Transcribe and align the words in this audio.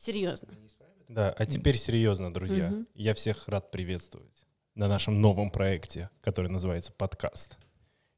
Серьезно. 0.00 0.48
Да, 1.08 1.30
а 1.30 1.44
теперь 1.44 1.76
серьезно, 1.76 2.32
друзья. 2.32 2.70
Мгм. 2.70 2.86
Я 2.94 3.12
всех 3.12 3.46
рад 3.48 3.70
приветствовать 3.70 4.46
на 4.74 4.88
нашем 4.88 5.20
новом 5.20 5.50
проекте, 5.50 6.08
который 6.22 6.50
называется 6.50 6.90
подкаст. 6.90 7.58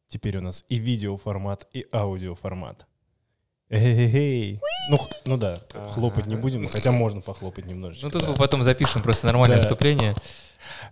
Теперь 0.07 0.37
у 0.37 0.41
нас 0.41 0.65
и 0.69 0.77
видеоформат, 0.77 1.67
и 1.73 1.85
аудиоформат. 1.93 2.87
Эй, 3.69 4.61
ну, 4.91 4.99
ну 5.25 5.37
да, 5.37 5.61
хлопать 5.91 6.27
не 6.27 6.37
будем, 6.37 6.69
хотя 6.69 6.93
можно 6.93 7.21
похлопать 7.21 7.67
немножечко. 7.67 8.07
Ну 8.07 8.13
тут 8.13 8.23
да. 8.23 8.29
мы 8.29 8.35
потом 8.37 8.63
запишем 8.63 9.03
просто 9.03 9.27
нормальное 9.27 9.57
Да. 9.57 9.63
вступление. 9.63 10.15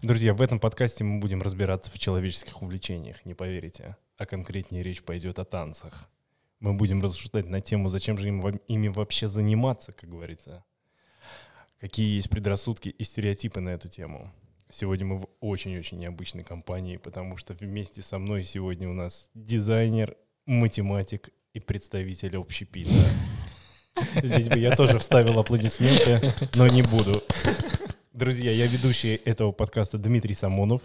Друзья, 0.03 0.35
в 0.35 0.43
этом 0.43 0.59
подкасте 0.59 1.05
мы 1.05 1.21
будем 1.21 1.41
разбираться 1.41 1.93
в 1.93 2.01
человеческих 2.01 2.63
увлечениях, 2.63 3.25
не 3.25 3.35
поверите. 3.35 3.97
А 4.17 4.27
конкретнее 4.27 4.83
речь 4.83 5.05
пойдет 5.05 5.39
о 5.39 5.45
танцах. 5.45 6.11
Мы 6.59 6.73
будем 6.73 7.01
рассуждать 7.01 7.47
на 7.47 7.61
тему, 7.61 7.91
зачем 7.91 8.19
же 8.19 8.27
им, 8.27 8.45
ими 8.67 8.89
вообще 8.89 9.29
заниматься, 9.29 9.93
как 9.93 10.11
говорится. 10.11 10.65
Какие 11.81 12.17
есть 12.17 12.29
предрассудки 12.29 12.91
и 12.91 13.05
стереотипы 13.05 13.61
на 13.61 13.71
эту 13.71 13.89
тему. 13.89 14.31
Сегодня 14.71 15.07
мы 15.07 15.17
в 15.17 15.29
очень-очень 15.41 15.99
необычной 15.99 16.45
компании, 16.45 16.99
потому 16.99 17.39
что 17.39 17.55
вместе 17.55 18.03
со 18.03 18.19
мной 18.19 18.43
сегодня 18.43 18.87
у 18.87 18.93
нас 18.93 19.31
дизайнер, 19.35 20.15
математик 20.45 21.31
и 21.55 21.59
представитель 21.59 22.37
общепита. 22.37 22.91
Здесь 24.23 24.51
бы 24.51 24.59
я 24.59 24.77
тоже 24.77 24.99
вставил 24.99 25.39
аплодисменты, 25.39 26.35
но 26.55 26.69
не 26.69 26.83
буду. 26.83 27.23
Друзья, 28.13 28.53
я 28.53 28.67
ведущий 28.67 29.15
этого 29.15 29.51
подкаста 29.51 29.97
Дмитрий 29.97 30.35
Самонов. 30.35 30.83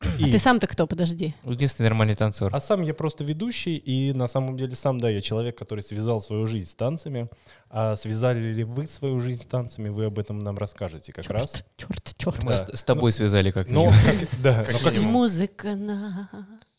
А 0.00 0.06
И- 0.18 0.30
ты 0.30 0.38
сам-то 0.38 0.66
кто? 0.68 0.86
Подожди. 0.86 1.34
Единственный 1.44 1.86
нормальный 1.86 2.14
танцор. 2.14 2.50
а 2.54 2.60
сам 2.60 2.82
я 2.82 2.94
просто 2.94 3.24
ведущий, 3.24 3.76
и 3.76 4.12
на 4.12 4.28
самом 4.28 4.56
деле 4.56 4.76
сам, 4.76 5.00
да, 5.00 5.10
я 5.10 5.20
человек, 5.20 5.58
который 5.58 5.80
связал 5.80 6.20
свою 6.20 6.46
жизнь 6.46 6.70
с 6.70 6.74
танцами. 6.74 7.28
А 7.68 7.96
связали 7.96 8.52
ли 8.52 8.62
вы 8.64 8.86
свою 8.86 9.18
жизнь 9.20 9.42
с 9.42 9.46
танцами, 9.46 9.88
вы 9.88 10.04
об 10.06 10.18
этом 10.18 10.38
нам 10.38 10.56
расскажете 10.56 11.12
как 11.12 11.28
раз. 11.30 11.64
Черт, 11.76 12.14
черт. 12.16 12.42
Мы 12.44 12.52
да. 12.52 12.68
с, 12.76 12.82
тобой 12.84 13.10
связали 13.12 13.50
как 13.50 13.68
минимум. 13.68 13.92
как- 14.04 14.40
да, 14.40 14.66
но 14.72 14.78
как- 14.78 14.98
Музыка 15.00 15.74
на... 15.74 16.30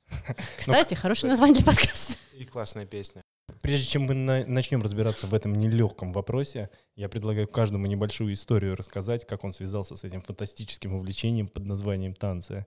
Кстати, 0.57 0.93
хорошее 0.95 1.29
название 1.31 1.55
для 1.57 1.65
подкаста. 1.65 2.13
И 2.37 2.45
классная 2.45 2.85
песня. 2.85 3.21
прежде 3.61 3.85
чем 3.85 4.03
мы 4.03 4.13
на- 4.13 4.45
начнем 4.45 4.81
разбираться 4.81 5.27
в 5.27 5.33
этом 5.33 5.53
нелегком 5.53 6.13
вопросе, 6.13 6.69
я 6.95 7.09
предлагаю 7.09 7.47
каждому 7.47 7.85
небольшую 7.85 8.33
историю 8.33 8.75
рассказать, 8.77 9.27
как 9.27 9.43
он 9.43 9.51
связался 9.51 9.97
с 9.97 10.03
этим 10.05 10.21
фантастическим 10.21 10.93
увлечением 10.95 11.47
под 11.49 11.65
названием 11.65 12.13
танцы, 12.15 12.65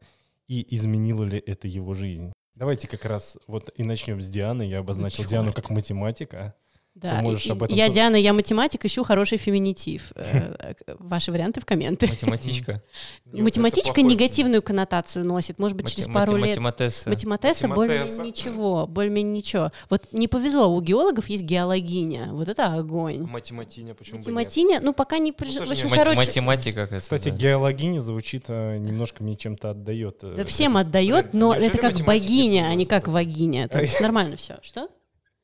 и 0.49 0.75
изменило 0.75 1.25
ли 1.25 1.39
это 1.39 1.69
его 1.69 1.95
жизнь. 1.95 2.33
Давайте 2.55 2.87
как 2.87 3.05
раз 3.07 3.39
вот 3.47 3.71
и 3.77 3.83
начнем 3.83 4.21
с 4.21 4.29
Дианы. 4.29 4.63
Я 4.63 4.81
обозначил. 4.81 5.25
Диану 5.25 5.53
как 5.53 5.71
математика. 5.71 6.55
Да, 6.95 7.23
можешь 7.23 7.47
и- 7.47 7.51
об 7.51 7.63
этом 7.63 7.77
я 7.77 7.87
тоже- 7.87 7.95
Диана, 7.95 8.17
я 8.17 8.33
математик, 8.35 8.85
ищу 8.85 9.03
хороший 9.03 9.39
феминитив. 9.39 10.13
Э, 10.15 10.75
Ваши 10.99 11.33
варианты 11.33 11.61
в 11.61 11.65
комменты. 11.65 12.07
Математичка. 12.07 12.83
Математичка 13.25 14.03
негативную 14.03 14.63
коннотацию 14.63 15.25
носит, 15.25 15.59
может 15.59 15.77
быть, 15.77 15.91
через 15.91 16.07
пару 16.07 16.37
лет. 16.37 16.49
Математесса. 16.49 17.09
Математесса 17.09 17.69
более-менее 17.69 18.27
ничего, 18.27 18.87
более-менее 18.87 19.33
ничего. 19.33 19.73
Вот 19.89 20.13
не 20.13 20.29
повезло, 20.29 20.69
у 20.69 20.81
геологов 20.83 21.29
есть 21.31 21.45
геологиня, 21.45 22.29
вот 22.33 22.49
это 22.49 22.67
огонь. 22.75 23.23
Математиня, 23.23 23.95
почему? 23.95 24.19
Математиня, 24.19 24.81
ну 24.81 24.93
пока 24.93 25.19
не 25.19 25.33
короче, 25.33 25.87
Математика 25.89 26.83
какая-то. 26.83 27.03
Кстати, 27.03 27.31
геологиня 27.31 28.03
звучит 28.03 28.45
э, 28.49 28.77
немножко 28.77 29.23
мне 29.23 29.37
чем-то 29.37 29.71
отдает. 29.71 30.19
э, 30.23 30.35
да 30.37 30.45
всем 30.45 30.77
отдает, 30.77 31.33
но 31.33 31.55
неужели 31.55 31.67
это 31.69 31.79
как 31.79 31.95
богиня, 32.05 32.63
это 32.65 32.71
а 32.71 32.75
не 32.75 32.87
как 32.87 33.09
вагиня. 33.09 33.69
То 33.69 33.81
есть 33.81 33.99
нормально 34.01 34.37
все. 34.37 34.59
Что? 34.63 34.89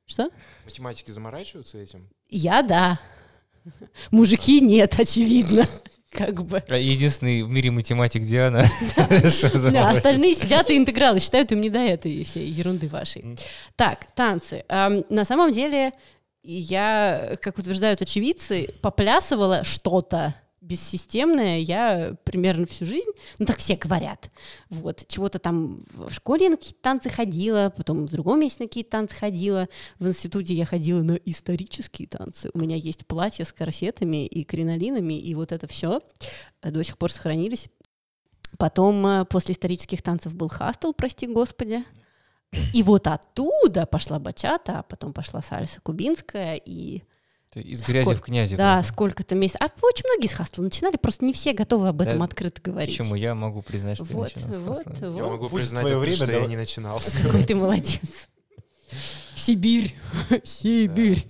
Что? 0.07 0.31
Математики 0.69 1.11
заморачиваются 1.11 1.79
этим? 1.79 2.11
Я 2.29 2.61
да. 2.61 3.01
Мужики 4.11 4.61
нет, 4.61 5.01
очевидно. 5.01 5.67
Как 6.11 6.45
бы. 6.45 6.63
А 6.69 6.77
Единственный 6.77 7.43
в 7.43 7.49
мире 7.49 7.71
математик 7.71 8.25
Диана. 8.25 8.67
Да, 9.73 9.89
остальные 9.89 10.35
сидят 10.35 10.69
и 10.69 10.77
интегралы 10.77 11.21
считают 11.21 11.53
им 11.53 11.63
не 11.63 11.71
до 11.71 11.79
этой 11.79 12.23
всей 12.25 12.51
ерунды 12.51 12.87
вашей. 12.87 13.39
Так, 13.77 14.09
танцы. 14.15 14.67
На 14.69 15.25
самом 15.25 15.53
деле, 15.53 15.93
я, 16.43 17.39
как 17.41 17.57
утверждают 17.57 18.03
очевидцы, 18.03 18.75
поплясывала 18.83 19.65
что-то 19.65 20.35
бессистемное 20.69 21.59
я 21.61 22.15
примерно 22.25 22.67
всю 22.67 22.85
жизнь, 22.85 23.11
ну 23.39 23.47
так 23.47 23.59
все 23.59 23.75
говорят, 23.75 24.31
вот, 24.69 25.07
чего-то 25.09 25.39
там 25.39 25.85
в 25.95 26.13
школе 26.13 26.51
на 26.51 26.57
какие-то 26.57 26.83
танцы 26.83 27.09
ходила, 27.09 27.73
потом 27.75 28.07
в 28.07 28.11
другом 28.11 28.41
месте 28.41 28.63
на 28.63 28.69
какие-то 28.69 28.91
танцы 28.91 29.17
ходила, 29.17 29.69
в 29.99 30.07
институте 30.07 30.55
я 30.55 30.67
ходила 30.67 31.03
на 31.03 31.15
исторические 31.25 32.07
танцы, 32.07 32.51
у 32.53 32.59
меня 32.59 32.77
есть 32.77 33.07
платье 33.07 33.45
с 33.45 33.53
корсетами 33.53 34.27
и 34.27 34.45
кринолинами, 34.45 35.15
и 35.15 35.35
вот 35.35 35.53
это 35.53 35.67
все 35.67 36.03
до 36.63 36.85
сих 36.85 36.99
пор 36.99 37.11
сохранились. 37.11 37.69
Потом 38.59 39.07
э, 39.07 39.25
после 39.27 39.53
исторических 39.53 40.03
танцев 40.03 40.35
был 40.35 40.49
хастел, 40.49 40.95
прости 40.95 41.27
господи. 41.27 41.85
И 42.73 42.83
вот 42.83 43.07
оттуда 43.07 43.85
пошла 43.85 44.19
бачата, 44.19 44.79
а 44.79 44.83
потом 44.83 45.13
пошла 45.13 45.43
сальса 45.43 45.81
кубинская, 45.83 46.55
и 46.57 47.03
Ты 47.51 47.61
Из 47.61 47.81
грязи 47.87 48.15
в 48.15 48.21
князи. 48.21 48.57
да, 48.57 48.75
просто. 48.75 48.93
сколько-то 48.93 49.35
месяцев. 49.35 49.61
А 49.63 49.71
очень 49.83 50.05
многие 50.07 50.27
с 50.27 50.33
хастла 50.33 50.63
начинали, 50.63 50.97
просто 50.97 51.25
не 51.25 51.33
все 51.33 51.55
готовы 51.55 51.89
об 51.89 52.03
этом 52.03 52.19
Да, 52.19 52.25
открыто 52.25 52.61
говорить. 52.61 52.99
Почему? 52.99 53.15
Я 53.15 53.35
могу 53.35 53.63
признать, 53.63 53.97
что 53.97 54.07
я 54.07 54.13
Вот, 54.13 54.35
начинал 54.35 54.53
с 54.53 54.57
вот, 54.59 54.77
хастла. 54.85 55.07
Я 55.07 55.11
вот. 55.11 55.31
могу 55.31 55.49
Будет 55.49 55.63
признать, 55.63 55.83
твое 55.83 55.97
открыто, 55.97 56.17
время, 56.17 56.17
что 56.17 56.27
я 56.27 56.33
давай. 56.33 56.49
не 56.49 56.57
начинал. 56.57 57.01
Какой 57.23 57.43
ты 57.45 57.55
молодец. 57.55 58.29
Сибирь. 59.35 59.95
Сибирь. 60.45 61.27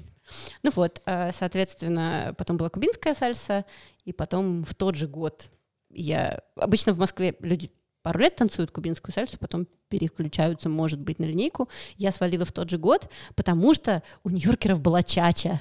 Ну 0.62 0.70
вот, 0.74 1.00
э, 1.06 1.30
соответственно, 1.32 2.34
потом 2.36 2.56
была 2.56 2.68
кубинская 2.68 3.14
сальса, 3.14 3.64
и 4.04 4.12
потом 4.12 4.64
в 4.64 4.74
тот 4.74 4.96
же 4.96 5.06
год 5.06 5.50
я... 5.90 6.40
Обычно 6.56 6.92
в 6.92 6.98
Москве 6.98 7.36
люди 7.40 7.70
пару 8.02 8.18
лет 8.20 8.36
танцуют 8.36 8.70
кубинскую 8.70 9.14
сальсу, 9.14 9.38
потом 9.38 9.66
переключаются, 9.88 10.68
может 10.68 11.00
быть, 11.00 11.18
на 11.18 11.24
линейку. 11.24 11.68
Я 11.96 12.12
свалила 12.12 12.44
в 12.44 12.52
тот 12.52 12.70
же 12.70 12.78
год, 12.78 13.08
потому 13.34 13.72
что 13.74 14.02
у 14.24 14.30
нью-йоркеров 14.30 14.80
была 14.80 15.02
чача. 15.02 15.60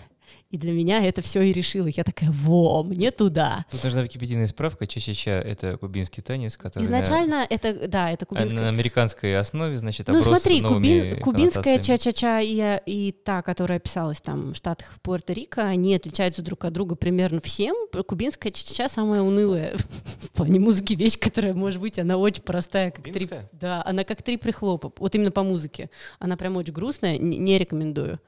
И 0.50 0.58
для 0.58 0.72
меня 0.72 1.04
это 1.06 1.22
все 1.22 1.42
и 1.42 1.52
решило. 1.52 1.88
Я 1.88 2.04
такая, 2.04 2.32
во, 2.32 2.84
мне 2.84 3.12
туда. 3.12 3.66
Тут 3.70 3.84
нужна 3.84 4.02
википедийная 4.04 4.48
справка. 4.48 4.88
Ча-ча-ча— 4.88 5.32
это 5.46 5.78
кубинский 5.78 6.24
танец, 6.24 6.56
который 6.56 6.84
на- 6.84 6.86
Изначально 6.86 7.46
это, 7.50 7.88
да, 7.88 8.12
это 8.12 8.26
кубинская 8.26 8.62
на 8.62 8.70
американской 8.70 9.38
основе, 9.38 9.78
значит, 9.78 10.08
Ну 10.08 10.22
смотри, 10.22 10.62
новыми 10.62 11.12
кубин- 11.12 11.20
кубинская 11.22 11.80
ча-ча-ча 11.80 12.40
и, 12.42 12.82
и 12.86 13.12
та, 13.12 13.42
которая 13.42 13.80
писалась 13.80 14.22
там 14.22 14.52
в 14.54 14.56
Штатах, 14.56 14.94
в 14.94 15.02
Пуэрто-Рико, 15.02 15.62
они 15.62 15.96
отличаются 15.96 16.42
друг 16.42 16.64
от 16.66 16.74
друга 16.74 16.96
примерно 16.96 17.42
всем. 17.42 17.76
Кубинская 18.08 18.52
ча-ча-ча 18.52 18.88
самая 18.90 19.22
унылая 19.22 19.76
в 20.22 20.30
плане 20.32 20.60
музыки 20.60 20.94
вещь, 20.94 21.18
которая, 21.20 21.54
может 21.54 21.82
быть, 21.82 22.00
она 22.00 22.18
очень 22.18 22.44
простая. 22.44 22.92
Как 22.92 23.04
три, 23.04 23.30
да, 23.52 23.84
она 23.86 24.04
как 24.04 24.22
три 24.24 24.38
прихлопа. 24.38 24.92
Вот 24.98 25.14
именно 25.16 25.32
по 25.32 25.44
музыке. 25.44 25.90
Она 26.20 26.38
прям 26.38 26.56
очень 26.56 26.74
грустная, 26.74 27.18
не, 27.18 27.38
не 27.38 27.58
рекомендую. 27.58 28.20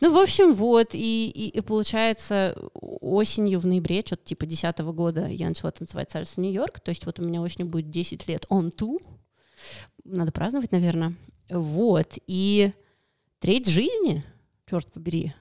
Ну, 0.00 0.12
в 0.12 0.18
общем, 0.18 0.52
вот, 0.52 0.94
и, 0.94 1.30
и, 1.30 1.48
и 1.48 1.60
получается, 1.60 2.56
осенью, 2.74 3.60
в 3.60 3.66
ноябре, 3.66 4.02
что-то 4.04 4.24
типа 4.24 4.46
10 4.46 4.78
года 4.80 5.26
я 5.26 5.48
начала 5.48 5.70
танцевать 5.70 6.10
сальсу 6.10 6.40
Нью-Йорк, 6.40 6.80
то 6.80 6.90
есть 6.90 7.06
вот 7.06 7.20
у 7.20 7.22
меня 7.22 7.40
осенью 7.40 7.68
будет 7.68 7.90
10 7.90 8.26
лет 8.28 8.44
on 8.50 8.74
two, 8.74 8.98
надо 10.04 10.32
праздновать, 10.32 10.72
наверное. 10.72 11.14
Вот, 11.48 12.18
и 12.26 12.72
треть 13.38 13.68
жизни, 13.68 14.24
черт 14.68 14.90
побери. 14.92 15.32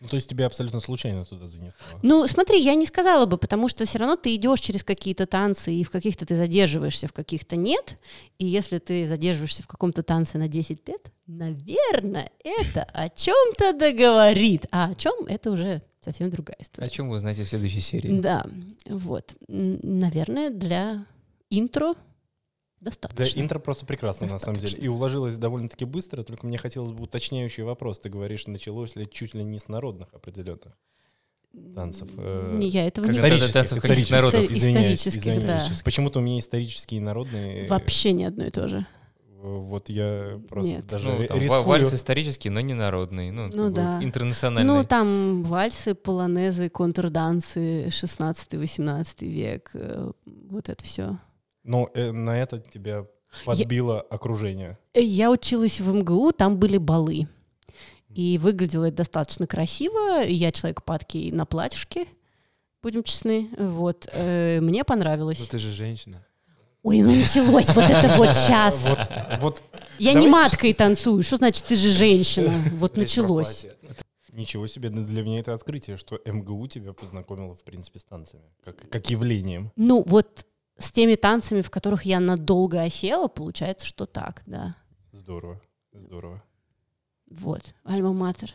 Ну, 0.00 0.08
то 0.08 0.16
есть 0.16 0.30
тебя 0.30 0.46
абсолютно 0.46 0.80
случайно 0.80 1.26
туда 1.26 1.46
занесло. 1.46 1.78
Ну, 2.02 2.26
смотри, 2.26 2.58
я 2.58 2.74
не 2.74 2.86
сказала 2.86 3.26
бы, 3.26 3.36
потому 3.36 3.68
что 3.68 3.84
все 3.84 3.98
равно 3.98 4.16
ты 4.16 4.34
идешь 4.34 4.60
через 4.60 4.82
какие-то 4.82 5.26
танцы, 5.26 5.74
и 5.74 5.84
в 5.84 5.90
каких-то 5.90 6.24
ты 6.24 6.36
задерживаешься, 6.36 7.06
в 7.06 7.12
каких-то 7.12 7.56
нет. 7.56 7.98
И 8.38 8.46
если 8.46 8.78
ты 8.78 9.06
задерживаешься 9.06 9.62
в 9.62 9.66
каком-то 9.66 10.02
танце 10.02 10.38
на 10.38 10.48
10 10.48 10.88
лет, 10.88 11.12
наверное, 11.38 12.30
это 12.44 12.82
о 12.92 13.08
чем-то 13.08 13.72
договорит. 13.72 14.66
А 14.70 14.90
о 14.90 14.94
чем 14.94 15.26
это 15.26 15.50
уже 15.50 15.82
совсем 16.00 16.30
другая 16.30 16.56
О 16.58 16.62
история. 16.62 16.88
чем 16.90 17.08
вы 17.08 17.16
узнаете 17.16 17.44
в 17.44 17.48
следующей 17.48 17.80
серии? 17.80 18.20
Да, 18.20 18.44
вот. 18.86 19.34
Наверное, 19.48 20.50
для 20.50 21.06
интро 21.50 21.94
Да, 21.94 22.00
достаточно. 22.80 23.40
интро 23.40 23.58
просто 23.58 23.86
прекрасно, 23.86 24.26
на 24.26 24.38
самом 24.38 24.54
деле. 24.56 24.62
Достаточно. 24.62 24.84
И 24.84 24.88
уложилось 24.88 25.38
довольно-таки 25.38 25.84
быстро, 25.84 26.22
только 26.22 26.46
мне 26.46 26.58
хотелось 26.58 26.90
бы 26.92 27.04
уточняющий 27.04 27.62
вопрос. 27.62 27.98
Ты 28.00 28.08
говоришь, 28.08 28.46
началось 28.46 28.96
ли 28.96 29.08
чуть 29.10 29.34
ли 29.34 29.44
не 29.44 29.58
с 29.58 29.68
народных 29.68 30.08
определенных 30.14 30.76
танцев. 31.74 32.08
э, 32.16 32.56
Не, 32.58 32.68
я 32.68 32.86
этого 32.86 33.04
не 33.06 33.10
это 33.10 33.18
исторических, 33.18 33.52
танцев 33.52 33.78
исторических. 33.78 34.10
народов? 34.10 34.40
Истори- 34.42 34.54
Извиняюсь, 34.56 34.98
исторических, 35.00 35.32
извиняюсь. 35.36 35.68
да. 35.68 35.84
Почему-то 35.84 36.18
у 36.20 36.22
меня 36.22 36.38
исторические 36.38 37.00
и 37.00 37.02
народные. 37.02 37.66
Вообще 37.66 38.12
не 38.12 38.24
одно 38.24 38.44
и 38.46 38.50
то 38.50 38.68
же. 38.68 38.86
Вот 39.42 39.88
я 39.88 40.38
просто 40.48 40.74
Нет. 40.74 40.86
даже 40.86 41.10
Ну, 41.10 41.26
там, 41.26 41.38
рискую. 41.40 41.62
вальс 41.62 41.94
исторический, 41.94 42.50
но 42.50 42.60
не 42.60 42.74
народный. 42.74 43.30
Ну, 43.30 43.48
Ну 43.52 43.70
да. 43.70 43.98
интернациональный. 44.02 44.70
Ну, 44.74 44.84
там 44.84 45.42
вальсы, 45.44 45.94
полонезы, 45.94 46.68
контрдансы, 46.68 47.86
16-18 47.88 49.26
век, 49.26 49.70
э, 49.74 50.10
вот 50.50 50.68
это 50.68 50.84
все. 50.84 51.18
Но 51.64 51.90
э, 51.94 52.10
на 52.12 52.38
это 52.38 52.58
тебя 52.60 53.06
подбило 53.46 54.00
окружение. 54.02 54.78
Я 54.94 55.30
училась 55.30 55.80
в 55.80 55.90
МГУ, 55.94 56.32
там 56.32 56.58
были 56.58 56.76
балы. 56.76 57.26
И 58.10 58.38
выглядело 58.38 58.86
это 58.86 58.98
достаточно 58.98 59.46
красиво. 59.46 60.22
Я 60.22 60.50
человек 60.50 60.82
падкий 60.82 61.30
на 61.30 61.46
платьюшки. 61.46 62.06
будем 62.82 63.02
честны. 63.04 63.48
Вот. 63.58 64.06
Э, 64.12 64.58
Мне 64.60 64.80
Ну 64.80 64.84
понравилось. 64.84 65.38
ты 65.48 65.58
же 65.58 65.70
женщина. 65.72 66.26
Ой, 66.82 67.02
ну 67.02 67.14
началось 67.14 67.68
вот 67.68 67.84
это 67.90 68.08
вот 68.16 68.34
сейчас. 68.34 68.84
Вот, 68.84 69.40
вот 69.42 69.62
Я 69.98 70.14
не 70.14 70.28
маткой 70.28 70.72
танцую. 70.72 71.22
Что 71.22 71.36
значит, 71.36 71.64
ты 71.66 71.76
же 71.76 71.90
женщина? 71.90 72.52
Вот 72.76 72.96
началось. 72.96 73.66
Ничего 74.32 74.66
себе, 74.68 74.90
ну, 74.90 75.04
для 75.04 75.22
меня 75.22 75.40
это 75.40 75.52
открытие, 75.52 75.96
что 75.96 76.20
МГУ 76.24 76.68
тебя 76.68 76.92
познакомило, 76.92 77.54
в 77.54 77.64
принципе, 77.64 77.98
с 77.98 78.04
танцами, 78.04 78.44
как, 78.64 78.88
как 78.88 79.10
явлением. 79.10 79.72
Ну, 79.74 80.04
вот 80.06 80.46
с 80.78 80.92
теми 80.92 81.16
танцами, 81.16 81.60
в 81.62 81.70
которых 81.70 82.04
я 82.04 82.20
надолго 82.20 82.80
осела, 82.80 83.26
получается, 83.26 83.84
что 83.86 84.06
так, 84.06 84.42
да. 84.46 84.76
Здорово, 85.12 85.60
здорово. 85.92 86.42
Вот, 87.28 87.74
альма-матер. 87.84 88.54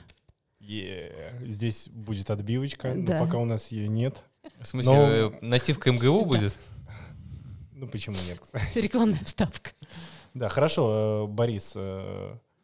Е, 0.60 1.34
Здесь 1.46 1.90
будет 1.90 2.30
отбивочка, 2.32 2.94
Да. 2.96 3.20
но 3.20 3.26
пока 3.26 3.38
у 3.38 3.46
нас 3.46 3.68
ее 3.72 3.88
нет. 3.90 4.24
В 4.62 4.66
смысле, 4.66 4.94
Но- 4.94 5.08
э, 5.10 5.32
нативка 5.42 5.92
МГУ 5.92 6.26
будет? 6.26 6.58
Ну 7.76 7.88
почему 7.88 8.16
нет, 8.28 8.40
кстати? 8.40 8.80
Рекламная 8.80 9.24
вставка. 9.24 9.72
Да, 10.34 10.50
хорошо, 10.50 11.26
э, 11.26 11.32
Борис, 11.32 11.74
э, 11.76 11.80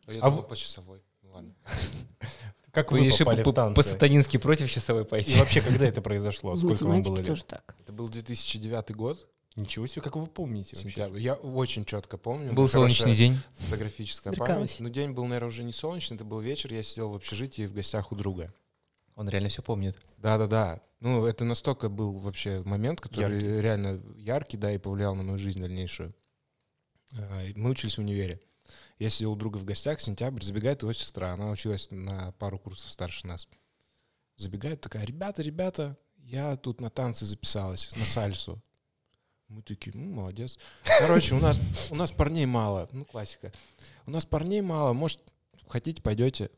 А 0.08 0.12
я 0.14 0.22
А 0.22 0.30
думал 0.30 0.44
в- 0.44 0.48
по 0.48 0.56
часовой. 0.56 1.02
Ну 1.22 1.32
ладно. 1.34 1.54
как 2.72 2.92
Вы 2.92 3.00
вы 3.00 3.06
решили 3.06 3.24
попали 3.26 3.42
в 3.42 3.46
по- 3.46 3.54
танцы? 3.54 3.76
по-сатанински 3.76 4.38
против 4.38 4.70
часовой 4.72 5.04
И 5.04 5.06
пойти? 5.06 5.38
вообще, 5.38 5.62
когда 5.62 5.86
это 5.86 6.02
произошло? 6.02 6.54
В 6.54 6.58
Сколько 6.60 6.84
вам 6.86 7.02
было 7.02 7.18
лет? 7.18 7.26
тоже 7.26 7.44
так. 7.44 7.76
Это 7.80 7.92
был 7.94 8.08
2009 8.10 8.92
год, 8.96 9.28
Ничего 9.58 9.86
себе, 9.86 10.02
как 10.02 10.16
вы 10.16 10.28
помните 10.28 10.78
вообще? 10.78 10.90
сентябрь. 10.90 11.20
Я 11.20 11.34
очень 11.34 11.84
четко 11.84 12.18
помню. 12.18 12.54
Был 12.54 12.70
солнечный 12.70 13.14
день. 13.16 13.38
Фотографическая 13.58 14.32
память. 14.32 14.78
Но 14.80 14.88
день 14.88 15.12
был, 15.12 15.26
наверное, 15.26 15.50
уже 15.50 15.64
не 15.66 15.74
солнечный, 15.74 16.16
это 16.16 16.24
был 16.24 16.40
вечер. 16.40 16.72
Я 16.72 16.82
сидел 16.84 17.10
в 17.10 17.16
общежитии 17.16 17.66
в 17.68 17.74
гостях 17.74 18.14
у 18.14 18.16
друга. 18.16 18.54
Он 19.16 19.30
реально 19.30 19.50
все 19.50 19.62
помнит. 19.62 19.98
Да-да-да. 20.18 20.82
Ну, 21.00 21.26
это 21.26 21.44
настолько 21.46 21.90
был 21.90 22.14
вообще 22.20 22.62
момент, 22.64 23.02
который 23.02 23.42
Яркий. 23.42 23.62
реально 23.62 24.02
яркий, 24.18 24.58
да, 24.58 24.72
и 24.72 24.78
повлиял 24.78 25.16
на 25.16 25.24
мою 25.24 25.40
жизнь 25.40 25.60
дальнейшую. 25.60 26.14
А, 27.18 27.44
Мы 27.56 27.72
учились 27.72 27.98
в 27.98 28.02
универе. 28.02 28.40
Я 29.00 29.10
сидел 29.10 29.34
у 29.34 29.36
друга 29.36 29.58
в 29.58 29.66
гостях, 29.66 30.00
сентябрь, 30.00 30.44
забегает 30.44 30.84
его 30.84 30.94
сестра. 30.94 31.34
Она 31.34 31.50
училась 31.50 31.90
на 31.92 32.32
пару 32.34 32.60
курсов 32.60 32.92
старше 32.92 33.28
нас. 33.28 33.48
Забегает 34.38 34.82
такая, 34.82 35.06
ребята, 35.06 35.42
ребята, 35.42 35.98
я 36.18 36.56
тут 36.56 36.80
на 36.82 36.90
танцы 36.90 37.26
записалась, 37.26 37.92
на 37.96 38.06
сальсу. 38.06 38.62
Мы 39.48 39.64
такие, 39.64 39.92
ну, 39.96 40.06
молодец. 40.06 40.58
Короче, 41.00 41.36
у 41.36 41.40
нас, 41.40 41.60
у 41.90 41.96
нас 41.96 42.12
парней 42.12 42.46
мало. 42.46 42.88
Ну, 42.94 43.04
классика. 43.04 43.52
У 44.06 44.12
нас 44.12 44.26
парней 44.26 44.62
мало, 44.62 44.94
может, 44.94 45.20
хотите, 45.68 46.02
пойдете? 46.02 46.50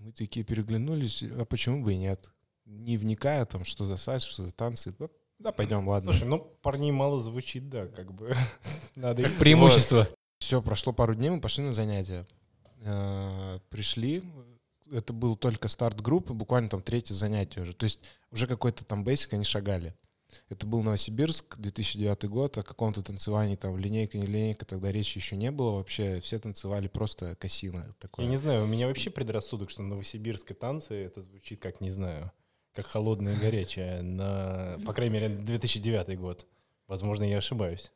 Мы 0.00 0.12
такие 0.12 0.44
переглянулись, 0.44 1.22
а 1.22 1.44
почему 1.44 1.82
бы 1.82 1.92
и 1.92 1.96
нет? 1.96 2.30
Не 2.64 2.96
вникая 2.96 3.44
там, 3.46 3.64
что 3.64 3.84
за 3.84 3.96
сальс, 3.96 4.24
что 4.24 4.44
за 4.44 4.52
танцы. 4.52 4.94
Да, 5.38 5.52
пойдем, 5.52 5.86
ладно. 5.88 6.12
Слушай, 6.12 6.28
ну 6.28 6.38
парней 6.62 6.90
мало 6.90 7.20
звучит, 7.20 7.68
да, 7.68 7.86
как 7.86 8.12
бы. 8.12 8.34
Надо 8.94 9.22
Как 9.22 9.38
преимущество. 9.38 10.08
Все, 10.38 10.60
прошло 10.62 10.92
пару 10.92 11.14
дней, 11.14 11.30
мы 11.30 11.40
пошли 11.40 11.64
на 11.64 11.72
занятия. 11.72 12.26
Э, 12.80 13.58
Пришли, 13.70 14.22
это 14.90 15.12
был 15.12 15.36
только 15.36 15.68
старт 15.68 16.00
группы, 16.00 16.32
буквально 16.32 16.68
там 16.68 16.82
третье 16.82 17.14
занятие 17.14 17.62
уже. 17.62 17.74
То 17.74 17.84
есть 17.84 18.00
уже 18.30 18.46
какой-то 18.46 18.84
там 18.84 19.04
бейсик 19.04 19.32
они 19.32 19.44
шагали. 19.44 19.94
Это 20.48 20.66
был 20.66 20.82
Новосибирск, 20.82 21.56
2009 21.58 22.24
год, 22.28 22.58
о 22.58 22.62
каком-то 22.62 23.02
танцевании, 23.02 23.56
там, 23.56 23.76
линейка, 23.78 24.18
не 24.18 24.26
линейка, 24.26 24.64
тогда 24.66 24.92
речи 24.92 25.18
еще 25.18 25.36
не 25.36 25.50
было 25.50 25.72
вообще. 25.72 26.20
Все 26.20 26.38
танцевали 26.38 26.88
просто 26.88 27.34
косино. 27.36 27.94
Такое. 27.98 28.24
Я 28.26 28.30
не 28.30 28.36
знаю, 28.36 28.64
у 28.64 28.66
меня 28.66 28.86
вообще 28.88 29.10
предрассудок, 29.10 29.70
что 29.70 29.82
новосибирские 29.82 30.56
танцы, 30.56 30.94
это 30.94 31.22
звучит 31.22 31.60
как, 31.62 31.80
не 31.80 31.90
знаю, 31.90 32.30
как 32.74 32.86
холодное 32.86 33.34
и 33.34 33.38
горячее, 33.38 34.02
на, 34.02 34.78
по 34.84 34.92
крайней 34.92 35.14
мере, 35.14 35.28
2009 35.30 36.18
год. 36.18 36.46
Возможно, 36.86 37.24
я 37.24 37.38
ошибаюсь. 37.38 37.90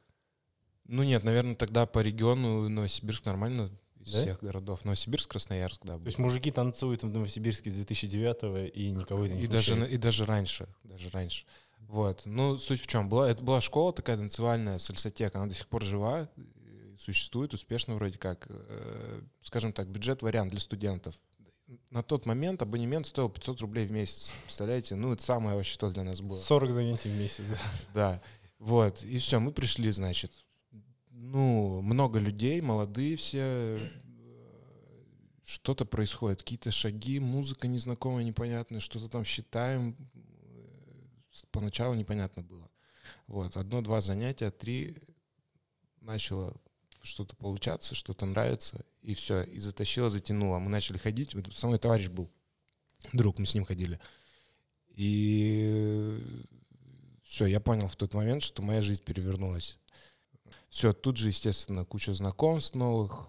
Ну 0.87 1.03
нет, 1.03 1.25
наверное, 1.25 1.55
тогда 1.55 1.87
по 1.87 2.01
региону 2.01 2.69
Новосибирск 2.69 3.25
нормально 3.25 3.71
из 4.01 4.13
Да? 4.13 4.21
всех 4.23 4.41
городов. 4.43 4.85
Новосибирск, 4.85 5.31
Красноярск, 5.31 5.81
да. 5.85 5.93
То 5.95 5.99
был. 6.01 6.07
есть 6.07 6.19
мужики 6.19 6.51
танцуют 6.51 7.03
в 7.05 7.07
Новосибирске 7.13 7.71
с 7.71 7.75
2009 7.75 8.71
и 8.75 8.91
никого 8.91 9.25
это 9.27 9.35
не 9.35 9.43
и 9.43 9.47
даже, 9.47 9.73
на- 9.75 9.83
смущает. 9.83 9.95
и 9.95 10.03
даже 10.03 10.25
раньше, 10.25 10.69
даже 10.83 11.11
раньше. 11.11 11.47
Вот. 11.93 12.23
Ну, 12.25 12.57
суть 12.57 12.81
в 12.81 12.87
чем? 12.87 13.11
Была, 13.11 13.31
это 13.31 13.43
была 13.43 13.61
школа 13.61 13.93
такая 13.93 14.17
танцевальная, 14.17 14.79
сальсотека, 14.79 15.39
она 15.39 15.47
до 15.47 15.55
сих 15.55 15.69
пор 15.69 15.85
жива, 15.85 16.27
существует 16.99 17.53
успешно 17.53 17.97
вроде 17.97 18.17
как. 18.17 18.47
Э, 18.49 19.21
Скажем 19.43 19.75
так, 19.75 19.89
бюджет-вариант 19.89 20.53
для 20.53 20.61
студентов. 20.61 21.15
На 21.91 22.03
тот 22.03 22.25
момент 22.25 22.63
абонемент 22.63 23.07
стоил 23.07 23.29
500 23.29 23.61
рублей 23.61 23.87
в 23.87 23.93
месяц. 23.93 24.33
Представляете? 24.45 24.95
Ну, 24.95 25.13
это 25.13 25.23
самое 25.23 25.55
вообще 25.55 25.77
то 25.77 25.91
для 25.91 26.03
нас 26.03 26.23
было. 26.23 26.39
40 26.39 26.73
занятий 26.73 27.11
в 27.11 27.19
месяц. 27.19 27.45
да. 27.49 27.59
Да. 27.93 28.23
Вот. 28.59 29.03
И 29.03 29.19
все, 29.19 29.39
мы 29.39 29.53
пришли, 29.53 29.91
значит. 29.91 30.33
Ну, 31.11 31.83
много 31.83 32.19
людей, 32.19 32.63
молодые 32.63 33.17
все. 33.17 33.79
Что-то 35.45 35.85
происходит, 35.85 36.39
какие-то 36.39 36.71
шаги, 36.71 37.21
музыка 37.21 37.69
незнакомая, 37.69 38.25
непонятная, 38.25 38.81
что-то 38.81 39.11
там 39.11 39.27
считаем. 39.27 39.95
Э, 41.33 41.47
Поначалу 41.51 41.95
непонятно 41.95 42.43
было. 42.43 42.71
Вот, 43.27 43.57
одно-два 43.57 44.01
занятия, 44.01 44.51
три 44.51 44.97
начало 46.01 46.55
что-то 47.03 47.35
получаться, 47.37 47.95
что-то 47.95 48.27
нравится, 48.27 48.85
и 49.03 49.15
все, 49.15 49.43
и 49.43 49.59
затащило, 49.59 50.09
затянуло. 50.09 50.59
Мы 50.59 50.71
начали 50.71 50.99
ходить, 50.99 51.35
вот 51.35 51.53
со 51.55 51.67
мной 51.67 51.79
товарищ 51.79 52.09
был, 52.09 52.31
друг, 53.13 53.39
мы 53.39 53.47
с 53.47 53.55
ним 53.55 53.65
ходили. 53.65 53.99
И 54.89 56.21
все, 57.25 57.47
я 57.47 57.61
понял 57.61 57.89
в 57.89 57.97
тот 57.97 58.15
момент, 58.15 58.43
что 58.43 58.63
моя 58.63 58.83
жизнь 58.83 59.03
перевернулась. 59.03 59.79
Все, 60.69 60.93
тут 60.93 61.17
же, 61.17 61.29
естественно, 61.29 61.85
куча 61.85 62.13
знакомств 62.13 62.75
новых. 62.75 63.29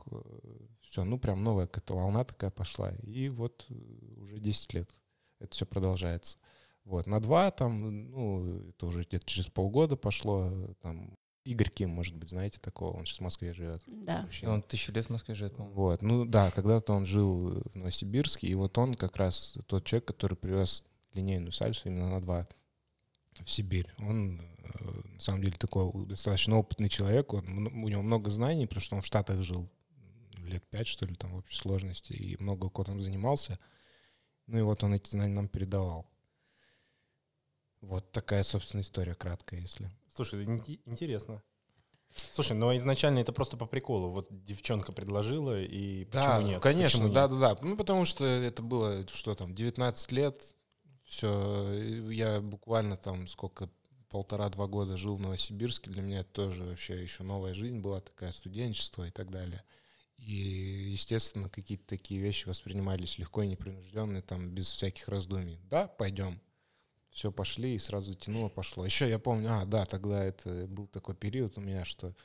Все, 0.81 1.03
ну 1.03 1.17
прям 1.17 1.43
новая 1.43 1.67
какая-то 1.67 1.95
волна 1.95 2.23
такая 2.23 2.51
пошла. 2.51 2.91
И 3.03 3.29
вот 3.29 3.65
э, 3.69 3.73
уже 4.17 4.37
10 4.39 4.73
лет 4.73 4.93
это 5.39 5.53
все 5.53 5.65
продолжается. 5.65 6.37
Вот, 6.85 7.07
на 7.07 7.19
два 7.21 7.49
там, 7.51 8.09
ну, 8.11 8.69
это 8.69 8.87
уже 8.87 9.03
где-то 9.03 9.25
через 9.25 9.47
полгода 9.47 9.95
пошло. 9.95 10.51
Там 10.81 11.15
Игорь 11.45 11.69
Ким, 11.69 11.89
может 11.89 12.15
быть, 12.15 12.29
знаете 12.29 12.59
такого, 12.59 12.97
он 12.97 13.05
сейчас 13.05 13.19
в 13.19 13.23
Москве 13.23 13.53
живет. 13.53 13.83
Да. 13.87 14.23
Мужчина. 14.23 14.53
Он 14.53 14.61
тысячу 14.61 14.91
лет 14.91 15.05
в 15.05 15.09
Москве 15.09 15.35
живет, 15.35 15.55
по-моему. 15.55 15.75
Вот, 15.75 16.01
ну 16.01 16.25
да, 16.25 16.51
когда-то 16.51 16.93
он 16.93 17.05
жил 17.05 17.61
в 17.63 17.75
Новосибирске, 17.75 18.47
и 18.47 18.55
вот 18.55 18.77
он 18.77 18.95
как 18.95 19.17
раз 19.17 19.57
тот 19.67 19.85
человек, 19.85 20.05
который 20.05 20.35
привез 20.35 20.83
линейную 21.13 21.51
сальсу 21.51 21.89
именно 21.89 22.09
на 22.09 22.21
два 22.21 22.47
в 23.43 23.49
Сибирь. 23.49 23.87
Он 23.99 24.39
э, 24.39 25.01
на 25.15 25.19
самом 25.19 25.41
деле 25.41 25.55
такой 25.57 25.91
достаточно 26.05 26.57
опытный 26.57 26.89
человек, 26.89 27.33
он, 27.33 27.67
у 27.67 27.87
него 27.87 28.01
много 28.01 28.29
знаний, 28.29 28.67
потому 28.67 28.81
что 28.81 28.95
он 28.95 29.01
в 29.01 29.05
Штатах 29.05 29.41
жил 29.41 29.69
лет 30.37 30.63
пять, 30.69 30.87
что 30.87 31.05
ли, 31.05 31.15
там 31.15 31.31
в 31.31 31.37
общей 31.37 31.57
сложности, 31.57 32.13
и 32.13 32.41
много 32.41 32.69
кто 32.69 32.83
там 32.83 33.01
занимался. 33.01 33.59
Ну 34.47 34.59
и 34.59 34.61
вот 34.61 34.83
он 34.83 34.93
эти 34.93 35.09
знания 35.09 35.33
нам 35.33 35.47
передавал. 35.47 36.05
Вот 37.83 38.11
такая, 38.11 38.43
собственно, 38.43 38.81
история 38.81 39.13
краткая, 39.13 39.59
если. 39.59 39.91
Слушай, 40.15 40.45
интересно. 40.85 41.41
Слушай, 42.31 42.55
но 42.55 42.75
изначально 42.77 43.19
это 43.19 43.33
просто 43.33 43.57
по 43.57 43.65
приколу. 43.65 44.09
Вот 44.11 44.27
девчонка 44.29 44.91
предложила, 44.91 45.59
и 45.61 46.05
Да, 46.05 46.35
почему 46.35 46.47
нет? 46.47 46.61
конечно, 46.63 46.99
Почему 46.99 47.13
да, 47.13 47.21
нет? 47.27 47.39
да, 47.39 47.55
да. 47.55 47.61
Ну, 47.67 47.75
потому 47.75 48.05
что 48.05 48.23
это 48.25 48.61
было, 48.61 49.05
что 49.07 49.35
там, 49.35 49.53
19 49.53 50.11
лет, 50.11 50.55
все, 51.03 51.73
я 52.09 52.39
буквально 52.39 52.97
там 52.97 53.27
сколько, 53.27 53.69
полтора-два 54.09 54.67
года 54.67 54.95
жил 54.95 55.15
в 55.15 55.19
Новосибирске, 55.19 55.89
для 55.89 56.03
меня 56.03 56.19
это 56.19 56.29
тоже 56.29 56.63
вообще 56.63 57.01
еще 57.01 57.23
новая 57.23 57.55
жизнь 57.55 57.79
была, 57.79 57.99
такая 57.99 58.31
студенчество 58.31 59.07
и 59.07 59.11
так 59.11 59.31
далее. 59.31 59.63
И, 60.17 60.91
естественно, 60.91 61.49
какие-то 61.49 61.85
такие 61.87 62.21
вещи 62.21 62.47
воспринимались 62.47 63.17
легко 63.17 63.41
и 63.41 63.47
непринужденно, 63.47 64.21
там, 64.21 64.51
без 64.51 64.69
всяких 64.69 65.07
раздумий. 65.07 65.59
Да, 65.63 65.87
пойдем. 65.87 66.39
Все, 67.13 67.31
пошли, 67.31 67.75
и 67.75 67.79
сразу 67.79 68.15
тянуло, 68.15 68.49
пошло. 68.49 68.83
Еще 68.83 69.07
я 69.07 69.19
помню, 69.19 69.49
а, 69.51 69.65
да, 69.65 69.85
тогда 69.85 70.23
это 70.23 70.65
был 70.67 70.87
такой 70.87 71.13
период 71.13 71.57
у 71.59 71.61
меня, 71.61 71.85
что 71.85 72.15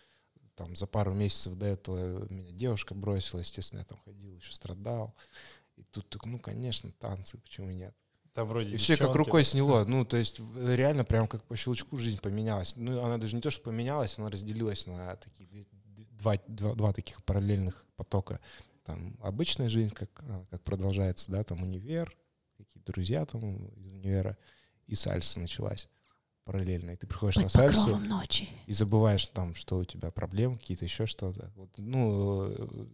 там 0.54 0.74
за 0.76 0.86
пару 0.86 1.12
месяцев 1.12 1.54
до 1.56 1.66
этого 1.66 2.26
меня 2.32 2.50
девушка 2.52 2.94
бросила, 2.94 3.40
естественно, 3.40 3.80
я 3.80 3.84
там 3.84 3.98
ходил, 4.04 4.34
еще 4.34 4.52
страдал. 4.52 5.14
И 5.76 5.82
тут, 5.82 6.08
так, 6.08 6.24
ну, 6.24 6.38
конечно, 6.38 6.90
танцы, 6.92 7.36
почему 7.36 7.70
нет? 7.70 7.94
Там 8.32 8.46
вроде 8.46 8.74
И 8.74 8.76
все 8.78 8.96
как 8.96 9.14
рукой 9.14 9.44
сняло. 9.44 9.84
Ну, 9.84 10.06
то 10.06 10.16
есть 10.16 10.40
реально 10.56 11.04
прям 11.04 11.28
как 11.28 11.44
по 11.44 11.54
щелчку 11.54 11.98
жизнь 11.98 12.20
поменялась. 12.20 12.74
Ну, 12.76 13.04
она 13.04 13.18
даже 13.18 13.36
не 13.36 13.42
то, 13.42 13.50
что 13.50 13.62
поменялась, 13.64 14.18
она 14.18 14.30
разделилась 14.30 14.86
на 14.86 15.16
такие 15.16 15.66
два, 16.12 16.38
два, 16.46 16.74
два 16.74 16.92
таких 16.94 17.22
параллельных 17.24 17.84
потока. 17.96 18.40
Там 18.84 19.18
обычная 19.20 19.68
жизнь, 19.68 19.92
как, 19.92 20.10
а, 20.22 20.46
как 20.50 20.62
продолжается, 20.62 21.30
да, 21.30 21.44
там 21.44 21.62
универ, 21.62 22.16
какие-то 22.56 22.90
друзья 22.92 23.26
там 23.26 23.66
из 23.74 23.86
универа, 23.86 24.38
и 24.88 24.94
сальса 24.94 25.38
началась 25.38 25.88
параллельно. 26.44 26.92
И 26.92 26.96
ты 26.96 27.06
приходишь 27.06 27.36
на 27.36 27.42
Под 27.42 27.52
сальсу, 27.52 27.80
покровом 27.82 28.08
ночи. 28.08 28.48
и 28.66 28.72
забываешь 28.72 29.26
там, 29.26 29.54
что 29.54 29.78
у 29.78 29.84
тебя 29.84 30.10
проблемы 30.10 30.58
какие-то, 30.58 30.84
еще 30.86 31.06
что-то. 31.06 31.52
Вот, 31.56 31.70
ну, 31.76 32.46
э, 32.48 32.86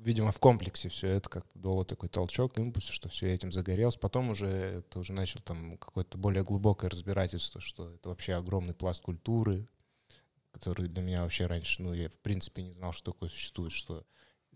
видимо, 0.00 0.32
в 0.32 0.38
комплексе 0.38 0.90
все 0.90 1.08
это 1.08 1.28
как-то 1.28 1.58
дало 1.58 1.84
такой 1.84 2.10
толчок, 2.10 2.58
импульс, 2.58 2.86
что 2.88 3.08
все, 3.08 3.32
этим 3.32 3.52
загорелся. 3.52 3.98
Потом 3.98 4.30
уже 4.30 4.46
это 4.46 4.98
уже 5.00 5.14
начал 5.14 5.40
там 5.40 5.78
какое-то 5.78 6.18
более 6.18 6.44
глубокое 6.44 6.90
разбирательство, 6.90 7.60
что 7.60 7.94
это 7.94 8.10
вообще 8.10 8.34
огромный 8.34 8.74
пласт 8.74 9.00
культуры, 9.02 9.66
который 10.52 10.88
для 10.88 11.02
меня 11.02 11.22
вообще 11.22 11.46
раньше, 11.46 11.82
ну, 11.82 11.94
я 11.94 12.08
в 12.10 12.18
принципе 12.18 12.62
не 12.62 12.72
знал, 12.72 12.92
что 12.92 13.12
такое 13.12 13.30
существует, 13.30 13.72
что 13.72 14.04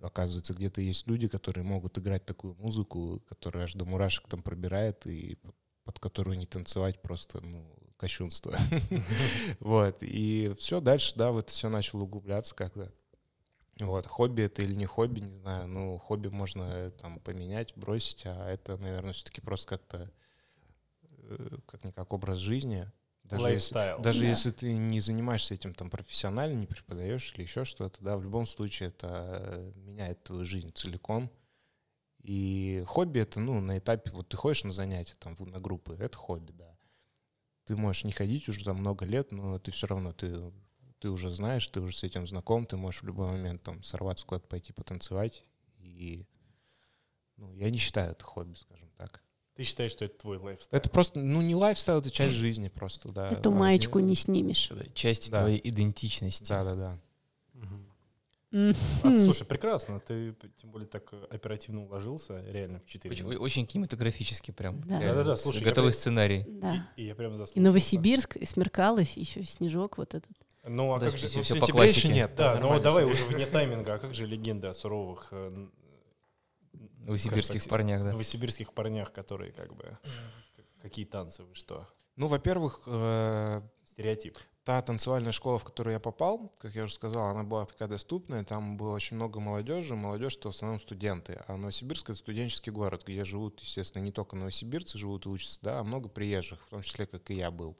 оказывается, 0.02 0.52
где-то 0.52 0.80
есть 0.80 1.06
люди, 1.06 1.28
которые 1.28 1.64
могут 1.64 1.96
играть 1.98 2.26
такую 2.26 2.54
музыку, 2.56 3.22
которая 3.26 3.64
аж 3.64 3.72
до 3.74 3.86
мурашек 3.86 4.28
там 4.28 4.42
пробирает, 4.42 5.06
и 5.06 5.38
под- 5.84 5.98
которую 5.98 6.38
не 6.38 6.46
танцевать 6.46 7.00
просто, 7.02 7.40
ну, 7.40 7.64
кощунство. 7.96 8.56
Вот, 9.60 9.98
и 10.02 10.52
все, 10.58 10.80
дальше, 10.80 11.12
да, 11.16 11.30
в 11.32 11.38
это 11.38 11.50
все 11.52 11.68
начал 11.68 12.02
углубляться 12.02 12.54
как-то. 12.54 12.92
Вот, 13.80 14.06
хобби 14.06 14.42
это 14.42 14.62
или 14.62 14.74
не 14.74 14.86
хобби, 14.86 15.20
не 15.20 15.36
знаю. 15.36 15.66
Ну, 15.66 15.98
хобби 15.98 16.28
можно 16.28 16.62
э, 16.62 16.90
там 16.90 17.18
поменять, 17.20 17.72
бросить, 17.76 18.22
а 18.24 18.48
это, 18.48 18.76
наверное, 18.76 19.12
все-таки 19.12 19.40
просто 19.40 19.66
как-то 19.66 20.10
э, 21.02 21.56
как-никак 21.66 22.12
образ 22.12 22.38
жизни. 22.38 22.90
Даже 23.24 23.50
если, 23.50 24.02
даже 24.02 24.20
Да. 24.20 24.26
если 24.26 24.50
ты 24.50 24.74
не 24.74 25.00
занимаешься 25.00 25.54
этим 25.54 25.74
там 25.74 25.88
профессионально, 25.90 26.54
не 26.58 26.66
преподаешь 26.66 27.32
или 27.34 27.42
еще 27.42 27.64
что-то, 27.64 28.02
да, 28.04 28.16
в 28.16 28.22
любом 28.22 28.46
случае 28.46 28.90
это 28.90 29.40
э, 29.40 29.72
меняет 29.76 30.22
твою 30.22 30.44
жизнь 30.44 30.70
целиком. 30.74 31.30
И 32.24 32.82
хобби 32.86 33.20
это, 33.20 33.38
ну, 33.38 33.60
на 33.60 33.76
этапе, 33.78 34.10
вот 34.10 34.30
ты 34.30 34.36
ходишь 34.38 34.64
на 34.64 34.72
занятия, 34.72 35.14
там, 35.18 35.36
на 35.38 35.58
группы, 35.58 35.94
это 36.00 36.16
хобби, 36.16 36.52
да. 36.52 36.74
Ты 37.66 37.76
можешь 37.76 38.04
не 38.04 38.12
ходить 38.12 38.48
уже 38.48 38.64
там 38.64 38.78
много 38.78 39.04
лет, 39.04 39.30
но 39.30 39.58
ты 39.58 39.70
все 39.70 39.86
равно, 39.86 40.12
ты, 40.12 40.50
ты 41.00 41.10
уже 41.10 41.30
знаешь, 41.30 41.66
ты 41.66 41.82
уже 41.82 41.94
с 41.94 42.02
этим 42.02 42.26
знаком, 42.26 42.64
ты 42.64 42.78
можешь 42.78 43.02
в 43.02 43.06
любой 43.06 43.26
момент 43.26 43.62
там 43.62 43.82
сорваться 43.82 44.24
куда-то 44.24 44.48
пойти 44.48 44.72
потанцевать. 44.72 45.44
И, 45.78 46.24
ну, 47.36 47.52
я 47.52 47.68
не 47.70 47.76
считаю 47.76 48.12
это 48.12 48.24
хобби, 48.24 48.54
скажем 48.54 48.90
так. 48.96 49.22
Ты 49.54 49.62
считаешь, 49.62 49.92
что 49.92 50.06
это 50.06 50.18
твой 50.18 50.38
lifestyle? 50.38 50.78
Это 50.80 50.88
просто, 50.88 51.20
ну, 51.20 51.42
не 51.42 51.54
lifestyle, 51.54 51.98
это 51.98 52.10
часть 52.10 52.34
жизни 52.36 52.68
просто, 52.68 53.12
да. 53.12 53.32
Эту 53.32 53.50
Да, 53.50 53.56
маечку 53.56 53.98
не- 53.98 54.06
не 54.08 54.14
снимешь. 54.14 54.72
Часть 54.94 55.30
Да. 55.30 55.40
твоей 55.40 55.60
идентичности. 55.62 56.48
Да, 56.48 56.64
да, 56.64 56.74
да. 56.74 57.00
А, 59.02 59.10
слушай, 59.16 59.44
прекрасно. 59.44 59.98
Ты 60.00 60.34
тем 60.60 60.70
более 60.70 60.86
так 60.86 61.12
э, 61.12 61.26
оперативно 61.30 61.82
уложился, 61.84 62.40
реально 62.46 62.78
в 62.80 62.84
4 62.86 63.10
Очень, 63.12 63.36
очень 63.36 63.66
кинематографически 63.66 64.52
прям. 64.52 64.80
Да. 64.82 65.00
Да-да-да, 65.00 65.36
с- 65.36 65.42
слушай, 65.42 65.62
готовый 65.64 65.90
при- 65.90 65.96
сценарий. 65.96 66.44
Да. 66.46 66.88
И, 66.96 67.02
и 67.02 67.06
я 67.06 67.14
прям 67.14 67.32
И 67.32 67.34
заслушался. 67.34 67.60
Новосибирск, 67.60 68.36
и 68.36 68.44
смеркалось, 68.44 69.16
и 69.16 69.20
еще 69.20 69.42
снежок 69.44 69.98
вот 69.98 70.14
этот. 70.14 70.30
Ну, 70.66 70.92
а 70.94 70.98
Да, 71.00 71.10
как 71.10 71.18
же... 71.18 71.26
всё- 71.26 71.38
Ну, 71.38 71.42
в 71.42 71.46
всё 71.46 71.60
по 71.60 71.66
классике. 71.66 72.08
нет. 72.08 72.34
Да, 72.36 72.58
ну 72.60 72.78
давай 72.80 73.04
уже 73.04 73.24
вне 73.24 73.44
тайминга. 73.46 73.94
А 73.94 73.98
как 73.98 74.14
же 74.14 74.24
легенда 74.26 74.70
о 74.70 74.72
суровых 74.74 75.28
э, 75.32 75.66
Новосибирских 77.00 77.62
так, 77.62 77.70
парнях, 77.70 78.02
да. 78.02 78.12
новосибирских 78.12 78.72
парнях, 78.72 79.12
которые 79.12 79.52
как 79.52 79.74
бы... 79.74 79.98
Какие 80.80 81.04
танцы 81.06 81.42
вы 81.42 81.54
что? 81.54 81.86
Ну, 82.16 82.28
во-первых, 82.28 82.82
э, 82.86 83.62
Стереотип. 83.86 84.38
Та 84.64 84.80
танцевальная 84.80 85.32
школа, 85.32 85.58
в 85.58 85.64
которую 85.64 85.92
я 85.92 86.00
попал, 86.00 86.52
как 86.58 86.74
я 86.74 86.84
уже 86.84 86.94
сказал, 86.94 87.26
она 87.26 87.44
была 87.44 87.66
такая 87.66 87.88
доступная, 87.88 88.44
там 88.44 88.76
было 88.76 88.94
очень 88.94 89.16
много 89.16 89.38
молодежи, 89.38 89.94
молодежь 89.94 90.36
это 90.36 90.48
в 90.48 90.54
основном 90.54 90.80
студенты, 90.80 91.42
а 91.46 91.56
Новосибирск 91.56 92.10
это 92.10 92.18
студенческий 92.18 92.72
город, 92.72 93.04
где 93.06 93.24
живут, 93.24 93.60
естественно, 93.60 94.02
не 94.02 94.12
только 94.12 94.36
новосибирцы 94.36 94.96
живут 94.98 95.26
и 95.26 95.28
учатся, 95.28 95.58
да, 95.62 95.80
а 95.80 95.84
много 95.84 96.08
приезжих, 96.08 96.64
в 96.66 96.70
том 96.70 96.82
числе, 96.82 97.06
как 97.06 97.30
и 97.30 97.36
я 97.36 97.50
был. 97.50 97.76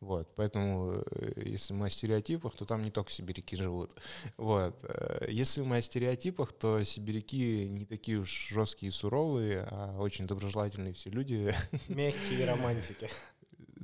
Вот, 0.00 0.34
поэтому, 0.34 1.04
э, 1.12 1.42
если 1.44 1.74
мы 1.74 1.86
о 1.86 1.90
стереотипах, 1.90 2.56
то 2.56 2.64
там 2.64 2.82
не 2.82 2.90
только 2.90 3.12
сибиряки 3.12 3.54
живут. 3.54 3.94
Вот. 4.36 4.80
э, 4.82 5.26
Если 5.30 5.60
мы 5.60 5.76
о 5.76 5.82
стереотипах, 5.82 6.52
то 6.52 6.82
сибиряки 6.82 7.68
не 7.68 7.84
такие 7.84 8.18
уж 8.18 8.48
жесткие 8.48 8.88
и 8.88 8.92
суровые, 8.92 9.64
а 9.70 9.96
очень 10.00 10.26
доброжелательные 10.26 10.92
все 10.92 11.08
люди, 11.10 11.54
Мягкие 11.88 12.46
романтики. 12.46 13.08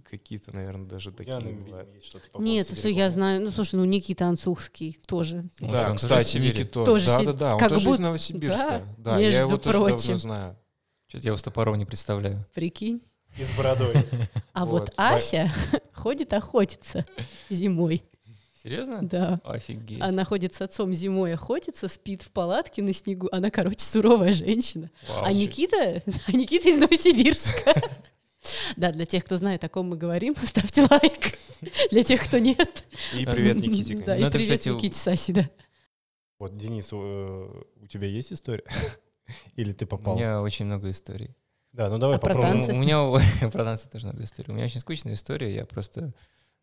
Какие-то, 0.08 0.54
наверное, 0.54 0.86
даже 0.86 1.12
такие 1.12 1.38
видимо, 1.40 1.66
бывают. 1.66 1.88
Нет, 2.38 2.66
слушай, 2.66 2.92
я 2.92 3.10
знаю, 3.10 3.40
ну 3.42 3.50
слушай, 3.50 3.74
ну 3.76 3.84
Никита 3.84 4.26
Анцухский 4.26 4.98
тоже. 5.06 5.48
Ну, 5.60 5.70
Да, 5.70 5.80
что, 5.80 5.90
он 5.90 5.96
тоже 5.96 5.96
из 5.96 6.00
кстати, 6.00 6.28
Сибири? 6.28 6.48
Ники 6.58 6.64
тоже. 6.64 6.86
Тоже 6.86 7.06
да, 7.06 7.22
да, 7.24 7.32
да, 7.32 7.52
он 7.54 7.58
как 7.60 7.68
тоже 7.68 7.80
из 7.80 7.86
будто- 7.86 8.02
Новосибирска. 8.02 8.82
да, 8.96 9.14
Да, 9.16 9.18
я 9.18 9.40
его 9.40 9.56
тоже 9.58 9.78
прочим. 9.78 9.96
давно 9.98 10.18
знаю. 10.18 10.56
Что-то 11.08 11.24
я 11.24 11.28
его 11.28 11.36
с 11.36 11.42
топором 11.42 11.76
не 11.78 11.84
представляю. 11.86 12.44
Прикинь. 12.54 13.00
И 13.38 13.44
с 13.44 13.50
бородой. 13.56 13.94
А 14.52 14.66
вот. 14.66 14.90
Ася 14.96 15.52
ходит 15.92 16.32
охотиться 16.32 17.04
зимой. 17.50 18.02
Серьезно? 18.62 19.06
Да. 19.06 19.40
Офигеть. 19.44 20.00
Она 20.02 20.24
ходит 20.24 20.52
с 20.54 20.60
отцом 20.60 20.92
зимой 20.92 21.32
охотиться, 21.34 21.86
спит 21.88 22.22
в 22.22 22.30
палатке 22.32 22.82
на 22.82 22.92
снегу. 22.92 23.28
Она, 23.30 23.50
короче, 23.50 23.84
суровая 23.84 24.32
женщина. 24.32 24.90
Вау. 25.08 25.24
А 25.24 25.32
Никита, 25.32 26.02
а 26.26 26.32
Никита 26.32 26.68
из 26.68 26.78
Новосибирска. 26.78 27.80
Да, 28.76 28.92
для 28.92 29.04
тех, 29.07 29.25
кто 29.25 29.37
знает, 29.37 29.64
о 29.64 29.68
ком 29.68 29.88
мы 29.88 29.97
говорим, 29.97 30.35
ставьте 30.42 30.87
лайк. 30.90 31.38
Для 31.90 32.02
тех, 32.04 32.23
кто 32.25 32.38
нет. 32.38 32.85
И 33.14 33.26
привет, 33.26 33.57
Никите. 33.57 33.97
Да, 33.99 34.16
и 34.16 34.21
Ну, 34.21 34.26
это, 34.28 34.38
привет 34.38 34.64
Никите 34.66 34.97
Саси, 34.99 35.33
да. 35.33 35.50
Вот, 36.38 36.57
Денис, 36.57 36.88
э, 36.92 36.95
у 36.97 37.87
тебя 37.88 38.07
есть 38.07 38.33
история? 38.33 38.62
Или 39.57 39.73
ты 39.73 39.85
У 39.85 39.88
попал? 39.88 40.16
меня 40.16 40.40
очень 40.40 40.66
много 40.66 40.88
историй. 40.90 41.35
Да, 41.73 41.88
ну 41.90 41.99
давай 41.99 42.16
А 42.16 42.21
про 42.21 42.35
попробуем. 42.35 42.64
танцы? 42.64 42.73
У 42.73 42.76
меня 42.76 43.50
про 43.50 43.64
танцы 43.64 43.90
тоже 43.90 44.07
много 44.07 44.23
историй. 44.23 44.52
У 44.52 44.54
меня 44.54 44.66
очень 44.66 44.80
скучная 44.80 45.14
история. 45.14 45.52
Я 45.54 45.66
просто 45.66 46.12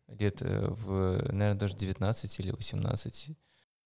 лет 0.08 0.40
э, 0.40 0.66
в, 0.68 1.30
наверное, 1.30 1.54
даже 1.54 1.74
19 1.74 2.40
или 2.40 2.50
18 2.52 3.36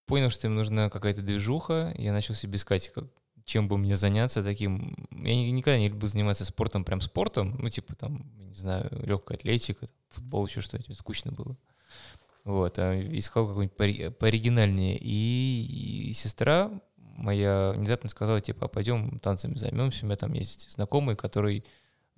понял, 0.07 0.31
что 0.31 0.47
им 0.47 0.55
нужна 0.55 0.91
какая-то 0.91 1.23
движуха. 1.23 1.93
Я 1.99 2.13
начал 2.13 2.35
себе 2.35 2.57
искать, 2.57 2.89
как- 2.93 3.11
чем 3.51 3.67
бы 3.67 3.77
мне 3.77 3.97
заняться 3.97 4.45
таким. 4.45 4.95
Я 5.11 5.35
ни- 5.35 5.51
никогда 5.51 5.77
не 5.77 5.89
люблю 5.89 6.07
заниматься 6.07 6.45
спортом, 6.45 6.85
прям 6.85 7.01
спортом. 7.01 7.57
Ну, 7.59 7.69
типа 7.69 7.97
там, 7.97 8.31
не 8.39 8.55
знаю, 8.55 8.89
легкая 9.05 9.37
атлетика, 9.37 9.87
футбол, 10.09 10.47
еще 10.47 10.61
что-то. 10.61 10.95
Скучно 10.95 11.33
было. 11.33 11.57
Вот, 12.45 12.79
а 12.79 12.95
искал 13.19 13.49
какой-нибудь 13.49 14.17
пооригинальнее. 14.19 14.97
И, 15.01 16.11
и 16.11 16.13
сестра 16.13 16.71
моя 16.97 17.73
внезапно 17.77 18.09
сказала, 18.09 18.41
типа, 18.41 18.67
«А 18.67 18.69
пойдем 18.69 19.19
танцами 19.19 19.57
займемся. 19.57 20.05
У 20.05 20.07
меня 20.07 20.17
там 20.17 20.33
есть 20.33 20.71
знакомый, 20.71 21.17
который 21.17 21.65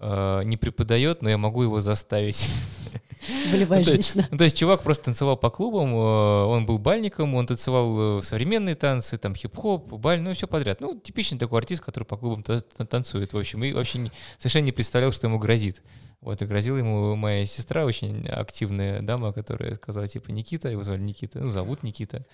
э, 0.02 0.42
не 0.44 0.56
преподает, 0.56 1.22
но 1.22 1.30
я 1.30 1.38
могу 1.38 1.62
его 1.62 1.80
заставить. 1.80 2.48
Волевая 3.52 3.78
Ну, 3.80 3.84
женщина. 3.84 4.26
Ну, 4.30 4.36
то 4.36 4.44
есть 4.44 4.56
чувак 4.56 4.82
просто 4.82 5.04
танцевал 5.04 5.36
по 5.36 5.48
клубам, 5.50 5.94
э, 5.94 6.44
он 6.44 6.66
был 6.66 6.78
бальником, 6.78 7.34
он 7.36 7.46
танцевал 7.46 8.18
э, 8.18 8.22
современные 8.22 8.74
танцы, 8.74 9.16
там 9.16 9.34
хип-хоп, 9.34 9.92
баль, 9.92 10.20
ну 10.20 10.32
все 10.34 10.46
подряд. 10.48 10.80
Ну, 10.80 10.98
типичный 10.98 11.38
такой 11.38 11.60
артист, 11.60 11.82
который 11.82 12.04
по 12.04 12.16
клубам 12.16 12.42
та- 12.42 12.60
та- 12.60 12.84
танцует, 12.84 13.32
в 13.32 13.38
общем, 13.38 13.62
и 13.64 13.72
вообще 13.72 13.98
не- 13.98 14.12
совершенно 14.38 14.64
не 14.64 14.72
представлял, 14.72 15.12
что 15.12 15.28
ему 15.28 15.38
грозит. 15.38 15.82
Вот, 16.20 16.40
и 16.42 16.46
грозила 16.46 16.76
ему 16.76 17.16
моя 17.16 17.44
сестра, 17.46 17.84
очень 17.84 18.28
активная 18.28 19.02
дама, 19.02 19.32
которая 19.32 19.74
сказала, 19.74 20.06
типа, 20.08 20.30
Никита, 20.30 20.68
его 20.68 20.82
звали 20.82 21.00
Никита, 21.00 21.40
ну, 21.40 21.50
зовут 21.50 21.82
Никита. 21.82 22.24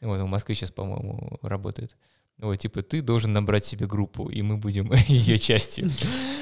Вот, 0.00 0.18
он 0.20 0.26
в 0.26 0.28
Москве 0.28 0.54
сейчас, 0.54 0.70
по-моему, 0.70 1.38
работает. 1.42 1.96
Вот, 2.38 2.56
типа, 2.56 2.82
ты 2.82 3.00
должен 3.00 3.32
набрать 3.32 3.64
себе 3.64 3.86
группу, 3.86 4.28
и 4.28 4.42
мы 4.42 4.58
будем 4.58 4.92
ее 5.08 5.38
частью. 5.38 5.90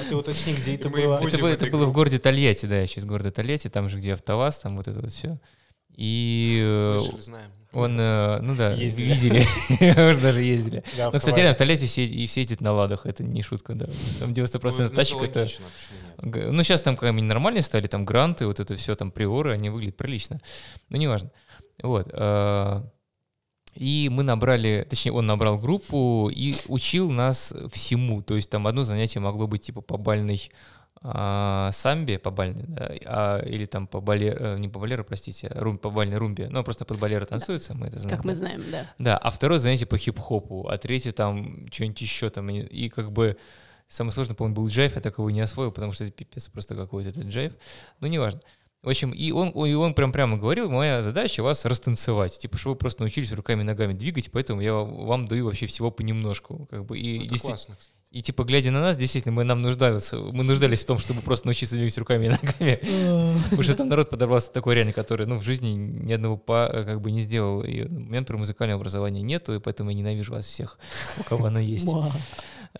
А 0.01 0.09
ты 0.09 0.17
уточни, 0.17 0.53
где 0.53 0.75
это 0.75 0.89
было? 0.89 1.25
Это, 1.25 1.39
было, 1.39 1.49
это 1.49 1.67
было 1.69 1.87
в 1.87 1.93
городе 1.93 2.19
Тольятти, 2.19 2.67
да, 2.67 2.81
я 2.81 2.87
сейчас 2.87 3.05
города 3.05 3.31
Тольятти, 3.31 3.69
там 3.69 3.89
же, 3.89 3.99
где 3.99 4.13
автоваз, 4.15 4.61
там 4.61 4.77
вот 4.77 4.89
это 4.89 5.01
вот 5.01 5.13
все. 5.13 5.39
И 5.97 6.61
э, 6.61 6.99
Слышали, 7.01 7.21
знаем. 7.21 7.51
он, 7.73 7.97
э, 8.01 8.39
ну 8.41 8.57
да, 8.57 8.73
Ездили. 8.73 9.15
видели, 9.15 9.47
может, 9.95 10.21
даже 10.21 10.43
ездили. 10.43 10.83
Да, 10.97 11.13
Но, 11.13 11.19
кстати, 11.21 11.37
реально 11.37 11.55
в 11.55 11.57
Тольятти 11.57 11.87
все, 11.87 12.05
и 12.05 12.27
все 12.27 12.41
ездят 12.41 12.61
на 12.61 12.73
ладах, 12.73 13.07
это 13.07 13.23
не 13.23 13.43
шутка, 13.43 13.75
да. 13.77 13.87
Там 14.19 14.33
90% 14.33 14.83
Ну, 14.83 14.89
тачек 14.89 15.23
это... 15.23 15.41
логично, 15.41 15.65
Ну, 16.51 16.63
сейчас 16.65 16.83
там 16.83 16.97
как 16.97 17.13
нормальные 17.13 17.63
стали, 17.63 17.87
там 17.87 18.05
гранты, 18.05 18.49
вот 18.49 18.59
это 18.59 18.75
все, 18.75 18.97
там 18.97 19.13
приоры, 19.13 19.53
они 19.53 19.71
выглядят 19.71 19.97
прилично. 19.97 20.41
Но 20.89 20.97
неважно. 20.97 21.31
Вот. 21.81 22.09
Э, 23.75 23.78
И 23.78 24.09
мы 24.11 24.23
набрали, 24.23 24.87
точнее, 24.88 25.12
он 25.12 25.26
набрал 25.26 25.59
группу 25.59 26.31
и 26.35 26.54
учил 26.69 27.11
нас 27.11 27.52
всему. 27.73 28.23
То 28.23 28.37
есть 28.37 28.50
там 28.50 28.66
одно 28.66 28.85
занятие 28.85 29.21
могло 29.21 29.47
быть 29.47 29.62
типа 29.62 29.81
по 29.81 29.97
бальной 29.97 30.50
а, 31.07 31.71
самбе, 31.73 32.19
по 32.19 32.31
бальной, 32.31 32.64
да, 32.66 32.90
а, 33.04 33.43
или 33.43 33.66
там 33.66 33.87
по 33.87 34.00
балер, 34.00 34.59
не 34.59 34.71
по 34.71 34.78
балеру, 34.78 35.04
простите, 35.04 35.49
а 35.49 35.61
рум, 35.61 35.76
по 35.76 35.90
бальной 35.90 36.16
румбе. 36.16 36.49
Ну, 36.49 36.64
просто 36.64 36.87
под 36.87 36.99
балера 36.99 37.26
танцуется, 37.26 37.75
мы 37.75 37.88
это 37.88 37.99
знаем. 37.99 38.16
Как 38.16 38.25
мы 38.25 38.33
да. 38.33 38.38
знаем, 38.38 38.62
да. 38.73 38.90
Да, 38.99 39.19
а 39.19 39.31
второе 39.31 39.59
занятие 39.59 39.85
по 39.85 39.99
хип-хопу, 39.99 40.66
а 40.66 40.78
третье 40.78 41.12
там 41.12 41.66
что-нибудь 41.71 42.00
еще 42.00 42.31
там. 42.31 42.49
И, 42.49 42.61
и 42.61 42.88
как 42.88 43.12
бы 43.12 43.37
самое 43.87 44.12
сложное, 44.12 44.35
по-моему, 44.35 44.57
был 44.57 44.69
джайв, 44.69 44.95
я 44.97 45.02
так 45.02 45.19
его 45.19 45.28
не 45.28 45.43
освоил, 45.43 45.73
потому 45.73 45.93
что 45.93 46.04
это 46.04 46.12
пипец 46.12 46.49
просто 46.49 46.75
какой-то 46.75 47.11
этот 47.11 47.25
джайв. 47.25 47.52
Ну, 48.00 48.07
неважно. 48.07 48.40
В 48.85 48.88
общем, 48.88 49.11
и 49.12 49.31
он, 49.31 49.49
и 49.50 49.73
он 49.75 49.95
прям 49.95 50.12
прямо 50.12 50.37
говорил, 50.37 50.71
моя 50.71 51.03
задача 51.03 51.43
вас 51.43 51.64
растанцевать. 51.64 52.38
Типа, 52.38 52.59
чтобы 52.59 52.75
вы 52.75 52.79
просто 52.79 53.03
научились 53.03 53.33
руками 53.33 53.62
и 53.62 53.64
ногами 53.64 53.95
двигать, 53.95 54.31
поэтому 54.31 54.61
я 54.61 54.75
вам 54.75 55.26
даю 55.26 55.47
вообще 55.47 55.67
всего 55.67 55.91
понемножку. 55.91 56.67
Как 56.71 56.85
бы, 56.85 56.99
и, 56.99 57.19
Ну, 57.19 57.25
Это 57.25 57.31
действи- 57.35 57.49
классно. 57.49 57.76
И 58.14 58.23
типа, 58.23 58.44
глядя 58.44 58.71
на 58.71 58.80
нас, 58.80 58.97
действительно, 58.97 59.35
мы 59.35 59.42
нам 59.42 59.61
нуждались, 59.61 60.12
мы 60.12 60.44
нуждались 60.44 60.85
в 60.85 60.87
том, 60.87 60.99
чтобы 60.99 61.21
просто 61.21 61.49
научиться 61.49 61.75
двигать 61.75 61.99
руками 61.99 62.26
и 62.26 62.28
ногами. 62.28 63.40
Потому 63.42 63.62
что 63.64 63.75
там 63.75 63.88
народ 63.88 64.09
подорвался 64.09 64.52
такой 64.52 64.76
реально, 64.76 64.92
который, 64.92 65.26
ну, 65.26 65.37
в 65.37 65.42
жизни 65.42 65.71
ни 65.71 66.12
одного 66.12 66.37
па 66.37 66.68
как 66.68 67.00
бы 67.00 67.11
не 67.11 67.23
сделал. 67.23 67.64
И 67.64 67.83
у 67.83 67.90
меня, 67.90 68.21
например, 68.21 68.38
музыкального 68.38 68.78
образования 68.78 69.21
нету, 69.23 69.52
и 69.52 69.59
поэтому 69.59 69.90
я 69.90 69.97
ненавижу 69.97 70.33
вас 70.33 70.47
всех, 70.47 70.78
у 71.18 71.25
кого 71.25 71.47
оно 71.47 71.59
есть. 71.59 71.88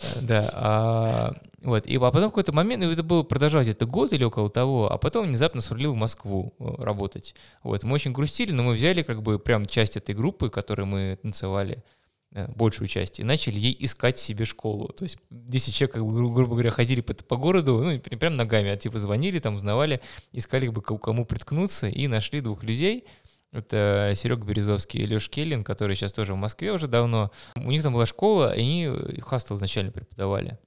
Э, 0.01 0.21
Да, 0.23 0.51
а, 0.55 1.35
вот, 1.63 1.87
и 1.87 1.97
а 1.97 2.11
потом 2.13 2.29
в 2.29 2.31
какой-то 2.31 2.53
момент, 2.53 2.85
ну, 2.85 2.91
это 2.93 3.03
было 3.03 3.25
продолжалось 3.25 3.67
где-то 3.67 3.87
год 3.87 4.13
или 4.13 4.23
около 4.23 4.51
того, 4.51 4.93
а 4.93 4.99
потом 4.99 5.27
внезапно 5.27 5.61
свалил 5.61 5.95
в 5.95 5.97
Москву 5.97 6.55
э, 6.61 6.65
работать. 6.79 7.35
Вот, 7.63 7.83
мы 7.83 7.95
очень 7.95 8.13
грустили, 8.13 8.53
но 8.53 8.63
мы 8.63 8.75
взяли 8.75 9.03
как 9.03 9.23
бы 9.23 9.39
прям 9.39 9.67
часть 9.67 9.97
этой 9.97 10.15
группы, 10.15 10.51
которой 10.51 10.87
мы 10.87 11.19
танцевали, 11.23 11.79
э, 11.79 11.94
большую 12.57 12.89
часть, 12.89 13.21
и 13.21 13.25
начали 13.25 13.59
ей 13.59 13.77
искать 13.79 14.19
себе 14.19 14.45
школу. 14.45 14.89
То 14.89 15.05
есть 15.05 15.19
10 15.31 15.75
человек, 15.75 15.95
как 15.95 16.05
бы, 16.05 16.13
гру- 16.13 16.33
грубо 16.33 16.53
говоря, 16.55 16.71
ходили 16.71 17.01
по, 17.01 17.15
по 17.15 17.37
городу, 17.37 17.81
ну, 17.83 17.99
прям 18.01 18.35
ногами, 18.35 18.71
а 18.71 18.77
типа 18.77 18.99
звонили, 18.99 19.39
там 19.39 19.55
узнавали, 19.55 20.01
искали 20.33 20.67
как 20.67 20.75
бы 20.75 20.99
кому 20.99 21.25
приткнуться, 21.25 21.89
и 21.89 22.09
нашли 22.09 22.41
двух 22.41 22.65
людей, 22.65 23.05
это 23.53 24.13
Серега 24.17 24.45
Березовский 24.45 25.01
и 25.01 25.07
Леш 25.07 25.29
Келлин, 25.29 25.63
которые 25.63 25.95
сейчас 25.95 26.13
тоже 26.13 26.35
в 26.35 26.37
Москве 26.37 26.73
уже 26.73 26.89
давно. 26.89 27.31
У 27.55 27.71
них 27.71 27.85
там 27.85 27.93
была 27.93 28.05
школа, 28.05 28.53
и 28.53 28.61
они 28.61 28.87
э, 28.91 29.21
хастл 29.21 29.55
изначально 29.55 29.93
преподавали. 29.93 30.59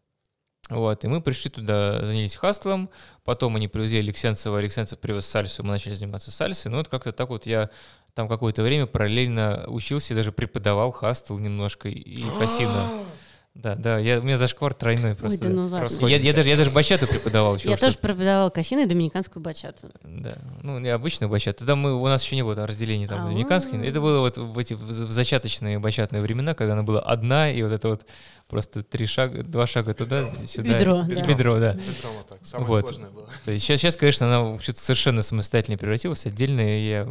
Вот, 0.69 1.03
и 1.03 1.07
мы 1.07 1.21
пришли 1.21 1.49
туда, 1.49 2.03
занялись 2.03 2.35
хастлом, 2.35 2.89
потом 3.23 3.55
они 3.55 3.67
привезли 3.67 3.99
Алексенцева, 3.99 4.57
Алексенцев 4.57 4.99
привез 4.99 5.25
сальсу, 5.25 5.63
мы 5.63 5.71
начали 5.71 5.93
заниматься 5.93 6.31
сальсой, 6.31 6.71
ну 6.71 6.77
вот 6.77 6.89
как-то 6.89 7.13
так 7.13 7.29
вот 7.29 7.45
я 7.45 7.69
там 8.17 8.27
какое-то 8.27 8.63
время 8.63 8.87
параллельно 8.87 9.65
учился 9.67 10.13
и 10.13 10.17
даже 10.17 10.31
преподавал 10.31 10.91
хастл 10.91 11.37
немножко 11.37 11.87
и 11.87 12.23
кассино. 12.39 13.05
Да, 13.53 13.75
да, 13.75 13.97
я, 13.97 14.19
у 14.19 14.23
меня 14.23 14.37
зашквар 14.37 14.73
тройной 14.73 15.11
Ой, 15.11 15.15
просто. 15.15 15.47
да 15.47 15.53
ну 15.53 15.67
ладно. 15.67 16.07
Я, 16.07 16.17
я 16.17 16.33
даже, 16.33 16.49
я 16.49 16.55
даже 16.55 16.69
бачату 16.69 17.07
преподавал 17.07 17.55
еще. 17.55 17.69
Я 17.69 17.77
тоже 17.77 17.97
преподавала 17.97 18.49
кассину 18.49 18.83
и 18.83 18.85
доминиканскую 18.85 19.41
бачату. 19.41 19.91
Да, 20.03 20.35
ну 20.61 20.79
не 20.79 20.89
обычную 20.89 21.29
бачату. 21.29 21.59
Тогда 21.59 21.75
мы, 21.75 21.95
у 21.95 22.05
нас 22.05 22.23
еще 22.23 22.35
не 22.35 22.43
было 22.43 22.55
там 22.55 22.65
разделения 22.65 23.07
там 23.07 23.21
А, 23.21 23.29
доминиканской. 23.29 23.87
Это 23.87 23.99
было 24.01 24.19
вот 24.19 24.37
в 24.37 24.57
эти 24.57 24.73
в 24.73 24.91
зачаточные 24.91 25.79
бачатные 25.79 26.21
времена, 26.21 26.53
когда 26.53 26.73
она 26.73 26.83
была 26.83 27.01
одна, 27.01 27.51
и 27.51 27.61
вот 27.63 27.71
это 27.71 27.87
вот 27.89 28.05
просто 28.47 28.83
три 28.83 29.05
шага, 29.05 29.43
два 29.43 29.65
шага 29.65 29.93
туда, 29.95 30.25
сюда. 30.45 30.69
Бедро, 30.69 31.03
да. 31.07 31.21
Бедро, 31.21 31.59
да. 31.59 31.71
Прямо 31.73 32.23
так. 32.29 32.39
Самое 32.43 32.67
Вот. 32.67 32.81
сложное 32.81 33.09
было. 33.09 33.27
Есть 33.47 33.65
сейчас, 33.65 33.79
сейчас, 33.79 33.95
конечно, 33.95 34.27
она 34.27 34.57
совершенно 34.59 35.23
самостоятельно 35.23 35.77
превратилась, 35.77 36.25
отдельно 36.25 36.61
и 36.61 36.87
я 36.89 37.07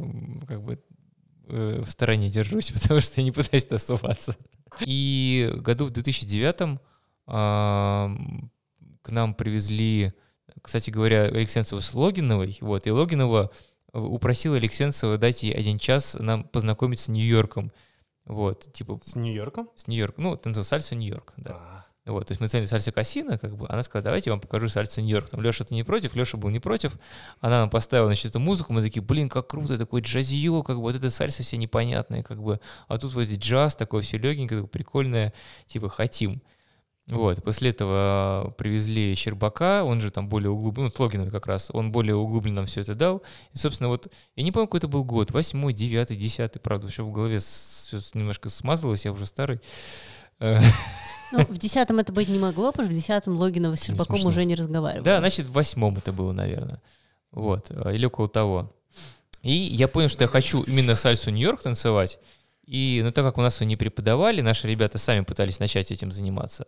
как 0.47 0.63
бы 0.63 0.79
э, 1.47 1.83
в 1.85 1.91
стороне 1.91 2.29
держусь, 2.29 2.71
потому 2.73 3.01
что 3.01 3.21
я 3.21 3.25
не 3.25 3.33
пытаюсь 3.33 3.65
тусоваться. 3.65 4.37
И 4.81 5.51
году 5.57 5.87
в 5.87 5.91
2009 5.91 6.79
ам, 7.27 8.51
к 9.03 9.11
нам 9.11 9.35
привезли, 9.35 10.13
кстати 10.63 10.91
говоря, 10.91 11.23
Алексенцева 11.25 11.81
с 11.81 11.95
Логиновой, 11.95 12.59
вот, 12.61 12.87
и 12.87 12.91
Логинова 12.91 13.51
э, 13.93 13.99
упросила 13.99 14.57
Алексенцева 14.57 15.19
дать 15.19 15.43
ей 15.43 15.53
один 15.53 15.79
час 15.79 16.17
нам 16.19 16.45
познакомиться 16.45 17.07
с 17.07 17.09
Нью-Йорком. 17.09 17.73
Вот, 18.25 18.73
типа, 18.73 19.01
С 19.05 19.15
Нью-Йорком? 19.15 19.71
с 19.77 19.87
Нью-Йорком, 19.87 20.25
ну, 20.25 20.37
танцевал 20.37 20.65
сальсу 20.65 20.97
Нью-Йорк, 20.97 21.33
да. 21.37 21.51
А, 21.53 21.76
Вот, 22.07 22.29
то 22.29 22.33
есть 22.33 22.41
мы 22.41 22.47
цели 22.47 22.65
сальса 22.67 22.93
Кассина, 22.93 23.37
как 23.37 23.57
бы, 23.57 23.67
она 23.69 23.83
сказала, 23.83 24.05
давайте 24.05 24.31
я 24.31 24.35
вам 24.35 24.41
покажу 24.41 24.69
сальсу 24.69 25.01
Нью-Йорк. 25.01 25.29
Там 25.29 25.41
Леша, 25.41 25.65
ты 25.65 25.75
не 25.75 25.83
против? 25.83 26.15
Леша 26.15 26.39
был 26.39 26.51
не 26.51 26.61
против. 26.61 26.97
Она 27.41 27.61
нам 27.61 27.71
поставила, 27.71 28.07
значит, 28.07 28.27
эту 28.27 28.39
музыку, 28.39 28.73
мы 28.73 28.81
такие, 28.81 29.03
блин, 29.03 29.29
как 29.29 29.49
круто, 29.49 29.77
такой 29.77 30.03
джазио, 30.03 30.63
как 30.63 30.77
бы, 30.77 30.83
вот 30.83 30.95
это 30.95 31.11
сальса 31.11 31.43
все 31.43 31.57
непонятные, 31.57 32.23
как 32.23 32.41
бы, 32.41 32.61
а 32.87 32.99
тут 32.99 33.13
вот 33.15 33.23
эти 33.23 33.37
джаз, 33.37 33.75
такое 33.75 34.03
все 34.03 34.19
легенькое, 34.19 34.61
такое 34.61 34.71
прикольное, 34.71 35.33
типа, 35.67 35.89
хотим. 35.89 36.43
Вот, 37.09 37.43
после 37.45 37.71
этого 37.71 38.53
привезли 38.59 39.15
Щербака, 39.15 39.85
он 39.85 40.01
же 40.01 40.11
там 40.11 40.29
более 40.29 40.51
углублен, 40.51 40.87
ну, 40.87 40.91
Тлогиновый 40.91 41.31
как 41.31 41.47
раз, 41.47 41.71
он 41.73 41.93
более 41.93 42.17
углубленно 42.17 42.57
нам 42.57 42.67
все 42.67 42.81
это 42.81 42.97
дал. 42.97 43.23
И, 43.53 43.57
собственно, 43.57 43.89
вот, 43.89 44.13
я 44.35 44.43
не 44.43 44.51
помню, 44.51 44.67
какой 44.67 44.79
это 44.79 44.89
был 44.89 45.05
год, 45.05 45.31
восьмой, 45.31 45.73
девятый, 45.73 46.17
десятый, 46.17 46.61
правда, 46.61 46.89
все 46.89 47.05
в 47.05 47.13
голове 47.13 47.39
всё 47.39 47.99
немножко 48.15 48.49
смазалось, 48.49 49.05
я 49.05 49.13
уже 49.13 49.27
старый. 49.27 49.61
Э, 50.41 50.61
Ну, 51.33 51.45
в 51.45 51.59
десятом 51.59 51.99
это 51.99 52.13
быть 52.13 52.29
не 52.29 52.39
могло, 52.39 52.71
потому 52.71 52.85
что 52.85 52.93
в 52.93 52.97
десятом 52.97 53.37
Логинова 53.37 53.75
с 53.75 53.83
Щербаком 53.85 54.25
уже 54.25 54.45
не 54.45 54.55
разговаривали. 54.55 55.05
Да, 55.05 55.19
значит, 55.19 55.47
в 55.47 55.53
восьмом 55.53 55.97
это 55.97 56.13
было, 56.13 56.33
наверное. 56.33 56.81
Вот, 57.33 57.71
а, 57.71 57.91
или 57.93 58.07
около 58.07 58.29
того. 58.29 58.73
И 59.43 59.53
я 59.53 59.89
понял, 59.89 60.09
что 60.09 60.25
я 60.25 60.29
хочу 60.29 60.63
именно 60.63 60.95
сальсу 60.95 61.31
Нью-Йорк 61.31 61.63
танцевать. 61.63 62.19
И, 62.65 63.01
ну, 63.05 63.13
так 63.13 63.25
как 63.25 63.39
у 63.39 63.43
нас 63.43 63.61
ее 63.61 63.67
не 63.67 63.77
преподавали, 63.77 64.41
наши 64.41 64.67
ребята 64.67 64.99
сами 64.99 65.21
пытались 65.21 65.61
начать 65.61 65.93
этим 65.93 66.11
заниматься. 66.11 66.67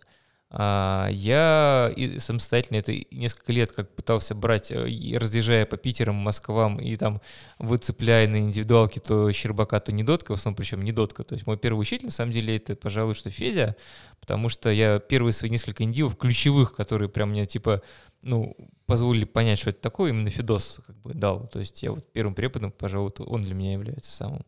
А, 0.51 1.09
я 1.11 1.93
самостоятельно 2.19 2.79
это 2.79 2.95
несколько 3.11 3.53
лет 3.53 3.71
как 3.73 3.95
пытался 3.95 4.35
брать, 4.35 4.73
э, 4.73 5.19
разъезжая 5.19 5.67
по 5.67 5.77
Питерам, 5.77 6.15
Москвам, 6.15 6.81
и 6.81 6.97
там 6.97 7.21
выцепляя 7.59 8.27
на 8.27 8.39
индивидуалке 8.39 9.01
то 9.01 9.31
Щербака, 9.31 9.79
то 9.79 9.93
Недотка, 9.93 10.33
в 10.33 10.39
основном 10.39 10.57
причем 10.57 10.83
Недотка. 10.83 11.23
То 11.23 11.35
есть 11.35 11.47
мой 11.47 11.59
первый 11.59 11.81
учитель, 11.81 12.07
на 12.07 12.13
самом 12.13 12.33
деле, 12.33 12.57
это, 12.57 12.77
пожалуй, 12.77 13.13
что 13.13 13.31
Федя, 13.31 13.77
потому 14.21 14.49
что 14.49 14.71
я 14.71 15.01
первые 15.01 15.35
свои 15.35 15.51
несколько 15.51 15.85
индивов 15.85 16.17
ключевых, 16.17 16.75
которые 16.75 17.11
прям 17.11 17.31
мне, 17.31 17.45
типа, 17.45 17.83
ну, 18.23 18.57
позволили 18.87 19.27
понять, 19.27 19.59
что 19.59 19.69
это 19.69 19.83
такое, 19.83 20.11
именно 20.13 20.31
Фидос 20.31 20.81
как 20.87 20.97
бы 20.97 21.13
дал. 21.13 21.47
То 21.49 21.59
есть 21.59 21.83
я 21.83 21.93
вот 21.93 22.11
первым 22.11 22.35
преподом, 22.35 22.73
пожалуй, 22.73 23.11
вот 23.15 23.21
он 23.29 23.43
для 23.43 23.53
меня 23.55 23.73
является 23.75 24.11
самым. 24.11 24.47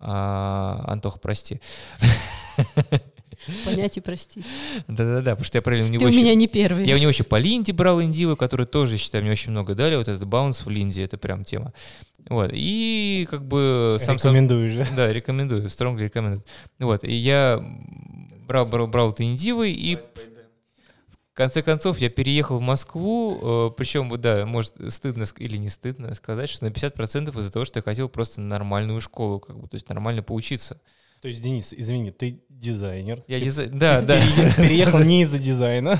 А, 0.00 0.82
Антох, 0.88 1.20
прости. 1.20 1.60
Понять 3.64 3.96
и 3.96 4.00
простить. 4.00 4.44
Да-да-да, 4.88 5.32
потому 5.32 5.44
что 5.44 5.58
я 5.58 5.62
правильно 5.62 5.86
у 5.86 5.90
него 5.90 6.00
Ты 6.00 6.06
у 6.06 6.08
еще- 6.08 6.20
меня 6.20 6.34
не 6.34 6.46
первый. 6.48 6.86
Я 6.86 6.94
у 6.94 6.98
него 6.98 7.10
еще 7.10 7.24
по 7.24 7.36
Линде 7.36 7.72
брал 7.72 8.02
индивы, 8.02 8.36
которые 8.36 8.66
тоже, 8.66 8.96
считаю, 8.98 9.22
мне 9.24 9.32
очень 9.32 9.50
много 9.50 9.74
дали. 9.74 9.96
Вот 9.96 10.08
этот 10.08 10.26
баунс 10.26 10.64
в 10.64 10.70
Линде, 10.70 11.02
это 11.02 11.18
прям 11.18 11.44
тема. 11.44 11.72
Вот. 12.28 12.50
И 12.54 13.26
как 13.30 13.46
бы 13.46 13.96
сам 14.00 14.18
сам... 14.18 14.32
Рекомендуешь, 14.32 14.76
да? 14.76 14.86
Да, 14.96 15.12
рекомендую, 15.12 15.64
strongly 15.66 16.10
recommended. 16.10 16.42
Вот, 16.78 17.04
и 17.04 17.14
я 17.14 17.62
брал, 18.46 18.66
брал, 18.66 18.86
брал 18.86 19.12
эти 19.12 19.22
индивы, 19.22 19.70
и 19.70 19.96
в 19.96 21.36
конце 21.36 21.62
концов 21.62 21.98
я 21.98 22.08
переехал 22.10 22.58
в 22.58 22.62
Москву, 22.62 23.72
причем, 23.76 24.08
вот, 24.08 24.20
да, 24.20 24.46
может, 24.46 24.74
стыдно 24.90 25.24
или 25.38 25.56
не 25.56 25.68
стыдно 25.68 26.14
сказать, 26.14 26.48
что 26.48 26.64
на 26.64 26.68
50% 26.70 27.38
из-за 27.38 27.52
того, 27.52 27.64
что 27.64 27.78
я 27.78 27.82
хотел 27.82 28.08
просто 28.08 28.40
нормальную 28.40 29.00
школу, 29.00 29.40
как 29.40 29.58
бы, 29.58 29.68
то 29.68 29.74
есть 29.74 29.88
нормально 29.88 30.22
поучиться. 30.22 30.80
То 31.24 31.28
есть, 31.28 31.40
Денис, 31.40 31.72
извини, 31.72 32.10
ты 32.10 32.42
дизайнер. 32.50 33.24
Я 33.28 33.38
Ты 33.38 33.46
дизай- 33.46 33.68
Да, 33.72 34.00
ты 34.00 34.06
да. 34.06 34.18
переех- 34.18 34.56
переехал 34.62 34.98
не 34.98 35.22
из-за 35.22 35.38
дизайна, 35.38 35.98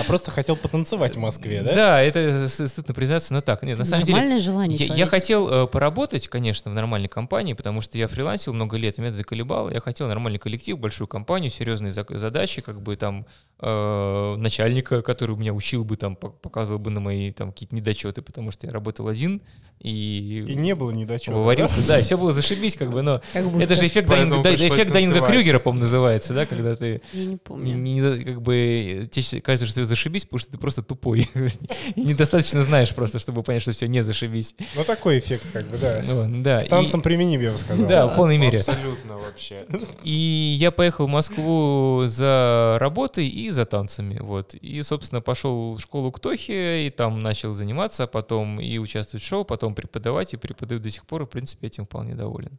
а 0.00 0.04
просто 0.04 0.30
хотел 0.30 0.56
потанцевать 0.56 1.14
в 1.14 1.18
Москве, 1.18 1.60
да? 1.62 1.74
Да, 1.74 2.00
это 2.00 2.48
стыдно 2.48 2.94
признаться, 2.94 3.34
но 3.34 3.42
так. 3.42 3.62
Нет, 3.64 3.76
на 3.76 3.84
самом 3.84 4.04
деле, 4.04 4.16
Нормальное 4.16 4.40
желание 4.42 4.78
Я, 4.78 4.94
я 4.94 5.06
хотел 5.06 5.46
э, 5.46 5.66
поработать, 5.66 6.26
конечно, 6.28 6.70
в 6.70 6.74
нормальной 6.74 7.10
компании, 7.10 7.52
потому 7.52 7.82
что 7.82 7.98
я 7.98 8.08
фрилансил 8.08 8.54
много 8.54 8.78
лет, 8.78 8.96
и 8.96 9.02
меня 9.02 9.10
это 9.10 9.18
заколебало. 9.18 9.68
Я 9.68 9.80
хотел 9.80 10.08
нормальный 10.08 10.38
коллектив, 10.38 10.78
большую 10.78 11.06
компанию, 11.06 11.50
серьезные 11.50 11.90
задачи, 11.90 12.62
как 12.62 12.80
бы 12.80 12.96
там 12.96 13.26
э, 13.62 14.34
начальника, 14.36 15.02
который 15.02 15.36
меня 15.36 15.52
учил 15.54 15.84
бы, 15.84 15.96
там, 15.96 16.14
пок- 16.20 16.34
показывал 16.42 16.78
бы 16.80 16.90
на 16.90 17.00
мои 17.00 17.30
там 17.30 17.52
какие-то 17.52 17.74
недочеты, 17.74 18.20
потому 18.22 18.50
что 18.50 18.66
я 18.66 18.72
работал 18.72 19.08
один 19.08 19.40
и, 19.80 20.44
И 20.48 20.54
не 20.54 20.74
было 20.74 20.90
недочета. 20.90 21.32
выварился. 21.32 21.86
Да, 21.86 21.98
и 21.98 22.02
все 22.02 22.16
было 22.18 22.32
зашибись, 22.32 22.76
как 22.76 22.90
бы, 22.90 23.02
но 23.02 23.20
Как 23.32 23.44
будто. 23.48 23.64
это 23.64 23.76
же 23.76 23.86
эффект, 23.86 24.08
Данинга, 24.08 24.42
да, 24.42 24.54
эффект 24.54 24.92
Данинга. 24.92 25.20
Крюгера, 25.26 25.58
по-моему, 25.58 25.82
называется, 25.84 26.34
да, 26.34 26.46
когда 26.46 26.76
ты 26.76 27.00
Я 27.12 27.24
не 27.24 27.36
помню. 27.36 27.74
не- 27.74 28.24
как 28.24 28.42
бы 28.42 29.08
тебе 29.10 29.40
кажется, 29.40 29.66
что 29.66 29.80
ты 29.80 29.84
зашибись, 29.84 30.24
потому 30.24 30.38
что 30.40 30.52
ты 30.52 30.58
просто 30.58 30.82
тупой. 30.82 31.28
И 31.96 32.00
недостаточно 32.02 32.62
знаешь 32.62 32.94
просто, 32.94 33.18
чтобы 33.18 33.42
понять, 33.42 33.62
что 33.62 33.72
все 33.72 33.86
не 33.88 34.02
зашибись. 34.02 34.54
Ну, 34.76 34.84
такой 34.84 35.18
эффект, 35.18 35.46
как 35.52 35.66
бы, 35.66 35.78
да. 35.78 36.02
Ну, 36.06 36.42
да. 36.42 36.60
К 36.60 36.66
и- 36.66 36.68
Танцам 36.68 37.02
применим, 37.02 37.40
я 37.40 37.50
бы 37.52 37.58
сказал. 37.58 37.86
Да, 37.88 38.06
в 38.06 38.14
полной 38.16 38.38
мере. 38.38 38.58
Абсолютно 38.58 39.16
вообще. 39.18 39.66
И 40.04 40.56
я 40.58 40.70
поехал 40.70 41.06
в 41.06 41.10
Москву 41.10 42.02
за 42.06 42.76
работой 42.80 43.26
и 43.28 43.50
за 43.52 43.64
танцами, 43.64 44.18
вот. 44.20 44.54
И, 44.54 44.82
собственно, 44.82 45.20
пошел 45.20 45.74
в 45.74 45.80
школу 45.80 46.10
к 46.12 46.20
Тохе, 46.20 46.86
и 46.86 46.90
там 46.90 47.18
начал 47.18 47.54
заниматься, 47.54 48.04
а 48.04 48.06
потом 48.06 48.60
и 48.60 48.78
участвовать 48.78 49.22
в 49.24 49.26
шоу, 49.26 49.44
потом 49.44 49.74
преподавать, 49.74 50.34
и 50.34 50.36
преподаю 50.36 50.80
до 50.80 50.90
сих 50.90 51.06
пор, 51.06 51.22
и, 51.22 51.24
в 51.26 51.28
принципе, 51.28 51.66
этим 51.66 51.84
вполне 51.86 52.14
доволен. 52.14 52.58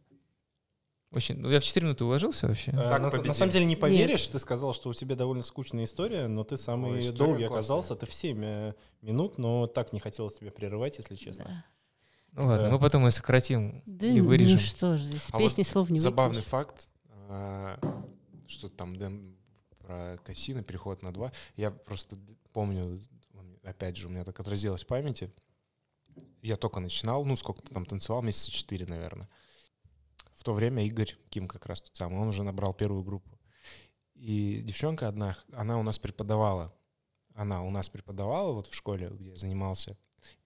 Очень, 1.16 1.36
ну, 1.38 1.50
я 1.52 1.60
в 1.60 1.64
4 1.64 1.86
минуты 1.86 2.06
уложился 2.06 2.48
вообще? 2.48 2.72
Э, 2.72 2.90
Так 2.90 3.02
на, 3.14 3.22
на 3.22 3.34
самом 3.36 3.52
деле 3.52 3.66
не 3.66 3.76
поверишь, 3.76 4.26
ты 4.28 4.40
сказал, 4.40 4.74
что 4.74 4.90
у 4.90 4.94
тебя 4.94 5.16
довольно 5.16 5.44
скучная 5.44 5.84
история, 5.84 6.28
но 6.28 6.44
ты 6.44 6.58
самый 6.58 6.94
Ой, 6.94 7.12
долгий 7.12 7.46
классная. 7.46 7.48
оказался. 7.48 7.96
Ты 7.96 8.08
в 8.08 8.14
7 8.14 8.74
минут, 9.02 9.38
но 9.38 9.68
так 9.68 9.94
не 9.94 10.00
хотелось 10.00 10.34
тебя 10.34 10.50
прерывать, 10.50 10.98
если 10.98 11.16
честно. 11.16 11.44
Да. 11.46 11.66
Ну 12.32 12.48
ладно, 12.48 12.66
Да. 12.66 12.72
мы 12.72 12.80
потом 12.80 13.06
ее 13.06 13.12
сократим 13.12 13.84
Да 13.86 14.08
и 14.08 14.20
ну 14.22 14.28
вырежем. 14.28 14.58
что 14.58 14.98
же, 14.98 15.14
из 15.14 15.28
А 15.32 15.38
песни 15.38 15.62
слов 15.62 15.92
не 15.92 16.00
Забавный 16.00 16.38
выкинешь. 16.38 16.50
факт, 16.50 16.90
что 18.48 18.70
там 18.70 18.96
Дэн 18.96 19.36
про 19.84 20.18
Кассина, 20.24 20.64
переход 20.64 21.04
на 21.04 21.14
два. 21.14 21.32
Я 21.56 21.72
просто 21.72 22.18
помню, 22.54 23.02
опять 23.64 23.98
же, 23.98 24.08
у 24.08 24.10
меня 24.10 24.24
так 24.24 24.40
отразилось 24.40 24.84
в 24.84 24.88
памяти. 24.88 25.32
Я 26.42 26.56
только 26.56 26.80
начинал, 26.80 27.26
ну, 27.26 27.36
сколько-то 27.36 27.74
там 27.74 27.86
танцевал, 27.86 28.22
месяца 28.22 28.52
четыре, 28.52 28.86
наверное. 28.86 29.30
В 30.32 30.44
то 30.44 30.54
время 30.54 30.86
Игорь 30.86 31.16
Ким 31.30 31.48
как 31.48 31.66
раз 31.66 31.82
тот 31.82 31.96
самый, 31.96 32.20
он 32.20 32.28
уже 32.28 32.44
набрал 32.44 32.74
первую 32.74 33.04
группу. 33.04 33.40
И 34.16 34.62
девчонка 34.64 35.08
одна, 35.08 35.38
она 35.54 35.80
у 35.80 35.84
нас 35.84 36.00
преподавала. 36.00 36.74
Она 37.36 37.64
у 37.64 37.70
нас 37.70 37.90
преподавала 37.90 38.52
вот 38.54 38.68
в 38.68 38.74
школе, 38.74 39.10
где 39.10 39.32
я 39.32 39.36
занимался. 39.36 39.98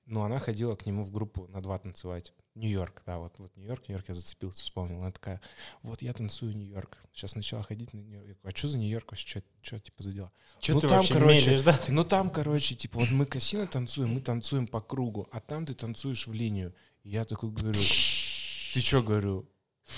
Но 0.05 0.23
она 0.23 0.39
ходила 0.39 0.75
к 0.75 0.85
нему 0.85 1.03
в 1.03 1.11
группу 1.11 1.47
на 1.47 1.61
два 1.61 1.77
танцевать. 1.77 2.33
Нью-Йорк, 2.57 3.03
да, 3.05 3.19
вот, 3.19 3.33
вот 3.37 3.55
Нью-Йорк, 3.55 3.87
Нью-Йорк 3.87 4.09
я 4.09 4.13
зацепился, 4.13 4.63
вспомнил. 4.63 4.99
Она 4.99 5.11
такая, 5.11 5.39
вот 5.83 6.01
я 6.01 6.13
танцую 6.13 6.55
Нью-Йорк. 6.55 6.97
Сейчас 7.13 7.35
начала 7.35 7.63
ходить 7.63 7.93
на 7.93 7.99
Нью-Йорк. 7.99 8.39
А 8.43 8.49
что 8.51 8.67
за 8.67 8.77
Нью-Йорк 8.77 9.11
вообще? 9.11 9.43
Что, 9.61 9.79
типа, 9.79 10.03
за 10.03 10.11
дела? 10.11 10.31
Что 10.59 10.73
Ну, 10.73 10.81
ты 10.81 10.87
там, 10.87 10.97
вообще 10.97 11.13
короче, 11.13 11.49
мелешь, 11.49 11.61
да? 11.63 11.79
Ну 11.87 12.03
там, 12.03 12.29
короче, 12.29 12.75
типа, 12.75 12.99
вот 12.99 13.11
мы 13.11 13.25
кассино 13.25 13.67
танцуем, 13.67 14.13
мы 14.13 14.21
танцуем 14.21 14.67
по 14.67 14.81
кругу, 14.81 15.27
а 15.31 15.39
там 15.39 15.65
ты 15.65 15.73
танцуешь 15.73 16.27
в 16.27 16.33
линию. 16.33 16.73
И 17.03 17.09
я 17.11 17.25
такой 17.25 17.51
говорю, 17.51 17.73
ты 17.73 18.81
что, 18.81 19.03
говорю, 19.03 19.47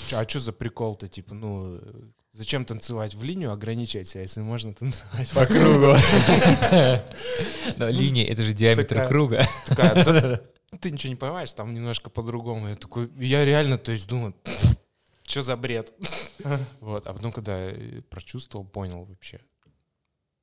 «Чё, 0.10 0.20
а 0.20 0.28
что 0.28 0.40
за 0.40 0.52
прикол-то, 0.54 1.08
типа, 1.08 1.34
ну, 1.34 1.80
зачем 2.34 2.66
танцевать 2.66 3.16
в 3.16 3.24
линию, 3.24 3.52
ограничивать 3.52 4.08
себя, 4.08 4.22
если 4.22 4.42
можно 4.42 4.74
танцевать 4.74 5.32
По 5.32 5.46
кругу. 5.48 5.96
Но 7.78 7.90
линия— 7.90 8.26
это 8.28 8.44
же 8.44 8.54
диаметр 8.54 9.08
круга. 9.08 9.48
Такая, 10.70 10.72
«Да 10.72 10.78
ты 10.78 10.92
ничего 10.92 11.10
не 11.12 11.16
понимаешь, 11.18 11.54
там 11.54 11.74
немножко 11.74 12.10
по-другому. 12.10 12.70
Я 12.70 12.76
такой, 12.76 13.10
я 13.18 13.44
реально, 13.46 13.78
то 13.78 13.92
есть 13.92 14.08
думаю, 14.08 14.34
что 15.24 15.44
за 15.44 15.56
бред? 15.58 15.94
Вот, 16.80 17.06
а 17.06 17.14
потом, 17.14 17.32
когда 17.34 17.70
прочувствовал, 18.10 18.66
понял 18.66 19.04
вообще, 19.04 19.42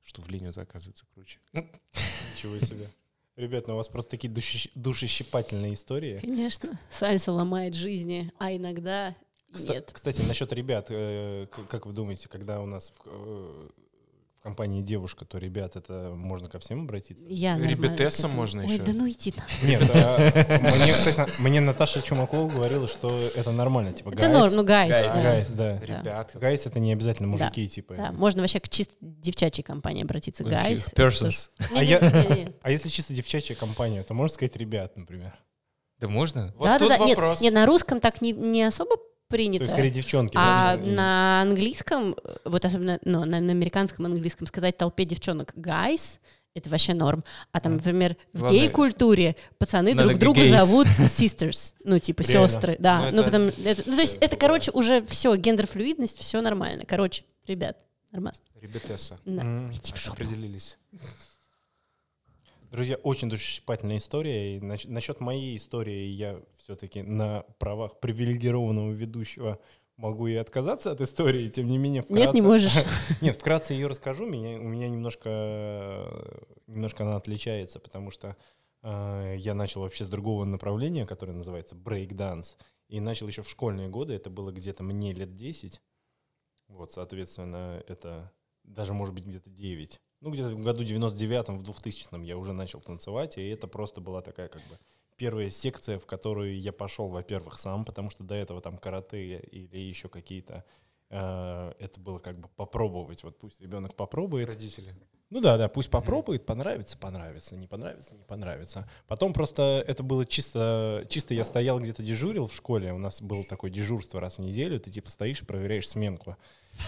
что 0.03 0.21
в 0.21 0.29
линию 0.29 0.51
это 0.51 0.61
оказывается 0.61 1.05
круче. 1.13 1.39
Ничего 1.53 2.59
себе. 2.59 2.87
Ребят, 3.35 3.67
ну 3.67 3.73
у 3.73 3.77
вас 3.77 3.87
просто 3.87 4.11
такие 4.11 4.31
душещ- 4.33 4.71
душещипательные 4.75 5.73
истории. 5.73 6.19
Конечно, 6.19 6.79
сальса 6.89 7.31
ломает 7.31 7.73
жизни, 7.73 8.31
а 8.39 8.51
иногда 8.55 9.15
нет. 9.53 9.91
Кстати, 9.93 10.21
насчет 10.21 10.51
ребят, 10.53 10.87
э, 10.89 11.47
как 11.69 11.85
вы 11.85 11.93
думаете, 11.93 12.29
когда 12.29 12.61
у 12.61 12.65
нас 12.65 12.93
э, 13.05 13.09
в 13.09 13.86
компании 14.47 14.81
девушка, 14.81 15.25
то 15.25 15.37
ребят, 15.39 15.75
это 15.75 16.13
можно 16.15 16.47
ко 16.47 16.57
всем 16.59 16.83
обратиться? 16.83 17.25
Я 17.27 17.57
Ребятесса 17.57 18.29
можно 18.29 18.61
Ой, 18.61 18.75
еще. 18.75 18.81
да 18.81 18.93
ну 18.93 19.09
иди 19.09 19.33
на. 19.35 19.67
Нет, 19.67 19.83
а, 19.93 20.17
мне, 20.77 20.93
кстати, 20.93 21.41
мне 21.41 21.59
Наташа 21.59 22.01
Чумакова 22.01 22.49
говорила, 22.49 22.87
что 22.87 23.13
это 23.35 23.51
нормально, 23.51 23.91
типа 23.91 24.11
Это 24.11 24.29
норм, 24.29 24.55
ну 24.55 24.63
guys. 24.63 24.91
Guys. 24.91 25.13
да. 25.13 25.21
Guys, 25.21 25.47
да. 25.49 25.79
Ребят, 25.79 26.31
Guys 26.35 26.65
это 26.65 26.79
не 26.79 26.93
обязательно 26.93 27.27
мужики, 27.27 27.67
типа. 27.67 27.95
Да, 27.95 28.11
можно 28.13 28.41
вообще 28.41 28.61
к 28.61 28.69
чисто 28.69 28.93
девчачьей 29.01 29.65
компании 29.65 30.03
обратиться. 30.03 30.45
Guys. 30.45 30.93
Persons. 30.93 31.49
А 31.75 31.83
я-. 31.83 31.97
А 32.61 32.71
если 32.71 32.87
чисто 32.87 33.13
девчачья 33.13 33.53
компания, 33.55 34.01
то 34.03 34.13
можно 34.13 34.33
сказать 34.33 34.55
ребят, 34.55 34.95
например. 34.95 35.37
Да 35.99 36.07
можно? 36.07 36.53
вот 36.57 36.65
Да, 36.65 36.79
тут 36.79 36.89
да, 36.89 36.97
да. 36.99 37.05
Нет, 37.05 37.17
вопрос. 37.17 37.41
нет, 37.41 37.53
на 37.53 37.65
русском 37.65 37.99
так 37.99 38.21
не, 38.21 38.31
не 38.31 38.63
особо 38.63 38.97
То 39.29 39.35
есть 39.35 39.49
принято. 39.53 39.69
скорее 39.69 39.89
девчонки. 39.89 40.33
А 40.37 40.77
да, 40.77 40.83
на 40.83 41.41
английском, 41.41 42.15
вот 42.45 42.63
особенно 42.63 42.99
ну, 43.03 43.25
на, 43.25 43.39
на 43.41 43.51
американском 43.51 44.05
английском, 44.05 44.47
сказать 44.47 44.77
толпе 44.77 45.03
девчонок 45.05 45.53
guys 45.55 46.19
это 46.55 46.69
вообще 46.71 46.93
норм. 46.95 47.23
А 47.51 47.59
там, 47.59 47.75
например, 47.75 48.15
в 48.33 48.39
Главное, 48.39 48.59
гей-культуре 48.61 49.35
пацаны 49.59 49.93
надо 49.93 50.09
друг 50.09 50.19
друга 50.19 50.41
gays. 50.41 50.57
зовут 50.57 50.87
sisters, 50.99 51.73
ну, 51.83 51.99
типа 51.99 52.23
Реально? 52.23 52.47
сестры, 52.47 52.75
да. 52.79 53.11
Ну, 53.11 53.17
Ну, 53.17 53.21
это- 53.21 53.23
потому, 53.25 53.45
это- 53.63 53.83
ну, 53.85 53.95
то 53.95 54.01
есть 54.01 54.17
это 54.21 54.35
короче, 54.37 54.71
уже 54.71 55.05
все, 55.05 55.35
гендерфлюидность, 55.35 56.17
все 56.19 56.41
нормально. 56.41 56.85
Короче, 56.87 57.25
ребят, 57.45 57.77
нормас. 58.11 58.41
Ребятесса. 58.59 59.19
Да. 59.25 59.41
М. 59.43 59.69
Иди 59.71 59.93
в. 59.93 60.09
Определились. 60.09 60.79
Друзья, 62.71 62.95
очень 62.97 63.29
душещипательная 63.29 63.97
история. 63.97 64.57
И 64.57 64.59
насчет 64.61 65.19
моей 65.19 65.55
истории 65.57 66.07
я 66.07 66.39
все-таки 66.67 67.01
на 67.01 67.43
правах 67.59 67.97
привилегированного 68.01 68.91
ведущего 68.91 69.57
могу 69.95 70.27
и 70.27 70.35
отказаться 70.35 70.91
от 70.91 70.99
истории, 70.99 71.47
тем 71.47 71.67
не 71.67 71.77
менее 71.77 72.01
вкратце... 72.01 72.25
Нет, 72.25 72.33
не 72.33 72.41
можешь. 72.41 72.73
Нет, 73.21 73.37
вкратце 73.37 73.73
ее 73.73 73.87
расскажу. 73.87 74.25
Меня, 74.25 74.59
у 74.59 74.63
меня 74.63 74.89
немножко, 74.89 76.11
немножко 76.67 77.03
она 77.03 77.15
отличается, 77.15 77.79
потому 77.79 78.11
что 78.11 78.35
э, 78.83 79.35
я 79.37 79.53
начал 79.53 79.81
вообще 79.81 80.03
с 80.03 80.09
другого 80.09 80.43
направления, 80.43 81.05
которое 81.05 81.31
называется 81.31 81.75
брейк-данс. 81.75 82.57
И 82.89 82.99
начал 82.99 83.27
еще 83.27 83.43
в 83.43 83.49
школьные 83.49 83.87
годы. 83.87 84.13
Это 84.13 84.29
было 84.29 84.51
где-то 84.51 84.83
мне 84.83 85.13
лет 85.13 85.35
10. 85.35 85.81
Вот, 86.67 86.91
соответственно, 86.91 87.81
это 87.87 88.33
даже, 88.65 88.93
может 88.93 89.15
быть, 89.15 89.25
где-то 89.25 89.49
9. 89.49 90.01
Ну, 90.19 90.31
где-то 90.31 90.53
в 90.53 90.61
году 90.61 90.83
99-м, 90.83 91.57
в 91.57 91.63
2000-м 91.63 92.23
я 92.23 92.37
уже 92.37 92.51
начал 92.51 92.81
танцевать, 92.81 93.37
и 93.37 93.47
это 93.47 93.67
просто 93.67 94.01
была 94.01 94.21
такая 94.21 94.49
как 94.49 94.61
бы 94.63 94.77
первая 95.17 95.49
секция, 95.49 95.99
в 95.99 96.05
которую 96.05 96.59
я 96.59 96.71
пошел, 96.71 97.09
во-первых, 97.09 97.59
сам, 97.59 97.83
потому 97.83 98.09
что 98.09 98.23
до 98.23 98.35
этого 98.35 98.61
там 98.61 98.77
карате 98.77 99.39
или 99.39 99.77
еще 99.77 100.09
какие-то 100.09 100.63
э, 101.09 101.73
это 101.79 101.99
было 101.99 102.19
как 102.19 102.39
бы 102.39 102.47
попробовать. 102.55 103.23
Вот 103.23 103.37
пусть 103.37 103.59
ребенок 103.61 103.95
попробует. 103.95 104.47
Родители. 104.47 104.95
Ну 105.29 105.41
да, 105.41 105.57
да, 105.57 105.67
пусть 105.67 105.89
попробует, 105.89 106.45
понравится, 106.45 106.97
понравится, 106.97 107.57
не 107.57 107.67
понравится, 107.67 108.15
не 108.15 108.23
понравится. 108.23 108.89
Потом 109.07 109.33
просто 109.33 109.83
это 109.85 110.01
было 110.01 110.25
чисто, 110.25 111.05
чисто 111.09 111.33
я 111.33 111.43
стоял 111.43 111.81
где-то 111.81 112.01
дежурил 112.01 112.47
в 112.47 112.55
школе, 112.55 112.93
у 112.93 112.97
нас 112.97 113.21
было 113.21 113.43
такое 113.43 113.69
дежурство 113.69 114.21
раз 114.21 114.37
в 114.37 114.41
неделю, 114.41 114.79
ты 114.79 114.89
типа 114.89 115.09
стоишь 115.09 115.41
и 115.41 115.45
проверяешь 115.45 115.89
сменку. 115.89 116.37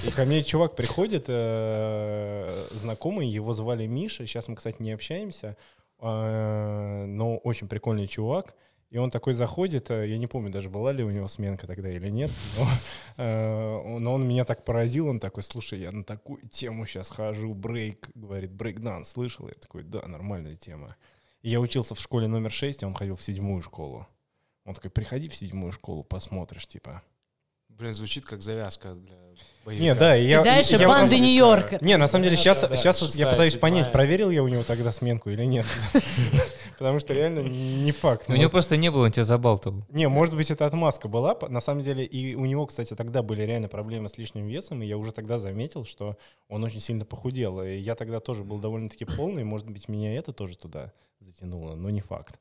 И 0.07 0.11
ко 0.11 0.23
мне 0.23 0.41
чувак 0.41 0.77
приходит, 0.77 1.25
э, 1.27 2.67
знакомый, 2.71 3.27
его 3.27 3.51
звали 3.51 3.85
Миша, 3.87 4.25
сейчас 4.25 4.47
мы, 4.47 4.55
кстати, 4.55 4.81
не 4.81 4.93
общаемся, 4.93 5.57
но 6.01 7.37
очень 7.43 7.67
прикольный 7.67 8.07
чувак. 8.07 8.55
И 8.89 8.97
он 8.97 9.11
такой 9.11 9.33
заходит, 9.33 9.91
э, 9.91 10.07
я 10.09 10.17
не 10.17 10.25
помню 10.25 10.51
даже, 10.51 10.67
была 10.69 10.91
ли 10.91 11.03
у 11.03 11.11
него 11.11 11.27
сменка 11.27 11.67
тогда 11.67 11.91
или 11.91 12.09
нет, 12.09 12.31
но, 12.57 12.67
э, 13.23 13.99
но 13.99 14.13
он 14.15 14.27
меня 14.27 14.45
так 14.45 14.65
поразил, 14.65 15.07
он 15.07 15.19
такой, 15.19 15.43
слушай, 15.43 15.79
я 15.79 15.91
на 15.91 16.03
такую 16.03 16.41
тему 16.49 16.87
сейчас 16.87 17.11
хожу, 17.11 17.53
брейк, 17.53 18.09
говорит, 18.15 18.51
брейкданс, 18.51 19.09
слышал? 19.09 19.47
Я 19.47 19.53
такой, 19.53 19.83
да, 19.83 20.07
нормальная 20.07 20.55
тема. 20.55 20.95
И 21.43 21.49
я 21.49 21.59
учился 21.59 21.93
в 21.93 21.99
школе 21.99 22.27
номер 22.27 22.51
6, 22.51 22.83
а 22.83 22.87
он 22.87 22.95
ходил 22.95 23.15
в 23.15 23.21
седьмую 23.21 23.61
школу. 23.61 24.07
Он 24.65 24.73
такой, 24.73 24.89
приходи 24.89 25.29
в 25.29 25.35
седьмую 25.35 25.71
школу, 25.71 26.03
посмотришь, 26.03 26.67
типа. 26.67 27.03
Блин, 27.79 27.93
звучит 27.93 28.25
как 28.25 28.41
завязка 28.41 28.93
для 28.93 29.15
боевика. 29.63 29.83
Не, 29.85 29.95
да, 29.95 30.13
я... 30.13 30.41
И 30.41 30.43
дальше 30.43 30.75
я 30.75 30.85
банды 30.85 31.15
на- 31.17 31.21
Нью-Йорка. 31.21 31.77
Не, 31.79 31.95
на 31.95 32.07
самом 32.07 32.25
деле, 32.25 32.35
Да, 32.35 32.41
сейчас, 32.41 32.61
да, 32.61 32.75
сейчас 32.75 32.99
вот 32.99 33.07
я 33.07 33.11
шестая, 33.11 33.31
пытаюсь 33.31 33.53
седьмая. 33.53 33.71
понять, 33.71 33.91
проверил 33.93 34.29
я 34.31 34.43
у 34.43 34.49
него 34.49 34.63
тогда 34.63 34.91
сменку 34.91 35.29
или 35.29 35.45
нет. 35.45 35.65
Потому 36.77 36.99
что 36.99 37.13
реально 37.13 37.39
не 37.39 37.91
факт. 37.93 38.29
У 38.29 38.33
него 38.33 38.49
просто 38.49 38.75
не 38.75 38.91
было, 38.91 39.05
он 39.05 39.11
тебя 39.11 39.23
забалтывал. 39.23 39.85
Не, 39.89 40.09
может 40.09 40.35
быть, 40.35 40.51
это 40.51 40.65
отмазка 40.65 41.07
была. 41.07 41.37
На 41.47 41.61
самом 41.61 41.81
деле, 41.83 42.03
и 42.03 42.35
у 42.35 42.43
него, 42.43 42.65
кстати, 42.65 42.95
тогда 42.95 43.21
были 43.21 43.43
реально 43.43 43.69
проблемы 43.69 44.09
с 44.09 44.17
лишним 44.17 44.47
весом, 44.47 44.83
и 44.83 44.85
я 44.85 44.97
уже 44.97 45.13
тогда 45.13 45.39
заметил, 45.39 45.85
что 45.85 46.17
он 46.49 46.63
очень 46.65 46.81
сильно 46.81 47.05
похудел. 47.05 47.61
И 47.63 47.77
я 47.77 47.95
тогда 47.95 48.19
тоже 48.19 48.43
был 48.43 48.57
довольно-таки 48.57 49.05
полный, 49.05 49.45
может 49.45 49.69
быть, 49.69 49.87
меня 49.87 50.17
это 50.17 50.33
тоже 50.33 50.57
туда 50.57 50.91
затянуло, 51.21 51.75
но 51.75 51.89
не 51.89 52.01
факт. 52.01 52.39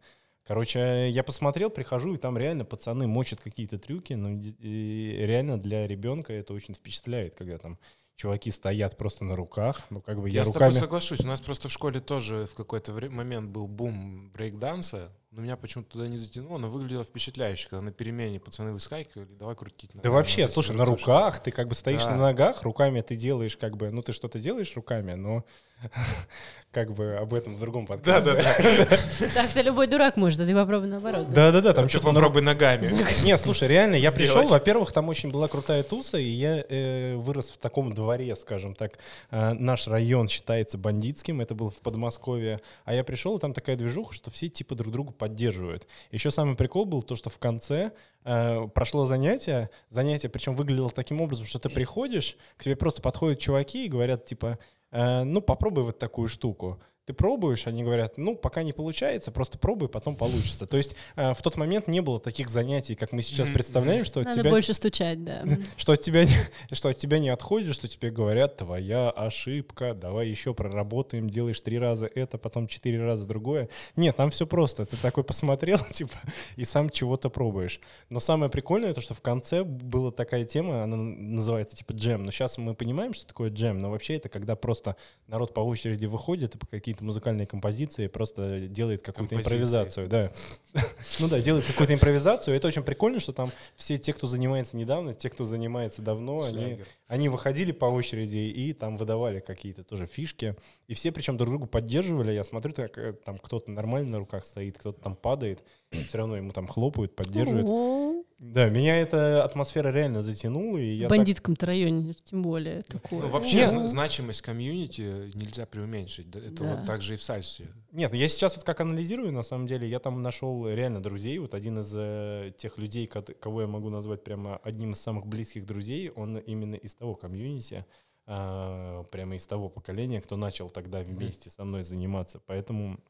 Короче, 0.48 1.10
я 1.10 1.22
посмотрел, 1.22 1.68
прихожу, 1.68 2.14
и 2.14 2.16
там 2.16 2.38
реально 2.38 2.64
пацаны 2.64 3.06
мочат 3.06 3.38
какие-то 3.42 3.78
трюки, 3.78 4.14
но 4.14 4.30
и 4.30 5.16
реально 5.26 5.60
для 5.60 5.86
ребенка 5.86 6.32
это 6.32 6.54
очень 6.54 6.72
впечатляет, 6.72 7.34
когда 7.34 7.58
там 7.58 7.78
чуваки 8.16 8.50
стоят 8.50 8.96
просто 8.96 9.26
на 9.26 9.36
руках, 9.36 9.82
ну 9.90 10.00
как 10.00 10.22
бы 10.22 10.30
я, 10.30 10.40
Я 10.40 10.44
с 10.44 10.48
тобой 10.48 10.68
руками... 10.68 10.80
соглашусь. 10.80 11.20
У 11.20 11.26
нас 11.26 11.42
просто 11.42 11.68
в 11.68 11.72
школе 11.72 12.00
тоже 12.00 12.46
в 12.50 12.54
какой-то 12.54 12.92
момент 13.10 13.50
был 13.50 13.68
бум 13.68 14.30
брейкданса, 14.30 15.12
но 15.30 15.42
меня 15.42 15.58
почему-то 15.58 15.90
туда 15.90 16.08
не 16.08 16.16
затянуло, 16.16 16.56
но 16.56 16.70
выглядело 16.70 17.04
впечатляюще, 17.04 17.68
когда 17.68 17.82
на 17.82 17.92
перемене 17.92 18.40
пацаны 18.40 18.72
выскакивали, 18.72 19.28
давай 19.34 19.54
крутить. 19.54 19.90
Да 19.92 19.98
ногами, 19.98 20.14
вообще, 20.14 20.48
слушай, 20.48 20.74
на 20.74 20.86
руках 20.86 21.42
ты 21.42 21.50
как 21.50 21.68
бы 21.68 21.74
стоишь 21.74 22.06
Да. 22.06 22.12
на 22.12 22.16
ногах, 22.16 22.62
руками 22.62 23.02
ты 23.02 23.16
делаешь 23.16 23.58
как 23.58 23.76
бы, 23.76 23.90
ну 23.90 24.00
ты 24.00 24.12
что-то 24.12 24.38
делаешь 24.38 24.74
руками, 24.74 25.12
но 25.12 25.44
как 26.70 26.92
бы 26.92 27.16
об 27.16 27.32
этом 27.34 27.54
в 27.56 27.60
другом 27.60 27.86
подкасте. 27.86 28.34
Да-да-да. 28.34 28.96
Так-то 29.34 29.62
любой 29.62 29.86
дурак 29.86 30.16
может, 30.16 30.40
а 30.40 30.46
ты 30.46 30.54
попробуй 30.54 30.88
наоборот. 30.88 31.26
да. 31.28 31.50
Да-да-да, 31.50 31.72
там 31.72 31.84
Там 31.84 31.88
что-то 31.88 32.12
попробуй 32.12 32.42
ногами. 32.42 32.92
Не, 33.24 33.36
слушай, 33.38 33.68
реально, 33.68 33.94
я 33.94 34.12
пришел, 34.12 34.46
во-первых, 34.46 34.92
там 34.92 35.08
очень 35.08 35.30
была 35.30 35.48
крутая 35.48 35.82
туса, 35.82 36.18
и 36.18 36.28
я 36.28 36.64
э, 36.68 37.14
вырос 37.16 37.50
в 37.50 37.58
таком 37.58 37.92
дворе, 37.94 38.36
скажем 38.36 38.74
так. 38.74 38.98
Э, 39.30 39.54
наш 39.54 39.86
район 39.86 40.28
считается 40.28 40.78
бандитским, 40.78 41.40
это 41.40 41.54
было 41.54 41.70
в 41.70 41.80
Подмосковье. 41.80 42.60
А 42.84 42.94
я 42.94 43.02
пришел, 43.02 43.36
и 43.36 43.40
там 43.40 43.54
такая 43.54 43.76
движуха, 43.76 44.12
что 44.12 44.30
все 44.30 44.48
типа 44.48 44.74
друг 44.74 44.92
друга 44.92 45.12
поддерживают. 45.12 45.86
Еще 46.10 46.30
самый 46.30 46.54
прикол 46.54 46.84
был 46.84 47.02
то, 47.02 47.16
что 47.16 47.30
в 47.30 47.38
конце 47.38 47.92
э, 48.24 48.68
прошло 48.74 49.06
занятие, 49.06 49.70
занятие 49.88 50.28
причем 50.28 50.54
выглядело 50.54 50.90
таким 50.90 51.20
образом, 51.20 51.46
что 51.46 51.58
ты 51.58 51.70
приходишь, 51.70 52.36
к 52.56 52.64
тебе 52.64 52.76
просто 52.76 53.00
подходят 53.00 53.38
чуваки 53.38 53.86
и 53.86 53.88
говорят 53.88 54.26
типа, 54.26 54.58
ну 54.90 55.40
попробуй 55.40 55.84
вот 55.84 55.98
такую 55.98 56.28
штуку. 56.28 56.80
Ты 57.08 57.14
пробуешь, 57.14 57.66
они 57.66 57.82
говорят, 57.82 58.18
ну, 58.18 58.36
пока 58.36 58.62
не 58.62 58.74
получается, 58.74 59.32
просто 59.32 59.56
пробуй, 59.56 59.88
потом 59.88 60.14
получится. 60.14 60.66
То 60.66 60.76
есть 60.76 60.94
э, 61.16 61.32
в 61.32 61.40
тот 61.40 61.56
момент 61.56 61.88
не 61.88 62.02
было 62.02 62.20
таких 62.20 62.50
занятий, 62.50 62.94
как 62.96 63.12
мы 63.12 63.22
сейчас 63.22 63.48
представляем, 63.48 64.04
что 64.04 64.20
от 64.20 64.26
Надо 64.26 64.40
тебя... 64.40 64.50
больше 64.50 64.74
стучать, 64.74 65.24
да. 65.24 65.42
Что 65.78 65.92
от, 65.92 66.02
тебя 66.02 66.26
не, 66.26 66.34
что 66.74 66.90
от 66.90 66.98
тебя 66.98 67.18
не 67.18 67.30
отходит, 67.30 67.74
что 67.74 67.88
тебе 67.88 68.10
говорят, 68.10 68.58
твоя 68.58 69.08
ошибка, 69.10 69.94
давай 69.94 70.28
еще 70.28 70.52
проработаем, 70.52 71.30
делаешь 71.30 71.60
три 71.62 71.78
раза 71.78 72.10
это, 72.14 72.36
потом 72.36 72.66
четыре 72.66 73.02
раза 73.02 73.26
другое. 73.26 73.70
Нет, 73.96 74.16
там 74.16 74.30
все 74.30 74.46
просто. 74.46 74.84
Ты 74.84 74.98
такой 74.98 75.24
посмотрел, 75.24 75.78
типа, 75.92 76.18
и 76.56 76.64
сам 76.66 76.90
чего-то 76.90 77.30
пробуешь. 77.30 77.80
Но 78.10 78.20
самое 78.20 78.50
прикольное, 78.50 78.92
то, 78.92 79.00
что 79.00 79.14
в 79.14 79.22
конце 79.22 79.64
была 79.64 80.10
такая 80.10 80.44
тема, 80.44 80.82
она 80.82 80.96
называется 80.96 81.74
типа 81.74 81.92
джем. 81.92 82.24
Но 82.24 82.30
сейчас 82.30 82.58
мы 82.58 82.74
понимаем, 82.74 83.14
что 83.14 83.26
такое 83.26 83.48
джем, 83.50 83.78
но 83.78 83.90
вообще 83.90 84.16
это 84.16 84.28
когда 84.28 84.56
просто 84.56 84.96
народ 85.26 85.54
по 85.54 85.60
очереди 85.60 86.04
выходит 86.04 86.54
и 86.54 86.58
по 86.58 86.66
какие-то 86.98 87.04
музыкальные 87.04 87.46
композиции 87.46 88.08
просто 88.08 88.60
делает 88.60 89.02
какую-то 89.02 89.36
импровизацию, 89.36 90.08
да. 90.08 90.30
Ну 91.20 91.28
да, 91.28 91.40
делает 91.40 91.64
какую-то 91.64 91.94
импровизацию. 91.94 92.56
Это 92.56 92.68
очень 92.68 92.82
прикольно, 92.82 93.20
что 93.20 93.32
там 93.32 93.50
все 93.76 93.96
те, 93.96 94.12
кто 94.12 94.26
занимается 94.26 94.76
недавно, 94.76 95.14
те, 95.14 95.30
кто 95.30 95.44
занимается 95.44 96.02
давно, 96.02 96.42
они, 96.42 96.78
они 97.06 97.28
выходили 97.28 97.72
по 97.72 97.86
очереди 97.86 98.38
и 98.38 98.72
там 98.72 98.96
выдавали 98.96 99.40
какие-то 99.40 99.84
тоже 99.84 100.06
фишки. 100.06 100.56
И 100.88 100.94
все 100.94 101.12
причем 101.12 101.36
друг 101.36 101.50
другу 101.50 101.66
поддерживали. 101.66 102.32
Я 102.32 102.44
смотрю, 102.44 102.72
так, 102.72 102.98
э, 102.98 103.12
там 103.12 103.38
кто-то 103.38 103.70
нормально 103.70 104.10
на 104.12 104.18
руках 104.18 104.44
стоит, 104.44 104.78
кто-то 104.78 105.00
там 105.00 105.14
падает. 105.14 105.62
Все 105.90 106.18
равно 106.18 106.36
ему 106.36 106.52
там 106.52 106.66
хлопают, 106.66 107.14
поддерживают. 107.16 108.17
Да, 108.38 108.68
меня 108.68 108.96
эта 108.96 109.42
атмосфера 109.44 109.90
реально 109.90 110.22
затянула. 110.22 110.78
И 110.78 110.94
я 110.94 111.06
В 111.06 111.08
так- 111.08 111.18
бандитском-то 111.18 111.66
районе, 111.66 112.14
тем 112.22 112.42
более, 112.42 112.84
такое. 112.84 113.20
Ну, 113.22 113.28
вообще, 113.30 113.56
Нет. 113.58 113.68
зна- 113.70 113.88
значимость 113.88 114.42
комьюнити 114.42 115.32
нельзя 115.34 115.66
преуменьшить. 115.66 116.28
Это 116.34 116.62
Да. 116.62 116.76
вот 116.76 116.86
так 116.86 117.02
же 117.02 117.14
и 117.14 117.16
в 117.16 117.22
сальсе. 117.22 117.66
Нет, 117.90 118.14
я 118.14 118.28
сейчас 118.28 118.54
вот 118.54 118.64
как 118.64 118.80
анализирую, 118.80 119.32
на 119.32 119.42
самом 119.42 119.66
деле, 119.66 119.88
я 119.88 119.98
там 119.98 120.22
нашел 120.22 120.68
реально 120.68 121.02
друзей. 121.02 121.38
Вот 121.38 121.52
один 121.52 121.80
из 121.80 121.92
э, 121.96 122.52
тех 122.56 122.78
людей, 122.78 123.08
кого 123.08 123.62
я 123.62 123.66
могу 123.66 123.90
назвать 123.90 124.22
прямо 124.22 124.58
одним 124.58 124.92
из 124.92 125.00
самых 125.00 125.26
близких 125.26 125.66
друзей, 125.66 126.10
он 126.10 126.38
именно 126.38 126.76
из 126.76 126.94
того 126.94 127.16
комьюнити, 127.16 127.84
а, 128.30 129.02
прямо 129.10 129.34
из 129.34 129.46
того 129.48 129.68
поколения, 129.68 130.20
кто 130.20 130.36
начал 130.36 130.70
тогда 130.70 131.00
вместе 131.00 131.50
со 131.50 131.64
мной 131.64 131.82
заниматься. 131.82 132.40
Поэтому 132.46 133.00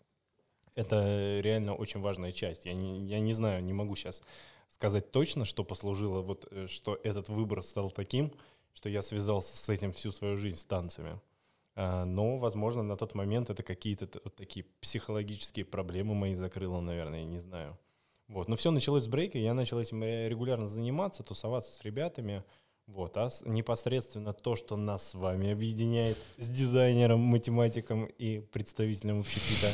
это 0.78 1.40
реально 1.40 1.74
очень 1.74 2.00
важная 2.00 2.30
часть. 2.30 2.64
Я 2.64 2.72
не, 2.72 3.04
я 3.04 3.18
не 3.18 3.32
знаю, 3.32 3.64
не 3.64 3.72
могу 3.72 3.96
сейчас 3.96 4.22
сказать 4.68 5.10
точно, 5.10 5.44
что 5.44 5.64
послужило, 5.64 6.22
вот, 6.22 6.46
э, 6.52 6.68
что 6.68 6.98
этот 7.02 7.28
выбор 7.28 7.62
стал 7.62 7.90
таким, 7.90 8.32
что 8.74 8.88
я 8.88 9.02
связался 9.02 9.56
с 9.56 9.68
этим 9.68 9.92
всю 9.92 10.12
свою 10.12 10.36
жизнь, 10.36 10.56
с 10.56 10.64
танцами. 10.64 11.20
А, 11.74 12.04
Но, 12.04 12.38
возможно, 12.38 12.84
на 12.84 12.96
тот 12.96 13.14
момент 13.14 13.50
это 13.50 13.64
какие-то 13.64 14.08
вот 14.22 14.36
такие 14.36 14.66
психологические 14.80 15.64
проблемы 15.64 16.14
мои 16.14 16.34
закрыло, 16.34 16.80
наверное, 16.80 17.20
я 17.20 17.26
не 17.26 17.40
знаю. 17.40 17.76
Вот. 18.28 18.46
Но 18.48 18.54
все 18.54 18.70
началось 18.70 19.04
с 19.04 19.08
брейка, 19.08 19.38
я 19.38 19.54
начал 19.54 19.80
этим 19.80 20.02
э, 20.04 20.28
регулярно 20.28 20.68
заниматься, 20.68 21.24
тусоваться 21.24 21.72
с 21.72 21.82
ребятами. 21.82 22.44
Вот. 22.86 23.16
А 23.16 23.30
непосредственно 23.46 24.32
то, 24.32 24.54
что 24.54 24.76
нас 24.76 25.10
с 25.10 25.14
вами 25.14 25.50
объединяет 25.50 26.16
с 26.36 26.48
дизайнером, 26.48 27.18
математиком 27.20 28.04
и 28.04 28.38
представителем 28.38 29.20
общепита, 29.20 29.72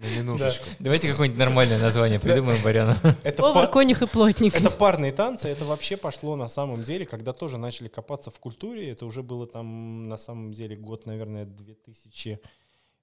На 0.00 0.06
минуточку. 0.18 0.64
Давайте 0.78 1.10
какое-нибудь 1.10 1.38
нормальное 1.38 1.78
название 1.78 2.18
придумаем, 2.18 2.62
Баряну. 2.64 2.94
это, 3.22 3.42
Повар, 3.42 3.66
па- 3.66 3.72
конюх 3.72 4.00
и 4.00 4.06
плотник. 4.06 4.54
это 4.54 4.70
парные 4.70 5.12
танцы, 5.12 5.48
это 5.48 5.66
вообще 5.66 5.98
пошло 5.98 6.36
на 6.36 6.48
самом 6.48 6.82
деле, 6.84 7.04
когда 7.04 7.34
тоже 7.34 7.58
начали 7.58 7.88
копаться 7.88 8.30
в 8.30 8.40
культуре, 8.40 8.90
это 8.90 9.04
уже 9.04 9.22
было 9.22 9.46
там 9.46 10.08
на 10.08 10.16
самом 10.16 10.52
деле 10.52 10.74
год, 10.74 11.04
наверное, 11.04 11.44
2000, 11.44 12.40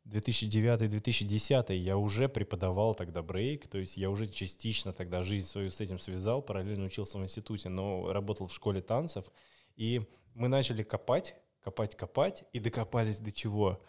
2009-2010, 0.08 1.76
я 1.76 1.98
уже 1.98 2.28
преподавал 2.30 2.96
тогда 2.96 3.22
брейк, 3.22 3.68
то 3.68 3.78
есть 3.78 3.98
я 3.98 4.10
уже 4.10 4.28
частично 4.28 4.92
тогда 4.94 5.22
жизнь 5.22 5.46
свою 5.48 5.70
с 5.70 5.80
этим 5.82 6.00
связал, 6.00 6.42
параллельно 6.42 6.86
учился 6.86 7.18
в 7.20 7.22
институте, 7.22 7.70
но 7.70 8.12
работал 8.12 8.48
в 8.48 8.54
школе 8.54 8.82
танцев, 8.82 9.26
и 9.76 10.02
мы 10.34 10.48
начали 10.48 10.82
копать, 10.82 11.36
копать, 11.64 11.96
копать, 11.96 12.44
и 12.54 12.60
докопались 12.60 13.20
до 13.20 13.32
чего? 13.32 13.80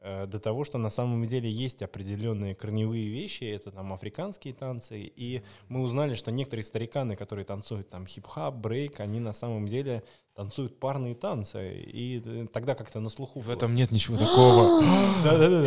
Э, 0.00 0.26
До 0.26 0.38
того, 0.38 0.64
что 0.64 0.78
на 0.78 0.90
самом 0.90 1.24
деле 1.26 1.50
есть 1.50 1.82
определенные 1.82 2.54
корневые 2.54 3.08
вещи, 3.08 3.44
это 3.44 3.72
там 3.72 3.92
африканские 3.92 4.54
танцы, 4.54 5.00
и 5.00 5.42
мы 5.68 5.82
узнали, 5.82 6.14
что 6.14 6.30
некоторые 6.30 6.62
стариканы, 6.64 7.16
которые 7.16 7.44
танцуют 7.44 7.88
там 7.88 8.06
хип-хап, 8.06 8.54
брейк, 8.54 9.00
они 9.00 9.18
на 9.18 9.32
самом 9.32 9.66
деле 9.66 10.04
танцуют 10.34 10.78
парные 10.78 11.14
танцы, 11.16 11.80
и 11.80 12.22
э, 12.24 12.46
тогда 12.52 12.76
как-то 12.76 13.00
на 13.00 13.08
слуху 13.08 13.40
В 13.40 13.46
было. 13.46 13.54
этом 13.54 13.74
нет 13.74 13.90
ничего 13.90 14.16
такого. 14.16 14.84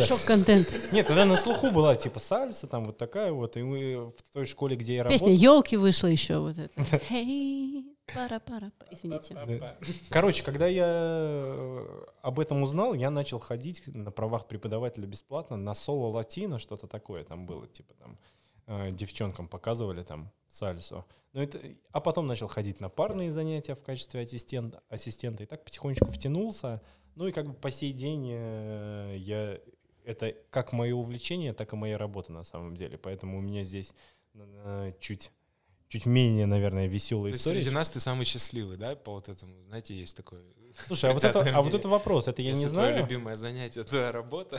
Шок-контент. 0.00 0.66
Нет, 0.92 1.06
тогда 1.06 1.26
на 1.26 1.36
слуху 1.36 1.70
была 1.70 1.94
типа 1.94 2.18
сальса, 2.18 2.66
там 2.66 2.86
вот 2.86 2.96
такая 2.96 3.32
вот, 3.32 3.58
и 3.58 3.62
мы 3.62 4.06
в 4.16 4.32
той 4.32 4.46
школе, 4.46 4.76
где 4.76 4.94
я 4.96 5.04
Песня 5.04 5.26
работал... 5.28 5.42
елки 5.42 5.76
вышла 5.76 6.06
еще 6.08 6.38
вот 6.38 6.56
это. 6.58 6.72
Hey, 7.10 7.84
пара 8.06 8.40
пара 8.40 8.72
Извините. 8.90 9.36
Короче, 10.10 10.42
когда 10.42 10.66
я 10.66 10.86
э, 10.88 12.04
об 12.22 12.40
этом 12.40 12.62
узнал, 12.62 12.94
я 12.94 13.10
начал 13.10 13.38
ходить 13.38 13.82
на 13.86 14.10
правах 14.10 14.48
преподавателя 14.48 15.06
бесплатно 15.06 15.56
на 15.56 15.74
соло 15.74 16.08
латино, 16.10 16.58
что-то 16.58 16.86
такое 16.86 17.24
там 17.24 17.46
было, 17.46 17.66
типа 17.66 17.94
там 17.94 18.18
э, 18.66 18.90
девчонкам 18.92 19.48
показывали 19.48 20.02
там 20.02 20.30
сальсу. 20.48 21.04
Ну, 21.32 21.40
это, 21.40 21.60
а 21.92 22.00
потом 22.00 22.26
начал 22.26 22.48
ходить 22.48 22.80
на 22.80 22.90
парные 22.90 23.32
занятия 23.32 23.74
в 23.74 23.82
качестве 23.82 24.20
ассистента, 24.20 24.82
ассистента 24.88 25.42
и 25.44 25.46
так 25.46 25.64
потихонечку 25.64 26.10
втянулся. 26.10 26.82
Ну 27.14 27.26
и 27.26 27.32
как 27.32 27.46
бы 27.46 27.54
по 27.54 27.70
сей 27.70 27.92
день 27.92 28.28
э, 28.30 29.16
я 29.18 29.58
это 30.04 30.34
как 30.50 30.72
мое 30.72 30.94
увлечение, 30.94 31.52
так 31.52 31.72
и 31.72 31.76
моя 31.76 31.96
работа 31.96 32.32
на 32.32 32.42
самом 32.42 32.74
деле. 32.74 32.98
Поэтому 32.98 33.38
у 33.38 33.40
меня 33.40 33.64
здесь 33.64 33.94
чуть 34.98 35.30
чуть 35.92 36.06
менее, 36.06 36.46
наверное, 36.46 36.86
То 36.86 36.94
веселая 36.94 37.32
есть 37.32 37.44
среди 37.44 37.68
нас 37.68 37.90
ты 37.90 38.00
самый 38.00 38.24
счастливый, 38.24 38.78
да, 38.78 38.96
по 38.96 39.12
вот 39.12 39.28
этому? 39.28 39.52
Знаете, 39.68 39.94
есть 39.94 40.16
такой... 40.16 40.38
Слушай, 40.86 41.10
а 41.10 41.12
вот, 41.12 41.22
это, 41.22 41.40
а 41.40 41.60
вот 41.60 41.74
это 41.74 41.86
вопрос, 41.86 42.28
это 42.28 42.40
я 42.40 42.52
Если 42.52 42.64
не 42.64 42.72
твое 42.72 42.88
знаю. 42.88 43.02
любимое 43.02 43.34
занятие— 43.34 43.80
это 43.82 44.10
работа. 44.10 44.58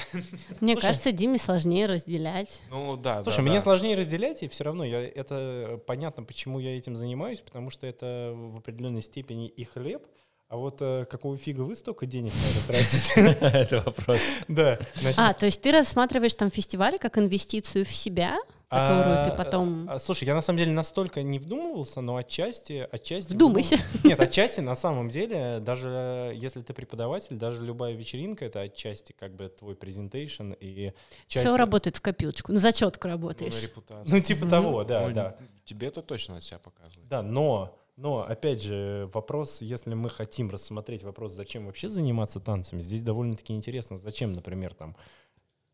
Мне 0.62 0.74
Слушай. 0.74 0.86
кажется, 0.86 1.12
Диме 1.12 1.40
сложнее 1.40 1.88
разделять. 1.88 2.62
Ну 2.70 2.98
да, 2.98 3.24
Слушай, 3.24 3.38
да, 3.38 3.42
мне 3.42 3.56
да. 3.56 3.62
сложнее 3.62 3.96
разделять, 3.96 4.44
и 4.44 4.48
все 4.48 4.64
равно 4.64 4.84
я, 4.84 5.04
это 5.04 5.82
понятно, 5.88 6.22
почему 6.22 6.60
я 6.60 6.78
этим 6.78 6.96
занимаюсь, 6.96 7.40
потому 7.40 7.72
что 7.72 7.88
это 7.88 8.34
в 8.36 8.58
определенной 8.58 9.02
степени 9.02 9.48
и 9.48 9.64
хлеб, 9.64 10.06
а 10.50 10.58
вот 10.58 10.78
э, 10.82 11.06
какого 11.10 11.36
фига 11.36 11.62
вы 11.62 11.76
столько 11.76 12.06
денег 12.06 12.32
на 12.32 12.46
это 12.52 12.68
тратите? 12.68 13.38
Это 13.42 13.82
вопрос. 13.82 14.22
Да. 14.48 14.78
А, 15.18 15.34
то 15.34 15.48
есть 15.48 15.60
ты 15.62 15.72
рассматриваешь 15.72 16.36
там 16.36 16.52
фестивали 16.52 16.98
как 16.98 17.18
инвестицию 17.18 17.86
в 17.86 17.90
себя, 17.92 18.38
которую 18.74 19.20
а, 19.22 19.24
ты 19.26 19.32
потом... 19.36 19.90
а, 19.90 20.00
Слушай, 20.00 20.26
я 20.26 20.36
на 20.36 20.42
самом 20.42 20.58
деле 20.60 20.72
настолько 20.72 21.22
не 21.24 21.40
вдумывался, 21.40 22.02
но 22.02 22.16
отчасти... 22.18 22.88
отчасти 22.92 23.34
Вдумайся. 23.34 23.76
вдум- 23.76 23.82
Нет, 24.10 24.20
отчасти 24.20 24.60
на 24.62 24.76
самом 24.76 25.10
деле, 25.10 25.60
даже 25.60 26.32
если 26.36 26.62
ты 26.62 26.74
преподаватель, 26.74 27.36
даже 27.36 27.64
любая 27.64 27.94
вечеринка— 27.94 28.46
это 28.48 28.62
отчасти 28.62 29.14
как 29.14 29.36
бы 29.36 29.50
твой 29.50 29.76
презентейшн 29.76 30.54
и 30.60 30.94
часть... 31.28 31.46
Все 31.46 31.56
работает 31.58 31.98
в 31.98 32.02
копилочку, 32.02 32.52
на 32.52 32.60
зачетку 32.60 33.08
Ну, 33.08 33.10
на 33.10 33.16
работаешь. 33.18 33.64
репутацию. 33.64 34.14
Ну, 34.14 34.20
типа 34.20 34.48
того, 34.48 34.84
да, 34.84 35.08
Ну, 35.08 35.14
да. 35.14 35.36
Тебе 35.66 35.88
это 35.88 36.02
точно 36.02 36.38
от 36.38 36.44
себя 36.44 36.60
показывает. 36.60 37.08
Да, 37.08 37.22
но, 37.22 37.78
но, 37.96 38.26
опять 38.28 38.62
же, 38.62 39.10
вопрос, 39.14 39.62
если 39.62 39.94
мы 39.94 40.10
хотим 40.10 40.50
рассмотреть 40.50 41.04
вопрос, 41.04 41.32
зачем 41.32 41.68
вообще 41.68 41.88
заниматься 41.88 42.40
танцами, 42.40 42.82
здесь 42.82 43.02
довольно-таки 43.02 43.54
интересно, 43.54 43.98
зачем, 43.98 44.34
например, 44.34 44.74
там, 44.74 44.96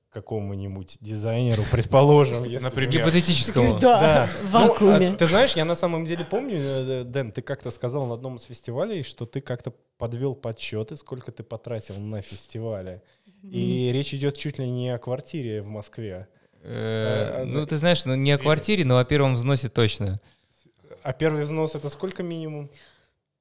какому-нибудь 0.10 0.98
дизайнеру, 1.02 1.62
предположим, 1.72 2.44
если... 2.44 2.64
Например. 2.64 2.92
Гипотетическому. 2.92 3.78
Да, 3.80 4.28
в 4.44 4.54
Ну, 4.54 4.68
вакууме. 4.68 5.10
а 5.10 5.16
ты 5.16 5.28
знаешь, 5.28 5.54
я 5.56 5.66
на 5.66 5.76
самом 5.76 6.06
деле 6.06 6.26
помню, 6.26 6.58
э, 6.58 7.04
Дэн, 7.04 7.32
ты 7.32 7.42
как-то 7.42 7.72
сказал 7.72 8.06
на 8.08 8.16
одном 8.16 8.38
из 8.38 8.44
фестивалей, 8.44 9.04
что 9.04 9.26
ты 9.26 9.42
как-то 9.42 9.74
подвел 9.98 10.36
подсчеты, 10.36 10.96
сколько 10.96 11.32
ты 11.32 11.44
потратил 11.44 12.00
на 12.00 12.22
фестивале. 12.22 13.02
И 13.44 13.92
речь 13.94 14.14
идет 14.14 14.38
чуть 14.38 14.60
ли 14.60 14.70
не 14.70 14.90
о 14.90 14.98
квартире 14.98 15.62
в 15.62 15.68
Москве. 15.68 16.28
Э, 16.62 17.44
Ну, 17.46 17.60
ну- 17.62 17.66
ты 17.66 17.78
знаешь, 17.78 18.04
ну 18.06 18.16
не 18.16 18.32
о 18.32 18.38
квартире, 18.38 18.84
но 18.86 18.98
о 18.98 19.06
первом 19.06 19.36
взносе 19.36 19.70
точно. 19.70 20.20
А 21.04 21.14
первый 21.14 21.44
взнос 21.44 21.76
это 21.76 21.88
сколько 21.90 22.24
минимум? 22.24 22.70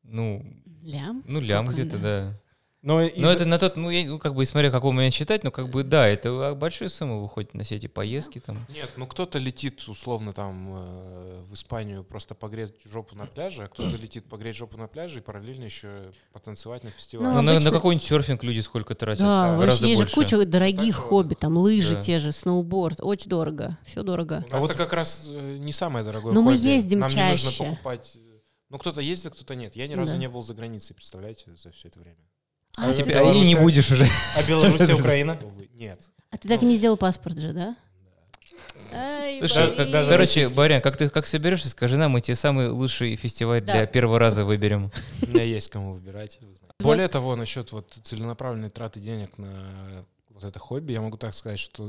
Ну, 0.05 0.45
Лям? 0.83 1.23
ну 1.27 1.41
лям 1.41 1.67
где-то, 1.67 1.99
да. 1.99 2.41
Да. 2.89 2.95
Но, 2.95 3.11
Но 3.17 3.31
из- 3.33 3.37
это 3.37 3.45
на 3.45 3.59
тот, 3.59 3.77
ну, 3.77 3.91
я, 3.91 4.07
ну, 4.07 4.19
как 4.19 4.35
бы, 4.35 4.45
смотря 4.47 4.71
какой 4.71 4.93
момент 4.93 5.15
считать, 5.15 5.45
но 5.45 5.51
как 5.51 5.69
бы, 5.69 5.85
да, 5.85 6.07
это 6.09 6.55
большие 6.55 6.89
суммы 6.89 7.21
выходят 7.21 7.55
на 7.55 7.65
все 7.65 7.77
эти 7.77 7.87
поездки 7.87 8.39
там. 8.41 8.65
Нет, 8.69 8.91
ну 8.97 9.07
кто-то 9.07 9.39
летит 9.39 9.87
условно 9.89 10.33
там 10.33 10.75
э, 10.77 11.43
в 11.49 11.55
Испанию 11.55 12.03
просто 12.05 12.35
погреть 12.35 12.73
жопу 12.85 13.15
на 13.15 13.27
пляже, 13.27 13.65
а 13.65 13.69
кто-то 13.69 13.97
летит 13.97 14.25
погреть 14.29 14.57
жопу 14.57 14.77
на 14.79 14.89
пляже 14.89 15.19
и 15.19 15.23
параллельно 15.23 15.65
еще 15.65 15.89
потанцевать 16.33 16.83
на 16.85 16.91
фестивале. 16.91 17.29
Ну, 17.31 17.37
Ну, 17.37 17.43
на, 17.43 17.53
обычно- 17.53 17.71
на 17.71 17.77
какой-нибудь 17.77 18.07
серфинг 18.09 18.43
люди 18.43 18.61
сколько 18.61 18.95
тратят? 18.95 19.21
Да, 19.23 19.57
Гораздо 19.57 19.67
вообще 19.67 19.87
есть 19.89 19.99
же 20.01 20.05
больше. 20.05 20.15
куча 20.37 20.47
дорогих 20.47 20.97
Так, 20.97 21.05
хобби, 21.05 21.35
там 21.35 21.57
лыжи 21.57 21.95
да. 21.95 22.03
те 22.03 22.19
же, 22.19 22.33
сноуборд, 22.33 23.01
очень 23.01 23.29
дорого, 23.29 23.77
все 23.85 24.03
дорого. 24.03 24.45
У 24.49 24.53
нас 24.53 24.63
вот- 24.63 24.71
это 24.71 24.79
как 24.79 24.93
раз 24.93 25.27
э, 25.29 25.57
не 25.59 25.73
самое 25.73 26.05
дорогое 26.05 26.33
Но 26.33 26.43
мы 26.43 26.57
хобби. 26.57 26.67
ездим 26.69 27.01
Нам 27.01 27.11
не 27.11 27.17
чаще. 27.17 27.45
нужно 27.47 27.65
покупать... 27.67 28.13
э, 28.17 28.19
Ну, 28.71 28.79
кто-то 28.79 29.01
ездит, 29.01 29.27
а 29.33 29.35
кто-то 29.35 29.55
нет. 29.55 29.77
Я 29.77 29.87
ни 29.89 29.95
разу 29.95 30.13
Да. 30.13 30.19
не 30.19 30.29
был 30.29 30.43
за 30.43 30.55
границей, 30.55 30.95
представляете, 30.95 31.55
за 31.57 31.71
все 31.73 31.89
это 31.89 32.01
время. 32.01 32.19
А, 32.81 32.93
Теперь- 32.93 33.13
ты- 33.15 33.19
а 33.19 33.23
и 33.23 33.41
не 33.41 33.55
Белоруссия- 33.55 33.61
будешь 33.61 33.91
уже. 33.91 34.07
А 34.37 34.43
Белоруссия, 34.43 34.95
Украина? 34.95 35.39
Увы, 35.43 35.69
Нет. 35.75 36.11
а 36.31 36.37
ты 36.37 36.49
так 36.49 36.63
и 36.63 36.67
не 36.67 36.77
сделал 36.77 36.97
паспорт 36.97 37.39
же, 37.39 37.53
да? 37.53 37.77
Ай, 38.93 39.39
Слушай, 39.41 39.77
как- 39.77 39.91
короче, 40.09 40.49
Барян, 40.49 40.81
как 40.81 40.97
ты 40.97 41.09
как 41.11 41.27
соберешься, 41.27 41.69
скажи 41.69 41.97
нам, 41.97 42.13
мы 42.13 42.21
тебе 42.21 42.37
самый 42.37 42.71
лучший 42.71 43.17
фестиваль 43.17 43.63
Да. 43.63 43.73
для 43.75 43.87
первого 43.87 44.19
раза 44.19 44.45
выберем. 44.45 44.91
У 45.23 45.27
меня 45.27 45.43
есть 45.43 45.69
кому 45.71 45.93
выбирать. 45.93 46.39
Более 46.81 47.09
того, 47.09 47.37
насчет 47.37 47.71
вот 47.73 47.99
целенаправленной 48.05 48.71
траты 48.71 49.01
денег 49.01 49.37
на 49.37 50.05
вот 50.31 50.45
это 50.45 50.59
хобби, 50.59 50.93
я 50.93 51.01
могу 51.03 51.17
так 51.19 51.35
сказать, 51.35 51.59
что 51.59 51.89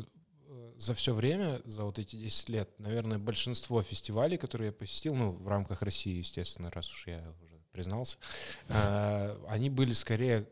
э, 0.49 0.71
за 0.78 0.93
все 0.93 1.13
время, 1.13 1.60
за 1.65 1.84
вот 1.84 1.99
эти 1.99 2.15
10 2.17 2.49
лет, 2.49 2.69
наверное, 2.80 3.17
большинство 3.19 3.82
фестивалей, 3.82 4.38
которые 4.38 4.67
я 4.67 4.71
посетил, 4.73 5.15
ну, 5.15 5.32
в 5.32 5.47
рамках 5.47 5.82
России, 5.84 6.17
естественно, 6.17 6.69
раз 6.73 6.91
уж 6.91 7.08
я 7.08 7.19
уже 7.41 7.56
признался, 7.71 8.17
э, 8.67 9.38
они 9.47 9.69
были 9.69 9.93
скорее... 9.93 10.45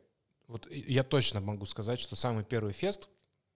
Вот 0.47 0.67
я 0.71 1.03
точно 1.03 1.41
могу 1.41 1.65
сказать, 1.65 1.99
что 1.99 2.15
самый 2.15 2.43
первый 2.43 2.73
фест, 2.73 3.09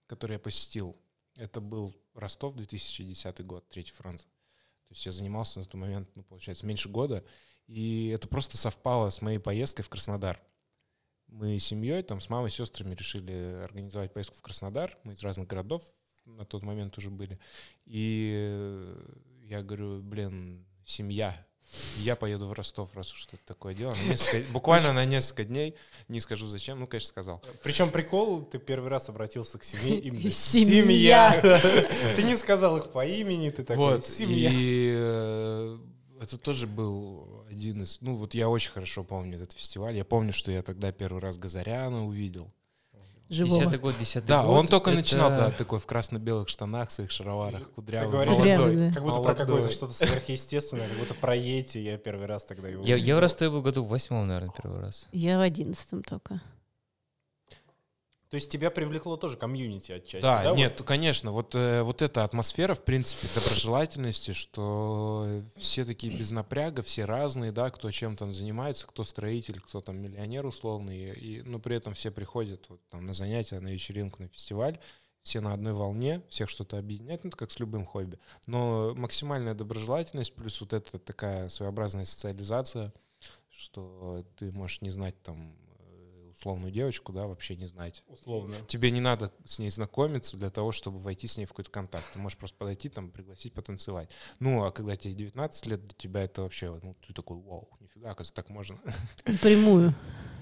который 0.08 0.34
я 0.34 0.40
посетил, 0.40 0.96
это 1.36 1.62
был 1.62 1.96
Ростов, 2.14 2.56
2010 2.56 3.46
год, 3.46 3.68
Третий 3.70 3.94
фронт. 3.94 4.22
То 4.22 4.94
есть 4.94 5.06
я 5.06 5.14
занимался 5.14 5.60
на 5.60 5.66
тот 5.66 5.76
момент, 5.76 6.10
ну, 6.16 6.24
получается, 6.24 6.66
меньше 6.66 6.90
года, 6.90 7.24
и 7.68 8.10
это 8.10 8.28
просто 8.28 8.58
совпало 8.58 9.10
с 9.10 9.22
моей 9.22 9.40
поездкой 9.40 9.86
в 9.86 9.90
Краснодар. 9.90 10.42
Мы 11.28 11.58
с 11.58 11.64
семьей, 11.64 12.04
там, 12.04 12.20
с 12.20 12.28
мамой, 12.28 12.52
сестрами 12.52 12.94
решили 12.94 13.62
организовать 13.64 14.12
поездку 14.12 14.36
в 14.36 14.42
Краснодар. 14.42 14.98
Мы 15.06 15.14
из 15.14 15.22
разных 15.24 15.48
городов 15.48 15.82
на 16.26 16.46
тот 16.46 16.64
момент 16.64 16.98
уже 16.98 17.10
были. 17.10 17.40
И 17.86 18.94
я 19.44 19.64
говорю, 19.64 20.02
блин, 20.02 20.68
семья. 20.86 21.48
Я 21.98 22.16
поеду 22.16 22.48
в 22.48 22.54
Ростов, 22.54 22.90
раз 22.96 23.14
уж 23.14 23.28
это 23.32 23.38
такое 23.46 23.74
дело. 23.74 23.94
На 23.96 24.10
несколько- 24.12 24.52
буквально 24.52 24.94
на 24.94 25.06
несколько 25.06 25.44
дней. 25.46 25.76
Не 26.08 26.20
скажу 26.20 26.46
зачем, 26.48 26.80
ну, 26.80 26.88
конечно, 26.88 27.10
сказал. 27.10 27.42
Причем 27.64 27.90
прикол, 27.90 28.44
ты 28.44 28.60
первый 28.60 28.90
раз 28.90 29.10
обратился 29.10 29.58
к 29.58 29.64
семье 29.64 29.98
именно 30.00 30.30
Семья. 30.30 31.32
Ты 32.16 32.24
не 32.24 32.36
сказал 32.38 32.78
их 32.78 32.92
по 32.92 33.06
имени, 33.06 33.50
ты 33.50 33.64
такой, 33.64 33.96
Вот, 33.96 34.06
семья. 34.06 34.50
и 34.52 34.94
э, 34.96 35.78
это 36.22 36.38
тоже 36.38 36.68
был 36.68 37.46
один 37.50 37.84
из... 37.84 38.00
Ну, 38.02 38.16
вот 38.16 38.34
я 38.34 38.50
очень 38.50 38.72
хорошо 38.72 39.04
помню 39.04 39.38
этот 39.38 39.54
фестиваль. 39.54 39.96
Я 39.96 40.06
помню, 40.06 40.34
что 40.34 40.52
я 40.52 40.62
тогда 40.64 40.92
первый 40.92 41.22
раз 41.22 41.38
Газаряна 41.38 42.06
увидел. 42.06 42.52
Живого. 43.32 43.60
Десятый 43.62 43.80
год, 43.80 43.96
десятый 43.98 44.28
Да, 44.28 44.44
год. 44.44 44.60
он 44.60 44.68
только 44.68 44.90
это- 44.90 45.00
начинал 45.00 45.30
да, 45.30 45.52
такой 45.52 45.80
в 45.80 45.86
красно-белых 45.86 46.50
штанах, 46.50 46.92
своих 46.92 47.12
шароварах, 47.12 47.60
Ты 47.60 47.66
кудрявый, 47.66 48.12
говоришь, 48.12 48.34
Молодой. 48.34 48.58
молодой. 48.58 48.76
да. 48.90 48.94
как 48.94 49.04
будто 49.04 49.16
про 49.16 49.22
Молодой. 49.24 49.46
какое-то 49.46 49.72
что-то 49.72 49.94
сверхъестественное, 49.94 50.90
как 50.90 50.98
будто 50.98 51.14
про 51.14 51.36
Йети 51.36 51.78
я 51.78 51.98
первый 51.98 52.26
раз 52.28 52.44
тогда 52.44 52.68
его 52.68 52.84
Я, 52.84 52.98
я 52.98 53.16
в. 53.16 53.20
Ростове 53.20 53.50
был 53.52 53.62
году 53.62 53.84
в 53.86 53.88
восьмом, 53.88 54.28
наверное, 54.28 54.52
первый 54.62 54.82
раз. 54.82 55.08
Я 55.14 55.38
в 55.38 55.42
одиннадцатом 55.42 56.04
только. 56.04 56.42
То 58.32 58.36
есть 58.36 58.50
тебя 58.50 58.72
привлекло 58.72 59.18
тоже 59.18 59.36
комьюнити 59.36 59.92
отчасти, 59.92 60.22
Да, 60.22 60.42
да? 60.42 60.52
нет, 60.54 60.82
конечно, 60.86 61.34
вот, 61.34 61.54
э, 61.54 61.82
вот 61.82 62.02
эта 62.02 62.24
атмосфера, 62.24 62.74
в 62.76 62.86
принципе, 62.86 63.28
доброжелательности, 63.36 64.32
что 64.32 65.28
все 65.58 65.84
такие 65.84 66.18
без 66.18 66.32
напряга, 66.32 66.82
все 66.82 67.04
разные, 67.04 67.52
да, 67.52 67.70
кто 67.72 67.92
чем 67.92 68.16
там 68.16 68.32
занимается, 68.32 68.88
кто 68.88 69.04
строитель, 69.04 69.60
кто 69.60 69.82
там 69.82 69.98
миллионер 69.98 70.46
условный, 70.46 71.12
и, 71.12 71.42
но 71.42 71.60
при 71.60 71.76
этом 71.76 71.94
все 71.94 72.10
приходят 72.10 72.70
вот, 72.70 72.80
там, 72.88 73.06
на 73.06 73.14
занятия, 73.14 73.60
на 73.60 73.68
вечеринку, 73.68 74.24
на 74.24 74.30
фестиваль, 74.30 74.80
все 75.24 75.42
на 75.42 75.54
одной 75.54 75.74
волне, 75.74 76.22
всех 76.30 76.50
что-то 76.50 76.78
объединяет, 76.78 77.26
ну, 77.26 77.28
это 77.32 77.38
как 77.38 77.52
с 77.52 77.60
любым 77.60 77.86
хобби. 77.86 78.18
Но 78.46 78.94
максимальная 78.96 79.56
доброжелательность, 79.56 80.34
плюс 80.36 80.62
вот 80.62 80.72
эта 80.72 81.00
такая 81.00 81.50
своеобразная 81.50 82.06
социализация, 82.06 82.94
что 83.50 84.26
ты 84.38 84.54
можешь 84.54 84.80
не 84.80 84.90
знать 84.90 85.22
там 85.22 85.54
условную 86.42 86.72
девочку, 86.72 87.14
да, 87.14 87.28
вообще 87.28 87.56
не 87.56 87.68
знать. 87.68 88.02
Условно. 88.08 88.56
Тебе 88.68 88.90
не 88.90 89.00
надо 89.00 89.32
с 89.46 89.60
ней 89.60 89.70
знакомиться 89.70 90.38
для 90.38 90.50
того, 90.50 90.72
чтобы 90.72 90.98
войти 90.98 91.28
с 91.28 91.38
ней 91.38 91.46
в 91.46 91.50
какой-то 91.50 91.70
контакт. 91.70 92.04
Ты 92.14 92.20
можешь 92.20 92.38
просто 92.38 92.58
подойти, 92.58 92.90
там, 92.90 93.12
пригласить 93.12 93.54
потанцевать. 93.54 94.10
Ну, 94.40 94.64
а 94.64 94.72
когда 94.72 94.98
тебе 94.98 95.14
19 95.14 95.66
лет, 95.68 95.82
для 95.82 95.96
тебя 95.96 96.24
это 96.24 96.42
вообще, 96.42 96.80
ну, 96.82 96.96
ты 97.06 97.14
такой, 97.14 97.38
вау, 97.38 97.70
нифига, 97.80 98.10
оказывается, 98.10 98.34
так 98.34 98.50
можно. 98.50 98.78
Напрямую. 99.26 99.94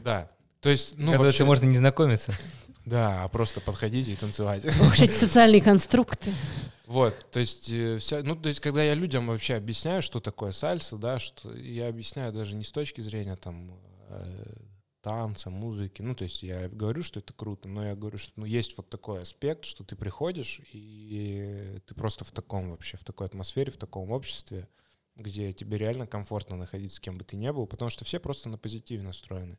Да. 0.04 0.32
То 0.62 0.70
есть, 0.70 0.94
ну, 0.96 1.12
Оказывается, 1.12 1.44
вообще, 1.44 1.44
можно 1.44 1.66
не 1.66 1.78
знакомиться. 1.78 2.34
да, 2.86 3.24
а 3.24 3.28
просто 3.28 3.60
подходить 3.60 4.08
и 4.08 4.16
танцевать. 4.16 4.66
Ох, 4.82 5.00
эти 5.02 5.12
социальные 5.12 5.62
конструкты. 5.62 6.34
Вот, 6.86 7.30
то 7.30 7.40
есть, 7.40 7.70
э, 7.70 7.98
вся, 8.00 8.24
ну, 8.24 8.36
то 8.38 8.48
есть, 8.48 8.62
когда 8.62 8.82
я 8.82 8.96
людям 8.96 9.28
вообще 9.28 9.56
объясняю, 9.56 10.02
что 10.02 10.22
такое 10.22 10.54
сальса, 10.54 10.96
да, 10.96 11.20
что 11.20 11.54
я 11.54 11.90
объясняю 11.90 12.32
даже 12.32 12.56
не 12.56 12.64
с 12.64 12.72
точки 12.72 13.02
зрения 13.02 13.36
там 13.36 13.78
э, 14.08 14.24
танца, 15.02 15.50
музыки, 15.50 16.02
ну, 16.02 16.16
то 16.16 16.24
есть 16.24 16.44
я 16.44 16.68
говорю, 16.70 17.04
что 17.04 17.20
это 17.20 17.34
круто, 17.34 17.68
но 17.68 17.86
я 17.86 17.96
говорю, 17.96 18.18
что 18.18 18.34
ну, 18.38 18.46
есть 18.46 18.78
вот 18.78 18.90
такой 18.90 19.22
аспект, 19.22 19.66
что 19.66 19.84
ты 19.84 19.96
приходишь, 19.96 20.62
и 20.74 21.80
ты 21.86 21.96
просто 21.96 22.26
в 22.26 22.32
таком 22.32 22.72
вообще, 22.72 22.98
в 22.98 23.04
такой 23.04 23.28
атмосфере, 23.28 23.72
в 23.72 23.78
таком 23.78 24.12
обществе, 24.12 24.68
где 25.16 25.54
тебе 25.54 25.78
реально 25.78 26.08
комфортно 26.08 26.56
находиться 26.56 26.98
с 26.98 27.00
кем 27.00 27.18
бы 27.18 27.24
ты 27.24 27.38
ни 27.38 27.50
был, 27.50 27.68
потому 27.68 27.90
что 27.90 28.06
все 28.06 28.20
просто 28.20 28.50
на 28.50 28.58
позитиве 28.58 29.04
настроены. 29.04 29.58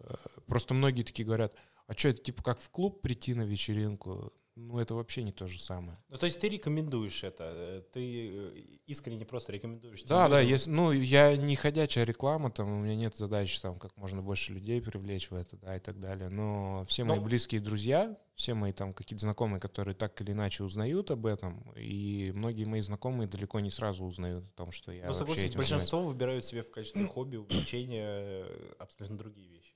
Э, 0.00 0.14
Просто 0.46 0.74
многие 0.74 1.02
такие 1.02 1.24
говорят, 1.24 1.54
а 1.86 1.94
что, 1.94 2.08
это 2.08 2.22
типа 2.22 2.42
как 2.42 2.60
в 2.60 2.70
клуб 2.70 3.00
прийти 3.02 3.34
на 3.34 3.42
вечеринку? 3.42 4.32
Ну, 4.58 4.78
это 4.78 4.94
вообще 4.94 5.22
не 5.22 5.32
то 5.32 5.46
же 5.46 5.60
самое. 5.60 5.98
Ну, 6.08 6.16
то 6.16 6.24
есть 6.24 6.40
ты 6.40 6.48
рекомендуешь 6.48 7.22
это, 7.24 7.52
э, 7.54 7.82
ты 7.92 8.30
э, 8.32 8.60
искренне 8.86 9.26
просто 9.26 9.52
рекомендуешь. 9.52 10.02
Да, 10.04 10.30
да, 10.30 10.40
если, 10.40 10.70
ну, 10.70 10.92
я 10.92 11.36
не 11.36 11.56
ходячая 11.56 12.04
реклама, 12.04 12.50
там, 12.50 12.72
у 12.72 12.78
меня 12.82 12.96
нет 12.96 13.14
задачи, 13.16 13.60
там, 13.60 13.78
как 13.78 13.94
можно 13.98 14.22
больше 14.22 14.54
людей 14.54 14.80
привлечь 14.80 15.30
в 15.30 15.34
это, 15.34 15.58
да, 15.58 15.76
и 15.76 15.80
так 15.80 16.00
далее, 16.00 16.30
но 16.30 16.84
все 16.88 17.04
мои 17.04 17.18
Ну. 17.18 17.24
близкие 17.26 17.60
друзья, 17.60 18.18
все 18.34 18.54
мои, 18.54 18.72
там, 18.72 18.94
какие-то 18.94 19.20
знакомые, 19.22 19.60
которые 19.60 19.94
так 19.94 20.18
или 20.22 20.32
иначе 20.32 20.64
узнают 20.64 21.10
об 21.10 21.26
этом, 21.26 21.70
и 21.76 22.32
многие 22.34 22.64
мои 22.64 22.80
знакомые 22.80 23.28
далеко 23.28 23.60
не 23.60 23.70
сразу 23.70 24.04
узнают 24.04 24.46
о 24.46 24.56
том, 24.56 24.72
что 24.72 24.90
я 24.90 25.02
Но 25.02 25.08
вообще 25.08 25.18
согласись, 25.18 25.42
этим 25.44 25.52
занимаюсь. 25.52 25.70
большинство 25.70 26.02
выбирают 26.02 26.44
себе 26.46 26.62
в 26.62 26.70
качестве 26.70 27.04
хобби, 27.06 27.36
увлечения 27.36 28.46
э, 28.46 28.72
абсолютно 28.78 29.18
другие 29.18 29.48
вещи. 29.48 29.74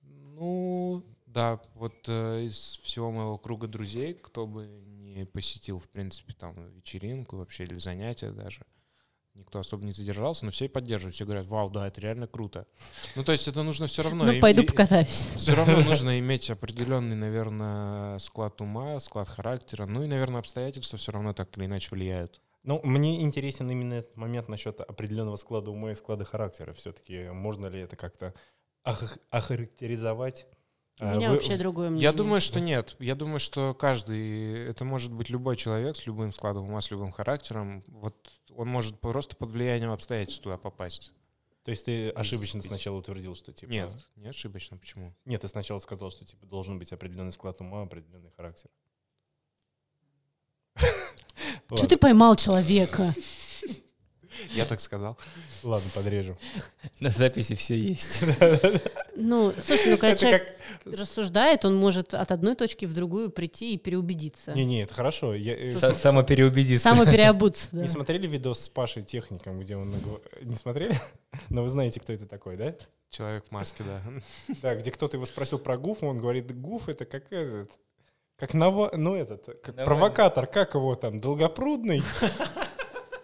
Ну, 0.00 1.04
да, 1.32 1.60
вот 1.74 1.94
э, 2.06 2.42
из 2.44 2.78
всего 2.82 3.10
моего 3.10 3.38
круга 3.38 3.66
друзей, 3.66 4.14
кто 4.14 4.46
бы 4.46 4.66
не 4.66 5.24
посетил, 5.24 5.78
в 5.78 5.88
принципе, 5.88 6.34
там, 6.34 6.54
вечеринку 6.70 7.36
вообще 7.36 7.64
или 7.64 7.78
занятия 7.78 8.30
даже, 8.30 8.64
никто 9.34 9.58
особо 9.58 9.84
не 9.84 9.92
задержался, 9.92 10.44
но 10.44 10.50
все 10.50 10.68
поддерживают, 10.68 11.14
все 11.14 11.24
говорят, 11.24 11.46
вау, 11.46 11.70
да, 11.70 11.88
это 11.88 12.00
реально 12.00 12.26
круто. 12.26 12.66
Ну, 13.16 13.24
то 13.24 13.32
есть 13.32 13.48
это 13.48 13.62
нужно 13.62 13.86
все 13.86 14.02
равно... 14.02 14.24
Ну, 14.24 14.40
пойду 14.40 14.64
покатаюсь. 14.64 15.08
Все 15.36 15.54
равно 15.54 15.80
нужно 15.84 16.18
иметь 16.18 16.50
определенный, 16.50 17.16
наверное, 17.16 18.18
склад 18.18 18.60
ума, 18.60 19.00
склад 19.00 19.28
характера. 19.28 19.86
Ну 19.86 20.02
и, 20.04 20.06
наверное, 20.06 20.40
обстоятельства 20.40 20.98
все 20.98 21.12
равно 21.12 21.32
так 21.32 21.56
или 21.56 21.66
иначе 21.66 21.88
влияют. 21.90 22.40
Ну, 22.62 22.80
мне 22.84 23.22
интересен 23.22 23.70
именно 23.70 23.94
этот 23.94 24.16
момент 24.16 24.48
насчет 24.48 24.80
определенного 24.80 25.36
склада 25.36 25.70
ума 25.70 25.90
и 25.90 25.94
склада 25.94 26.24
характера. 26.24 26.72
Все-таки 26.74 27.28
можно 27.30 27.66
ли 27.66 27.80
это 27.80 27.96
как-то 27.96 28.34
ох- 28.84 29.18
охарактеризовать? 29.30 30.46
У 31.02 31.04
А, 31.04 31.14
меня 31.16 31.30
вы- 31.30 31.34
вообще 31.34 31.56
другое 31.56 31.90
мнение. 31.90 32.04
Я 32.04 32.12
думаю, 32.12 32.40
что 32.40 32.60
нет. 32.60 32.94
Я 33.00 33.16
думаю, 33.16 33.40
что 33.40 33.74
каждый, 33.74 34.68
это 34.68 34.84
может 34.84 35.12
быть 35.12 35.30
любой 35.30 35.56
человек 35.56 35.96
с 35.96 36.06
любым 36.06 36.32
складом 36.32 36.68
ума, 36.68 36.80
с 36.80 36.92
любым 36.92 37.10
характером. 37.10 37.82
Вот 37.88 38.14
он 38.54 38.68
может 38.68 39.00
просто 39.00 39.34
под 39.34 39.50
влиянием 39.50 39.90
обстоятельств 39.90 40.44
туда 40.44 40.58
попасть. 40.58 41.10
То 41.64 41.72
есть 41.72 41.86
ты 41.86 42.10
ошибочно 42.10 42.62
сначала 42.62 42.98
утвердил, 42.98 43.34
что 43.34 43.52
типа... 43.52 43.68
Нет, 43.70 43.92
не 44.14 44.28
ошибочно. 44.28 44.76
Почему? 44.78 45.12
Нет, 45.24 45.40
ты 45.40 45.48
сначала 45.48 45.80
сказал, 45.80 46.12
что 46.12 46.24
типа 46.24 46.46
должен 46.46 46.78
быть 46.78 46.92
определенный 46.92 47.32
склад 47.32 47.60
ума, 47.60 47.82
определенный 47.82 48.30
характер. 48.36 48.70
Что 51.74 51.88
ты 51.88 51.96
поймал 51.96 52.36
человека? 52.36 53.12
Я 54.50 54.66
так 54.66 54.80
сказал. 54.80 55.18
Ладно, 55.64 55.90
подрежем. 55.94 56.38
На 57.00 57.10
записи 57.10 57.56
все 57.56 57.76
есть. 57.76 58.22
Ну, 59.14 59.52
слушай, 59.60 59.90
ну 59.90 59.96
когда 59.98 60.10
Это 60.10 60.20
человек 60.20 60.56
как... 60.84 60.94
рассуждает, 60.98 61.64
он 61.64 61.76
может 61.76 62.14
от 62.14 62.32
одной 62.32 62.54
точки 62.54 62.86
в 62.86 62.94
другую 62.94 63.30
прийти 63.30 63.74
и 63.74 63.78
переубедиться. 63.78 64.52
Не-не, 64.52 64.82
это 64.82 64.94
хорошо. 64.94 65.34
Я, 65.34 65.54
э, 65.54 65.74
с- 65.74 65.98
Самопереубедиться. 65.98 66.88
Самопереобуться, 66.88 67.68
да. 67.72 67.82
Не 67.82 67.88
смотрели 67.88 68.26
видос 68.26 68.60
с 68.60 68.68
Пашей 68.68 69.02
Техником, 69.02 69.60
где 69.60 69.76
он... 69.76 69.94
Не 70.42 70.54
смотрели? 70.54 70.96
Но 71.50 71.62
вы 71.62 71.68
знаете, 71.68 72.00
кто 72.00 72.12
это 72.12 72.26
такой, 72.26 72.56
да? 72.56 72.74
Человек 73.10 73.44
в 73.46 73.50
маске, 73.52 73.84
да. 73.84 74.02
Да, 74.62 74.74
где 74.74 74.90
кто-то 74.90 75.18
его 75.18 75.26
спросил 75.26 75.58
про 75.58 75.76
гуф, 75.76 76.02
он 76.02 76.18
говорит, 76.18 76.58
гуф 76.58 76.88
это 76.88 77.04
как 77.04 77.30
этот... 77.30 77.70
Как 78.38 78.54
Нава... 78.54 78.90
Ну, 78.96 79.14
этот, 79.14 79.44
как 79.44 79.76
Навальный. 79.76 79.84
провокатор, 79.84 80.46
как 80.46 80.74
его 80.74 80.94
там, 80.94 81.20
Долгопрудный? 81.20 82.02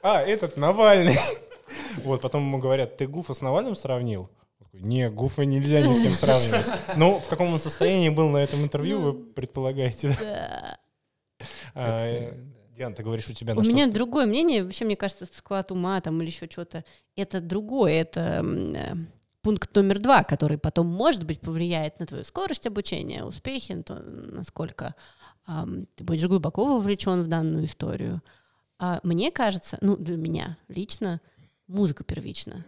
А, 0.02 0.22
этот, 0.22 0.56
Навальный. 0.56 1.16
Вот, 2.04 2.20
потом 2.20 2.42
ему 2.42 2.58
говорят, 2.58 2.96
ты 2.96 3.06
Гуфа 3.08 3.34
с 3.34 3.40
Навальным 3.40 3.74
сравнил? 3.74 4.30
Такой, 4.78 4.88
Не, 4.88 5.10
Гуфа 5.10 5.42
нельзя 5.44 5.80
ни 5.80 5.92
с 5.92 6.00
кем 6.00 6.14
сравнивать. 6.14 6.66
Ну, 6.96 7.18
в 7.18 7.28
каком 7.28 7.52
он 7.52 7.60
состоянии 7.60 8.08
был 8.08 8.28
на 8.28 8.38
этом 8.38 8.62
интервью, 8.62 9.00
вы 9.00 9.12
предполагаете, 9.12 10.16
да? 10.20 10.78
А, 11.74 12.32
Диана, 12.76 12.94
ты 12.94 13.02
говоришь, 13.02 13.28
у 13.28 13.34
тебя 13.34 13.54
на 13.54 13.60
У 13.60 13.64
меня 13.64 13.90
другое 13.90 14.26
мнение. 14.26 14.64
Вообще, 14.64 14.84
мне 14.84 14.96
кажется, 14.96 15.26
склад 15.26 15.72
ума 15.72 16.00
там 16.00 16.20
или 16.20 16.28
еще 16.28 16.46
что-то, 16.48 16.84
это 17.16 17.40
другое. 17.40 18.00
Это 18.00 18.44
э, 18.44 18.94
пункт 19.42 19.74
номер 19.74 19.98
два, 19.98 20.22
который 20.22 20.58
потом, 20.58 20.86
может 20.86 21.24
быть, 21.24 21.40
повлияет 21.40 21.98
на 21.98 22.06
твою 22.06 22.24
скорость 22.24 22.66
обучения, 22.66 23.24
успехи, 23.24 23.72
на 23.72 23.82
то, 23.82 23.94
насколько 23.96 24.94
ам, 25.46 25.86
ты 25.96 26.04
будешь 26.04 26.26
глубоко 26.26 26.66
вовлечен 26.66 27.22
в 27.22 27.26
данную 27.26 27.64
историю. 27.64 28.22
А 28.78 29.00
мне 29.02 29.32
кажется, 29.32 29.78
ну, 29.80 29.96
для 29.96 30.16
меня 30.16 30.56
лично, 30.68 31.20
музыка 31.66 32.04
первична. 32.04 32.64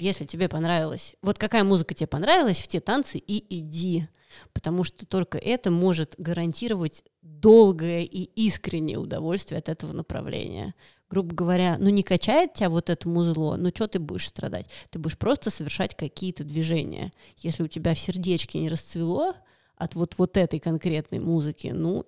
Если 0.00 0.24
тебе 0.24 0.48
понравилось, 0.48 1.14
вот 1.22 1.38
какая 1.38 1.64
музыка 1.64 1.94
тебе 1.94 2.06
понравилась, 2.06 2.58
в 2.58 2.68
те 2.68 2.80
танцы 2.80 3.18
и 3.18 3.60
иди. 3.60 4.08
Потому 4.52 4.84
что 4.84 5.06
только 5.06 5.38
это 5.38 5.70
может 5.70 6.14
гарантировать 6.18 7.04
долгое 7.22 8.02
и 8.02 8.22
искреннее 8.22 8.98
удовольствие 8.98 9.58
от 9.58 9.68
этого 9.68 9.92
направления. 9.92 10.74
Грубо 11.08 11.34
говоря, 11.34 11.76
ну 11.78 11.90
не 11.90 12.02
качает 12.02 12.54
тебя 12.54 12.70
вот 12.70 12.90
это 12.90 13.08
музло, 13.08 13.56
ну 13.56 13.68
что 13.68 13.86
ты 13.86 13.98
будешь 14.00 14.26
страдать? 14.26 14.66
Ты 14.90 14.98
будешь 14.98 15.18
просто 15.18 15.50
совершать 15.50 15.96
какие-то 15.96 16.42
движения. 16.42 17.12
Если 17.36 17.62
у 17.62 17.68
тебя 17.68 17.94
в 17.94 17.98
сердечке 17.98 18.58
не 18.58 18.68
расцвело 18.68 19.34
от 19.76 19.94
вот, 19.94 20.14
вот 20.18 20.36
этой 20.36 20.58
конкретной 20.58 21.20
музыки, 21.20 21.68
ну, 21.68 22.06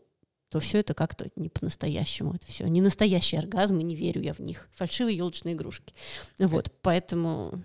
то 0.48 0.60
все 0.60 0.78
это 0.78 0.94
как-то 0.94 1.28
не 1.36 1.48
по-настоящему. 1.48 2.34
Это 2.34 2.46
все 2.46 2.66
не 2.66 2.80
настоящие 2.80 3.40
оргазмы, 3.40 3.82
не 3.82 3.94
верю 3.94 4.22
я 4.22 4.32
в 4.32 4.40
них. 4.40 4.68
Фальшивые 4.74 5.16
елочные 5.16 5.54
игрушки. 5.54 5.94
Вот, 6.38 6.72
поэтому 6.82 7.62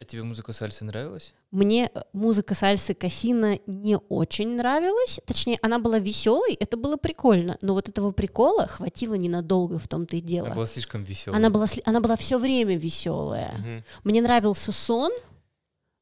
А 0.00 0.04
тебе 0.06 0.22
музыка 0.22 0.52
сальсы 0.52 0.84
нравилась? 0.84 1.34
мне 1.50 1.90
э, 1.94 2.02
музыка 2.12 2.54
сальсы 2.54 2.94
Кассина 2.94 3.58
не 3.66 3.98
очень 4.08 4.56
нравилась. 4.56 5.20
Точнее, 5.26 5.58
она 5.62 5.78
была 5.78 5.98
веселой, 5.98 6.54
это 6.54 6.76
было 6.76 6.96
прикольно. 6.96 7.58
Но 7.60 7.74
вот 7.74 7.88
этого 7.88 8.12
прикола 8.12 8.66
хватило 8.66 9.14
ненадолго, 9.14 9.78
в 9.78 9.88
том-то 9.88 10.16
и 10.16 10.20
дело. 10.20 10.46
Она 10.46 10.54
была 10.54 10.66
слишком 10.66 11.02
веселая. 11.04 11.38
Она 11.38 11.50
была, 11.50 11.66
она 11.84 12.00
была 12.00 12.16
все 12.16 12.38
время 12.38 12.76
веселая. 12.76 13.52
Мгм. 13.58 13.84
Мне 14.04 14.22
нравился 14.22 14.72
сон, 14.72 15.12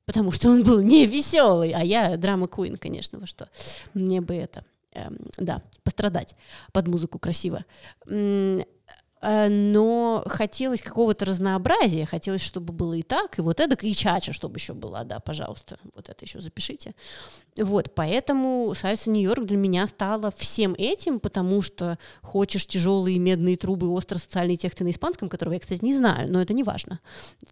потому 0.05 0.31
что 0.31 0.51
он 0.51 0.63
был 0.63 0.81
не 0.81 1.07
веселый, 1.07 1.73
а 1.73 1.83
я 1.83 2.17
драма 2.17 2.47
Куин, 2.47 2.77
конечно, 2.77 3.19
во 3.19 3.27
что. 3.27 3.49
Мне 3.95 4.21
бы 4.21 4.35
это, 4.35 4.65
эм, 4.93 5.19
да, 5.39 5.63
пострадать 5.83 6.37
под 6.73 6.89
музыку 6.89 7.19
красиво. 7.19 7.65
Э, 9.21 9.49
Но 9.49 10.23
хотелось 10.27 10.83
какого-то 10.83 11.25
разнообразия, 11.25 12.07
хотелось, 12.07 12.43
чтобы 12.43 12.73
было 12.73 12.95
и 12.95 13.03
так, 13.03 13.39
и 13.39 13.43
вот 13.43 13.61
это, 13.61 13.75
и 13.87 13.93
чача, 13.93 14.33
чтобы 14.33 14.57
еще 14.57 14.75
была, 14.75 15.05
да, 15.05 15.21
пожалуйста, 15.21 15.79
вот 15.95 16.09
это 16.09 16.25
еще 16.25 16.41
запишите. 16.41 16.95
Вот, 17.57 17.95
поэтому 17.95 18.73
сальса 18.75 19.11
Нью-Йорк 19.11 19.45
для 19.45 19.57
меня 19.57 19.87
стала 19.87 20.31
всем 20.37 20.75
этим, 20.79 21.19
потому 21.19 21.63
что 21.63 21.99
хочешь 22.23 22.67
тяжелые 22.67 23.19
медные 23.19 23.57
трубы, 23.57 23.93
остросоциальные 23.97 24.57
тексты 24.57 24.85
на 24.85 24.91
испанском, 24.91 25.29
которого 25.29 25.55
я, 25.55 25.61
кстати, 25.61 25.85
не 25.85 25.97
знаю, 25.97 26.31
но 26.31 26.41
это 26.41 26.55
не 26.55 26.63
важно. 26.63 27.01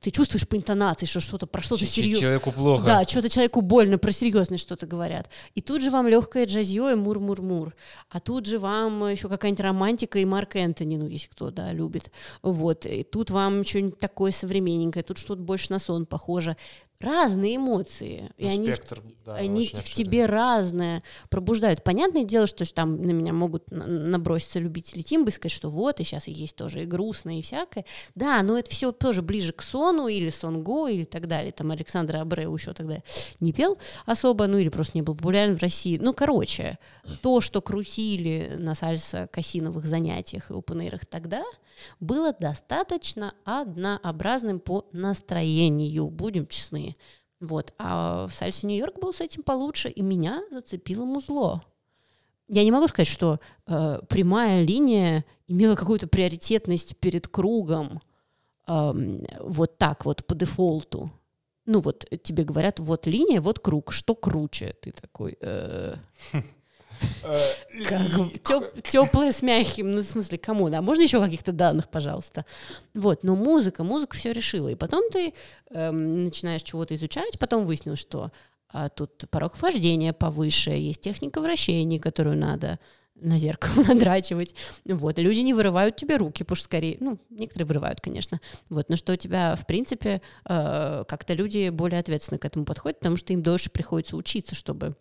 Ты 0.01 0.11
чувствуешь 0.11 0.47
по 0.47 0.57
интонации, 0.57 1.07
что 1.07 1.21
что-то 1.21 1.47
про 1.47 1.61
что-то 1.61 1.87
серьезное. 1.87 2.21
Человеку 2.21 2.53
плохо. 2.53 2.87
Да, 2.87 3.05
что-то 3.05 3.29
человеку 3.29 3.61
больно, 3.63 3.99
про 3.99 4.13
серьезное 4.13 4.59
что-то 4.59 4.87
говорят. 4.87 5.29
И 5.55 5.61
тут 5.61 5.83
же 5.83 5.91
вам 5.91 6.07
легкое 6.07 6.47
джазье 6.47 6.93
и 6.93 6.95
мур-мур-мур. 6.95 7.75
А 8.09 8.21
тут 8.21 8.47
же 8.47 8.61
вам 8.61 9.09
еще 9.09 9.29
какая-нибудь 9.29 9.61
романтика 9.61 10.21
и 10.21 10.25
Марк 10.25 10.55
Энтони, 10.55 10.97
ну, 10.97 11.09
если 11.09 11.29
кто, 11.29 11.51
да, 11.57 11.73
любит. 11.73 12.13
Вот. 12.43 12.87
И 12.87 13.03
тут 13.03 13.31
вам 13.31 13.65
что-нибудь 13.65 13.99
такое 13.99 14.31
современненькое, 14.31 15.03
тут 15.03 15.19
что-то 15.19 15.43
больше 15.43 15.73
на 15.73 15.81
сон 15.81 16.07
похоже. 16.07 16.57
Разные 17.01 17.57
эмоции. 17.57 18.31
И 18.39 18.45
Ну, 18.45 18.51
они 18.51 18.71
в 18.71 18.75
спектр, 18.77 19.03
да, 19.25 19.35
они 19.35 19.67
в 19.67 19.93
тебе 19.93 20.27
разное 20.27 21.03
пробуждают. 21.29 21.85
Понятное 21.85 22.25
дело, 22.25 22.47
что 22.47 22.65
там 22.73 23.03
на 23.03 23.11
меня 23.11 23.33
могут 23.33 23.71
на- 23.71 23.87
наброситься 23.87 24.59
любители 24.59 25.03
Тимбы 25.03 25.29
и 25.29 25.33
сказать, 25.33 25.53
что 25.53 25.69
вот, 25.69 26.01
и 26.01 26.05
сейчас 26.05 26.27
и 26.29 26.33
есть 26.33 26.57
тоже 26.57 26.85
и 26.85 26.87
грустное, 26.87 27.35
и 27.35 27.43
всякое. 27.43 27.85
Да, 28.15 28.43
но 28.43 28.59
это 28.59 28.71
все 28.71 28.93
тоже 28.93 29.21
ближе 29.23 29.53
к 29.53 29.63
сону 29.63 30.09
или 30.09 30.31
сонго 30.31 30.89
или 30.89 31.05
так 31.05 31.29
далее. 31.29 31.53
Там 31.53 31.71
Александр 31.71 32.17
Абреу 32.17 32.55
еще 32.55 32.73
тогда 32.73 33.03
не 33.41 33.53
пел 33.53 33.79
особо, 34.07 34.47
ну 34.47 34.57
или 34.57 34.71
просто 34.71 34.97
не 34.97 35.03
был 35.03 35.15
популярен 35.15 35.57
в 35.57 35.61
России. 35.63 35.99
Ну, 35.99 36.15
короче, 36.15 36.79
то, 37.21 37.41
что 37.41 37.61
крутили 37.61 38.55
на 38.59 38.75
сальса-кассиновых 38.75 39.85
занятиях 39.85 40.51
и 40.51 40.55
опенэйрах 40.55 41.05
тогда, 41.07 41.45
было 42.01 42.33
достаточно 42.33 43.35
однообразным 43.45 44.61
по 44.61 44.87
настроению, 44.93 46.09
будем 46.09 46.47
честны. 46.47 46.95
Вот. 47.41 47.75
А 47.79 48.27
в 48.29 48.33
сальсе 48.33 48.67
Нью-Йорк 48.67 48.99
был 48.99 49.13
с 49.13 49.21
этим 49.21 49.43
получше, 49.43 49.89
и 49.89 50.03
меня 50.03 50.43
зацепило 50.51 51.05
музло. 51.05 51.63
Я 52.49 52.65
не 52.65 52.71
могу 52.71 52.87
сказать, 52.89 53.09
что 53.09 53.41
э, 53.67 54.01
прямая 54.09 54.63
линия 54.65 55.25
имела 55.49 55.75
какую-то 55.75 56.07
приоритетность 56.07 56.97
перед 56.99 57.27
кругом. 57.27 58.01
эм, 58.69 59.25
вот 59.41 59.79
так 59.79 60.05
вот 60.05 60.25
по 60.27 60.35
дефолту. 60.35 61.11
Ну 61.67 61.81
вот 61.81 62.07
тебе 62.23 62.45
говорят, 62.45 62.79
вот 62.79 63.07
линия, 63.07 63.41
вот 63.41 63.59
круг, 63.59 63.93
что 63.93 64.15
круче? 64.15 64.77
Ты 64.81 64.93
такой, 64.93 65.37
э, 65.41 65.97
как 66.33 66.45
теплое 68.83 69.33
с 69.33 69.43
мягким, 69.43 69.91
ну, 69.91 70.03
в 70.03 70.05
смысле, 70.05 70.39
кому, 70.39 70.69
да? 70.69 70.83
Можно 70.83 71.03
еще 71.03 71.21
каких-то 71.21 71.53
данных, 71.53 71.89
пожалуйста? 71.89 72.45
Вот, 72.95 73.23
но 73.23 73.37
музыка, 73.37 73.85
музыка 73.85 74.17
все 74.17 74.33
решила. 74.33 74.69
И 74.69 74.75
потом 74.75 75.11
ты 75.11 75.35
эм, 75.71 76.25
начинаешь 76.25 76.63
чего-то 76.63 76.95
изучать, 76.95 77.39
потом 77.39 77.65
выяснилось, 77.65 78.01
что 78.01 78.31
а, 78.69 78.89
тут 78.89 79.25
порог 79.31 79.55
вхождения 79.55 80.13
повыше, 80.13 80.71
есть 80.71 81.01
техника 81.01 81.41
вращения, 81.41 81.99
которую 81.99 82.37
надо 82.37 82.79
на 83.15 83.39
зеркало 83.39 83.85
надрачивать. 83.89 84.55
Вот, 84.85 85.19
люди 85.19 85.41
не 85.41 85.55
вырывают 85.55 85.97
тебе 85.97 86.17
руки, 86.17 86.45
потому 86.45 86.57
что 86.57 86.65
скорее, 86.65 86.97
ну, 87.01 87.19
некоторые 87.31 87.67
вырывают, 87.67 88.01
конечно. 88.01 88.41
Вот, 88.69 88.89
но 88.89 88.97
что 88.97 89.13
у 89.13 89.17
тебя, 89.17 89.57
в 89.57 89.67
принципе, 89.67 90.21
э, 90.49 91.05
как-то 91.09 91.35
люди 91.35 91.69
более 91.71 92.01
ответственно 92.01 92.39
к 92.39 92.45
этому 92.45 92.65
подходят, 92.65 92.99
потому 92.99 93.17
что 93.17 93.33
им 93.33 93.43
дольше 93.43 93.71
приходится 93.71 94.17
учиться, 94.17 94.55
чтобы 94.55 94.97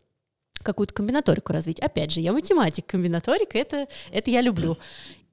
какую-то 0.65 0.93
комбинаторику 0.93 1.53
развить. 1.53 1.79
Опять 1.79 2.11
же, 2.11 2.19
я 2.21 2.33
математик, 2.33 2.85
комбинаторика, 2.85 3.57
это, 3.57 3.87
это 4.11 4.29
я 4.31 4.41
люблю. 4.41 4.77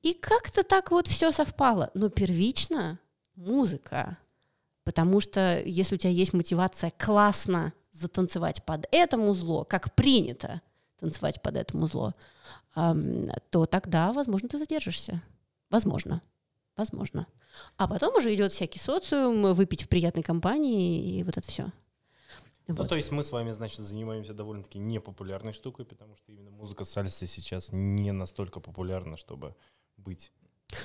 И 0.02 0.14
как-то 0.14 0.62
так 0.62 0.90
вот 0.90 1.08
все 1.08 1.32
совпало. 1.32 1.90
Но 1.94 2.08
первично 2.08 2.98
музыка. 3.34 4.18
Потому 4.84 5.20
что 5.20 5.60
если 5.64 5.94
у 5.94 5.98
тебя 5.98 6.10
есть 6.10 6.32
мотивация 6.32 6.92
классно 6.98 7.72
затанцевать 7.92 8.64
под 8.64 8.86
это 8.90 9.16
музло, 9.16 9.64
как 9.64 9.94
принято 9.94 10.60
танцевать 10.98 11.40
под 11.42 11.56
это 11.56 11.76
музло, 11.76 12.14
то 12.74 13.66
тогда, 13.66 14.12
возможно, 14.12 14.48
ты 14.48 14.58
задержишься. 14.58 15.22
Возможно. 15.70 16.20
Возможно. 16.76 17.26
А 17.76 17.86
потом 17.86 18.16
уже 18.16 18.34
идет 18.34 18.52
всякий 18.52 18.78
социум, 18.78 19.52
выпить 19.52 19.84
в 19.84 19.88
приятной 19.88 20.22
компании 20.22 21.18
и 21.18 21.22
вот 21.22 21.36
это 21.36 21.46
все. 21.46 21.70
Ну, 22.78 22.86
то 22.88 22.96
есть 22.96 23.10
мы 23.12 23.22
с 23.22 23.32
вами, 23.32 23.50
значит, 23.52 23.80
занимаемся 23.80 24.34
довольно-таки 24.34 24.78
непопулярной 24.78 25.52
штукой, 25.52 25.84
потому 25.84 26.16
что 26.16 26.32
именно 26.32 26.50
музыка 26.50 26.84
сальсы 26.84 27.26
сейчас 27.26 27.68
не 27.72 28.12
настолько 28.12 28.60
популярна, 28.60 29.16
чтобы 29.16 29.54
быть... 29.96 30.32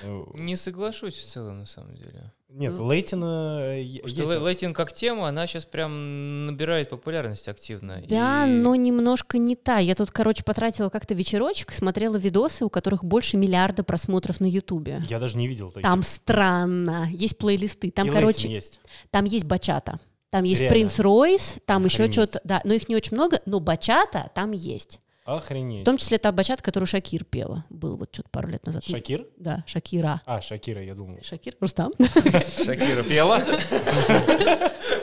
э, 0.02 0.24
Не 0.34 0.56
соглашусь 0.56 1.14
в 1.14 1.24
целом, 1.26 1.58
на 1.60 1.66
самом 1.66 1.94
деле. 1.96 2.32
Нет, 2.50 2.72
Ну, 2.78 2.86
Лейтина... 2.88 3.58
э, 3.62 3.84
что 3.84 4.06
есть- 4.06 4.18
лей- 4.18 4.38
лейтинг 4.38 4.74
как 4.76 4.92
тема, 4.92 5.28
она 5.28 5.46
сейчас 5.46 5.64
прям 5.66 6.46
набирает 6.46 6.88
популярность 6.90 7.46
активно. 7.48 8.02
Да, 8.08 8.46
И 8.46 8.50
но 8.50 8.74
немножко 8.74 9.36
не 9.38 9.54
та. 9.54 9.78
Я 9.78 9.94
тут, 9.94 10.10
короче, 10.10 10.44
потратила 10.44 10.88
как-то 10.88 11.14
вечерочек, 11.14 11.72
смотрела 11.72 12.16
видосы, 12.16 12.64
у 12.64 12.70
которых 12.70 13.04
больше 13.04 13.36
миллиарда 13.36 13.82
просмотров 13.84 14.40
на 14.40 14.46
Ютубе. 14.46 15.02
Я 15.08 15.18
даже 15.20 15.36
не 15.36 15.46
видел 15.48 15.68
таких. 15.70 15.82
Там 15.82 16.02
странно. 16.02 17.08
Есть 17.12 17.36
плейлисты. 17.38 17.90
Там, 17.90 18.08
И 18.08 18.10
короче, 18.10 18.38
Лейтин 18.48 18.50
есть. 18.50 18.80
там 19.10 19.24
есть 19.26 19.44
бачата. 19.44 20.00
Там 20.30 20.44
есть 20.44 20.60
Реально? 20.60 20.74
Принц 20.74 20.98
Ройс, 20.98 21.56
там 21.64 21.84
еще 21.84 22.04
Охренеть. 22.04 22.12
что-то. 22.12 22.40
Да, 22.44 22.60
но 22.64 22.74
их 22.74 22.88
не 22.88 22.96
очень 22.96 23.14
много, 23.16 23.40
но 23.46 23.60
бачата 23.60 24.30
там 24.34 24.52
есть. 24.52 25.00
Охренеть. 25.24 25.82
В 25.82 25.84
том 25.84 25.98
числе 25.98 26.16
та 26.16 26.32
бачата, 26.32 26.62
которую 26.62 26.86
Шакир 26.86 27.22
пела. 27.24 27.66
Был 27.68 27.98
вот 27.98 28.08
что-то 28.12 28.30
пару 28.30 28.48
лет 28.48 28.64
назад. 28.64 28.82
Шакир? 28.84 29.26
Да, 29.36 29.62
Шакира. 29.66 30.22
А, 30.24 30.40
Шакира, 30.40 30.82
я 30.82 30.94
думал. 30.94 31.18
Шакир? 31.22 31.54
Рустам? 31.60 31.92
Шакира 31.98 33.02
Пела? 33.02 33.42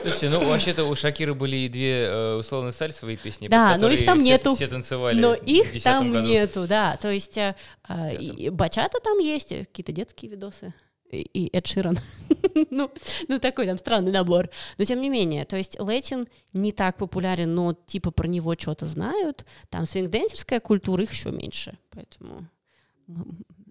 Слушайте, 0.02 0.30
ну 0.30 0.48
вообще-то 0.48 0.84
у 0.84 0.94
Шакира 0.96 1.34
были 1.34 1.56
и 1.56 1.68
две 1.68 2.02
э, 2.06 2.34
условно 2.36 2.70
сальсовые 2.72 3.16
песни, 3.16 3.48
Да, 3.48 3.76
но 3.78 3.88
их 3.88 4.04
там 4.04 4.18
нету. 4.18 4.54
все 4.54 4.66
танцевали 4.66 5.20
Но 5.20 5.34
их 5.34 5.72
10-м 5.74 5.82
там 5.82 6.22
нету, 6.22 6.66
да. 6.68 6.96
То 7.00 7.10
есть 7.10 7.38
э, 7.38 7.54
а, 7.88 8.10
бачата 8.50 8.98
там 9.00 9.18
есть, 9.18 9.52
э, 9.52 9.64
какие-то 9.64 9.92
детские 9.92 10.30
видосы. 10.32 10.74
И, 11.10 11.50
Эд 11.52 11.66
Ширан. 11.66 11.98
ну, 12.70 12.90
ну, 13.28 13.38
такой 13.38 13.66
там 13.66 13.78
странный 13.78 14.12
набор. 14.12 14.48
Но 14.78 14.84
тем 14.84 15.00
не 15.00 15.08
менее, 15.08 15.44
то 15.44 15.56
есть 15.56 15.78
Лэтин 15.78 16.28
не 16.52 16.72
так 16.72 16.96
популярен, 16.96 17.54
но 17.54 17.74
типа 17.74 18.10
про 18.10 18.26
него 18.26 18.54
что-то 18.58 18.86
знают. 18.86 19.44
Там 19.68 19.86
свингденсерская 19.86 20.60
культура, 20.60 21.02
их 21.02 21.12
еще 21.12 21.30
меньше. 21.30 21.78
Поэтому 21.90 22.48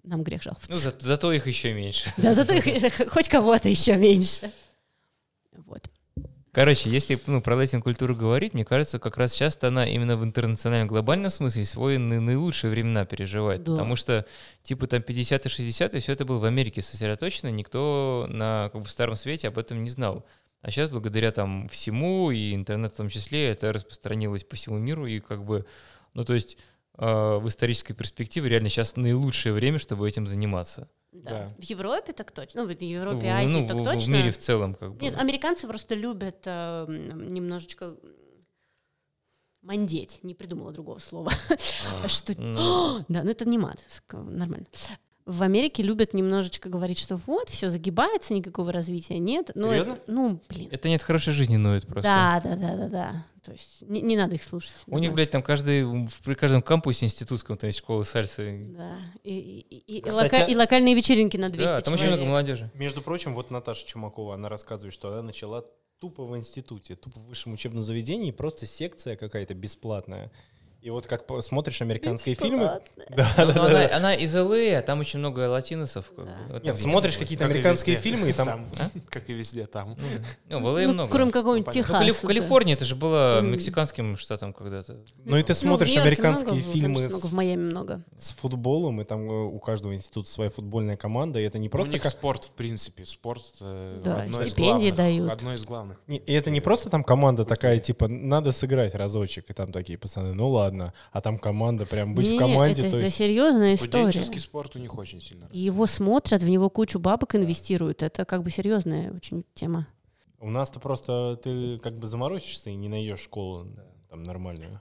нам 0.02 0.22
грех 0.22 0.42
жаловаться. 0.42 0.70
Ну, 0.70 0.78
за- 0.78 0.96
зато 0.98 1.32
их 1.32 1.46
еще 1.46 1.74
меньше. 1.74 2.12
Да, 2.16 2.32
зато 2.34 2.54
их 2.54 2.64
хоть 3.12 3.28
кого-то 3.28 3.68
еще 3.68 3.96
меньше. 3.96 4.52
Короче, 6.56 6.88
если 6.88 7.20
ну, 7.26 7.42
про 7.42 7.54
лейтинг-культуру 7.54 8.16
говорить, 8.16 8.54
мне 8.54 8.64
кажется, 8.64 8.98
как 8.98 9.18
раз 9.18 9.34
часто 9.34 9.68
она 9.68 9.86
именно 9.86 10.16
в 10.16 10.24
интернациональном 10.24 10.88
глобальном 10.88 11.28
смысле 11.28 11.66
свои 11.66 11.98
наи- 11.98 12.18
наилучшие 12.18 12.70
времена 12.70 13.04
переживает. 13.04 13.62
Да. 13.62 13.72
Потому 13.72 13.94
что, 13.94 14.24
типа, 14.62 14.86
там 14.86 15.02
50-е, 15.02 15.38
60-е, 15.38 16.00
все 16.00 16.12
это 16.12 16.24
было 16.24 16.38
в 16.38 16.46
Америке 16.46 16.80
сосредоточено, 16.80 17.50
никто 17.50 18.26
на 18.30 18.70
как 18.72 18.80
бы, 18.80 18.88
Старом 18.88 19.16
Свете 19.16 19.48
об 19.48 19.58
этом 19.58 19.84
не 19.84 19.90
знал. 19.90 20.24
А 20.62 20.70
сейчас, 20.70 20.88
благодаря 20.88 21.30
там 21.30 21.68
всему, 21.68 22.30
и 22.30 22.54
интернет 22.54 22.94
в 22.94 22.96
том 22.96 23.10
числе, 23.10 23.50
это 23.50 23.70
распространилось 23.70 24.44
по 24.44 24.56
всему 24.56 24.78
миру, 24.78 25.04
и 25.04 25.20
как 25.20 25.44
бы, 25.44 25.66
ну, 26.14 26.24
то 26.24 26.32
есть 26.32 26.56
э, 26.96 27.04
в 27.04 27.46
исторической 27.48 27.92
перспективе 27.92 28.48
реально 28.48 28.70
сейчас 28.70 28.96
наилучшее 28.96 29.52
время, 29.52 29.78
чтобы 29.78 30.08
этим 30.08 30.26
заниматься. 30.26 30.88
Да. 31.22 31.30
Да. 31.30 31.54
В 31.58 31.62
Европе 31.62 32.12
так 32.12 32.32
точно. 32.32 32.62
Ну, 32.62 32.68
в 32.68 32.80
Европе, 32.80 33.26
в- 33.26 33.28
Азии 33.28 33.60
ну, 33.60 33.66
так 33.68 33.76
в- 33.76 33.84
точно. 33.84 34.14
В 34.14 34.16
мире 34.16 34.30
в 34.30 34.38
целом, 34.38 34.74
как 34.74 34.94
бы. 34.94 35.02
Нет, 35.02 35.16
американцы 35.18 35.66
просто 35.66 35.94
любят 35.94 36.42
э, 36.44 36.86
немножечко 36.88 37.96
мандеть. 39.62 40.20
Не 40.22 40.34
придумала 40.34 40.72
другого 40.72 40.98
слова. 40.98 41.30
Что 42.08 42.34
Ну, 42.40 43.04
Да, 43.08 43.22
ну 43.22 43.30
это 43.30 43.44
не 43.44 43.58
мат, 43.58 43.82
нормально. 44.12 44.66
В 45.26 45.42
Америке 45.42 45.82
любят 45.82 46.14
немножечко 46.14 46.68
говорить, 46.68 47.00
что 47.00 47.16
вот, 47.26 47.48
все 47.50 47.68
загибается, 47.68 48.32
никакого 48.32 48.70
развития 48.70 49.18
нет. 49.18 49.50
Ну, 49.56 49.72
это- 49.72 49.82
Серьезно? 49.84 49.98
ну, 50.06 50.40
блин. 50.48 50.68
это 50.70 50.88
нет 50.88 51.02
хорошей 51.02 51.32
жизни 51.32 51.56
ноет 51.56 51.84
просто. 51.84 52.02
Да, 52.08 52.40
да, 52.44 52.54
да, 52.54 52.76
да, 52.76 52.88
да. 52.88 53.26
То 53.44 53.50
есть 53.52 53.82
не, 53.82 54.02
не 54.02 54.16
надо 54.16 54.36
их 54.36 54.44
слушать. 54.44 54.72
У 54.86 54.90
них, 54.98 55.10
нормально. 55.10 55.14
блядь, 55.16 55.30
там 55.32 55.42
каждый, 55.42 55.84
в- 55.84 56.22
при 56.24 56.34
каждом 56.34 56.62
кампусе 56.62 57.06
институтском 57.06 57.56
там 57.56 57.66
есть 57.66 57.78
школа 57.80 58.04
сальсы. 58.04 58.66
Да. 58.76 58.96
И, 59.24 59.34
и- 59.34 59.96
и- 59.98 60.00
Кстати, 60.00 60.32
лока- 60.34 60.44
и 60.46 60.54
локальные 60.54 60.94
вечеринки 60.94 61.36
на 61.36 61.48
200 61.48 61.70
Да, 61.74 61.80
там 61.80 61.94
очень 61.94 62.02
человек. 62.04 62.20
много 62.20 62.30
молодежи. 62.30 62.70
Между 62.74 63.02
прочим, 63.02 63.34
вот 63.34 63.50
Наташа 63.50 63.84
Чумакова, 63.84 64.34
она 64.34 64.48
рассказывает, 64.48 64.94
что 64.94 65.12
она 65.12 65.22
начала 65.22 65.64
тупо 65.98 66.24
в 66.24 66.36
институте, 66.36 66.94
тупо 66.94 67.18
в 67.18 67.26
высшем 67.26 67.52
учебном 67.52 67.82
заведении, 67.82 68.30
просто 68.30 68.64
секция 68.66 69.16
какая-то 69.16 69.54
бесплатная. 69.54 70.30
И 70.86 70.90
вот 70.90 71.08
как 71.08 71.24
смотришь 71.42 71.82
американские 71.82 72.36
фильмы, 72.36 72.60
да, 72.60 72.80
Ну, 73.08 73.16
да, 73.16 73.34
ну, 73.38 73.52
да, 73.54 73.60
она, 73.66 73.70
да. 73.88 73.96
она 73.96 74.14
из 74.14 74.32
ЛА, 74.36 74.78
а 74.78 74.82
там 74.82 75.00
очень 75.00 75.18
много 75.18 75.48
латиносов. 75.50 76.06
как 76.14 76.26
Да. 76.26 76.30
бы. 76.30 76.52
Вот 76.52 76.62
Нет, 76.62 76.74
там 76.74 76.76
смотришь 76.76 77.18
какие-то 77.18 77.44
американские 77.44 77.96
везде. 77.96 78.08
фильмы, 78.10 78.28
и 78.30 78.32
там 78.32 78.66
А? 78.78 78.88
Как 79.10 79.28
и 79.28 79.32
везде 79.32 79.66
там. 79.66 79.96
Ну, 80.48 80.60
в 80.60 80.64
ЛА 80.64 80.82
Ну, 80.82 80.92
много. 80.92 81.10
кроме 81.10 81.32
какого-нибудь 81.32 81.66
Ну, 81.66 81.72
понятно. 81.72 81.98
Ну, 81.98 82.04
Техаса. 82.04 82.20
Кали- 82.22 82.34
Калифорния, 82.38 82.74
это 82.76 82.84
же 82.84 82.94
было 82.94 83.40
мексиканским 83.40 84.16
штатом 84.16 84.52
когда-то. 84.52 84.98
Ну 85.24 85.36
и 85.36 85.42
ты 85.42 85.54
в 85.54 85.56
смотришь 85.56 85.96
американские 85.96 86.54
много, 86.54 86.68
в 86.68 86.72
фильмы 86.72 87.00
много, 87.08 87.26
в 87.26 87.32
Майами 87.32 87.62
много. 87.62 88.02
с 88.16 88.30
футболом, 88.34 89.00
и 89.00 89.04
там 89.04 89.28
э, 89.28 89.32
у 89.44 89.58
каждого 89.58 89.92
института 89.92 90.30
своя 90.30 90.50
футбольная 90.50 90.96
команда, 90.96 91.40
и 91.40 91.42
это 91.42 91.58
не 91.58 91.64
Ну, 91.64 91.70
У 91.70 91.72
просто 91.72 91.94
них 91.94 92.02
как... 92.04 92.12
спорт, 92.12 92.44
в 92.44 92.52
принципе, 92.52 93.04
спорт 93.06 93.42
э, 93.60 94.00
Да, 94.04 94.24
стипендии 94.44 94.92
дают. 94.92 95.32
Одно 95.32 95.52
из 95.52 95.64
главных. 95.64 96.00
И 96.06 96.22
это 96.32 96.50
не 96.50 96.60
просто 96.60 96.90
там 96.90 97.02
команда 97.02 97.44
такая, 97.44 97.80
типа, 97.80 98.06
надо 98.06 98.52
сыграть 98.52 98.94
разочек, 98.94 99.50
и 99.50 99.52
там 99.52 99.72
такие 99.72 99.98
пацаны, 99.98 100.32
ну 100.32 100.48
ладно, 100.48 100.75
а 101.12 101.20
там 101.20 101.38
команда, 101.38 101.86
прям 101.86 102.14
быть 102.14 102.28
в 102.28 102.32
Не, 102.32 102.38
команде, 102.38 102.82
это, 102.82 102.90
то 102.92 102.96
это 102.98 103.06
есть... 103.06 103.16
серьезная 103.16 103.74
история. 103.74 104.10
Студенческий 104.10 104.40
спорт 104.40 104.76
у 104.76 104.78
них 104.78 104.96
очень 104.96 105.20
сильно. 105.20 105.48
И 105.52 105.58
его 105.58 105.86
смотрят, 105.86 106.42
в 106.42 106.48
него 106.48 106.70
кучу 106.70 106.98
бабок 106.98 107.34
инвестируют. 107.34 108.02
Это 108.02 108.24
как 108.24 108.42
бы 108.42 108.50
серьезная 108.50 109.12
очень 109.12 109.44
тема. 109.54 109.86
У 110.38 110.50
нас-то 110.50 110.80
просто 110.80 111.38
ты 111.42 111.78
как 111.78 111.98
бы 111.98 112.06
заморочишься 112.06 112.70
и 112.70 112.74
не 112.74 112.88
найдешь 112.88 113.20
школу 113.20 113.66
там 114.10 114.22
нормальную. 114.22 114.80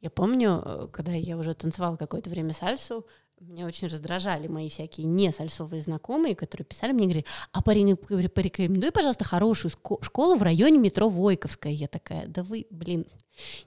Я 0.00 0.10
помню, 0.10 0.62
э, 0.64 0.88
когда 0.92 1.12
я 1.12 1.36
уже 1.36 1.54
танцевала 1.54 1.96
какое-то 1.96 2.30
время 2.30 2.52
сальсу, 2.52 3.04
меня 3.40 3.66
очень 3.66 3.88
раздражали 3.88 4.48
мои 4.48 4.68
всякие 4.68 5.06
не 5.06 5.32
сальсовые 5.32 5.80
знакомые, 5.80 6.34
которые 6.34 6.64
писали 6.64 6.92
мне, 6.92 7.04
говорили, 7.04 7.26
а 7.52 7.62
парень, 7.62 7.96
порекомендуй, 7.96 8.90
пожалуйста, 8.90 9.24
хорошую 9.24 9.72
школу 10.02 10.36
в 10.36 10.42
районе 10.42 10.78
метро 10.78 11.08
Войковская. 11.08 11.72
Я 11.72 11.88
такая, 11.88 12.26
да 12.26 12.42
вы, 12.42 12.66
блин, 12.70 13.06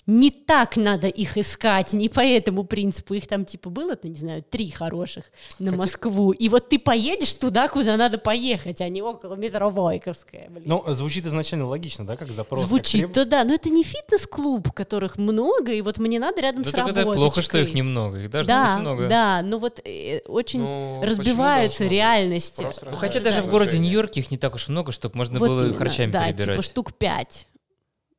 не 0.07 0.32
так 0.32 0.76
надо 0.78 1.07
их 1.07 1.38
искать, 1.38 1.93
не 1.93 2.09
по 2.09 2.19
этому 2.22 2.63
принципу. 2.63 3.13
Их 3.13 3.28
там 3.28 3.45
типа 3.45 3.69
было, 3.69 3.97
ну, 4.01 4.09
не 4.09 4.15
знаю, 4.15 4.43
три 4.49 4.69
хороших 4.72 5.26
на 5.59 5.72
Хотя- 5.72 5.82
Москву. 5.84 6.32
И 6.32 6.49
вот 6.49 6.69
ты 6.69 6.80
поедешь 6.80 7.34
туда, 7.34 7.67
куда 7.67 7.97
надо 7.97 8.17
поехать, 8.17 8.82
а 8.82 8.89
не 8.89 9.01
около 9.01 9.36
метро 9.36 9.69
Войковская. 9.69 10.49
Блин. 10.49 10.63
Ну, 10.65 10.84
звучит 10.93 11.26
изначально 11.26 11.65
логично, 11.67 12.05
да, 12.05 12.17
как 12.17 12.32
запрос. 12.32 12.61
как 12.61 12.69
Звучит, 12.69 13.01
треб- 13.01 13.13
то 13.13 13.26
да, 13.26 13.43
но 13.43 13.53
это 13.53 13.69
не 13.69 13.84
фитнес-клуб, 13.84 14.72
которых 14.72 15.17
много, 15.17 15.72
и 15.72 15.82
вот 15.82 15.97
мне 15.97 16.19
надо 16.19 16.41
рядом 16.41 16.61
Ну, 16.63 16.69
с 16.69 16.72
так 16.72 16.88
это 16.89 17.03
плохо, 17.03 17.41
что 17.41 17.57
их 17.57 17.74
немного. 17.74 18.19
Их 18.19 18.30
должно 18.30 18.53
Да, 18.53 18.74
быть 18.74 18.82
много. 18.82 19.07
да, 19.07 19.41
но 19.41 19.57
вот 19.57 19.80
э, 19.86 20.19
очень 20.28 20.61
Ну, 20.61 21.01
разбиваются 21.03 21.86
реальности. 21.86 22.65
Ну, 22.86 22.95
хотя 22.97 23.19
даже 23.19 23.41
в 23.41 23.49
городе. 23.49 23.80
Нью-Йорке 23.80 24.19
их 24.22 24.32
не 24.32 24.38
так 24.38 24.55
уж 24.55 24.67
много, 24.67 24.91
чтобы 24.91 25.17
можно 25.17 25.39
Вот 25.39 25.47
было 25.47 25.63
именно, 25.65 25.78
харчами 25.78 26.11
да, 26.11 26.26
перебирать. 26.28 26.55
типа 26.57 26.61
штук 26.61 26.93
пять. 26.93 27.47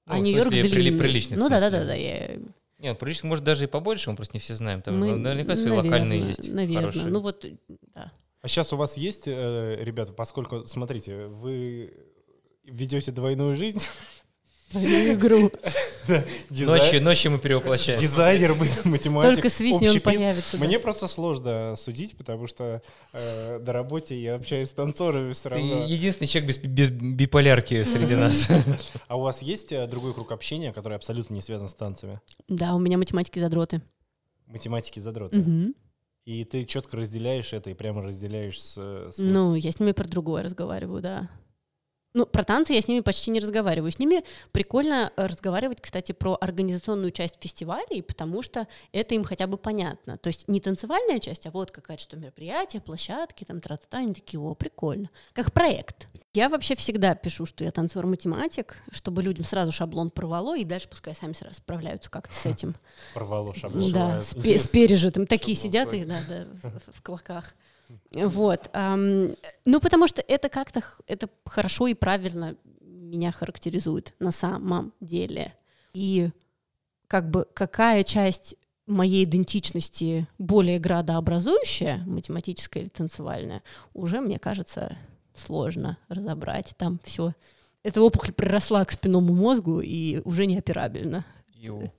Ну, 0.07 0.15
а 0.15 0.19
в 0.19 0.23
Нью-Йорк 0.23 0.51
длинный. 0.51 0.99
приличных, 0.99 1.39
ну 1.39 1.49
да, 1.49 1.61
да, 1.61 1.71
да, 1.71 1.85
да, 1.85 1.95
я... 1.95 2.39
Нет, 2.79 2.99
прилично, 2.99 3.29
может, 3.29 3.45
даже 3.45 3.65
и 3.65 3.67
побольше, 3.69 4.11
мы 4.11 4.17
просто 4.17 4.35
не 4.37 4.41
все 4.41 4.57
знаем. 4.57 4.83
Там 4.83 4.99
мы- 4.99 5.13
ну, 5.13 5.17
наверняка 5.17 5.55
свои 5.55 5.69
наверно, 5.69 5.91
локальные 5.91 6.27
есть 6.27 6.49
Наверное, 6.53 6.81
хорошие. 6.81 7.07
ну 7.13 7.21
вот, 7.21 7.47
да. 7.95 8.13
А 8.41 8.49
сейчас 8.49 8.73
у 8.73 8.77
вас 8.77 8.97
есть, 8.97 9.29
э, 9.29 9.77
ребята, 9.81 10.13
поскольку, 10.13 10.67
смотрите, 10.67 11.27
вы 11.27 11.95
ведете 12.65 13.13
двойную 13.13 13.55
жизнь, 13.55 13.81
игру. 14.75 15.51
Ночью, 16.51 17.03
ночью 17.03 17.31
мы 17.33 17.39
перевоплощаемся. 17.39 18.05
дизайнер, 18.05 18.55
математик, 18.85 19.35
Только 19.35 19.49
свистни, 19.49 19.89
он 19.89 20.01
появится. 20.01 20.57
Мне 20.59 20.79
просто 20.79 21.09
сложно 21.09 21.75
судить, 21.77 22.17
потому 22.17 22.47
что 22.47 22.83
э, 23.13 23.59
до 23.61 23.73
работе 23.73 24.21
я 24.21 24.35
общаюсь 24.37 24.69
с 24.69 24.73
танцорами 24.73 25.33
все 25.33 25.45
Ты 25.45 25.49
равно. 25.51 25.85
единственный 25.87 26.27
человек 26.29 26.49
без, 26.51 26.59
без 26.59 26.91
биполярки 26.91 27.83
среди 27.85 28.15
нас. 28.15 28.49
А 29.09 29.17
у 29.17 29.21
вас 29.23 29.43
есть 29.43 29.73
э, 29.73 29.87
другой 29.87 30.15
круг 30.15 30.33
общения, 30.33 30.73
который 30.73 30.97
абсолютно 30.97 31.35
не 31.35 31.43
связан 31.43 31.69
с 31.69 31.75
танцами? 31.75 32.21
Да, 32.49 32.75
у 32.75 32.79
меня 32.79 32.99
математики 32.99 33.39
задроты. 33.39 33.83
Математики 34.47 35.01
задроты. 35.01 35.73
И 36.25 36.45
ты 36.45 36.65
четко 36.65 36.97
разделяешь 36.99 37.53
это 37.53 37.71
и 37.71 37.75
прямо 37.75 38.01
разделяешь 38.03 38.61
с... 38.63 38.75
с- 38.77 39.19
Ну, 39.19 39.57
я 39.57 39.73
с 39.73 39.81
ними 39.81 39.91
про 39.93 40.07
другое 40.07 40.45
разговариваю, 40.45 41.03
да. 41.03 41.29
Ну, 42.15 42.27
про 42.27 42.45
танцы 42.45 42.75
я 42.75 42.83
с 42.83 42.89
ними 42.89 43.01
почти 43.01 43.31
не 43.31 43.41
разговариваю. 43.41 43.91
С 43.91 43.99
ними 43.99 44.23
прикольно 44.53 45.11
э, 45.17 45.27
разговаривать, 45.27 45.81
кстати, 45.81 46.13
про 46.13 46.37
организационную 46.39 47.11
часть 47.11 47.37
фестивалей, 47.41 48.03
потому 48.03 48.43
что 48.43 48.69
это 48.93 49.15
им 49.15 49.25
хотя 49.25 49.47
бы 49.47 49.57
понятно. 49.57 50.19
То 50.19 50.29
есть 50.29 50.47
не 50.47 50.61
танцевальная 50.61 51.21
часть, 51.21 51.47
а 51.47 51.51
вот 51.51 51.71
какая-то 51.71 52.03
что 52.03 52.17
мероприятие, 52.19 52.83
площадки, 52.83 53.45
там 53.45 53.63
тра-та-та, 53.63 53.99
они 53.99 54.13
такие, 54.13 54.39
о, 54.39 54.55
прикольно. 54.55 55.09
Как 55.33 55.53
проект. 55.53 56.07
Я 56.35 56.51
вообще 56.51 56.77
всегда 56.77 57.15
пишу, 57.15 57.47
что 57.47 57.65
я 57.65 57.73
танцор-математик, 57.73 58.77
чтобы 58.91 59.23
людям 59.23 59.47
сразу 59.47 59.73
шаблон 59.73 60.11
порвало, 60.11 60.57
и 60.57 60.65
дальше 60.65 60.89
пускай 60.89 61.15
сами 61.15 61.33
сразу 61.33 61.57
справляются 61.57 62.11
как-то 62.11 62.35
с 62.35 62.45
этим. 62.45 62.75
Порвало 63.15 63.55
шаблон. 63.55 63.91
Да, 63.93 64.21
с, 64.21 64.33
с 64.33 64.67
пережитым. 64.67 65.27
Такие 65.27 65.55
сидят 65.55 65.95
и 65.95 66.05
да, 66.05 66.21
да, 66.29 66.45
в, 66.63 66.99
в 66.99 67.03
клоках. 67.03 67.55
Вот. 68.13 68.71
ну, 68.75 69.81
потому 69.81 70.07
что 70.07 70.23
это 70.27 70.49
как-то 70.49 70.83
это 71.07 71.29
хорошо 71.45 71.87
и 71.87 71.95
правильно 71.95 72.57
меня 72.81 73.33
характеризует 73.33 74.15
на 74.19 74.33
самом 74.33 74.93
деле. 75.01 75.55
И 75.93 76.31
как 77.07 77.31
бы 77.31 77.47
какая 77.53 78.03
часть 78.05 78.57
моей 78.87 79.25
идентичности 79.25 80.27
более 80.39 80.79
градообразующая, 80.79 82.03
математическая 82.07 82.85
или 82.85 82.91
танцевальная, 82.91 83.63
уже, 83.95 84.21
мне 84.21 84.39
кажется, 84.39 84.97
сложно 85.35 85.99
разобрать. 86.09 86.75
Там 86.77 87.01
все. 87.05 87.35
Эта 87.83 88.01
опухоль 88.01 88.33
приросла 88.33 88.85
к 88.85 88.93
спинному 88.93 89.35
мозгу 89.35 89.81
и 89.81 90.21
уже 90.25 90.47
неоперабельна. 90.47 91.25
Ю. 91.55 91.93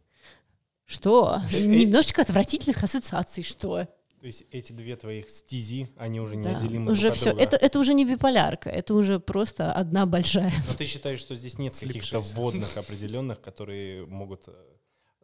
Что? 0.85 1.41
Немножечко 1.51 2.21
отвратительных 2.21 2.83
ассоциаций, 2.83 3.43
что? 3.43 3.87
То 4.23 4.27
есть 4.27 4.45
эти 4.51 4.71
две 4.71 4.95
твоих 4.95 5.29
стези, 5.29 5.89
они 5.97 6.21
уже 6.21 6.35
Да, 6.35 6.51
неотделимы 6.51 6.91
уже 6.93 7.07
друг 7.07 7.15
все. 7.15 7.29
друга. 7.31 7.43
Это, 7.43 7.57
это 7.57 7.77
уже 7.77 7.93
не 7.93 8.05
биполярка, 8.05 8.69
это 8.69 8.93
уже 8.93 9.19
просто 9.19 9.73
одна 9.73 10.05
большая. 10.05 10.53
Но 10.65 10.75
ты 10.77 10.85
считаешь, 10.85 11.19
что 11.19 11.35
здесь 11.35 11.59
нет 11.59 11.77
каких-то 11.77 12.21
вводных 12.21 12.77
определенных, 12.77 13.41
которые 13.41 14.05
могут 14.05 14.47
э, 14.47 14.53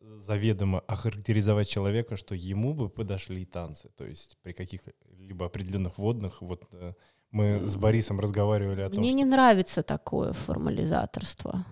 заведомо 0.02 0.82
охарактеризовать 0.82 1.70
человека, 1.70 2.18
что 2.18 2.36
ему 2.36 2.74
бы 2.74 2.90
подошли 2.90 3.46
танцы. 3.46 3.90
То 3.96 4.06
есть 4.06 4.38
при 4.44 4.52
каких-либо 4.52 5.46
определенных 5.46 5.98
вводных, 5.98 6.42
вот 6.42 6.68
э, 6.74 6.92
мы 7.32 7.62
с 7.66 7.78
Борисом 7.78 8.20
разговаривали 8.20 8.82
о 8.82 8.90
том, 8.90 9.00
Мне 9.00 9.12
что 9.12 9.18
не 9.18 9.24
нравится 9.24 9.82
такое 9.82 10.34
формализаторство. 10.34 11.66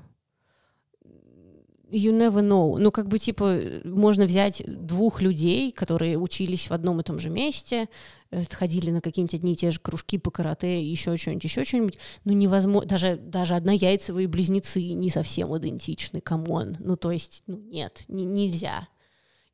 You 1.89 2.11
never 2.11 2.41
know. 2.41 2.77
Ну, 2.77 2.91
как 2.91 3.07
бы, 3.07 3.17
типа, 3.17 3.59
можно 3.85 4.25
взять 4.25 4.61
двух 4.67 5.21
людей, 5.21 5.71
которые 5.71 6.17
учились 6.17 6.69
в 6.69 6.73
одном 6.73 6.99
и 6.99 7.03
том 7.03 7.17
же 7.17 7.29
месте, 7.29 7.88
э, 8.29 8.43
ходили 8.51 8.91
на 8.91 8.99
какие-нибудь 8.99 9.35
одни 9.35 9.53
и 9.53 9.55
те 9.55 9.71
же 9.71 9.79
кружки 9.79 10.17
по 10.17 10.29
карате, 10.29 10.83
еще 10.83 11.15
что-нибудь, 11.15 11.45
еще 11.45 11.63
что-нибудь. 11.63 11.97
Ну, 12.25 12.33
невозможно. 12.33 12.89
Даже, 12.89 13.15
даже 13.15 13.55
однояйцевые 13.55 14.27
близнецы 14.27 14.81
не 14.81 15.09
совсем 15.09 15.55
идентичны. 15.57 16.19
Come 16.19 16.51
on. 16.51 16.75
Ну, 16.79 16.97
то 16.97 17.09
есть, 17.11 17.43
ну, 17.47 17.57
нет, 17.57 18.03
не- 18.09 18.25
нельзя. 18.25 18.89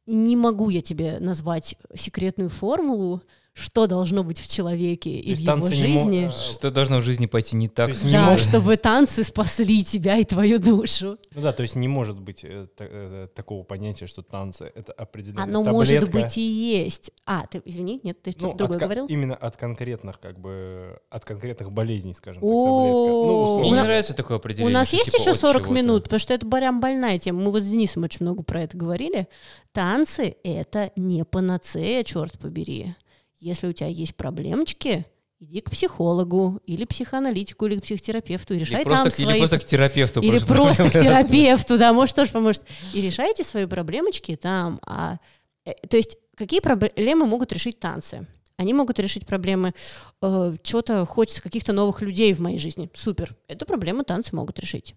Не 0.07 0.36
могу 0.36 0.69
я 0.69 0.81
тебе 0.81 1.19
назвать 1.19 1.75
секретную 1.93 2.49
формулу, 2.49 3.21
что 3.55 3.85
должно 3.85 4.23
быть 4.23 4.39
в 4.39 4.49
человеке 4.51 5.11
и 5.11 5.35
в 5.35 5.39
его 5.39 5.67
жизни. 5.67 6.25
а, 6.25 6.31
Что 6.31 6.71
должно 6.71 6.97
в 6.97 7.01
жизни 7.03 7.27
пойти 7.27 7.55
не 7.55 7.67
так? 7.67 7.85
То 7.85 7.91
есть 7.91 8.03
не 8.03 8.11
Да, 8.11 8.35
чтобы 8.39 8.77
танцы 8.77 9.23
спасли 9.23 9.83
тебя 9.83 10.17
и 10.17 10.23
твою 10.23 10.57
душу. 10.57 11.17
Ну 11.35 11.41
да, 11.41 11.53
то 11.53 11.61
есть 11.61 11.75
не 11.75 11.87
может 11.87 12.19
быть 12.19 12.43
э, 12.43 12.67
та- 12.75 12.85
э, 12.89 13.27
такого 13.35 13.63
понятия, 13.63 14.07
что 14.07 14.23
танцы— 14.23 14.71
это 14.75 14.91
определенная 14.93 15.43
Оно 15.43 15.63
может 15.63 16.09
быть 16.11 16.35
и 16.37 16.41
есть. 16.41 17.11
А, 17.27 17.45
ты, 17.45 17.61
извини, 17.63 17.99
нет, 18.03 18.21
ты 18.23 18.31
что-то 18.31 18.47
Ну, 18.47 18.53
другое 18.55 18.77
от 18.77 18.83
говорил? 18.83 19.05
Именно 19.05 19.35
от 19.35 19.55
конкретных, 19.55 20.19
как 20.19 20.39
бы, 20.39 20.97
от 21.11 21.23
конкретных 21.23 21.71
болезней, 21.71 22.13
скажем 22.13 22.41
так, 22.41 22.49
О. 22.49 23.25
Ну, 23.27 23.59
Мне 23.59 23.71
У 23.71 23.75
на- 23.75 23.83
нравится 23.83 24.15
такое 24.15 24.37
У 24.37 24.39
определение. 24.39 24.73
нас 24.73 24.87
что 24.87 24.97
есть 24.97 25.11
типа 25.11 25.21
еще 25.21 25.31
от 25.31 25.37
40 25.37 25.63
чего-то. 25.65 25.79
минут, 25.79 26.03
потому 26.05 26.19
что 26.19 26.33
это 26.33 26.47
прям 26.47 26.81
больная 26.81 27.19
тема. 27.19 27.41
Мы 27.41 27.51
вот 27.51 27.61
с 27.61 27.67
Денисом 27.69 28.03
очень 28.03 28.25
много 28.25 28.41
про 28.41 28.61
это 28.63 28.75
говорили. 28.75 29.27
Танцы— 29.73 30.37
это 30.43 30.91
не 30.95 31.23
панацея, 31.23 32.03
черт 32.03 32.37
побери. 32.39 32.95
Если 33.43 33.67
у 33.67 33.73
тебя 33.73 33.89
есть 33.89 34.15
проблемочки, 34.15 35.05
иди 35.41 35.59
к 35.59 35.69
психологу 35.69 36.61
или 36.65 36.85
психоаналитику, 36.85 37.65
или 37.65 37.77
к 37.79 37.83
психотерапевту 37.83 38.53
и 38.53 38.57
Или 38.57 38.63
решай 38.63 38.83
просто, 38.85 39.03
там 39.03 39.11
к- 39.11 39.19
или 39.19 39.25
свои... 39.25 39.39
просто 39.39 39.59
к 39.59 39.65
терапевту. 39.65 40.21
Или 40.21 40.37
просто 40.39 40.53
просто 40.55 40.89
к 40.89 40.93
терапевту, 41.03 41.77
да, 41.77 41.91
может, 41.91 42.15
тоже 42.15 42.31
поможет. 42.31 42.63
И 42.93 43.01
решайте 43.01 43.43
свои 43.43 43.65
проблемочки 43.65 44.37
там. 44.37 44.79
А, 44.85 45.17
э, 45.65 45.73
то 45.89 45.97
есть 45.97 46.17
какие 46.37 46.61
проблемы 46.61 47.25
могут 47.25 47.51
решить 47.51 47.79
танцы? 47.79 48.25
Они 48.55 48.73
могут 48.73 48.97
решить 48.99 49.25
проблемы, 49.25 49.73
э, 50.21 50.55
что-то 50.63 51.05
хочется 51.05 51.41
каких-то 51.41 51.73
новых 51.73 52.01
людей 52.01 52.33
в 52.33 52.39
моей 52.39 52.59
жизни. 52.59 52.89
Супер. 52.93 53.35
Эту 53.49 53.65
проблему 53.65 54.03
танцы 54.03 54.33
могут 54.33 54.57
решить. 54.59 54.95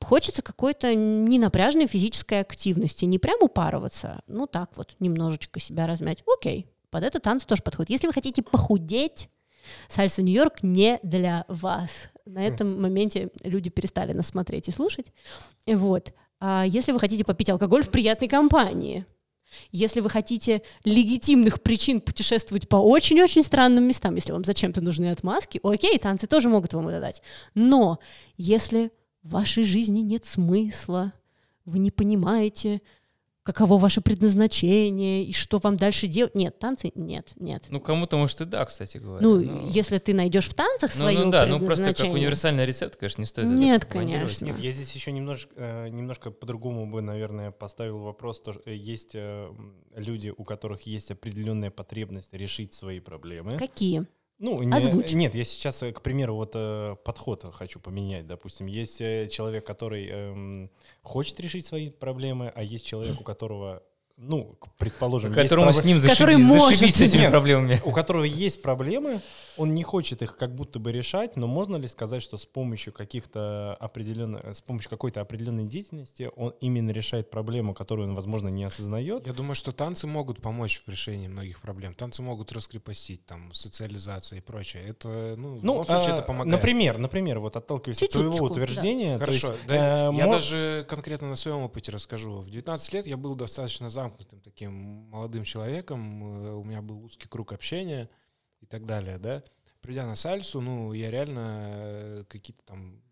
Хочется 0.00 0.40
какой-то 0.40 0.94
ненапряженной 0.94 1.88
физической 1.88 2.40
активности, 2.40 3.04
не 3.04 3.18
прям 3.18 3.42
упарываться, 3.42 4.22
ну 4.28 4.46
так 4.46 4.76
вот, 4.76 4.94
немножечко 4.98 5.60
себя 5.60 5.86
размять. 5.86 6.22
Окей, 6.38 6.71
под 6.92 7.04
это 7.04 7.20
танцы 7.20 7.46
тоже 7.46 7.62
подходит. 7.62 7.90
Если 7.90 8.06
вы 8.06 8.12
хотите 8.12 8.42
похудеть, 8.42 9.30
Сальса 9.88 10.22
Нью-Йорк 10.22 10.62
не 10.62 11.00
для 11.02 11.46
вас. 11.48 12.10
На 12.26 12.44
этом 12.44 12.80
моменте 12.80 13.30
люди 13.42 13.70
перестали 13.70 14.12
нас 14.12 14.26
смотреть 14.26 14.68
и 14.68 14.72
слушать. 14.72 15.06
Вот. 15.66 16.12
А 16.38 16.64
если 16.66 16.92
вы 16.92 17.00
хотите 17.00 17.24
попить 17.24 17.48
алкоголь 17.48 17.82
в 17.82 17.88
приятной 17.88 18.28
компании, 18.28 19.06
если 19.70 20.00
вы 20.00 20.10
хотите 20.10 20.60
легитимных 20.84 21.62
причин 21.62 22.02
путешествовать 22.02 22.68
по 22.68 22.76
очень-очень 22.76 23.42
странным 23.42 23.84
местам, 23.84 24.14
если 24.14 24.32
вам 24.32 24.44
зачем-то 24.44 24.82
нужны 24.82 25.10
отмазки, 25.10 25.60
окей, 25.62 25.98
танцы 25.98 26.26
тоже 26.26 26.50
могут 26.50 26.74
вам 26.74 26.88
это 26.88 27.00
дать. 27.00 27.22
Но 27.54 28.00
если 28.36 28.90
в 29.22 29.30
вашей 29.30 29.64
жизни 29.64 30.00
нет 30.00 30.26
смысла, 30.26 31.14
вы 31.64 31.78
не 31.78 31.90
понимаете, 31.90 32.82
каково 33.42 33.78
ваше 33.78 34.00
предназначение 34.00 35.24
и 35.24 35.32
что 35.32 35.58
вам 35.58 35.76
дальше 35.76 36.06
делать. 36.06 36.34
Нет, 36.34 36.58
танцы 36.58 36.92
нет, 36.94 37.32
нет. 37.36 37.66
Ну, 37.70 37.80
кому-то, 37.80 38.16
может, 38.16 38.40
и 38.40 38.44
да, 38.44 38.64
кстати 38.64 38.98
говоря. 38.98 39.26
Ну, 39.26 39.40
но- 39.40 39.68
если 39.68 39.98
ты 39.98 40.14
найдешь 40.14 40.48
в 40.48 40.54
танцах 40.54 40.90
Ну, 40.94 41.00
свое 41.00 41.24
ну 41.24 41.30
да, 41.30 41.46
ну 41.46 41.60
просто 41.60 41.92
как 41.92 42.12
универсальный 42.12 42.66
рецепт, 42.66 42.96
конечно, 42.96 43.20
не 43.22 43.26
стоит. 43.26 43.46
Нет, 43.46 43.84
конечно. 43.84 44.44
Нет, 44.44 44.58
я 44.58 44.70
здесь 44.70 44.92
еще 44.92 45.12
немножко, 45.12 45.52
э, 45.56 45.88
немножко 45.88 46.30
по-другому 46.30 46.86
бы, 46.86 47.02
наверное, 47.02 47.50
поставил 47.50 47.98
вопрос. 47.98 48.40
То, 48.40 48.52
что, 48.52 48.62
э, 48.66 48.76
есть 48.76 49.12
э, 49.14 49.50
люди, 49.96 50.32
у 50.36 50.44
которых 50.44 50.82
есть 50.82 51.10
определенная 51.10 51.70
потребность 51.70 52.32
решить 52.32 52.74
свои 52.74 53.00
проблемы. 53.00 53.58
Какие? 53.58 54.06
Ну, 54.42 54.60
не- 54.60 54.74
Озвучь. 54.76 55.12
нет, 55.14 55.36
я 55.36 55.44
сейчас, 55.44 55.84
э, 55.84 55.92
к 55.92 56.02
примеру, 56.02 56.34
вот 56.34 56.50
э, 56.56 56.96
подход 57.04 57.44
хочу 57.54 57.78
поменять. 57.78 58.26
Допустим, 58.26 58.66
есть 58.66 59.00
э, 59.00 59.28
человек, 59.28 59.64
который 59.64 60.08
эм, 60.08 60.70
хочет 61.02 61.38
решить 61.38 61.64
свои 61.64 61.90
проблемы, 61.90 62.52
а 62.52 62.64
есть 62.64 62.84
человек, 62.84 63.20
у 63.20 63.22
которого, 63.24 63.84
ну, 64.22 64.56
предположим, 64.78 65.32
есть 65.32 65.42
Которому 65.42 65.70
проб- 65.70 65.80
с 65.80 65.84
ним 65.84 65.98
Который 66.00 66.36
зашибись, 66.36 66.46
может. 66.56 66.78
зашибись 66.78 66.94
с 66.96 67.00
этими 67.00 67.28
проблемами. 67.28 67.80
у 67.84 67.90
которого 67.92 68.24
есть 68.24 68.62
проблемы, 68.62 69.20
он 69.56 69.74
не 69.74 69.82
хочет 69.82 70.22
их 70.22 70.36
как 70.36 70.54
будто 70.54 70.78
бы 70.78 70.92
решать, 70.92 71.36
но 71.36 71.46
можно 71.46 71.76
ли 71.76 71.88
сказать, 71.88 72.22
что 72.22 72.36
с 72.38 72.46
помощью 72.46 72.92
каких-то 72.92 73.74
определенных, 73.80 74.56
с 74.56 74.60
помощью 74.62 74.90
какой-то 74.90 75.20
определенной 75.20 75.64
деятельности 75.64 76.30
он 76.36 76.54
именно 76.60 76.90
решает 76.92 77.30
проблему, 77.30 77.74
которую 77.74 78.08
он, 78.08 78.14
возможно, 78.14 78.48
не 78.48 78.64
осознает? 78.64 79.26
Я 79.26 79.32
думаю, 79.32 79.54
что 79.56 79.72
танцы 79.72 80.06
могут 80.06 80.40
помочь 80.40 80.82
в 80.86 80.88
решении 80.90 81.26
многих 81.28 81.60
проблем. 81.60 81.94
Танцы 81.94 82.22
могут 82.22 82.52
раскрепостить, 82.52 83.26
там, 83.26 83.52
социализация 83.52 84.38
и 84.38 84.40
прочее. 84.40 84.82
Это, 84.86 85.34
ну, 85.36 85.56
в 85.56 85.64
Ну, 85.64 85.72
любом 85.72 85.84
случае, 85.84 86.12
а, 86.12 86.14
это 86.16 86.22
помогает. 86.22 86.52
например, 86.52 86.98
например, 86.98 87.40
вот 87.40 87.56
отталкиваясь 87.56 88.02
от 88.02 88.10
твоего 88.10 88.36
да. 88.38 88.44
утверждения, 88.44 89.18
Хорошо, 89.18 89.48
есть, 89.52 89.66
да, 89.66 90.10
э, 90.10 90.14
я 90.16 90.26
даже 90.28 90.86
конкретно 90.88 91.28
на 91.28 91.36
своем 91.36 91.58
опыте 91.62 91.90
расскажу. 91.92 92.38
В 92.38 92.50
19 92.50 92.92
лет 92.92 93.06
я 93.06 93.16
был 93.16 93.34
достаточно 93.34 93.90
замкнутым 94.12 94.40
таким 94.40 94.72
молодым 95.10 95.44
человеком, 95.44 96.44
э, 96.46 96.52
у 96.52 96.64
меня 96.64 96.82
был 96.82 97.02
узкий 97.04 97.28
круг 97.28 97.52
общения 97.52 98.08
и 98.60 98.66
так 98.66 98.86
далее, 98.86 99.18
да. 99.18 99.42
Придя 99.80 100.06
на 100.06 100.14
сальсу, 100.14 100.60
ну, 100.60 100.92
я 100.92 101.10
реально 101.10 101.70
э, 101.74 102.24
какие-то 102.28 102.62
там 102.64 103.02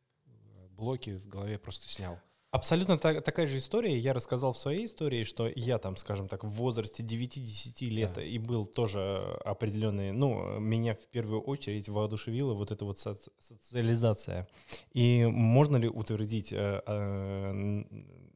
блоки 0.70 1.16
в 1.16 1.26
голове 1.28 1.58
просто 1.58 1.88
снял. 1.88 2.18
Абсолютно 2.52 2.98
та- 2.98 3.20
такая 3.20 3.46
же 3.46 3.58
история. 3.58 3.96
Я 3.98 4.12
рассказал 4.12 4.52
в 4.52 4.58
своей 4.58 4.86
истории, 4.86 5.22
что 5.24 5.46
я 5.54 5.78
там, 5.78 5.96
скажем 5.96 6.26
так, 6.28 6.42
в 6.42 6.48
возрасте 6.48 7.02
9-10 7.04 7.88
лет 7.90 8.12
Да. 8.14 8.22
и 8.24 8.38
был 8.38 8.66
тоже 8.66 9.00
определенный, 9.44 10.10
ну, 10.12 10.58
меня 10.58 10.94
в 10.94 11.06
первую 11.10 11.42
очередь 11.42 11.88
воодушевила 11.88 12.54
вот 12.54 12.72
эта 12.72 12.84
вот 12.84 12.96
соци- 12.98 13.30
социализация. 13.38 14.48
И 14.92 15.26
можно 15.26 15.76
ли 15.76 15.88
утвердить 15.88 16.52
э, 16.52 16.82
э, 16.86 17.84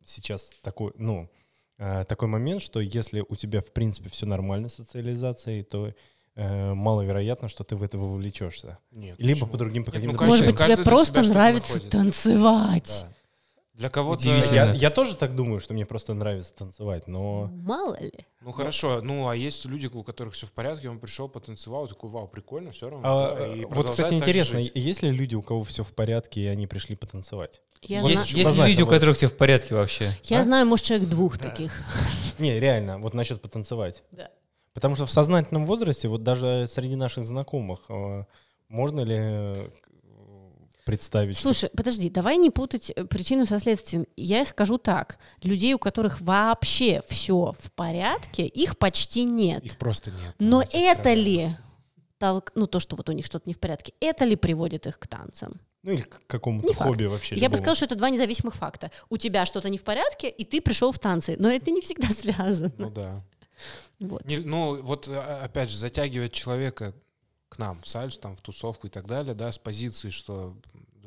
сейчас 0.04 0.50
такой, 0.62 0.92
ну, 0.96 1.22
э, 1.24 1.43
такой 1.76 2.28
момент, 2.28 2.62
что 2.62 2.80
если 2.80 3.24
у 3.28 3.36
тебя, 3.36 3.60
в 3.60 3.72
принципе, 3.72 4.08
все 4.08 4.26
нормально 4.26 4.68
с 4.68 4.74
социализацией, 4.74 5.62
то 5.64 5.92
э, 6.36 6.74
маловероятно, 6.74 7.48
что 7.48 7.64
ты 7.64 7.76
в 7.76 7.82
это 7.82 7.98
вовлечешься. 7.98 8.78
Нет. 8.90 9.16
Либо 9.18 9.40
почему? 9.40 9.50
по 9.50 9.58
другим 9.58 9.84
по 9.84 9.90
Нет, 9.90 9.96
каким-то 9.96 10.22
ну, 10.22 10.30
Может 10.30 10.46
быть, 10.46 10.56
тебе 10.56 10.76
просто 10.78 11.22
нравится 11.22 11.80
танцевать. 11.80 13.06
Да. 13.08 13.14
Для 13.74 13.88
кого-то... 13.88 14.22
Я, 14.22 14.72
я 14.72 14.90
тоже 14.90 15.16
так 15.16 15.34
думаю, 15.34 15.58
что 15.58 15.74
мне 15.74 15.84
просто 15.84 16.14
нравится 16.14 16.54
танцевать, 16.54 17.08
но... 17.08 17.50
Мало 17.52 18.00
ли. 18.00 18.12
Ну 18.40 18.52
хорошо, 18.52 19.00
ну 19.02 19.28
а 19.28 19.34
есть 19.34 19.64
люди, 19.64 19.86
у 19.92 20.04
которых 20.04 20.34
все 20.34 20.46
в 20.46 20.52
порядке, 20.52 20.88
он 20.88 21.00
пришел, 21.00 21.28
потанцевал, 21.28 21.88
такой, 21.88 22.08
вау, 22.08 22.28
прикольно, 22.28 22.70
все 22.70 22.88
равно. 22.88 23.02
А, 23.04 23.34
да, 23.34 23.46
и 23.48 23.64
вот, 23.64 23.90
кстати, 23.90 24.14
интересно, 24.14 24.60
жить. 24.60 24.70
есть 24.74 25.02
ли 25.02 25.10
люди, 25.10 25.34
у 25.34 25.42
кого 25.42 25.64
все 25.64 25.82
в 25.82 25.92
порядке, 25.92 26.42
и 26.42 26.46
они 26.46 26.68
пришли 26.68 26.94
потанцевать? 26.94 27.62
Я, 27.82 28.02
Вот 28.02 28.10
Есть, 28.10 28.30
есть 28.30 28.44
сознательно 28.44 28.68
люди, 28.68 28.82
у 28.82 28.86
которых 28.86 29.16
все 29.16 29.26
в 29.26 29.36
порядке 29.36 29.74
вообще. 29.74 30.16
я 30.24 30.40
а? 30.40 30.44
знаю, 30.44 30.66
может, 30.66 30.86
человек 30.86 31.08
двух 31.08 31.38
таких. 31.38 31.72
Не, 32.38 32.60
реально, 32.60 32.98
вот 32.98 33.14
насчет 33.14 33.42
потанцевать. 33.42 34.04
Да. 34.12 34.30
Потому 34.72 34.94
что 34.94 35.06
в 35.06 35.10
сознательном 35.10 35.66
возрасте, 35.66 36.08
вот 36.08 36.22
даже 36.22 36.68
среди 36.68 36.96
наших 36.96 37.24
знакомых, 37.24 37.80
э, 37.88 38.24
можно 38.68 39.00
ли 39.00 39.70
э, 40.84 40.86
представить, 40.86 41.34
что- 41.38 41.42
Слушай, 41.52 41.70
подожди, 41.76 42.10
давай 42.10 42.36
не 42.36 42.50
путать 42.50 42.90
э, 42.94 43.04
причину 43.04 43.46
со 43.46 43.58
следствием. 43.58 44.06
Я 44.16 44.44
скажу 44.44 44.78
так. 44.78 45.18
Людей, 45.42 45.74
у 45.74 45.78
которых 45.78 46.20
вообще 46.20 47.02
все 47.08 47.54
в 47.58 47.72
порядке, 47.72 48.46
их 48.46 48.78
почти 48.78 49.24
нет. 49.24 49.64
Их 49.64 49.76
просто 49.78 50.10
нет. 50.10 50.34
Но 50.38 50.62
это 50.62 50.94
проблема. 51.02 51.22
ли 51.22 51.56
толк... 52.18 52.52
ну 52.54 52.66
то, 52.66 52.80
что 52.80 52.96
вот 52.96 53.08
у 53.08 53.12
них 53.12 53.26
что-то 53.26 53.44
не 53.48 53.54
в 53.54 53.58
порядке, 53.58 53.92
это 54.00 54.24
ли 54.24 54.36
приводит 54.36 54.86
их 54.86 54.98
к 54.98 55.06
танцам? 55.06 55.60
ну 55.82 55.92
или 55.92 56.00
к 56.00 56.22
какому-то 56.26 56.66
Не 56.66 56.72
факт. 56.72 56.88
хобби 56.88 57.04
вообще. 57.04 57.34
Я 57.34 57.40
бы 57.40 57.56
любому. 57.56 57.56
сказала, 57.58 57.74
что 57.76 57.84
это 57.84 57.96
два 57.96 58.08
независимых 58.08 58.54
факта. 58.54 58.90
У 59.10 59.18
тебя 59.18 59.44
что-то 59.44 59.68
не 59.68 59.76
в 59.76 59.82
порядке, 59.84 60.30
и 60.30 60.42
ты 60.42 60.62
пришел 60.62 60.92
в 60.92 60.98
танцы, 60.98 61.36
но 61.38 61.50
это 61.50 61.70
не 61.70 61.82
всегда 61.82 62.08
связано. 62.10 62.72
Ну 62.78 62.88
да. 62.90 63.22
Вот. 64.00 64.24
Не- 64.24 64.38
ну 64.38 64.80
вот 64.82 65.06
а, 65.08 65.42
опять 65.44 65.68
же, 65.68 65.76
затягивать 65.76 66.32
человека 66.32 66.94
к 67.50 67.58
нам 67.58 67.82
в 67.82 67.88
сальс, 67.88 68.16
там, 68.16 68.34
в 68.34 68.40
тусовку 68.40 68.86
и 68.86 68.90
так 68.90 69.06
далее, 69.06 69.34
да, 69.34 69.52
с 69.52 69.58
позиции, 69.58 70.08
что 70.08 70.56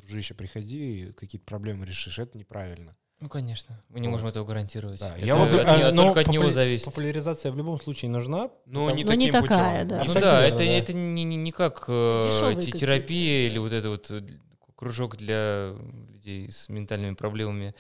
дружище, 0.08 0.34
приходи, 0.34 1.12
какие-то 1.18 1.46
проблемы 1.46 1.86
решишь, 1.86 2.18
это 2.20 2.38
неправильно. 2.38 2.96
Ну, 3.20 3.30
конечно. 3.30 3.84
Мы 3.90 4.00
не 4.00 4.08
можем 4.08 4.28
этого 4.28 4.46
гарантировать. 4.46 5.00
Да, 5.00 5.18
Это 5.18 5.26
я 5.26 5.36
вот- 5.36 5.52
от 5.52 5.66
А, 5.68 5.92
но 5.92 6.04
только 6.04 6.20
от 6.22 6.28
него 6.28 6.46
популя- 6.46 6.52
зависит. 6.52 6.86
Популяризация 6.86 7.52
в 7.52 7.58
любом 7.58 7.78
случае 7.82 8.12
нужна. 8.12 8.52
Но 8.68 8.92
не 8.92 9.04
Но 9.04 9.14
не 9.14 9.32
таким 9.32 9.42
такая, 9.42 9.74
путем. 9.84 9.88
да. 9.90 9.96
Ну 9.98 10.02
Абсолютно 10.04 10.32
да, 10.32 10.46
это, 10.48 10.58
да. 10.58 10.64
это 10.64 10.94
не, 10.94 11.24
не- 11.24 11.36
не 11.36 11.52
как 11.52 11.86
э, 11.88 12.24
терапия 12.74 13.48
или 13.48 13.58
вот 13.58 13.74
это 13.74 13.90
вот 13.90 14.12
э, 14.12 14.22
кружок 14.76 15.18
для 15.18 15.74
людей 16.14 16.52
с 16.52 16.70
ментальными 16.70 17.16
проблемами. 17.16 17.74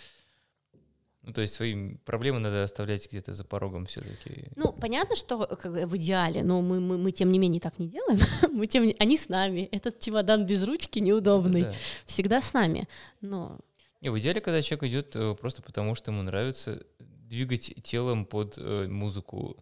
Ну, 1.27 1.33
то 1.33 1.41
есть 1.41 1.55
свои 1.55 1.95
проблемы 2.05 2.39
надо 2.39 2.63
оставлять 2.63 3.05
где-то 3.11 3.33
за 3.33 3.43
порогом 3.43 3.85
все-таки. 3.85 4.45
Ну, 4.55 4.71
понятно, 4.71 5.17
что 5.17 5.45
как 5.45 5.73
бы, 5.73 5.85
в 5.85 5.97
идеале, 5.97 6.41
но 6.41 6.61
мы, 6.61 6.79
мы, 6.79 6.97
мы 6.97 7.11
тем 7.11 7.33
не 7.33 7.37
менее 7.37 7.59
так 7.59 7.77
не 7.79 7.89
делаем. 7.89 8.17
мы 8.53 8.65
тем 8.65 8.85
не- 8.85 8.95
Они 8.97 9.17
с 9.17 9.27
нами. 9.27 9.67
Этот 9.73 9.99
чемодан 9.99 10.45
без 10.45 10.63
ручки 10.63 10.99
неудобный. 10.99 11.63
Да. 11.63 11.75
Всегда 12.05 12.41
с 12.41 12.53
нами. 12.53 12.87
Но 13.19 13.59
Не, 13.99 14.09
в 14.09 14.17
идеале, 14.19 14.39
когда 14.39 14.61
человек 14.61 14.83
идет 14.89 15.15
э, 15.17 15.35
просто 15.35 15.61
потому, 15.61 15.95
что 15.95 16.11
ему 16.11 16.21
нравится 16.21 16.81
двигать 16.99 17.73
телом 17.83 18.25
под 18.25 18.57
э, 18.57 18.87
музыку, 18.87 19.57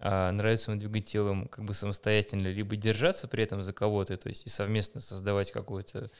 а 0.00 0.32
нравится 0.32 0.72
ему 0.72 0.80
двигать 0.80 1.06
телом 1.06 1.46
как 1.46 1.64
бы 1.64 1.72
самостоятельно, 1.72 2.48
либо 2.48 2.74
держаться 2.74 3.28
при 3.28 3.44
этом 3.44 3.62
за 3.62 3.72
кого-то, 3.72 4.16
то 4.16 4.28
есть 4.28 4.44
и 4.44 4.48
совместно 4.50 5.00
создавать 5.00 5.52
какое-то 5.52 6.10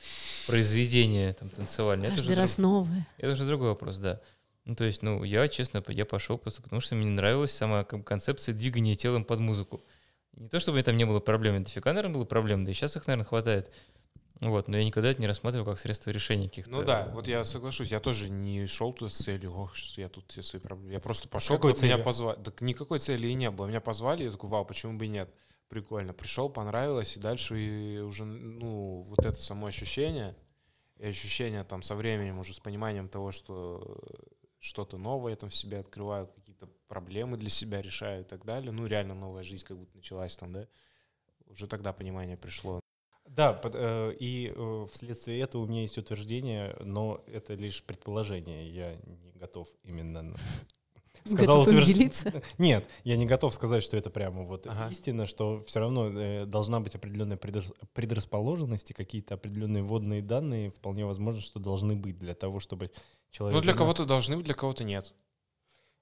произведение 0.47 1.33
там 1.33 1.49
танцевальное. 1.49 2.07
Это 2.07 2.15
каждый 2.15 2.27
друг- 2.33 2.37
раз 2.39 2.57
новое. 2.57 3.05
это 3.17 3.31
уже 3.33 3.45
другой 3.45 3.67
вопрос, 3.67 3.97
да. 3.97 4.21
Ну, 4.67 4.75
то 4.75 4.83
есть, 4.83 5.01
ну, 5.01 5.23
я, 5.23 5.47
честно, 5.47 5.81
я 5.87 6.05
пошел 6.05 6.37
просто 6.37 6.61
потому, 6.61 6.81
что 6.81 6.93
мне 6.95 7.07
нравилась 7.07 7.53
сама 7.53 7.85
концепция 7.85 8.53
двигания 8.53 8.95
телом 8.95 9.23
под 9.23 9.39
музыку. 9.39 9.81
Не 10.33 10.49
то, 10.49 10.59
чтобы 10.59 10.83
там 10.83 10.97
не 10.97 11.05
было 11.05 11.21
проблем, 11.21 11.63
дофига, 11.63 11.93
наверное, 11.93 12.15
было 12.15 12.25
проблем, 12.25 12.65
да 12.65 12.71
и 12.71 12.73
сейчас 12.73 12.97
их, 12.97 13.07
наверное, 13.07 13.25
хватает. 13.25 13.71
Вот, 14.41 14.67
но 14.67 14.77
я 14.77 14.83
никогда 14.83 15.09
это 15.09 15.21
не 15.21 15.27
рассматривал 15.27 15.65
как 15.65 15.79
средство 15.79 16.09
решения 16.09 16.49
каких-то. 16.49 16.69
Ну 16.69 16.83
да, 16.83 17.09
вот 17.13 17.29
я 17.29 17.45
соглашусь, 17.45 17.91
я 17.91 18.01
тоже 18.01 18.29
не 18.29 18.67
шел 18.67 18.91
туда 18.91 19.09
с 19.09 19.15
целью, 19.15 19.53
ох, 19.53 19.73
что 19.73 20.01
я 20.01 20.09
тут 20.09 20.25
все 20.27 20.43
свои 20.43 20.61
проблемы. 20.61 20.91
Я 20.91 20.99
просто 20.99 21.29
пошел, 21.29 21.55
какой 21.55 21.71
вот 21.71 21.81
меня 21.81 21.93
целью? 21.93 22.05
позвали. 22.05 22.43
Так 22.43 22.59
никакой 22.59 22.99
цели 22.99 23.27
и 23.29 23.33
не 23.35 23.49
было. 23.49 23.67
Меня 23.67 23.79
позвали, 23.79 24.25
я 24.25 24.31
такой, 24.31 24.49
вау, 24.49 24.65
почему 24.65 24.97
бы 24.97 25.05
и 25.05 25.07
нет? 25.07 25.33
Прикольно. 25.69 26.11
Пришел, 26.11 26.49
понравилось, 26.49 27.15
и 27.15 27.21
дальше 27.21 27.57
и 27.57 27.99
уже, 27.99 28.25
ну, 28.25 29.05
вот 29.07 29.25
это 29.25 29.39
само 29.39 29.67
ощущение, 29.67 30.35
и 30.99 31.07
ощущение 31.07 31.63
там 31.63 31.81
со 31.81 31.95
временем 31.95 32.37
уже 32.37 32.53
с 32.53 32.59
пониманием 32.59 33.07
того, 33.07 33.31
что 33.31 33.97
что-то 34.67 34.97
новое 34.97 35.35
там 35.35 35.49
в 35.49 35.55
себе 35.55 35.79
открываю, 35.79 36.27
какие-то 36.27 36.67
проблемы 36.87 37.37
для 37.37 37.49
себя 37.49 37.81
решаю 37.81 38.21
и 38.21 38.25
так 38.25 38.45
далее. 38.45 38.71
Ну, 38.71 38.85
реально 38.85 39.15
новая 39.15 39.43
жизнь 39.43 39.65
как 39.65 39.77
будто 39.77 39.95
началась 39.95 40.35
там, 40.35 40.51
да. 40.51 40.67
Уже 41.45 41.67
тогда 41.67 41.93
понимание 41.93 42.37
пришло. 42.37 42.81
Да, 43.25 43.59
э, 43.63 44.13
и 44.19 44.53
э, 44.55 44.87
вследствие 44.91 45.39
этого 45.39 45.63
у 45.63 45.67
меня 45.67 45.81
есть 45.81 45.97
утверждение, 45.97 46.75
но 46.81 47.23
это 47.27 47.53
лишь 47.55 47.83
предположение. 47.83 48.69
Я 48.69 48.95
не 48.95 49.31
готов 49.35 49.69
именно 49.83 50.33
сказал 51.27 51.59
Готов 51.59 51.73
им 51.73 51.79
утвержд- 51.79 51.85
делиться? 51.85 52.41
Нет, 52.57 52.89
я 53.03 53.17
не 53.17 53.25
готов 53.25 53.53
сказать, 53.53 53.83
что 53.83 53.95
это 53.97 54.09
прямо 54.09 54.43
вот 54.43 54.67
Ага. 54.67 54.89
истина, 54.91 55.25
что 55.27 55.61
все 55.67 55.79
равно 55.79 56.07
э, 56.09 56.45
должна 56.45 56.79
быть 56.79 56.95
определенная 56.95 57.37
предрас- 57.37 57.73
предрасположенность 57.93 58.91
и 58.91 58.93
какие-то 58.93 59.35
определенные 59.35 59.83
водные 59.83 60.21
данные 60.21 60.71
вполне 60.71 61.05
возможно, 61.05 61.41
что 61.41 61.59
должны 61.59 61.95
быть 61.95 62.17
для 62.17 62.33
того, 62.33 62.59
чтобы 62.59 62.91
человек... 63.31 63.55
Ну, 63.55 63.61
для 63.61 63.73
кого-то 63.73 64.05
должны 64.05 64.35
быть, 64.37 64.45
для 64.45 64.53
кого-то 64.55 64.83
нет. 64.83 65.13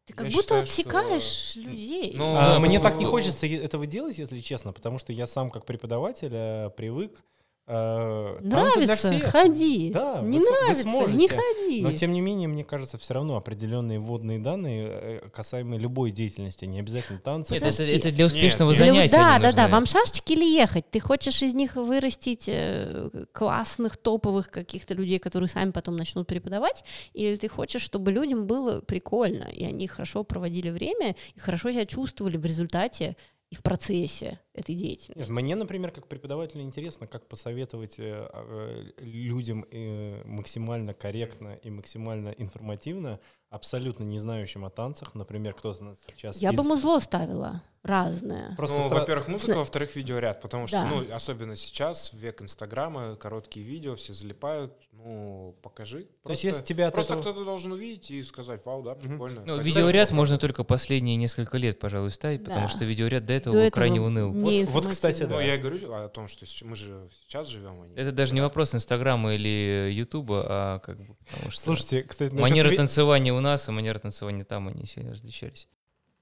Ты 0.06 0.14
как 0.14 0.28
Я 0.28 0.32
будто 0.34 0.44
считаю, 0.44 0.64
отсекаешь 0.64 1.56
людей. 1.56 2.14
Ну, 2.16 2.36
А, 2.36 2.54
Да, 2.54 2.60
мне 2.60 2.80
просто- 2.80 2.90
так 2.90 2.98
не 3.00 3.06
хочется 3.06 3.48
е- 3.48 3.60
этого 3.64 3.88
делать, 3.88 4.18
если 4.20 4.40
честно, 4.40 4.72
потому 4.72 5.00
что 5.00 5.12
я 5.14 5.26
сам 5.26 5.50
как 5.50 5.66
преподаватель 5.66 6.30
э, 6.32 6.70
привык 6.78 7.24
э, 7.68 8.38
танцы 8.42 8.80
для 8.80 8.86
Нравится? 8.88 8.96
всех. 9.10 9.24
Ходи. 9.26 9.92
Да, 9.92 10.22
не 10.22 10.38
вы 10.38 10.44
с- 10.46 10.48
вы 10.84 10.92
нравится? 10.92 11.18
Не 11.18 11.28
ходи. 11.28 11.82
Но 11.82 11.92
тем 11.92 12.14
не 12.14 12.22
менее, 12.22 12.48
мне 12.48 12.64
кажется, 12.64 12.98
все 12.98 13.14
равно 13.16 13.38
определенные 13.38 14.00
вводные 14.00 14.40
данные 14.40 14.88
э, 14.90 15.30
касаемые 15.34 15.80
любой 15.80 16.12
деятельности, 16.12 16.66
не 16.66 16.80
обязательно 16.80 17.20
танцев. 17.20 17.52
Нет, 17.52 17.64
это, 17.64 17.84
это 17.84 18.12
для 18.12 18.26
успешного 18.28 18.70
Нет, 18.72 18.78
Для- 18.78 18.88
занятия. 18.94 19.16
да, 19.16 19.34
они 19.36 19.42
да, 19.44 19.52
да. 19.52 19.62
нужны. 19.64 19.72
Вам 19.72 19.86
шашечки 19.86 20.34
или 20.34 20.46
ехать? 20.46 20.90
Ты 20.92 21.00
хочешь 21.00 21.42
из 21.42 21.54
них 21.54 21.76
вырастить 21.76 22.46
э, 22.48 23.10
классных, 23.32 23.98
топовых 23.98 24.50
каких-то 24.52 24.94
людей, 24.94 25.20
которые 25.20 25.50
сами 25.50 25.72
потом 25.72 25.96
начнут 25.96 26.28
преподавать? 26.28 26.84
Или 27.14 27.36
ты 27.36 27.48
хочешь, 27.48 27.82
чтобы 27.82 28.12
людям 28.12 28.48
было 28.48 28.82
прикольно, 28.82 29.46
и 29.46 29.64
они 29.66 29.88
хорошо 29.88 30.24
проводили 30.24 30.70
время, 30.70 31.16
и 31.36 31.40
хорошо 31.40 31.72
себя 31.72 31.86
чувствовали 31.86 32.38
в 32.38 32.46
результате 32.46 33.16
и 33.52 33.56
в 33.56 33.62
процессе 33.62 34.40
этой 34.54 34.76
деятельности? 34.76 35.32
Мне, 35.32 35.56
например, 35.56 35.92
как 35.92 36.08
преподавателю 36.08 36.64
интересно, 36.64 37.08
как 37.08 37.28
посоветовать 37.28 38.00
э, 38.00 38.28
э, 38.32 38.92
людям 38.98 39.66
э, 39.72 40.24
максимально 40.26 40.94
корректно 40.94 41.54
и 41.62 41.70
максимально 41.70 42.30
информативно, 42.30 43.20
абсолютно 43.56 44.04
не 44.04 44.20
знающим 44.20 44.66
о 44.66 44.70
танцах, 44.70 45.16
например, 45.16 45.54
кто-то 45.54 45.96
сейчас... 46.16 46.38
Я 46.42 46.52
из- 46.52 46.58
бы 46.58 46.64
музло 46.64 47.00
ставила 47.00 47.62
разное. 47.84 48.56
Просто 48.56 48.78
ну, 48.80 48.90
сра- 48.90 49.00
во-первых, 49.00 49.28
музыка, 49.28 49.58
во-вторых, 49.60 49.96
видеоряд, 49.96 50.42
потому 50.42 50.66
что, 50.68 50.78
Да. 50.82 50.86
ну, 50.88 51.04
особенно 51.16 51.56
сейчас, 51.56 52.12
в 52.14 52.18
век 52.18 52.42
Инстаграма, 52.42 53.16
короткие 53.16 53.64
видео, 53.64 53.96
все 53.96 54.12
залипают, 54.12 54.74
ну, 54.92 55.56
покажи. 55.62 56.08
То 56.24 56.32
есть 56.32 56.44
если 56.44 56.64
тебя 56.64 56.90
просто 56.90 57.14
этого- 57.14 57.22
кто-то 57.32 57.46
должен 57.46 57.72
увидеть 57.74 58.10
и 58.10 58.24
сказать, 58.24 58.66
вау, 58.66 58.82
да, 58.82 58.96
прикольно. 58.96 59.42
Ну, 59.42 59.58
Пойду 59.58 59.62
видеоряд 59.62 59.94
дальше 60.08 60.14
можно 60.16 60.38
только 60.40 60.64
последние 60.64 61.16
несколько 61.16 61.58
лет, 61.60 61.78
пожалуй, 61.78 62.10
ставить, 62.10 62.44
потому 62.44 62.66
Да. 62.66 62.70
что 62.70 62.86
видеоряд 62.86 63.26
до 63.28 63.34
этого 63.34 63.54
До 63.54 63.60
был 63.60 63.68
этого 63.68 63.76
крайне 63.76 64.02
уныл. 64.02 64.32
Вот- 64.34 64.70
вот, 64.70 64.88
кстати, 64.88 65.22
информативно. 65.22 65.36
Ну, 65.36 65.42
да. 65.42 65.44
я 65.44 65.56
и 65.56 65.58
говорю 65.60 65.94
о 65.94 66.10
том, 66.10 66.28
что 66.28 66.46
мы 66.66 66.76
же 66.76 67.08
сейчас 67.22 67.48
живем, 67.48 67.82
а 67.84 67.88
не... 67.88 67.96
Это 67.96 68.12
даже 68.12 68.34
не 68.34 68.42
вопрос 68.42 68.74
Инстаграма 68.74 69.36
или 69.36 69.92
Ютуба, 69.94 70.44
а 70.50 70.80
как 70.80 70.98
бы 71.00 71.16
потому 71.30 71.52
что 71.52 71.62
Слушайте, 71.66 72.02
кстати, 72.02 72.34
манера 72.34 72.70
ви- 72.70 72.78
танцевания 72.78 73.32
у 73.32 73.42
нас 73.46 73.68
и 73.70 73.72
манера 73.72 74.00
танцевания 74.00 74.44
там 74.44 74.68
они 74.68 74.86
сильно 74.86 75.12
различались. 75.12 75.68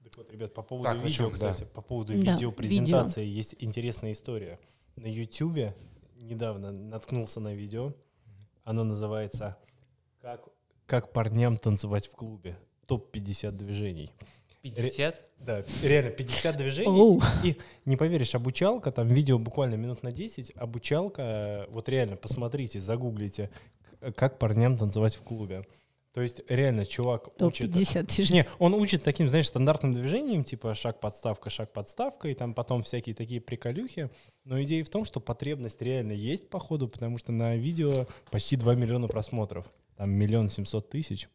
Так 0.02 0.16
вот, 0.18 0.30
ребят, 0.30 0.54
по 0.54 0.62
поводу 0.62 0.90
Так, 0.90 1.02
видео, 1.02 1.26
да. 1.26 1.32
кстати, 1.32 1.64
по 1.64 1.80
поводу 1.80 2.12
Да, 2.12 2.32
видеопрезентации 2.32 3.24
есть 3.24 3.56
интересная 3.58 4.12
история. 4.12 4.60
На 4.96 5.06
Ютубе 5.06 5.74
недавно 6.16 6.70
наткнулся 6.70 7.40
на 7.40 7.48
видео. 7.48 7.94
Оно 8.62 8.84
называется 8.84 9.56
«Как, 10.20 10.44
как 10.86 11.12
парням 11.12 11.56
танцевать 11.56 12.06
в 12.06 12.12
клубе. 12.12 12.58
Топ-50 12.86 13.50
движений». 13.52 14.10
50? 14.62 15.20
Да, 15.40 15.62
реально 15.82 16.10
50 16.10 16.56
движений. 16.56 16.88
Оу. 16.88 17.20
И 17.42 17.58
не 17.84 17.96
поверишь, 17.96 18.34
обучалка, 18.34 18.92
там 18.92 19.08
видео 19.08 19.38
буквально 19.38 19.74
минут 19.74 20.02
на 20.02 20.10
10, 20.10 20.52
обучалка, 20.56 21.22
э, 21.22 21.70
вот 21.70 21.88
реально, 21.90 22.16
посмотрите, 22.16 22.80
загуглите, 22.80 23.50
как 24.16 24.38
парням 24.38 24.76
танцевать 24.76 25.16
в 25.16 25.22
клубе. 25.22 25.66
То 26.14 26.22
есть 26.22 26.42
реально 26.48 26.86
чувак 26.86 27.26
учит... 27.42 27.72
Топ-50 27.72 28.06
тяжелее. 28.06 28.44
Не, 28.44 28.48
он 28.60 28.72
учит 28.74 29.02
таким, 29.02 29.28
знаешь, 29.28 29.48
стандартным 29.48 29.94
движением, 29.94 30.44
типа 30.44 30.72
шаг-подставка, 30.76 31.50
шаг-подставка, 31.50 32.28
и 32.28 32.34
там 32.34 32.54
потом 32.54 32.84
всякие 32.84 33.16
такие 33.16 33.40
приколюхи. 33.40 34.10
Но 34.44 34.62
идея 34.62 34.84
в 34.84 34.88
том, 34.88 35.04
что 35.04 35.18
потребность 35.18 35.82
реально 35.82 36.12
есть, 36.12 36.48
походу, 36.48 36.86
потому 36.86 37.18
что 37.18 37.32
на 37.32 37.56
видео 37.56 38.06
почти 38.30 38.54
2 38.54 38.76
миллиона 38.76 39.08
просмотров. 39.08 39.66
Там 39.96 40.10
миллион 40.10 40.48
семьсот 40.48 40.88
тысяч 40.88 41.28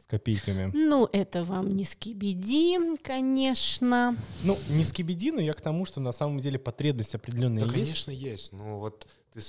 с 0.00 0.06
копейками. 0.06 0.68
Ну, 0.74 1.08
это 1.12 1.44
вам 1.44 1.76
не 1.76 1.84
скибиди, 1.84 2.96
конечно. 3.04 4.16
Ну, 4.42 4.58
не 4.68 4.82
скибиди, 4.82 5.30
но 5.30 5.40
я 5.40 5.52
к 5.52 5.60
тому, 5.60 5.84
что 5.84 6.00
на 6.00 6.10
самом 6.10 6.40
деле 6.40 6.58
потребность 6.58 7.14
определенная 7.14 7.66
Да, 7.66 7.70
есть. 7.70 7.80
конечно, 7.80 8.10
есть. 8.10 8.52
Ну, 8.52 8.80
вот 8.80 9.06
ты 9.32 9.40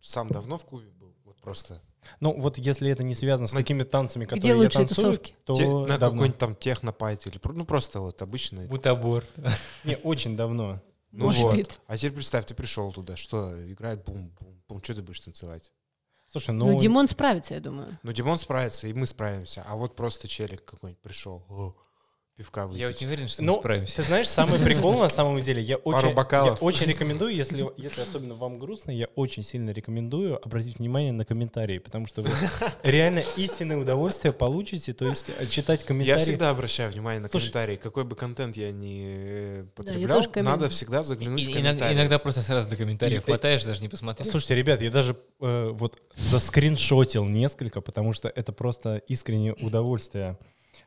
сам 0.00 0.28
давно 0.28 0.58
в 0.58 0.64
клубе 0.64 0.90
был? 0.90 1.14
Вот 1.24 1.36
просто... 1.36 1.80
Ну, 2.20 2.38
вот 2.38 2.58
если 2.58 2.90
это 2.90 3.02
не 3.02 3.14
связано 3.14 3.46
с 3.48 3.52
На- 3.52 3.60
какими-то 3.60 3.90
танцами, 3.90 4.24
Где 4.24 4.34
которые 4.36 4.52
я 4.52 4.56
лучшие 4.64 4.86
танцую, 4.86 5.06
тусовки? 5.12 5.34
то 5.44 5.54
Те- 5.54 5.66
на 5.68 5.84
давно. 5.98 6.10
какой-нибудь 6.10 6.38
там 6.38 6.56
технопайте 6.56 7.30
или... 7.30 7.40
Ну, 7.44 7.64
просто 7.64 8.00
вот 8.00 8.20
обычный. 8.22 8.66
Бутобор. 8.66 9.24
Не, 9.84 9.96
очень 9.96 10.36
давно. 10.36 10.80
Ну 11.12 11.26
Может 11.26 11.42
вот. 11.42 11.54
быть. 11.56 11.80
А 11.86 11.96
теперь 11.96 12.12
представь, 12.12 12.44
ты 12.44 12.54
пришел 12.54 12.92
туда, 12.92 13.16
что 13.16 13.54
играет 13.70 14.04
бум-бум-бум, 14.04 14.82
что 14.82 14.94
ты 14.94 15.02
будешь 15.02 15.20
танцевать? 15.20 15.72
Слушай, 16.30 16.50
ну... 16.54 16.66
Ну, 16.72 16.78
Димон 16.78 17.06
справится, 17.06 17.54
я 17.54 17.60
думаю. 17.60 17.98
Ну, 18.02 18.12
Димон 18.12 18.36
справится, 18.38 18.88
и 18.88 18.92
мы 18.92 19.06
справимся. 19.06 19.64
А 19.68 19.76
вот 19.76 19.94
просто 19.94 20.26
челик 20.26 20.64
какой-нибудь 20.64 21.00
пришел, 21.00 21.44
о, 21.48 21.74
пивка 22.36 22.66
выпить. 22.66 22.80
Я 22.80 22.88
вот 22.88 23.00
не 23.00 23.06
уверен, 23.06 23.28
что 23.28 23.42
Ну, 23.42 23.52
мы 23.54 23.58
справимся. 23.60 23.96
Ты 23.96 24.02
знаешь, 24.02 24.28
самый 24.28 24.58
прикол 24.58 24.98
на 24.98 25.08
самом 25.08 25.40
деле, 25.40 25.62
я 25.62 25.76
очень, 25.76 26.08
я 26.08 26.52
очень 26.60 26.86
рекомендую, 26.86 27.32
если, 27.34 27.64
если 27.76 28.00
особенно 28.02 28.34
вам 28.34 28.58
грустно, 28.58 28.90
я 28.90 29.06
очень 29.14 29.44
сильно 29.44 29.70
рекомендую 29.70 30.44
обратить 30.44 30.78
внимание 30.80 31.12
на 31.12 31.24
комментарии, 31.24 31.78
потому 31.78 32.06
что 32.06 32.22
вы 32.22 32.30
реально 32.82 33.22
истинное 33.36 33.76
удовольствие 33.76 34.32
получите, 34.32 34.92
то 34.94 35.06
есть 35.06 35.30
э, 35.38 35.46
читать 35.46 35.82
Я 35.82 35.86
комментарии. 35.86 36.20
всегда 36.20 36.50
обращаю 36.50 36.90
внимание 36.90 37.20
на 37.20 37.28
Слушай, 37.28 37.44
комментарии. 37.52 37.76
Какой 37.76 38.02
бы 38.04 38.16
контент 38.16 38.56
я 38.56 38.72
ни 38.72 39.02
э, 39.04 39.56
я 39.58 39.64
потреблял, 39.76 40.16
тоже 40.18 40.28
коммент- 40.30 40.44
надо 40.60 40.68
всегда 40.68 41.04
заглянуть 41.04 41.40
И- 41.40 41.44
в 41.44 41.48
иногда, 41.50 41.68
комментарии. 41.68 41.94
иногда 41.94 42.18
просто 42.18 42.42
сразу 42.42 42.68
до 42.68 42.74
комментариев 42.76 43.22
И- 43.22 43.24
хватаешь, 43.24 43.62
даже 43.64 43.80
не 43.80 43.88
посмотришь. 43.88 44.28
Слушайте, 44.28 44.56
ребят, 44.56 44.82
я 44.82 44.90
даже 44.90 45.16
э, 45.40 45.70
вот 45.72 46.02
заскриншотил 46.16 47.24
несколько, 47.26 47.80
потому 47.80 48.12
что 48.12 48.28
это 48.28 48.52
просто 48.52 48.96
искреннее 49.06 49.54
удовольствие. 49.54 50.36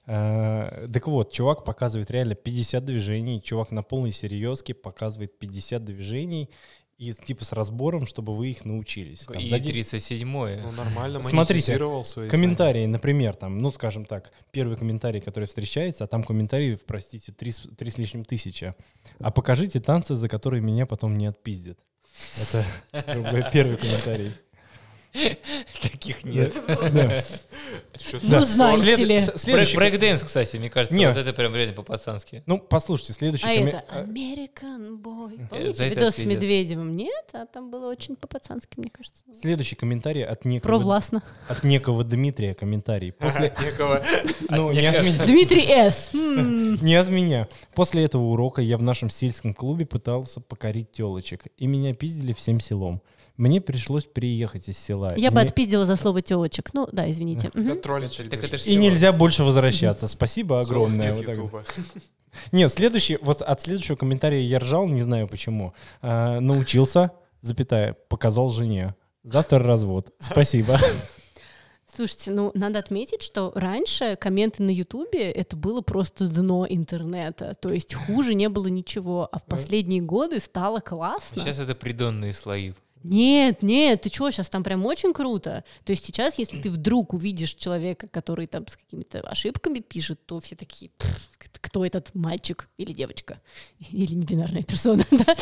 Э, 0.08 0.88
так 0.92 1.08
вот, 1.08 1.32
чувак 1.34 1.66
показывает 1.66 2.10
реально 2.10 2.36
50 2.36 2.86
движений, 2.86 3.42
чувак 3.42 3.72
на 3.72 3.84
полной 3.84 4.12
серьезке 4.14 4.74
показывает 4.74 5.38
50 5.38 5.84
движений 5.84 6.50
и 6.98 7.14
типа 7.14 7.44
с 7.46 7.52
разбором, 7.52 8.06
чтобы 8.06 8.36
вы 8.36 8.50
их 8.52 8.66
научились. 8.66 9.20
Там, 9.26 9.38
И 9.38 9.48
за 9.48 9.60
де- 9.60 9.72
37-е. 9.72 10.62
Ну, 10.64 10.72
нормально 10.72 11.22
Смотрите, 11.22 11.78
свои 12.06 12.30
Комментарии, 12.30 12.86
например, 12.86 13.36
там, 13.36 13.60
ну, 13.60 13.70
скажем 13.72 14.06
так, 14.06 14.32
первый 14.52 14.78
комментарий, 14.78 15.22
который 15.22 15.46
встречается, 15.46 16.06
а 16.06 16.08
там 16.08 16.24
комментариев, 16.24 16.80
простите, 16.88 17.34
три, 17.34 17.52
с- 17.52 17.68
три 17.78 17.92
с 17.92 17.98
лишним 17.98 18.24
тысячи. 18.24 18.74
А 19.20 19.30
покажите 19.30 19.80
танцы, 19.80 20.16
за 20.16 20.28
которые 20.30 20.62
меня 20.62 20.86
потом 20.86 21.18
не 21.18 21.28
отпиздят. 21.28 21.78
Это 22.42 22.66
первый 23.54 23.78
комментарий. 23.78 24.32
Таких 25.82 26.24
нет. 26.24 26.54
Ну, 28.22 28.40
знаете 28.42 29.04
ли. 29.04 29.20
Брейкдэнс, 29.76 30.22
кстати, 30.24 30.58
мне 30.58 30.70
кажется, 30.70 30.96
вот 30.96 31.18
это 31.18 31.34
прям 31.34 31.56
реально 31.56 31.74
по-пацански. 31.74 32.44
Ну, 32.46 32.60
послушайте, 32.60 33.14
следующий 33.14 33.46
А 33.46 33.52
это 33.52 33.84
American 33.92 35.02
Boy. 35.02 35.38
за 35.38 35.48
Помните 35.50 35.90
видос 35.90 36.16
с. 36.16 36.20
Медведевым? 36.20 36.96
Нет, 36.96 37.30
а 37.34 37.46
там 37.46 37.70
было 37.72 37.90
очень 37.90 38.16
по-пацански, 38.16 38.78
мне 38.78 38.90
кажется. 38.90 39.24
Следующий 39.42 39.76
комментарий 39.76 40.24
от 40.24 40.46
некого, 40.46 40.70
Провластно. 40.70 41.24
от 41.48 41.64
некого 41.64 42.04
Дмитрия 42.04 42.54
комментарий. 42.54 43.12
После, 43.20 43.54
Некого. 43.66 44.02
ну, 44.50 44.72
не 44.72 44.86
от 44.86 45.04
меня. 45.04 45.26
Дмитрий 45.26 45.68
С. 45.70 46.12
М. 46.14 46.76
Не 46.76 46.96
от 46.96 47.10
меня. 47.10 47.48
После 47.74 48.04
этого 48.04 48.24
урока 48.24 48.62
я 48.62 48.78
в 48.78 48.84
нашем 48.84 49.10
сельском 49.10 49.54
клубе 49.54 49.86
пытался 49.86 50.40
покорить 50.40 50.92
телочек, 50.92 51.46
и 51.58 51.68
меня 51.68 51.94
пиздили 51.94 52.34
всем 52.34 52.60
селом. 52.60 53.02
Мне 53.38 53.62
пришлось 53.62 54.06
приехать 54.06 54.68
из 54.68 54.80
села. 54.80 55.14
Я 55.16 55.30
бы 55.30 55.40
отпиздила 55.42 55.86
за 55.86 55.96
слово 55.96 56.22
телочек. 56.24 56.74
Ну, 56.74 56.88
да, 56.92 57.10
извините. 57.10 57.52
Да 57.54 57.62
Мгм. 57.62 57.82
троллить 57.82 58.18
Так 58.18 58.44
это 58.44 58.58
ж 58.58 58.62
И 58.62 58.72
всё. 58.72 58.80
нельзя 58.80 59.12
больше 59.14 59.44
возвращаться. 59.44 60.08
Спасибо 60.08 60.60
огромное. 60.60 61.10
Нет 61.14 61.18
Вот 61.18 61.26
так 61.28 61.38
вот. 61.38 61.46
Ютуба. 61.46 61.64
Нет, 62.52 62.72
следующий, 62.74 63.18
вот 63.22 63.42
от 63.42 63.62
следующего 63.62 63.96
комментария 63.96 64.42
я 64.42 64.60
ржал, 64.60 64.88
не 64.88 65.02
знаю 65.02 65.28
почему. 65.28 65.74
А, 66.02 66.40
научился, 66.40 67.12
запятая, 67.42 67.96
показал 68.10 68.50
жене. 68.50 68.96
Завтра 69.24 69.60
развод. 69.60 70.12
Спасибо. 70.20 70.78
Слушайте, 71.96 72.32
ну, 72.32 72.52
надо 72.54 72.80
отметить, 72.80 73.22
что 73.24 73.52
раньше 73.56 74.18
комменты 74.18 74.62
на 74.62 74.70
Ютубе 74.70 75.32
это 75.32 75.56
было 75.56 75.82
просто 75.82 76.28
дно 76.28 76.66
интернета. 76.68 77.56
То 77.60 77.70
есть 77.70 77.94
хуже 77.94 78.34
не 78.36 78.50
было 78.50 78.68
ничего. 78.68 79.28
А 79.32 79.40
в 79.40 79.46
последние 79.46 80.02
годы 80.02 80.40
стало 80.40 80.80
классно. 80.80 81.42
Сейчас 81.44 81.60
это 81.60 81.76
придонные 81.76 82.34
слои. 82.34 82.74
Нет, 83.04 83.62
нет, 83.64 84.02
ты 84.02 84.10
чё, 84.10 84.30
сейчас 84.30 84.50
там 84.50 84.64
прям 84.64 84.86
очень 84.86 85.14
круто. 85.14 85.64
То 85.84 85.92
есть 85.92 86.06
сейчас, 86.06 86.38
если 86.40 86.62
ты 86.62 86.70
вдруг 86.70 87.14
увидишь 87.14 87.54
человека, 87.54 88.08
который 88.08 88.48
там 88.48 88.68
с 88.68 88.78
какими-то 88.78 89.22
ошибками 89.22 89.80
пишет, 89.80 90.26
то 90.26 90.40
все 90.40 90.56
такие, 90.56 90.92
«Пф, 90.98 91.30
кто 91.68 91.86
этот 91.86 92.14
мальчик 92.16 92.70
или 92.78 92.94
девочка? 92.94 93.42
Или 93.92 94.14
небинарная 94.14 94.64
персона, 94.64 95.06
да? 95.12 95.36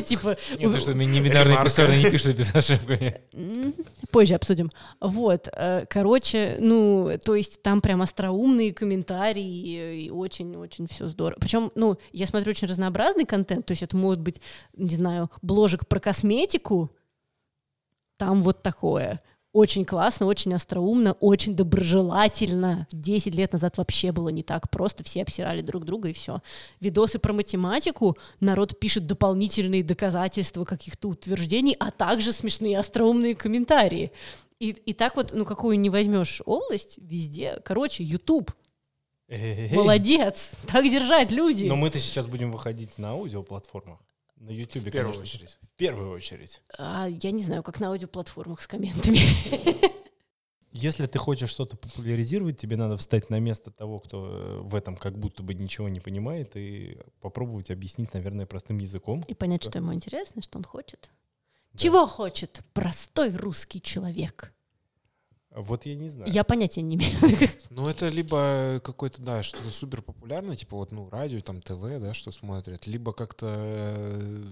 Типа, 0.00 0.36
Нет, 0.58 0.72
ты 0.72 0.80
что, 0.80 0.92
не 0.92 1.20
бинарные 1.20 1.56
Ремарка. 1.56 1.64
персоны 1.64 1.96
не 1.96 2.10
пишут 2.10 2.36
без 2.36 2.54
ошибками. 2.54 3.20
Позже 4.10 4.34
обсудим. 4.34 4.70
Вот, 5.00 5.48
э, 5.52 5.86
короче, 5.88 6.56
ну, 6.60 7.18
то 7.24 7.34
есть 7.34 7.62
там 7.62 7.80
прям 7.80 8.02
остроумные 8.02 8.72
комментарии, 8.74 10.04
и 10.04 10.10
очень-очень 10.10 10.86
все 10.86 11.08
здорово. 11.08 11.38
Причем, 11.40 11.72
ну, 11.74 11.96
я 12.12 12.26
смотрю 12.26 12.50
очень 12.50 12.68
разнообразный 12.68 13.24
контент, 13.24 13.66
то 13.66 13.72
есть 13.72 13.82
это 13.82 13.96
может 13.96 14.20
быть, 14.20 14.40
не 14.76 14.94
знаю, 14.94 15.30
бложек 15.42 15.86
про 15.86 15.98
косметику, 16.00 16.90
там 18.20 18.42
вот 18.42 18.62
такое. 18.62 19.22
Очень 19.54 19.86
классно, 19.86 20.26
очень 20.26 20.52
остроумно, 20.54 21.14
очень 21.14 21.56
доброжелательно. 21.56 22.86
Десять 22.92 23.34
лет 23.34 23.54
назад 23.54 23.78
вообще 23.78 24.12
было 24.12 24.28
не 24.28 24.42
так 24.42 24.70
просто, 24.70 25.02
все 25.02 25.22
обсирали 25.22 25.62
друг 25.62 25.86
друга 25.86 26.10
и 26.10 26.12
все. 26.12 26.40
Видосы 26.80 27.18
про 27.18 27.32
математику, 27.32 28.16
народ 28.38 28.78
пишет 28.78 29.06
дополнительные 29.06 29.82
доказательства 29.82 30.64
каких-то 30.64 31.08
утверждений, 31.08 31.74
а 31.80 31.90
также 31.90 32.32
смешные 32.32 32.78
остроумные 32.78 33.34
комментарии. 33.34 34.12
И, 34.60 34.68
и 34.68 34.92
так 34.92 35.16
вот, 35.16 35.32
ну 35.32 35.46
какую 35.46 35.80
не 35.80 35.88
возьмешь 35.88 36.42
область, 36.44 36.98
везде. 36.98 37.58
Короче, 37.64 38.04
YouTube. 38.04 38.52
Молодец. 39.72 40.52
Так 40.66 40.84
держать, 40.84 41.32
люди. 41.32 41.64
Но 41.64 41.76
мы-то 41.76 41.98
сейчас 41.98 42.26
будем 42.26 42.52
выходить 42.52 42.98
на 42.98 43.12
аудиоплатформах. 43.12 43.98
На 44.40 44.50
YouTube, 44.50 44.84
В 44.84 44.90
первую 44.90 45.14
конечно. 45.14 45.22
очередь. 45.22 45.58
В 45.60 45.76
первую 45.76 46.10
очередь. 46.12 46.62
А, 46.78 47.06
я 47.08 47.30
не 47.30 47.42
знаю, 47.42 47.62
как 47.62 47.78
на 47.78 47.88
аудиоплатформах 47.88 48.62
с 48.62 48.66
комментами. 48.66 49.18
Если 50.72 51.06
ты 51.06 51.18
хочешь 51.18 51.50
что-то 51.50 51.76
популяризировать, 51.76 52.56
тебе 52.58 52.76
надо 52.76 52.96
встать 52.96 53.28
на 53.28 53.38
место 53.38 53.70
того, 53.70 53.98
кто 53.98 54.28
э, 54.28 54.60
в 54.62 54.74
этом 54.74 54.96
как 54.96 55.18
будто 55.18 55.42
бы 55.42 55.52
ничего 55.52 55.90
не 55.90 56.00
понимает, 56.00 56.56
и 56.56 56.98
попробовать 57.20 57.70
объяснить, 57.70 58.14
наверное, 58.14 58.46
простым 58.46 58.78
языком. 58.78 59.22
И 59.28 59.34
понять, 59.34 59.64
что 59.64 59.78
ему 59.78 59.92
интересно, 59.92 60.40
что 60.40 60.56
он 60.58 60.64
хочет. 60.64 61.10
Да. 61.72 61.78
Чего 61.78 62.06
хочет 62.06 62.62
простой 62.72 63.36
русский 63.36 63.82
человек? 63.82 64.54
Вот 65.50 65.84
я 65.84 65.96
не 65.96 66.08
знаю. 66.08 66.30
Я 66.30 66.44
понятия 66.44 66.82
не 66.82 66.96
имею. 66.96 67.12
Ну, 67.70 67.88
это 67.88 68.08
либо 68.08 68.80
какой-то, 68.84 69.20
да, 69.22 69.42
что-то 69.42 69.70
супер 69.70 70.02
популярное, 70.02 70.56
типа 70.56 70.76
вот, 70.76 70.92
ну, 70.92 71.08
радио, 71.10 71.40
там, 71.40 71.60
ТВ, 71.60 71.80
да, 72.00 72.14
что 72.14 72.30
смотрят, 72.30 72.86
либо 72.86 73.12
как-то 73.12 73.46
э, 73.58 74.44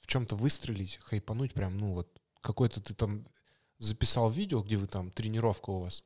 в 0.00 0.06
чем-то 0.06 0.36
выстрелить, 0.36 0.98
хайпануть 1.02 1.52
прям, 1.52 1.76
ну, 1.76 1.92
вот, 1.92 2.08
какой-то 2.40 2.80
ты 2.80 2.94
там 2.94 3.26
записал 3.78 4.30
видео, 4.30 4.62
где 4.62 4.76
вы 4.76 4.86
там, 4.86 5.10
тренировка 5.10 5.70
у 5.70 5.80
вас, 5.80 6.04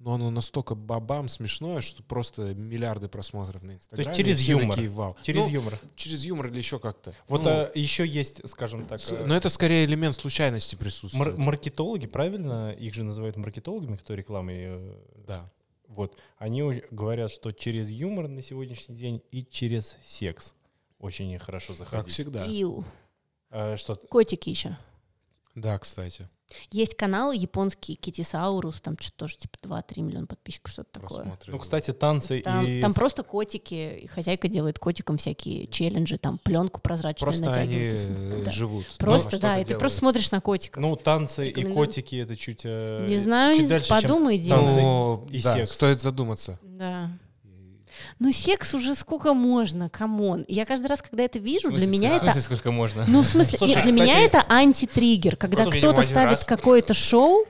но 0.00 0.14
оно 0.14 0.30
настолько 0.30 0.74
бабам 0.74 1.28
смешное, 1.28 1.80
что 1.82 2.02
просто 2.02 2.54
миллиарды 2.54 3.06
просмотров 3.08 3.62
на 3.62 3.72
Инстаграме. 3.72 4.14
через 4.16 4.40
и 4.40 4.42
все 4.42 4.52
юмор. 4.52 4.74
такие, 4.74 4.88
вау. 4.90 5.16
Через 5.22 5.42
Ну, 5.42 5.48
юмор. 5.50 5.78
через 5.94 6.24
юмор 6.24 6.46
или 6.48 6.58
еще 6.58 6.78
как-то. 6.78 7.14
Вот 7.28 7.44
Ну, 7.44 7.50
а, 7.50 7.70
еще 7.74 8.06
есть, 8.06 8.40
скажем 8.48 8.86
так, 8.86 9.00
с- 9.00 9.12
э, 9.12 9.24
но 9.26 9.36
это 9.36 9.48
скорее 9.50 9.84
элемент 9.84 10.14
случайности 10.14 10.74
мар- 10.74 10.80
присутствует. 10.84 11.38
маркетологи, 11.38 12.06
правильно? 12.06 12.72
Их 12.72 12.94
же 12.94 13.04
называют 13.04 13.36
маркетологами, 13.36 13.96
кто 13.96 14.14
рекламой. 14.14 14.56
э, 14.58 14.94
Да. 15.26 15.50
Вот. 15.86 16.16
Они 16.38 16.62
говорят, 16.90 17.30
что 17.30 17.52
через 17.52 17.90
юмор 17.90 18.28
на 18.28 18.42
сегодняшний 18.42 18.94
день 18.96 19.22
и 19.32 19.44
через 19.44 19.96
секс 20.04 20.54
очень 20.98 21.38
хорошо 21.38 21.68
Как 21.74 21.76
заходить. 21.78 22.12
всегда. 22.14 22.44
Ию. 22.46 22.84
А, 23.50 23.76
что 23.76 23.96
Котики 23.96 24.48
еще. 24.50 24.78
Да, 25.54 25.78
кстати. 25.78 26.28
Есть 26.72 26.96
канал 26.96 27.30
японский 27.30 27.94
Китисаурус, 27.94 28.80
там 28.80 28.96
что-то 28.98 29.18
тоже 29.18 29.36
типа 29.36 29.56
2-3 29.62 30.00
миллиона 30.02 30.26
подписчиков, 30.26 30.72
что-то 30.72 30.98
такое. 31.00 31.32
Ну, 31.46 31.58
кстати, 31.60 31.92
танцы 31.92 32.40
Там, 32.40 32.66
и... 32.66 32.80
там 32.80 32.92
просто 32.92 33.22
котики, 33.22 34.00
и 34.02 34.06
хозяйка 34.08 34.48
делает 34.48 34.80
котикам 34.80 35.16
всякие 35.16 35.68
челленджи, 35.68 36.18
там 36.18 36.38
пленку 36.38 36.80
прозрачную 36.80 37.32
Просто 37.32 37.52
они 37.52 37.74
натягивают. 37.76 37.92
и 37.92 37.94
э, 37.94 37.96
см- 37.98 38.44
да. 38.44 38.50
живут. 38.50 38.86
Просто, 38.98 39.38
да, 39.40 39.60
и 39.60 39.64
ты 39.64 39.76
просто 39.78 39.98
смотришь 39.98 40.30
на 40.32 40.40
котиков. 40.40 40.82
Ну, 40.82 40.96
танцы 40.96 41.44
и 41.46 41.72
котики 41.72 42.16
это 42.16 42.34
чуть... 42.34 42.62
э, 42.64 43.06
не 43.08 43.18
знаю, 43.18 43.54
чуть 43.54 43.62
не 43.62 43.68
дальше, 43.68 43.88
подумай, 43.88 44.36
Дима. 44.38 44.56
танцы 44.56 44.80
Ну, 44.80 45.26
и 45.30 45.42
да, 45.42 45.54
секс. 45.54 45.70
стоит 45.70 46.02
задуматься. 46.02 46.58
Да. 46.62 47.10
Ну, 48.18 48.32
секс 48.32 48.74
уже 48.74 48.94
сколько 48.94 49.34
можно, 49.34 49.88
come 49.88 50.20
on. 50.20 50.44
Я 50.48 50.64
каждый 50.66 50.86
раз, 50.86 51.02
когда 51.02 51.24
это 51.24 51.38
В 51.38 51.42
вижу, 51.42 51.68
смысле, 51.68 51.78
для 51.78 51.86
меня 51.86 52.10
в 52.10 52.16
это... 52.16 52.24
смысле, 52.32 52.42
сколько 52.42 52.70
можно? 52.70 53.04
Ну, 53.08 53.22
в 53.22 53.26
смысле, 53.26 53.58
Слушай, 53.58 53.76
нет, 53.76 53.82
для 53.84 53.92
меня 53.92 54.06
кстати- 54.06 54.26
это 54.26 54.44
антитриггер, 54.48 55.36
когда 55.36 55.66
кто-то 55.66 56.02
ставит 56.02 56.32
раз. 56.32 56.44
какое-то 56.44 56.94
шоу. 56.94 57.44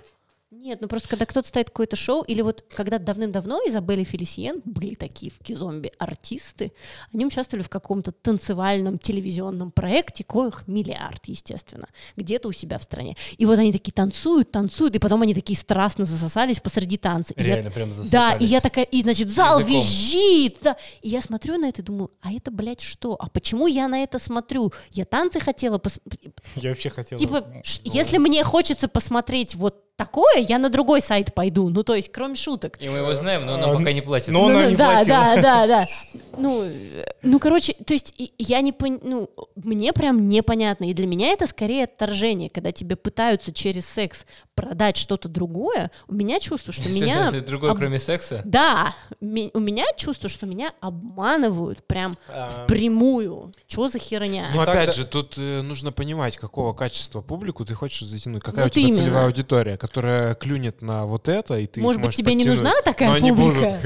Нет, 0.62 0.82
ну 0.82 0.88
просто 0.88 1.08
когда 1.08 1.24
кто-то 1.24 1.48
ставит 1.48 1.70
какое-то 1.70 1.96
шоу, 1.96 2.22
или 2.22 2.42
вот 2.42 2.66
когда 2.76 2.98
давным-давно 2.98 3.60
Изабель 3.66 4.00
и 4.00 4.04
Фелисиен 4.04 4.60
были 4.66 4.94
такие 4.94 5.32
в 5.32 5.38
кизомби 5.42 5.90
артисты, 5.98 6.72
они 7.14 7.24
участвовали 7.24 7.62
в 7.62 7.70
каком-то 7.70 8.12
танцевальном 8.12 8.98
телевизионном 8.98 9.70
проекте, 9.70 10.22
коих 10.22 10.68
миллиард, 10.68 11.22
естественно, 11.28 11.88
где-то 12.16 12.48
у 12.48 12.52
себя 12.52 12.76
в 12.78 12.82
стране. 12.82 13.16
И 13.38 13.46
вот 13.46 13.58
они 13.58 13.72
такие 13.72 13.92
танцуют, 13.92 14.50
танцуют, 14.50 14.96
и 14.96 14.98
потом 14.98 15.22
они 15.22 15.32
такие 15.32 15.56
страстно 15.58 16.04
засосались 16.04 16.60
посреди 16.60 16.98
танца. 16.98 17.32
И 17.32 17.40
я- 17.40 17.54
Реально 17.54 17.70
прям 17.70 17.88
да, 17.88 17.94
и 17.94 17.96
засосались. 17.96 18.50
я 18.50 18.60
такая, 18.60 18.84
и 18.84 19.00
значит, 19.00 19.30
зал 19.30 19.60
Языком. 19.60 19.80
визжит, 19.80 20.58
да. 20.60 20.76
И 21.00 21.08
я 21.08 21.22
смотрю 21.22 21.56
на 21.56 21.70
это 21.70 21.80
и 21.80 21.84
думаю, 21.84 22.10
а 22.20 22.34
это, 22.34 22.50
блядь, 22.50 22.82
что? 22.82 23.16
А 23.18 23.30
почему 23.30 23.66
я 23.66 23.88
на 23.88 24.02
это 24.02 24.18
смотрю? 24.18 24.74
Я 24.90 25.06
танцы 25.06 25.40
хотела 25.40 25.78
пос... 25.78 26.00
Я 26.56 26.68
вообще 26.68 26.90
хотел... 26.90 27.18
Типа, 27.18 27.46
ну, 27.50 27.62
если 27.84 28.18
мне 28.18 28.44
хочется 28.44 28.88
посмотреть 28.88 29.54
вот 29.54 29.86
такое, 30.04 30.38
я 30.38 30.58
на 30.58 30.70
другой 30.70 31.00
сайт 31.02 31.34
пойду. 31.34 31.68
Ну, 31.68 31.82
то 31.82 31.94
есть, 31.94 32.10
кроме 32.10 32.34
шуток. 32.34 32.76
И 32.80 32.88
мы 32.88 32.98
его 32.98 33.14
знаем, 33.14 33.44
но 33.46 33.54
он 33.54 33.62
А, 33.62 33.66
нам 33.66 33.76
пока 33.78 33.92
не 33.92 34.00
платит. 34.00 34.28
но 34.28 34.42
он 34.44 34.52
Ну, 34.52 34.60
нам 34.60 34.70
не 34.70 34.76
да, 34.76 34.92
платил. 34.92 35.14
да, 35.14 35.36
да, 35.42 35.66
да. 35.66 35.86
Ну, 36.40 36.70
ну, 37.22 37.38
короче, 37.38 37.74
то 37.74 37.92
есть 37.92 38.14
я 38.38 38.60
не 38.60 38.72
пон... 38.72 38.98
ну, 39.02 39.30
мне 39.56 39.92
прям 39.92 40.28
непонятно. 40.28 40.90
И 40.90 40.94
для 40.94 41.06
меня 41.06 41.28
это 41.32 41.46
скорее 41.46 41.84
отторжение, 41.84 42.50
когда 42.50 42.72
тебе 42.72 42.96
пытаются 42.96 43.52
через 43.52 43.86
секс 43.86 44.24
продать 44.54 44.96
что-то 44.96 45.28
другое. 45.28 45.90
У 46.08 46.14
меня 46.14 46.38
чувство, 46.40 46.72
что 46.72 46.88
меня... 46.88 47.30
Другое, 47.30 47.72
об- 47.72 47.78
кроме 47.78 47.98
секса? 47.98 48.42
Да, 48.44 48.94
ми- 49.20 49.50
у 49.54 49.60
меня 49.60 49.84
чувство, 49.96 50.28
что 50.28 50.46
меня 50.46 50.72
обманывают 50.80 51.82
прям 51.86 52.14
А, 52.28 52.48
впрямую. 52.48 53.52
Чё 53.66 53.88
за 53.88 53.98
херня? 53.98 54.50
Ну, 54.54 54.60
опять 54.60 54.94
же, 54.94 55.06
тут 55.06 55.34
э, 55.38 55.62
нужно 55.62 55.92
понимать, 55.92 56.36
какого 56.36 56.72
качества 56.72 57.20
публику 57.20 57.64
ты 57.64 57.74
хочешь 57.74 58.06
затянуть. 58.06 58.42
Какая 58.42 58.64
Вот 58.64 58.72
у 58.72 58.74
тебя 58.74 58.86
именно. 58.88 58.96
целевая 58.98 59.26
аудитория, 59.26 59.76
которая 59.76 60.34
клюнет 60.34 60.82
на 60.82 61.06
вот 61.06 61.28
это, 61.28 61.58
и 61.58 61.66
ты 61.66 61.80
Может 61.80 62.02
быть, 62.02 62.14
тебе 62.14 62.34
не 62.34 62.44
нужна 62.44 62.72
такая 62.84 63.08
но 63.08 63.14
они 63.14 63.32
будут, 63.32 63.54
публика? 63.54 63.80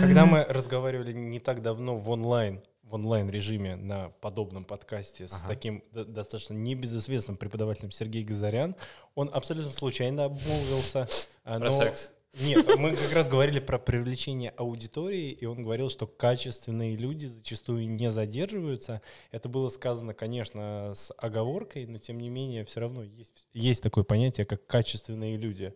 Когда 0.00 0.26
мы 0.26 0.44
разговаривали 0.48 1.12
не 1.12 1.40
так 1.40 1.62
давно 1.62 1.77
в 1.78 2.10
онлайн, 2.10 2.62
в 2.82 2.94
онлайн 2.94 3.28
режиме 3.30 3.76
на 3.76 4.08
подобном 4.20 4.64
подкасте 4.64 5.28
с 5.28 5.32
Ага. 5.34 5.48
таким 5.48 5.84
до- 5.92 6.04
достаточно 6.04 6.54
небезызвестным 6.54 7.36
преподавателем 7.36 7.90
Сергей 7.90 8.24
Газарян, 8.24 8.74
он 9.14 9.30
абсолютно 9.32 9.70
случайно 9.70 10.24
обмолвился. 10.24 11.08
а, 11.44 11.58
Про 11.58 11.70
но- 11.70 11.78
секс. 11.78 12.10
Нет, 12.40 12.66
мы 12.78 12.94
как 12.94 13.12
раз 13.14 13.28
говорили 13.28 13.58
про 13.58 13.78
привлечение 13.78 14.50
аудитории, 14.50 15.30
и 15.32 15.44
он 15.46 15.64
говорил, 15.64 15.88
что 15.88 16.06
качественные 16.06 16.94
люди 16.94 17.26
зачастую 17.26 17.88
не 17.88 18.10
задерживаются. 18.10 19.00
Это 19.32 19.48
было 19.48 19.70
сказано, 19.70 20.12
конечно, 20.14 20.92
с 20.94 21.12
оговоркой, 21.16 21.86
но 21.86 21.98
тем 21.98 22.20
не 22.20 22.28
менее 22.28 22.64
все 22.66 22.80
равно 22.80 23.02
есть, 23.02 23.48
есть 23.54 23.82
такое 23.82 24.04
понятие, 24.04 24.44
как 24.44 24.66
качественные 24.66 25.36
люди. 25.38 25.74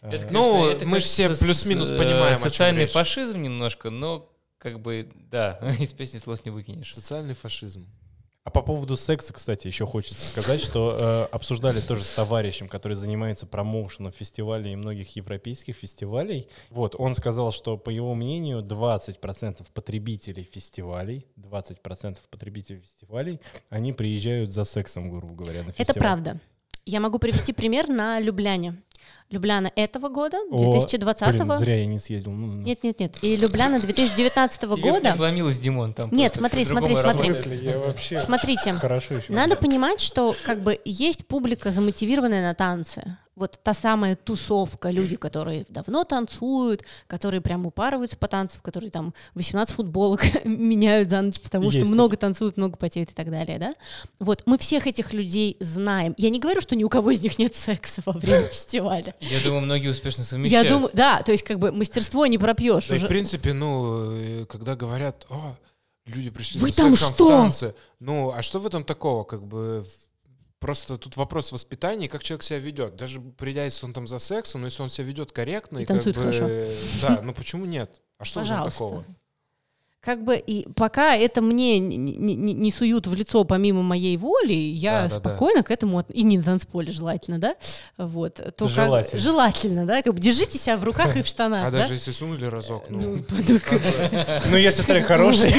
А, 0.00 0.08
Это, 0.10 0.26
Ну, 0.32 0.52
конечно, 0.52 0.70
это, 0.76 0.86
мы 0.86 0.96
кажется, 0.96 1.34
все 1.34 1.44
плюс-минус 1.44 1.88
с- 1.88 1.96
понимаем, 1.96 2.32
о 2.32 2.40
чем 2.40 2.42
Социальный 2.50 2.82
речь. 2.82 2.92
фашизм 2.92 3.42
немножко, 3.42 3.90
но 3.90 4.26
как 4.60 4.80
бы, 4.80 5.08
да, 5.30 5.58
из 5.80 5.92
песни 5.92 6.18
слов 6.18 6.44
не 6.44 6.50
выкинешь. 6.50 6.94
Социальный 6.94 7.34
фашизм. 7.34 7.88
А 8.42 8.50
по 8.50 8.62
поводу 8.62 8.96
секса, 8.96 9.34
кстати, 9.34 9.66
еще 9.66 9.84
хочется 9.84 10.26
сказать, 10.26 10.62
что 10.62 10.96
э, 10.98 11.34
обсуждали 11.34 11.80
тоже 11.80 12.04
с 12.04 12.14
товарищем, 12.14 12.68
который 12.68 12.94
занимается 12.94 13.46
промоушеном 13.46 14.12
фестивалей 14.12 14.72
и 14.72 14.76
многих 14.76 15.14
европейских 15.14 15.76
фестивалей. 15.76 16.48
Вот, 16.70 16.94
он 16.98 17.14
сказал, 17.14 17.52
что, 17.52 17.76
по 17.76 17.90
его 17.90 18.14
мнению, 18.14 18.60
20% 18.62 19.66
потребителей 19.74 20.42
фестивалей, 20.42 21.26
20% 21.36 22.18
потребителей 22.30 22.80
фестивалей, 22.80 23.40
они 23.68 23.92
приезжают 23.92 24.52
за 24.52 24.64
сексом, 24.64 25.10
грубо 25.10 25.34
говоря, 25.34 25.62
на 25.62 25.72
фестиваль. 25.72 25.90
Это 25.90 26.00
правда. 26.00 26.40
Я 26.86 27.00
могу 27.00 27.18
привести 27.18 27.52
пример 27.52 27.88
на 27.88 28.20
Любляне. 28.20 28.74
Любляна 29.30 29.70
этого 29.76 30.08
года, 30.08 30.38
О, 30.50 30.58
2020 30.58 31.36
Блин, 31.36 31.56
зря 31.56 31.76
я 31.76 31.86
не 31.86 31.98
съездил. 31.98 32.32
Нет, 32.32 32.82
нет, 32.82 32.98
нет. 32.98 33.14
И 33.22 33.36
Любляна 33.36 33.78
2019 33.78 34.60
Тебе 34.62 34.76
года. 34.76 35.00
не 35.02 35.08
обломилось, 35.08 35.60
Димон, 35.60 35.92
там 35.92 36.10
Нет, 36.10 36.34
смотри, 36.34 36.64
смотри, 36.64 36.96
смотри. 36.96 37.32
вообще 37.74 38.18
Смотрите, 38.18 38.72
хорошо 38.72 39.14
еще. 39.16 39.32
надо 39.32 39.54
понимать, 39.54 40.00
что 40.00 40.34
как 40.44 40.62
бы 40.62 40.80
есть 40.84 41.26
публика 41.26 41.70
заммотивированная 41.70 42.42
на 42.42 42.54
танцы. 42.54 43.18
Вот 43.40 43.58
та 43.62 43.72
самая 43.72 44.16
тусовка, 44.16 44.90
люди, 44.90 45.16
которые 45.16 45.64
давно 45.70 46.04
танцуют, 46.04 46.84
которые 47.06 47.40
прям 47.40 47.66
упарываются 47.66 48.18
по 48.18 48.28
танцам, 48.28 48.60
которые 48.62 48.90
там 48.90 49.14
18 49.34 49.74
футболок 49.74 50.20
меняют 50.44 51.08
за 51.08 51.22
ночь, 51.22 51.40
потому 51.40 51.64
Есть 51.64 51.76
что 51.76 51.80
такие. 51.86 51.94
много 51.94 52.16
танцуют, 52.18 52.58
много 52.58 52.76
потеют 52.76 53.10
и 53.10 53.14
так 53.14 53.30
далее, 53.30 53.58
да? 53.58 53.74
Вот, 54.18 54.42
мы 54.44 54.58
всех 54.58 54.86
этих 54.86 55.14
людей 55.14 55.56
знаем. 55.58 56.14
Я 56.18 56.28
не 56.28 56.38
говорю, 56.38 56.60
что 56.60 56.76
ни 56.76 56.84
у 56.84 56.90
кого 56.90 57.12
из 57.12 57.22
них 57.22 57.38
нет 57.38 57.54
секса 57.54 58.02
во 58.04 58.12
время 58.12 58.46
фестиваля. 58.52 59.14
Я 59.20 59.40
думаю, 59.42 59.62
многие 59.62 59.88
успешно 59.88 60.20
Я 60.20 60.26
совмещают. 60.26 60.68
думаю, 60.68 60.90
да, 60.92 61.22
то 61.22 61.32
есть 61.32 61.42
как 61.44 61.58
бы 61.58 61.72
мастерство 61.72 62.26
не 62.26 62.36
пропьешь. 62.36 62.88
Да 62.88 62.94
и 62.94 62.98
уже. 62.98 63.06
в 63.06 63.08
принципе, 63.08 63.54
ну, 63.54 64.12
э, 64.12 64.44
когда 64.44 64.76
говорят, 64.76 65.24
о, 65.30 65.56
люди 66.04 66.28
пришли 66.28 66.60
Вы 66.60 66.68
за 66.68 66.76
там 66.76 66.90
сексом 66.94 67.08
в 67.12 67.14
что? 67.14 67.28
танцы», 67.30 67.74
ну, 68.00 68.32
а 68.34 68.42
что 68.42 68.58
в 68.58 68.66
этом 68.66 68.84
такого, 68.84 69.24
как 69.24 69.42
бы, 69.46 69.86
Просто 70.60 70.98
тут 70.98 71.16
вопрос 71.16 71.52
воспитания, 71.52 72.06
как 72.08 72.22
человек 72.22 72.42
себя 72.42 72.58
ведет. 72.58 72.94
Даже 72.94 73.20
придя, 73.20 73.64
если 73.64 73.86
он 73.86 73.92
там 73.94 74.06
за 74.06 74.18
сексом, 74.18 74.60
но 74.60 74.66
если 74.66 74.82
он 74.82 74.90
себя 74.90 75.06
ведет 75.06 75.32
корректно, 75.32 75.78
И 75.78 75.82
и, 75.82 75.86
как 75.86 76.04
бы, 76.04 76.12
хорошо. 76.14 76.46
да, 77.02 77.20
ну 77.22 77.32
почему 77.32 77.64
нет? 77.64 77.90
А 78.18 78.24
что 78.26 78.40
Пожалуйста. 78.40 78.70
такого? 78.70 79.04
Как 80.02 80.24
бы 80.24 80.36
и 80.38 80.66
пока 80.76 81.14
это 81.14 81.42
мне 81.42 81.78
не, 81.78 81.96
не- 81.98 82.34
не- 82.34 82.54
не 82.54 82.70
суют 82.72 83.06
в 83.06 83.14
лицо 83.14 83.44
помимо 83.44 83.82
моей 83.82 84.16
воли, 84.16 84.52
я 84.54 85.02
Да, 85.02 85.08
да, 85.08 85.14
да. 85.14 85.20
спокойно 85.20 85.62
к 85.62 85.70
этому 85.70 85.98
от- 85.98 86.10
и 86.10 86.22
не 86.22 86.38
на 86.38 86.44
танцполе 86.44 86.90
желательно, 86.90 87.38
да, 87.38 87.54
вот. 87.98 88.34
То 88.34 88.66
как- 88.66 88.70
Желательно. 88.70 89.18
желательно, 89.20 89.86
да, 89.86 90.00
как 90.02 90.14
бы 90.14 90.20
держите 90.20 90.56
себя 90.58 90.78
в 90.78 90.84
руках 90.84 91.16
и 91.16 91.22
в 91.22 91.26
штанах, 91.26 91.66
А 91.68 91.70
да. 91.70 91.78
даже 91.80 91.94
если 91.94 92.12
сунули 92.12 92.46
разок, 92.46 92.84
ну, 92.88 92.98
Ну, 92.98 93.24
ну, 93.28 93.44
бы, 93.54 94.40
Ну, 94.50 94.56
если 94.56 94.82
трек 94.84 95.06
хороший. 95.06 95.54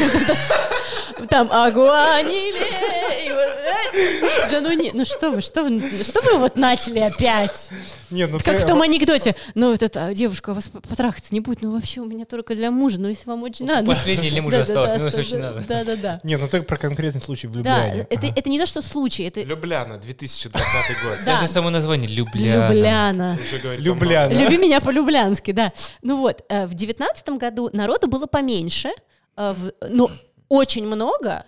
Там 1.30 1.48
и 1.48 3.32
вот, 3.32 4.52
да 4.52 4.62
ну 4.62 4.72
не, 4.74 4.92
ну 4.94 5.06
что 5.06 5.32
вы, 5.32 5.42
что 5.42 5.64
вы, 5.64 5.80
что 5.80 6.22
вы 6.22 6.38
вот 6.38 6.56
начали 6.58 7.00
опять? 7.00 7.70
Нет, 8.10 8.30
ну 8.32 8.38
Как 8.40 8.58
ты- 8.58 8.60
в 8.62 8.66
том 8.66 8.82
анекдоте, 8.82 9.36
ну 9.56 9.72
вот 9.72 9.82
эта 9.84 10.14
девушка, 10.14 10.52
у 10.52 10.54
вас 10.54 10.68
потрахаться 10.68 11.34
не 11.34 11.40
будет, 11.40 11.62
ну 11.62 11.74
вообще 11.74 12.02
у 12.02 12.06
меня 12.06 12.26
только 12.26 12.56
для 12.56 12.72
мужа, 12.72 13.00
ну 13.00 13.08
если 13.08 13.28
вам 13.30 13.44
очень 13.44 13.66
надо. 13.66 13.86
Последний 13.86 14.30
для 14.30 14.42
мужа 14.42 14.62
осталось, 14.62 14.94
ну, 14.98 15.06
если 15.06 15.20
очень 15.22 15.38
надо. 15.40 15.64
Да, 15.68 15.84
да, 15.84 15.96
да. 15.96 16.20
Нет, 16.24 16.40
ну 16.42 16.48
ты 16.48 16.62
про 16.62 16.78
конкретный 16.78 17.22
случай 17.22 17.48
в 17.48 17.52
Да, 17.54 17.58
Любляне. 17.60 18.08
это, 18.10 18.28
Ага. 18.28 18.34
это 18.38 18.50
не 18.50 18.60
то, 18.60 18.66
что 18.66 18.82
случай, 18.82 19.24
это 19.24 19.42
Любляна, 19.42 19.98
2020 19.98 20.64
год. 21.04 21.18
Да. 21.26 21.36
Даже 21.38 21.48
само 21.48 21.70
название 21.70 22.10
Любляна. 22.10 22.72
Любляна. 22.74 23.40
Любляна. 23.78 24.34
Люби 24.34 24.58
меня 24.58 24.82
по-люблянски, 24.82 25.52
да. 25.52 25.72
Ну 26.02 26.18
вот, 26.18 26.44
э, 26.50 26.66
в 26.66 26.74
девятнадцатом 26.74 27.38
году 27.38 27.70
народу 27.74 28.08
было 28.08 28.26
поменьше, 28.26 28.90
э, 29.38 29.54
в- 29.56 29.72
но 29.90 30.10
очень 30.52 30.86
много, 30.86 31.46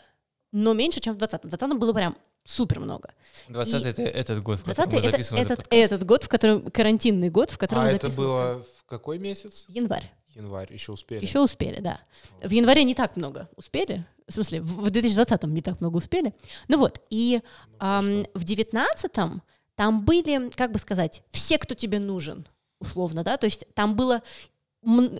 но 0.53 0.73
меньше, 0.73 1.01
чем 1.01 1.13
в 1.13 1.17
двадцатом. 1.17 1.49
В 1.49 1.51
двадцатом 1.51 1.77
было 1.77 1.91
прям 1.91 2.15
супер 2.45 2.79
много. 2.79 3.13
20 3.49 3.85
это 3.85 4.01
этот 4.03 4.41
год, 4.41 4.59
в 4.59 4.63
котором 4.63 4.75
Двадцатый 4.75 4.99
мы 4.99 4.99
это 4.99 5.11
записываем 5.11 5.45
этот, 5.45 5.57
подкаст. 5.59 5.81
этот 5.81 6.05
год, 6.05 6.23
в 6.23 6.29
котором 6.29 6.71
карантинный 6.71 7.29
год, 7.29 7.51
в 7.51 7.57
котором 7.57 7.81
А 7.83 7.85
мы 7.85 7.91
это 7.91 8.09
было 8.09 8.63
в 8.79 8.85
какой 8.85 9.19
месяц? 9.19 9.65
январь. 9.67 10.09
Январь, 10.35 10.73
еще 10.73 10.93
успели. 10.93 11.21
Еще 11.21 11.41
успели, 11.41 11.79
да. 11.81 11.99
В 12.41 12.49
январе 12.49 12.83
не 12.85 12.95
так 12.95 13.17
много 13.17 13.49
успели. 13.57 14.05
В 14.27 14.31
смысле, 14.31 14.61
в 14.61 14.83
в 14.83 14.87
2020-м 14.87 15.53
не 15.53 15.61
так 15.61 15.81
много 15.81 15.97
успели. 15.97 16.33
Ну 16.69 16.77
вот, 16.79 17.01
и 17.09 17.41
ам, 17.79 18.25
в 18.33 18.43
19-м 18.43 19.43
там 19.75 20.05
были, 20.05 20.49
как 20.51 20.71
бы 20.71 20.79
сказать, 20.79 21.23
все, 21.31 21.57
кто 21.57 21.75
тебе 21.75 21.99
нужен, 21.99 22.47
условно, 22.79 23.23
да, 23.23 23.37
то 23.37 23.45
есть 23.45 23.65
там 23.75 23.95
было... 23.95 24.23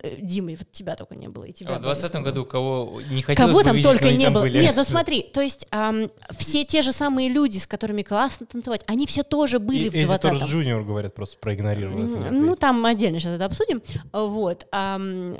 э, 0.01 0.17
Дима, 0.21 0.51
и 0.51 0.55
вот 0.55 0.71
тебя 0.71 0.95
только 0.95 1.15
не 1.15 1.27
было, 1.27 1.45
и 1.45 1.51
тебя 1.53 1.69
А 1.69 1.73
в 1.73 1.81
было 1.81 1.93
20 1.93 2.11
снова. 2.11 2.23
году 2.23 2.45
кого 2.45 3.01
не 3.09 3.21
хотелось 3.21 3.49
Кого 3.51 3.59
бы 3.59 3.63
там 3.63 3.75
видеть, 3.75 3.89
только 3.89 4.11
не 4.11 4.25
там 4.25 4.33
было. 4.33 4.41
были. 4.41 4.61
Нет, 4.61 4.75
ну 4.75 4.83
смотри, 4.83 5.23
то 5.23 5.41
есть 5.41 5.67
ам, 5.71 6.09
все 6.37 6.63
те 6.65 6.81
же 6.81 6.91
самые 6.91 7.29
люди, 7.29 7.57
с 7.57 7.67
которыми 7.67 8.01
классно 8.03 8.45
танцевать, 8.45 8.81
они 8.87 9.05
все 9.07 9.23
тоже 9.23 9.59
были 9.59 9.85
И 9.87 10.03
в 10.03 10.05
20 10.05 10.21
Торс 10.21 10.43
Джуниор, 10.43 10.83
говорят, 10.83 11.13
просто 11.15 11.37
проигнорировал. 11.37 11.97
Ну, 12.31 12.55
там 12.55 12.85
отдельно 12.85 13.19
сейчас 13.19 13.33
это 13.33 13.45
обсудим. 13.45 13.81
Вот. 14.11 14.67
ам, 14.71 15.37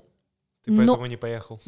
Ты 0.64 0.72
но- 0.72 0.78
поэтому 0.78 1.06
не 1.08 1.18
поехал. 1.18 1.60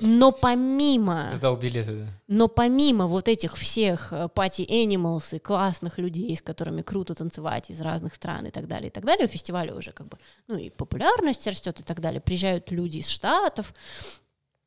но 0.00 0.30
помимо 0.30 1.30
Сдал 1.34 1.56
билеты, 1.56 1.92
да. 1.92 2.06
Но 2.28 2.48
помимо 2.48 3.06
вот 3.06 3.28
этих 3.28 3.56
всех 3.56 4.12
э, 4.12 4.28
пати 4.28 4.62
animals 4.62 5.34
и 5.34 5.38
классных 5.38 5.98
людей, 5.98 6.36
с 6.36 6.42
которыми 6.42 6.82
круто 6.82 7.14
танцевать 7.14 7.70
из 7.70 7.80
разных 7.80 8.14
стран 8.14 8.46
и 8.46 8.50
так 8.50 8.66
далее, 8.68 8.88
и 8.88 8.90
так 8.90 9.04
далее, 9.04 9.26
у 9.26 9.28
фестиваля 9.30 9.74
уже 9.74 9.92
как 9.92 10.08
бы, 10.08 10.18
ну 10.48 10.58
и 10.58 10.68
популярность 10.68 11.46
растет 11.46 11.80
и 11.80 11.82
так 11.82 12.00
далее, 12.00 12.20
приезжают 12.20 12.70
люди 12.70 12.98
из 12.98 13.08
Штатов, 13.08 13.72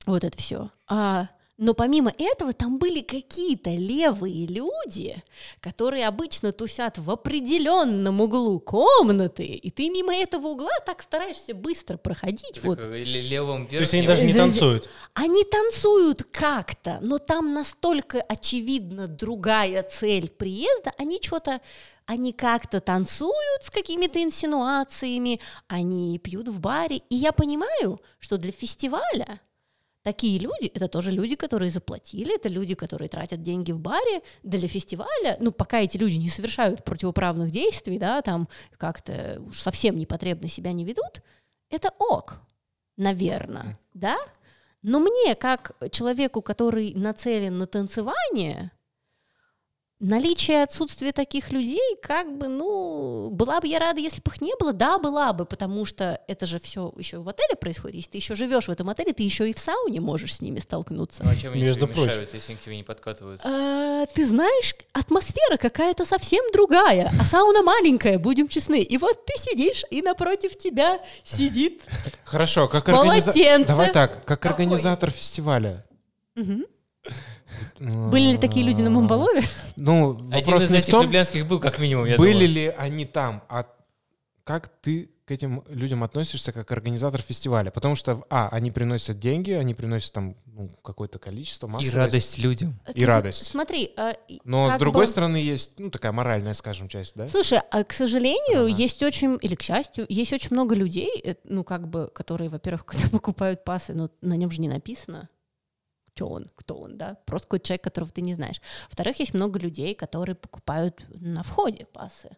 вот 0.08 0.24
это 0.24 0.38
все. 0.38 0.72
А, 0.88 1.30
но 1.58 1.74
помимо 1.74 2.12
этого 2.18 2.52
там 2.54 2.78
были 2.80 3.02
какие-то 3.02 3.70
левые 3.70 4.46
люди, 4.48 5.16
которые 5.62 6.06
обычно 6.08 6.52
тусят 6.52 6.98
в 6.98 7.10
определенном 7.10 8.20
углу 8.22 8.60
комнаты, 8.60 9.46
и 9.46 9.70
ты 9.72 9.90
мимо 9.90 10.14
этого 10.14 10.48
угла 10.48 10.72
так 10.86 11.02
стараешься 11.02 11.54
быстро 11.54 11.98
проходить. 11.98 12.62
Вот 12.64 12.78
Так, 12.78 12.88
э, 12.88 13.04
ле- 13.04 13.22
левым 13.22 13.68
То 13.68 13.76
есть 13.78 13.94
они 13.94 14.06
верхним. 14.06 14.08
даже 14.08 14.26
не 14.26 14.34
Да, 14.34 14.40
да. 14.40 14.44
танцуют. 14.46 14.90
они 15.14 15.44
танцуют 15.46 16.24
как-то, 16.32 17.00
но 17.02 17.20
там 17.20 17.54
настолько 17.54 18.22
очевидно 18.22 19.08
другая 19.08 19.84
цель 19.84 20.30
приезда, 20.30 20.92
они 20.98 21.20
что-то, 21.22 21.62
они 22.06 22.34
как-то 22.34 22.82
танцуют 22.82 23.64
с 23.64 23.70
какими-то 23.70 24.22
инсинуациями, 24.22 25.40
они 25.68 26.20
пьют 26.20 26.48
в 26.50 26.60
баре, 26.60 26.98
и 27.10 27.16
я 27.16 27.32
понимаю, 27.32 28.00
что 28.20 28.38
для 28.38 28.52
фестиваля 28.52 29.40
такие 30.06 30.38
люди, 30.38 30.68
это 30.68 30.88
тоже 30.88 31.10
люди, 31.10 31.36
которые 31.36 31.72
заплатили, 31.72 32.36
это 32.36 32.48
люди, 32.48 32.76
которые 32.76 33.10
тратят 33.10 33.42
деньги 33.42 33.72
в 33.72 33.80
баре 33.80 34.22
для 34.44 34.68
фестиваля, 34.68 35.36
ну, 35.40 35.52
пока 35.52 35.80
эти 35.80 35.98
люди 35.98 36.18
не 36.18 36.30
совершают 36.30 36.84
противоправных 36.84 37.50
действий, 37.50 37.98
да, 37.98 38.22
там 38.22 38.48
как-то 38.78 39.42
уж 39.48 39.60
совсем 39.60 39.98
непотребно 39.98 40.48
себя 40.48 40.74
не 40.74 40.86
ведут, 40.86 41.24
это 41.72 41.90
ок, 41.98 42.40
наверное, 42.98 43.80
да? 43.96 44.18
Но 44.84 45.00
мне, 45.00 45.34
как 45.34 45.72
человеку, 45.90 46.44
который 46.44 46.94
нацелен 46.94 47.58
на 47.58 47.66
танцевание, 47.66 48.72
наличие 50.06 50.64
отсутствия 50.64 51.12
таких 51.12 51.52
людей, 51.52 51.98
как 52.02 52.38
бы, 52.38 52.48
ну, 52.48 53.30
была 53.32 53.60
бы 53.60 53.68
я 53.68 53.80
рада, 53.80 54.00
если 54.00 54.22
бы 54.22 54.32
их 54.32 54.42
не 54.42 54.54
было, 54.60 54.74
да, 54.74 54.98
была 55.00 55.34
бы, 55.34 55.46
потому 55.46 55.86
что 55.86 56.22
это 56.28 56.46
же 56.46 56.60
все 56.60 56.94
еще 56.98 57.18
в 57.18 57.28
отеле 57.28 57.56
происходит. 57.56 57.96
Если 57.96 58.12
ты 58.12 58.18
еще 58.18 58.36
живешь 58.36 58.68
в 58.68 58.72
этом 58.72 58.90
отеле, 58.90 59.14
ты 59.14 59.24
еще 59.24 59.50
и 59.50 59.54
в 59.54 59.60
сауне 59.60 60.02
можешь 60.02 60.36
с 60.36 60.42
ними 60.42 60.60
столкнуться. 60.60 61.24
Ну, 61.24 61.32
а 61.32 61.36
чем 61.36 61.54
они 61.54 61.64
Между 61.64 61.86
тебе 61.86 61.96
прочим. 61.96 62.12
мешают, 62.12 62.34
если 62.34 62.52
они 62.52 62.60
к 62.60 62.64
тебе 62.64 62.78
не 62.78 62.84
подкатывают? 62.84 63.42
А, 63.44 64.06
ты 64.08 64.26
знаешь, 64.26 64.76
атмосфера 64.94 65.58
какая-то 65.58 66.06
совсем 66.06 66.44
другая, 66.54 67.12
а 67.20 67.26
сауна 67.26 67.64
маленькая, 67.64 68.20
будем 68.20 68.48
честны. 68.48 68.82
И 68.82 68.98
вот 68.98 69.26
ты 69.26 69.34
сидишь, 69.38 69.84
и 69.90 70.02
напротив 70.02 70.58
тебя 70.58 71.00
сидит. 71.24 71.84
Хорошо, 72.24 72.68
как 72.68 72.88
организатор... 72.90 73.66
Давай 73.66 73.92
так, 73.92 74.24
как 74.26 74.46
организатор 74.46 75.10
фестиваля. 75.12 75.84
Были 77.80 78.32
ли 78.34 78.38
такие 78.38 78.66
люди 78.66 78.82
на 78.82 78.90
Мамбалове? 78.90 79.42
Ну, 79.76 80.12
Один 80.16 80.30
вопрос 80.30 80.64
из 80.64 80.70
не 80.70 80.76
в 80.78 80.80
этих 80.80 80.92
том, 80.92 81.04
люблянских 81.04 81.46
был, 81.48 81.60
как 81.60 81.80
минимум, 81.80 82.06
я 82.06 82.18
были 82.18 82.32
думаю. 82.34 82.50
ли 82.50 82.68
они 82.78 83.06
там, 83.06 83.44
а 83.50 83.66
как 84.44 84.70
ты 84.82 85.10
к 85.26 85.32
этим 85.32 85.64
людям 85.70 86.04
относишься 86.04 86.52
как 86.52 86.72
организатор 86.72 87.20
фестиваля? 87.22 87.72
Потому 87.72 87.96
что, 87.96 88.24
а, 88.30 88.48
они 88.52 88.70
приносят 88.72 89.20
деньги, 89.20 89.52
они 89.52 89.74
приносят 89.74 90.14
там 90.14 90.36
ну, 90.46 90.70
какое-то 90.84 91.18
количество, 91.20 91.68
И 91.68 91.70
массовость. 91.72 91.96
радость 91.96 92.38
людям. 92.38 92.80
И 92.94 93.00
Ты 93.00 93.06
радость. 93.08 93.48
Смотри, 93.48 93.92
а, 93.98 94.12
и 94.30 94.40
Но 94.46 94.68
с 94.68 94.72
как 94.74 94.80
другой 94.80 95.06
бы- 95.06 95.12
стороны 95.12 95.38
есть, 95.38 95.80
ну, 95.80 95.90
такая 95.90 96.12
моральная, 96.14 96.54
скажем, 96.54 96.88
часть, 96.88 97.16
да? 97.16 97.28
Слушай, 97.28 97.60
а 97.72 97.84
к 97.84 97.92
сожалению, 97.92 98.66
Ага. 98.68 98.68
есть 98.70 99.02
очень, 99.04 99.38
или 99.42 99.56
к 99.56 99.62
счастью, 99.64 100.06
есть 100.08 100.32
очень 100.32 100.50
много 100.52 100.76
людей, 100.76 101.10
э, 101.26 101.36
ну, 101.44 101.64
как 101.66 101.90
бы, 101.90 102.08
которые, 102.14 102.50
во-первых, 102.50 102.86
когда 102.86 103.10
покупают 103.10 103.66
пасы, 103.66 103.94
ну, 103.94 104.10
на 104.22 104.38
нем 104.38 104.52
же 104.52 104.62
не 104.62 104.70
написано, 104.70 105.28
что 106.16 106.30
он, 106.30 106.50
кто 106.56 106.76
он, 106.76 106.98
да, 106.98 107.18
просто 107.26 107.48
какой-то 107.48 107.68
человек, 107.68 107.84
которого 107.84 108.12
ты 108.12 108.22
не 108.22 108.34
знаешь. 108.34 108.62
Во-вторых, 108.90 109.20
есть 109.20 109.34
много 109.34 109.60
людей, 109.60 109.94
которые 109.94 110.36
покупают 110.36 111.06
на 111.10 111.44
входе 111.44 111.86
пасы. 111.86 112.38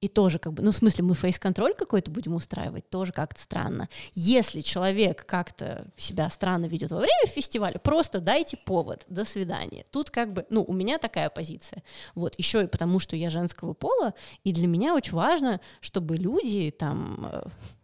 И 0.00 0.06
тоже 0.06 0.38
как 0.38 0.52
бы, 0.52 0.62
ну, 0.62 0.70
в 0.70 0.76
смысле, 0.76 1.02
мы 1.02 1.14
фейс-контроль 1.16 1.74
какой-то 1.74 2.12
будем 2.12 2.34
устраивать, 2.34 2.88
тоже 2.88 3.12
как-то 3.12 3.40
странно. 3.40 3.88
Если 4.14 4.60
человек 4.60 5.26
как-то 5.26 5.88
себя 5.96 6.30
странно 6.30 6.66
ведет 6.66 6.92
во 6.92 6.98
время 6.98 7.26
фестиваля, 7.26 7.80
просто 7.80 8.20
дайте 8.20 8.56
повод, 8.56 9.04
до 9.08 9.24
свидания. 9.24 9.84
Тут 9.90 10.10
как 10.10 10.32
бы, 10.32 10.46
ну, 10.50 10.62
у 10.62 10.72
меня 10.72 10.98
такая 10.98 11.30
позиция. 11.30 11.82
Вот, 12.14 12.38
еще 12.38 12.62
и 12.62 12.68
потому, 12.68 13.00
что 13.00 13.16
я 13.16 13.28
женского 13.28 13.72
пола, 13.74 14.14
и 14.44 14.52
для 14.52 14.68
меня 14.68 14.94
очень 14.94 15.14
важно, 15.14 15.60
чтобы 15.80 16.16
люди 16.16 16.70
там, 16.70 17.28
э, 17.32 17.42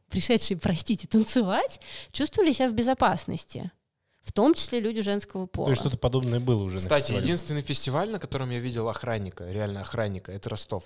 пришедшие, 0.08 0.56
простите, 0.56 1.08
танцевать, 1.08 1.80
чувствовали 2.12 2.52
себя 2.52 2.68
в 2.68 2.74
безопасности. 2.74 3.72
В 4.24 4.32
том 4.32 4.54
числе 4.54 4.80
люди 4.80 5.02
женского 5.02 5.46
пола. 5.46 5.66
То 5.66 5.70
есть 5.72 5.82
что-то 5.82 5.98
подобное 5.98 6.40
было 6.40 6.62
уже 6.62 6.76
на 6.76 6.80
Кстати, 6.80 7.02
фестивале. 7.02 7.24
единственный 7.24 7.62
фестиваль, 7.62 8.10
на 8.10 8.18
котором 8.18 8.50
я 8.50 8.58
видел 8.58 8.88
охранника, 8.88 9.44
реально 9.50 9.82
охранника, 9.82 10.32
это 10.32 10.48
Ростов. 10.48 10.84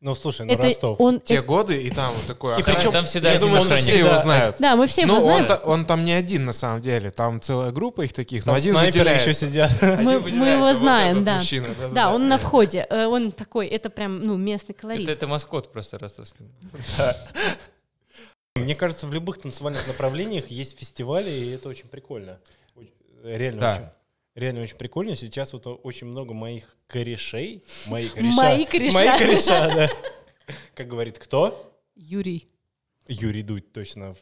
Ну, 0.00 0.16
слушай, 0.16 0.44
ну 0.44 0.52
Это 0.52 0.64
Ростов. 0.64 1.00
он... 1.00 1.20
Те 1.20 1.36
э, 1.36 1.42
годы, 1.42 1.80
и 1.80 1.88
там 1.88 2.12
вот 2.12 2.26
такой 2.26 2.56
И 2.56 2.60
охранник. 2.60 2.80
причем- 2.80 2.92
там 2.92 3.04
всегда 3.04 3.32
Я 3.32 3.38
думаю, 3.38 3.62
что 3.62 3.76
все 3.76 3.98
его 3.98 4.18
знают. 4.18 4.56
Да, 4.58 4.74
мы 4.74 4.88
все 4.88 5.02
его 5.02 5.12
Ну, 5.12 5.16
он, 5.18 5.22
знаем. 5.22 5.46
та- 5.46 5.56
он 5.58 5.86
там 5.86 6.04
не 6.04 6.12
один, 6.12 6.44
на 6.44 6.52
самом 6.52 6.82
деле. 6.82 7.12
Там 7.12 7.40
целая 7.40 7.70
группа 7.70 8.02
их 8.02 8.12
таких, 8.12 8.44
но 8.44 8.52
один 8.52 8.76
выделяется. 8.76 9.30
еще 9.30 9.38
сидят. 9.46 9.70
Мы, 9.80 10.14
его 10.14 10.66
вот 10.66 10.76
знаем, 10.78 11.22
да. 11.22 11.36
мужчина. 11.38 11.68
Да, 11.94 12.12
он 12.12 12.26
на 12.26 12.36
входе. 12.38 12.84
Э, 12.90 13.06
Он 13.06 13.30
такой, 13.30 13.68
это 13.68 13.90
прям, 13.90 14.26
ну, 14.26 14.36
местный 14.36 14.74
колорит. 14.74 15.02
Это, 15.04 15.12
это 15.12 15.26
маскот 15.28 15.70
просто 15.72 15.98
ростовский. 16.00 16.46
Мне 18.56 18.74
кажется, 18.74 19.06
в 19.06 19.12
любых 19.14 19.38
танцевальных 19.38 19.86
направлениях 19.86 20.48
есть 20.48 20.78
фестивали, 20.78 21.30
и 21.30 21.50
это 21.52 21.68
очень 21.68 21.88
прикольно. 21.88 22.38
Оч- 22.76 22.90
Реально 23.24 23.60
Да. 23.60 23.74
очень. 23.74 23.86
Реально 24.34 24.62
очень 24.62 24.76
прикольно. 24.76 25.14
Сейчас 25.14 25.52
вот 25.52 25.66
очень 25.82 26.06
много 26.06 26.32
моих 26.34 26.76
корешей. 26.86 27.64
Мои 27.86 28.08
кореша. 28.14 28.36
Мои 28.36 28.64
кореша. 28.64 28.94
Мои 28.98 29.18
кореша, 29.18 29.74
да. 29.74 29.90
Как 30.74 30.86
говорит 30.88 31.18
кто? 31.18 31.72
Юрий. 31.96 32.46
Юрий 33.08 33.42
Дудь, 33.42 33.72
точно. 33.72 34.14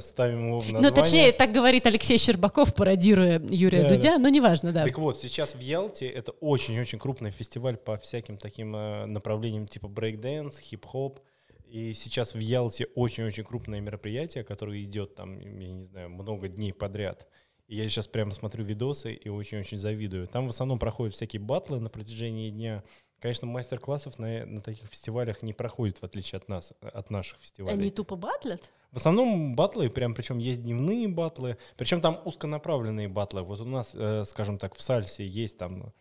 Ставим 0.00 0.48
его 0.48 0.58
в 0.58 0.66
Ну, 0.66 0.72
название. 0.80 0.90
точнее, 1.04 1.32
так 1.32 1.52
говорит 1.52 1.86
Алексей 1.86 2.18
Щербаков, 2.18 2.74
пародируя 2.74 3.40
Юрия 3.48 3.82
Да, 3.82 3.88
Дудя, 3.90 4.18
но 4.18 4.28
неважно, 4.28 4.72
да. 4.72 4.84
Так 4.84 4.98
вот, 4.98 5.16
сейчас 5.20 5.54
в 5.54 5.60
Ялте 5.60 6.08
это 6.08 6.32
очень-очень 6.32 6.98
крупный 6.98 7.30
фестиваль 7.30 7.76
по 7.76 7.96
всяким 7.98 8.36
таким 8.36 8.74
э, 8.74 9.06
направлениям 9.06 9.68
типа 9.68 9.86
брейк-дэнс, 9.86 10.58
хип-хоп. 10.60 11.20
И 11.66 11.92
сейчас 11.92 12.34
в 12.34 12.38
Ялте 12.38 12.86
очень-очень 12.94 13.44
крупное 13.44 13.80
мероприятие, 13.80 14.44
которое 14.44 14.82
идет 14.82 15.14
там, 15.14 15.38
я 15.38 15.72
не 15.72 15.84
знаю, 15.84 16.10
много 16.10 16.48
дней 16.48 16.72
подряд. 16.72 17.26
И 17.66 17.74
я 17.74 17.88
сейчас 17.88 18.06
прямо 18.06 18.30
смотрю 18.30 18.64
видосы 18.64 19.12
и 19.12 19.28
очень-очень 19.28 19.76
завидую. 19.76 20.28
Там 20.28 20.46
в 20.46 20.50
основном 20.50 20.78
проходят 20.78 21.14
всякие 21.14 21.40
батлы 21.40 21.80
на 21.80 21.90
протяжении 21.90 22.50
дня. 22.50 22.84
Конечно, 23.18 23.46
мастер-классов 23.48 24.18
на, 24.18 24.46
на 24.46 24.60
таких 24.60 24.88
фестивалях 24.88 25.42
не 25.42 25.52
проходит, 25.52 25.98
в 25.98 26.04
отличие 26.04 26.36
от 26.36 26.48
нас, 26.48 26.72
от 26.80 27.10
наших 27.10 27.40
фестивалей. 27.40 27.76
Они 27.76 27.90
тупо 27.90 28.14
батлят? 28.14 28.70
В 28.92 28.98
основном 28.98 29.56
батлы, 29.56 29.90
прям 29.90 30.14
причем 30.14 30.38
есть 30.38 30.62
дневные 30.62 31.08
батлы, 31.08 31.58
причем 31.76 32.00
там 32.00 32.20
узконаправленные 32.24 33.08
батлы. 33.08 33.42
Вот 33.42 33.60
у 33.60 33.64
нас, 33.64 33.90
э, 33.94 34.24
скажем 34.26 34.58
так, 34.58 34.74
в 34.74 34.80
сальсе 34.80 35.26
есть 35.26 35.58
там, 35.58 35.92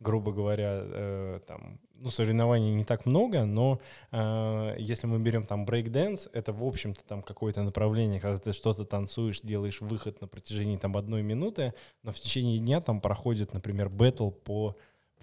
грубо 0.00 0.32
говоря, 0.32 0.80
э, 0.84 1.40
там, 1.46 1.78
ну, 1.94 2.10
соревнований 2.10 2.72
не 2.74 2.84
так 2.84 3.06
много, 3.06 3.44
но 3.44 3.80
э, 4.12 4.74
если 4.78 5.06
мы 5.06 5.18
берем 5.18 5.44
там 5.44 5.64
брейк-дэнс, 5.64 6.28
это, 6.32 6.52
в 6.52 6.62
общем-то, 6.64 7.02
там 7.04 7.22
какое-то 7.22 7.62
направление, 7.62 8.20
когда 8.20 8.38
ты 8.38 8.52
что-то 8.52 8.84
танцуешь, 8.84 9.40
делаешь 9.40 9.80
выход 9.80 10.20
на 10.20 10.26
протяжении 10.28 10.76
там 10.76 10.96
одной 10.96 11.22
минуты, 11.22 11.72
но 12.02 12.12
в 12.12 12.16
течение 12.20 12.58
дня 12.58 12.80
там 12.80 13.00
проходит, 13.00 13.54
например, 13.54 13.88
бэтл 13.88 14.30
по 14.30 14.76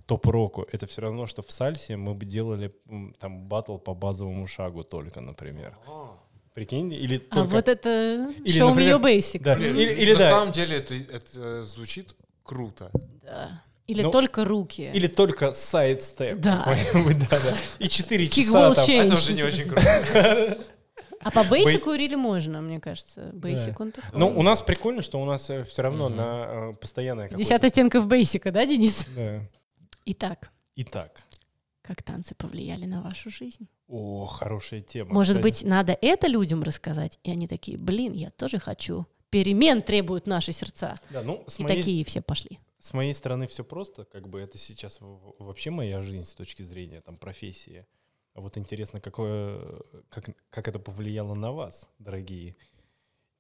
топ-року. 0.08 0.66
Это 0.72 0.88
все 0.88 1.02
равно, 1.02 1.26
что 1.28 1.42
в 1.42 1.52
сальсе 1.52 1.96
мы 1.96 2.14
бы 2.16 2.26
делали 2.26 2.74
там 3.20 3.48
батл 3.48 3.78
по 3.78 3.94
базовому 3.94 4.48
шагу 4.48 4.84
только, 4.84 5.22
например. 5.22 5.78
Прикинь, 6.54 6.92
или 6.92 7.16
А 7.30 7.36
только... 7.36 7.50
вот 7.52 7.68
это 7.70 8.34
Или, 8.44 8.60
show 8.60 8.66
me 8.66 8.70
например, 8.70 8.96
your 8.98 9.02
basic. 9.02 9.40
Да. 9.42 9.56
Блин, 9.56 9.76
Или- 9.78 9.94
или 9.94 10.12
на 10.14 10.20
да. 10.20 10.30
самом 10.32 10.52
деле 10.52 10.78
это, 10.78 10.96
это 10.96 11.64
звучит 11.64 12.14
круто. 12.44 12.92
Да. 13.24 13.62
Или 13.92 14.04
Ну, 14.04 14.12
только 14.12 14.46
руки. 14.46 14.90
Или 14.94 15.08
только 15.08 15.52
сайд-степ. 15.52 16.40
Да. 16.40 16.78
да, 16.94 17.40
да. 17.44 17.58
И 17.80 17.90
4 17.90 18.28
часа 18.30 18.74
там. 18.74 18.90
Это 18.90 19.16
уже 19.16 19.34
не 19.34 19.44
очень 19.44 19.68
круто. 19.68 20.58
А 21.24 21.30
по 21.30 21.44
бейсику 21.44 21.94
рили 21.94 22.16
можно, 22.16 22.62
мне 22.62 22.80
кажется. 22.80 23.30
Бейсик 23.34 23.80
он 23.80 23.92
такой. 23.92 24.18
Ну, 24.18 24.28
у 24.28 24.42
нас 24.42 24.62
прикольно, 24.62 25.02
что 25.02 25.22
у 25.22 25.26
нас 25.26 25.44
все 25.44 25.82
равно 25.82 26.10
на 26.10 26.72
э, 26.72 26.74
постоянное 26.80 27.26
какое-то... 27.26 27.50
50 27.50 27.64
оттенков 27.64 28.08
бейсика, 28.08 28.52
да, 28.52 28.66
Денис? 28.66 29.08
Да. 29.16 29.42
Итак, 30.06 30.52
Итак. 30.78 31.22
как 31.84 32.02
танцы 32.02 32.34
повлияли 32.34 32.86
на 32.86 33.02
вашу 33.02 33.30
жизнь? 33.30 33.68
О, 33.88 34.26
хорошая 34.26 34.82
тема. 34.82 35.14
Может 35.14 35.38
Кстати, 35.38 35.64
быть, 35.64 35.70
надо 35.70 35.98
это 36.02 36.28
людям 36.28 36.64
рассказать? 36.64 37.20
И 37.24 37.30
они 37.30 37.48
такие, 37.48 37.78
блин, 37.78 38.14
я 38.14 38.32
тоже 38.32 38.58
хочу. 38.58 39.06
Перемен 39.30 39.82
требуют 39.84 40.28
наши 40.28 40.54
сердца. 40.54 40.96
Да, 41.12 41.22
ну, 41.22 41.44
с 41.48 41.60
И 41.60 41.64
моей, 41.64 41.76
такие 41.78 42.04
все 42.04 42.22
пошли. 42.22 42.60
С 42.82 42.94
моей 42.94 43.14
стороны 43.14 43.48
все 43.48 43.64
просто. 43.64 44.06
Как 44.06 44.28
бы 44.28 44.42
это 44.42 44.58
сейчас 44.58 44.98
вообще 45.00 45.70
моя 45.70 46.02
жизнь 46.02 46.26
с 46.26 46.34
точки 46.34 46.64
зрения 46.64 47.02
там 47.02 47.18
профессии. 47.18 47.86
А 48.34 48.42
вот 48.42 48.58
интересно, 48.58 49.00
какое, 49.00 49.82
как, 50.10 50.30
как 50.50 50.68
это 50.68 50.80
повлияло 50.80 51.36
на 51.36 51.52
вас, 51.52 51.90
дорогие 52.00 52.56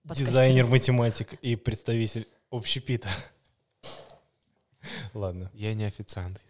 Подкастеры. 0.04 0.30
дизайнер, 0.30 0.68
математик 0.68 1.34
и 1.36 1.56
представитель 1.56 2.28
общепита. 2.50 3.10
Ладно. 5.14 5.50
Я 5.54 5.74
не 5.74 5.86
официант. 5.86 6.42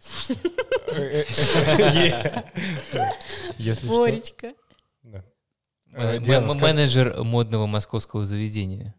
Боречка. 3.84 4.54
Менеджер 5.86 7.22
модного 7.22 7.66
московского 7.66 8.24
заведения. 8.24 8.94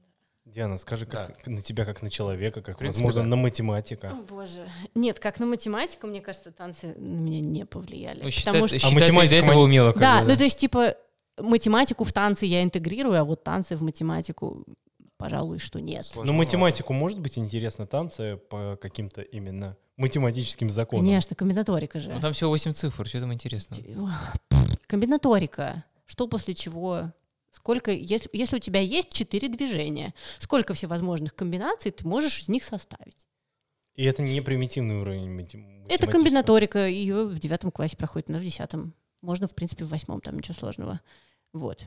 Диана, 0.53 0.77
скажи, 0.77 1.05
как 1.05 1.45
на 1.47 1.61
тебя 1.61 1.85
как 1.85 2.01
на 2.01 2.09
человека, 2.09 2.61
как, 2.61 2.77
принципе, 2.77 3.03
возможно, 3.03 3.21
да. 3.23 3.27
на 3.27 3.35
математика. 3.35 4.11
О, 4.11 4.21
боже. 4.23 4.69
Нет, 4.93 5.19
как 5.19 5.39
на 5.39 5.45
математику, 5.45 6.07
мне 6.07 6.21
кажется, 6.21 6.51
танцы 6.51 6.93
на 6.97 7.19
меня 7.19 7.39
не 7.41 7.65
повлияли. 7.65 8.21
Ну, 8.21 8.29
потому 8.29 8.67
считать, 8.67 8.81
что... 8.81 8.89
ты 8.89 8.93
математика 8.93 9.35
этого 9.35 9.59
умела. 9.59 9.93
Да, 9.93 10.21
бы, 10.21 10.29
ну 10.29 10.37
то 10.37 10.43
есть, 10.43 10.59
типа, 10.59 10.95
математику 11.37 12.03
в 12.03 12.13
танцы 12.13 12.45
я 12.45 12.63
интегрирую, 12.63 13.19
а 13.19 13.23
вот 13.23 13.43
танцы 13.43 13.75
в 13.75 13.81
математику, 13.81 14.63
пожалуй, 15.17 15.59
что 15.59 15.81
нет. 15.81 16.05
Сложновато. 16.05 16.31
Но 16.31 16.37
математику 16.37 16.93
может 16.93 17.19
быть 17.19 17.37
интересно 17.37 17.87
танцы 17.87 18.37
по 18.49 18.77
каким-то 18.79 19.21
именно 19.21 19.75
математическим 19.97 20.69
законам. 20.69 21.05
Конечно, 21.05 21.35
комбинаторика 21.35 21.99
же. 21.99 22.11
Ну, 22.11 22.19
там 22.19 22.33
всего 22.33 22.51
8 22.51 22.73
цифр, 22.73 23.07
что 23.07 23.19
там 23.19 23.33
интересно? 23.33 23.77
Комбинаторика. 24.87 25.83
Что 26.05 26.27
после 26.27 26.53
чего? 26.53 27.11
Сколько, 27.53 27.91
если, 27.91 28.29
если 28.33 28.57
у 28.57 28.59
тебя 28.59 28.81
есть 28.81 29.13
четыре 29.13 29.47
движения, 29.47 30.13
сколько 30.39 30.73
всевозможных 30.73 31.33
комбинаций 31.35 31.91
ты 31.91 32.05
можешь 32.05 32.41
из 32.41 32.49
них 32.49 32.63
составить? 32.63 33.27
И 33.95 34.03
это 34.05 34.23
не 34.23 34.41
примитивный 34.41 34.95
уровень 34.97 35.29
мати- 35.29 35.85
Это 35.87 36.07
комбинаторика, 36.07 36.87
ее 36.87 37.25
в 37.25 37.37
девятом 37.39 37.71
классе 37.71 37.95
проходит, 37.95 38.27
нас 38.27 38.41
в 38.41 38.45
десятом. 38.45 38.93
Можно, 39.21 39.47
в 39.47 39.53
принципе, 39.55 39.85
в 39.85 39.89
восьмом, 39.89 40.19
там 40.19 40.35
ничего 40.35 40.55
сложного. 40.55 40.99
Вот. 41.53 41.85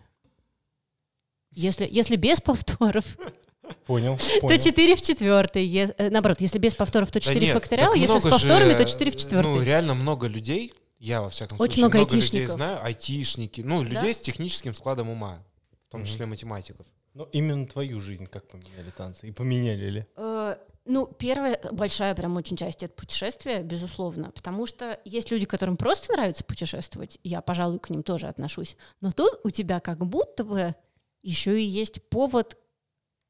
Если, 1.52 1.88
если 1.90 2.16
без 2.16 2.40
повторов, 2.40 3.04
Понял, 3.86 4.16
то 4.40 4.40
понял. 4.46 4.60
4 4.60 4.94
в 4.94 5.02
четвертой. 5.02 5.66
Е- 5.66 5.94
э, 5.98 6.10
наоборот, 6.10 6.40
если 6.40 6.58
без 6.58 6.74
повторов, 6.74 7.08
то 7.10 7.14
Да 7.14 7.20
4 7.20 7.40
нет, 7.40 7.54
факториал, 7.54 7.94
если 7.94 8.18
с 8.20 8.22
же, 8.22 8.30
повторами, 8.30 8.74
то 8.74 8.84
4 8.84 9.10
в 9.10 9.14
Ну, 9.14 9.20
четвертой. 9.20 9.64
реально 9.64 9.94
много 9.94 10.28
людей, 10.28 10.72
я 11.00 11.22
во 11.22 11.28
всяком 11.30 11.56
Очень 11.60 11.82
случае, 11.82 11.82
много 11.84 11.98
много 11.98 12.14
людей 12.14 12.46
знаю, 12.46 12.84
айтишники, 12.84 13.60
ну, 13.62 13.82
Да? 13.82 13.88
людей 13.88 14.14
с 14.14 14.20
техническим 14.20 14.74
складом 14.74 15.08
ума, 15.08 15.42
том 15.96 16.04
числе 16.04 16.26
математиков. 16.26 16.86
Но 17.14 17.28
именно 17.32 17.66
твою 17.66 18.00
жизнь 18.00 18.26
как 18.26 18.46
поменяли 18.48 18.90
танцы? 18.96 19.28
И 19.28 19.32
поменяли 19.32 19.90
ли? 19.90 20.06
Э, 20.16 20.56
Ну, 20.84 21.06
первая 21.06 21.58
большая 21.72 22.14
прям 22.14 22.36
очень 22.36 22.56
часть 22.56 22.82
это 22.82 22.94
путешествие, 22.94 23.62
безусловно, 23.62 24.30
потому 24.30 24.66
что 24.66 25.00
есть 25.04 25.32
люди, 25.32 25.46
которым 25.46 25.76
просто 25.76 26.12
нравится 26.12 26.44
путешествовать, 26.44 27.18
я, 27.24 27.40
пожалуй, 27.40 27.80
к 27.80 27.90
ним 27.90 28.02
тоже 28.02 28.28
отношусь, 28.28 28.76
но 29.00 29.10
тут 29.10 29.40
у 29.44 29.50
тебя 29.50 29.80
как 29.80 30.06
будто 30.06 30.44
бы 30.44 30.74
еще 31.22 31.60
и 31.60 31.64
есть 31.64 32.08
повод 32.08 32.56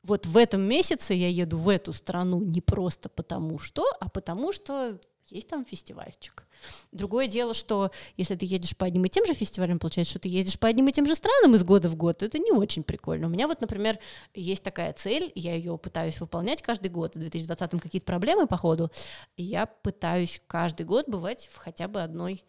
вот 0.03 0.27
в 0.27 0.37
этом 0.37 0.61
месяце 0.61 1.15
я 1.15 1.29
еду 1.29 1.59
в 1.59 1.69
эту 1.69 1.93
страну 1.93 2.41
не 2.41 2.61
просто 2.61 3.09
потому 3.09 3.59
что, 3.59 3.85
а 4.01 4.09
потому 4.09 4.53
что 4.53 4.99
есть 5.27 5.49
там 5.49 5.65
фестивальчик. 5.65 6.46
Другое 6.93 7.29
дело, 7.29 7.55
что 7.55 7.91
если 8.17 8.35
ты 8.37 8.47
едешь 8.47 8.77
по 8.77 8.87
одним 8.87 9.05
и 9.05 9.09
тем 9.09 9.27
же 9.27 9.35
фестивалям, 9.35 9.79
получается, 9.79 10.13
что 10.13 10.21
ты 10.21 10.29
ездишь 10.29 10.59
по 10.59 10.69
одним 10.69 10.89
и 10.89 10.93
тем 10.93 11.07
же 11.07 11.15
странам 11.15 11.55
из 11.55 11.65
года 11.65 11.89
в 11.89 11.97
год, 11.97 12.23
это 12.23 12.39
не 12.39 12.53
очень 12.53 12.83
прикольно. 12.83 13.27
У 13.27 13.31
меня 13.31 13.47
вот, 13.47 13.61
например, 13.61 13.99
есть 14.35 14.63
такая 14.63 14.93
цель, 14.93 15.33
я 15.35 15.55
ее 15.55 15.79
пытаюсь 15.79 16.21
выполнять 16.21 16.63
каждый 16.63 16.89
год. 16.89 17.17
В 17.17 17.19
2020-м 17.19 17.81
какие-то 17.81 18.07
проблемы 18.07 18.47
по 18.47 18.57
ходу, 18.57 18.91
я 19.37 19.67
пытаюсь 19.67 20.43
каждый 20.47 20.87
год 20.87 21.09
бывать 21.09 21.49
в 21.53 21.57
хотя 21.57 21.89
бы 21.89 22.03
одной 22.03 22.45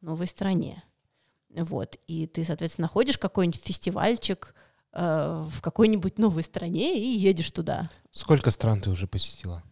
новой 0.00 0.26
стране. 0.26 0.82
Вот. 1.50 1.96
И 2.06 2.26
ты, 2.26 2.44
соответственно, 2.44 2.86
находишь 2.86 3.18
какой-нибудь 3.18 3.62
фестивальчик 3.62 4.54
э, 4.92 5.46
в 5.48 5.60
какой-нибудь 5.60 6.18
новой 6.18 6.42
стране 6.42 6.98
и 6.98 7.16
едешь 7.16 7.50
туда. 7.50 7.90
Сколько 8.10 8.50
стран 8.50 8.80
ты 8.80 8.90
уже 8.90 9.06
посетила? 9.06 9.62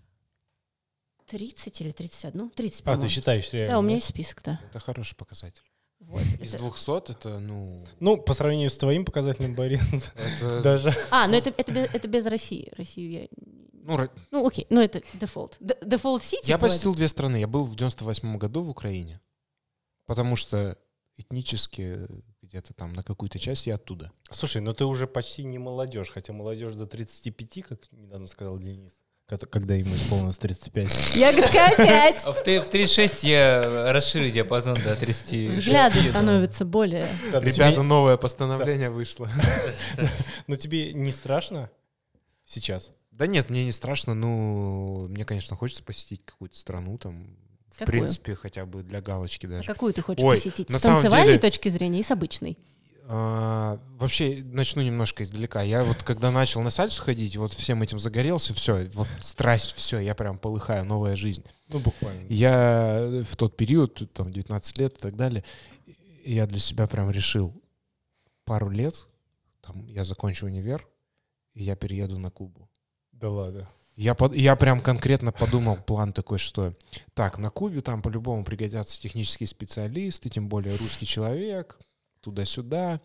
30 1.30 1.80
или 1.80 1.90
31? 1.92 2.50
30, 2.50 2.80
А, 2.80 2.84
по-моему. 2.84 3.02
ты 3.02 3.08
считаешь 3.08 3.52
реально? 3.52 3.72
Да, 3.72 3.78
у 3.78 3.82
меня 3.82 3.94
есть 3.94 4.06
список, 4.08 4.42
да. 4.44 4.60
Это 4.70 4.80
хороший 4.80 5.14
показатель. 5.16 5.62
Вот. 6.00 6.22
Из 6.40 6.54
Это- 6.54 6.64
200 6.64 7.10
это, 7.12 7.38
ну, 7.38 7.84
Ну, 8.00 8.16
по 8.16 8.32
сравнению 8.32 8.70
с 8.70 8.76
твоим 8.76 9.04
показателем, 9.04 9.54
Борис, 9.54 9.80
это, 10.14 10.60
даже... 10.62 10.94
А, 11.10 11.26
ну 11.28 11.34
это, 11.34 11.50
это, 11.56 11.72
без, 11.72 11.84
это 11.92 12.08
без 12.08 12.24
России. 12.26 12.72
Россию 12.76 13.10
я... 13.10 13.28
ну, 13.72 14.08
Ну, 14.30 14.46
окей, 14.46 14.66
ну 14.70 14.80
это 14.80 15.02
дефолт. 15.14 15.56
Д- 15.60 15.76
Дефолт 15.84 16.22
Сити 16.24 16.48
я 16.50 16.56
бывает. 16.56 16.72
посетил 16.72 16.94
две 16.94 17.06
страны. 17.06 17.36
Я 17.36 17.46
был 17.46 17.64
в 17.64 17.76
98 17.76 18.38
году 18.38 18.62
в 18.62 18.70
Украине, 18.70 19.20
потому 20.06 20.36
что 20.36 20.76
этнически 21.16 22.08
где-то 22.42 22.72
там 22.72 22.94
на 22.94 23.02
какую-то 23.02 23.38
часть 23.38 23.66
я 23.66 23.74
оттуда. 23.74 24.10
Слушай, 24.30 24.62
ну 24.62 24.72
ты 24.72 24.86
уже 24.86 25.06
почти 25.06 25.44
не 25.44 25.58
молодежь, 25.58 26.10
хотя 26.10 26.32
молодежь 26.32 26.72
до 26.72 26.86
35, 26.86 27.62
как 27.68 27.92
недавно 27.92 28.26
сказал 28.26 28.58
Денис. 28.58 28.92
Когда 29.38 29.74
ему 29.74 29.94
исполнилось 29.94 30.38
35. 30.38 31.14
Ягодка 31.16 31.66
опять! 31.66 32.22
А 32.24 32.32
В, 32.32 32.42
т- 32.42 32.60
в 32.62 32.68
36 32.68 33.24
я 33.24 33.92
расширю 33.92 34.30
диапазон 34.30 34.74
до 34.82 34.96
36. 34.96 35.58
Взгляды 35.58 36.02
да. 36.04 36.10
становятся 36.10 36.64
более... 36.64 37.06
Да, 37.32 37.40
Ребята, 37.40 37.72
тебе- 37.72 37.82
новое 37.82 38.16
постановление 38.16 38.90
вышло. 38.90 39.28
но 40.46 40.56
тебе 40.56 40.92
не 40.92 41.12
страшно 41.12 41.70
сейчас? 42.46 42.92
Да 43.10 43.26
нет, 43.26 43.50
мне 43.50 43.64
не 43.64 43.72
страшно. 43.72 44.14
Ну, 44.14 45.06
мне, 45.08 45.24
конечно, 45.24 45.56
хочется 45.56 45.82
посетить 45.82 46.22
какую-то 46.24 46.56
страну 46.56 46.96
там. 46.98 47.36
В 47.68 47.78
Какую? 47.80 47.86
принципе, 48.00 48.34
хотя 48.34 48.66
бы 48.66 48.82
для 48.82 49.00
галочки 49.00 49.46
А 49.46 49.48
даже. 49.48 49.66
какую 49.66 49.94
ты 49.94 50.02
хочешь 50.02 50.24
Ой, 50.24 50.36
посетить? 50.36 50.68
на 50.70 50.78
С 50.78 50.82
самом 50.82 51.00
танцевальной 51.02 51.34
деле- 51.34 51.38
точки 51.40 51.68
зрения 51.68 52.00
и 52.00 52.02
с 52.02 52.10
обычной? 52.10 52.58
А, 53.12 53.80
вообще, 53.98 54.40
начну 54.44 54.82
немножко 54.82 55.24
издалека. 55.24 55.62
Я 55.62 55.82
вот 55.82 56.04
когда 56.04 56.30
начал 56.30 56.60
на 56.62 56.70
сальсу 56.70 57.02
ходить, 57.02 57.36
вот 57.36 57.52
всем 57.52 57.82
этим 57.82 57.98
загорелся, 57.98 58.54
все, 58.54 58.88
вот 58.94 59.08
страсть, 59.20 59.74
все, 59.74 59.98
я 59.98 60.14
прям 60.14 60.38
полыхаю, 60.38 60.84
новая 60.84 61.16
жизнь. 61.16 61.44
Ну, 61.66 61.80
буквально. 61.80 62.28
Я 62.28 63.24
в 63.28 63.34
тот 63.34 63.56
период, 63.56 64.08
там 64.12 64.30
19 64.30 64.78
лет 64.78 64.96
и 64.96 65.00
так 65.00 65.16
далее, 65.16 65.42
я 66.24 66.46
для 66.46 66.60
себя 66.60 66.86
прям 66.86 67.10
решил 67.10 67.52
пару 68.44 68.70
лет, 68.70 69.08
там, 69.60 69.84
я 69.86 70.04
закончу 70.04 70.46
универ, 70.46 70.86
и 71.54 71.64
я 71.64 71.74
перееду 71.74 72.16
на 72.16 72.30
Кубу. 72.30 72.68
Да 73.10 73.28
ладно. 73.28 73.68
Я, 73.96 74.14
под- 74.14 74.36
я 74.36 74.54
прям 74.54 74.80
конкретно 74.80 75.32
подумал, 75.32 75.78
план 75.78 76.12
такой, 76.12 76.38
что 76.38 76.76
так, 77.14 77.38
на 77.38 77.50
Кубе 77.50 77.80
там 77.80 78.02
по-любому 78.02 78.44
пригодятся 78.44 79.00
технические 79.00 79.48
специалисты, 79.48 80.28
тем 80.28 80.48
более 80.48 80.76
русский 80.76 81.06
человек, 81.06 81.76
туда-сюда 82.20 83.00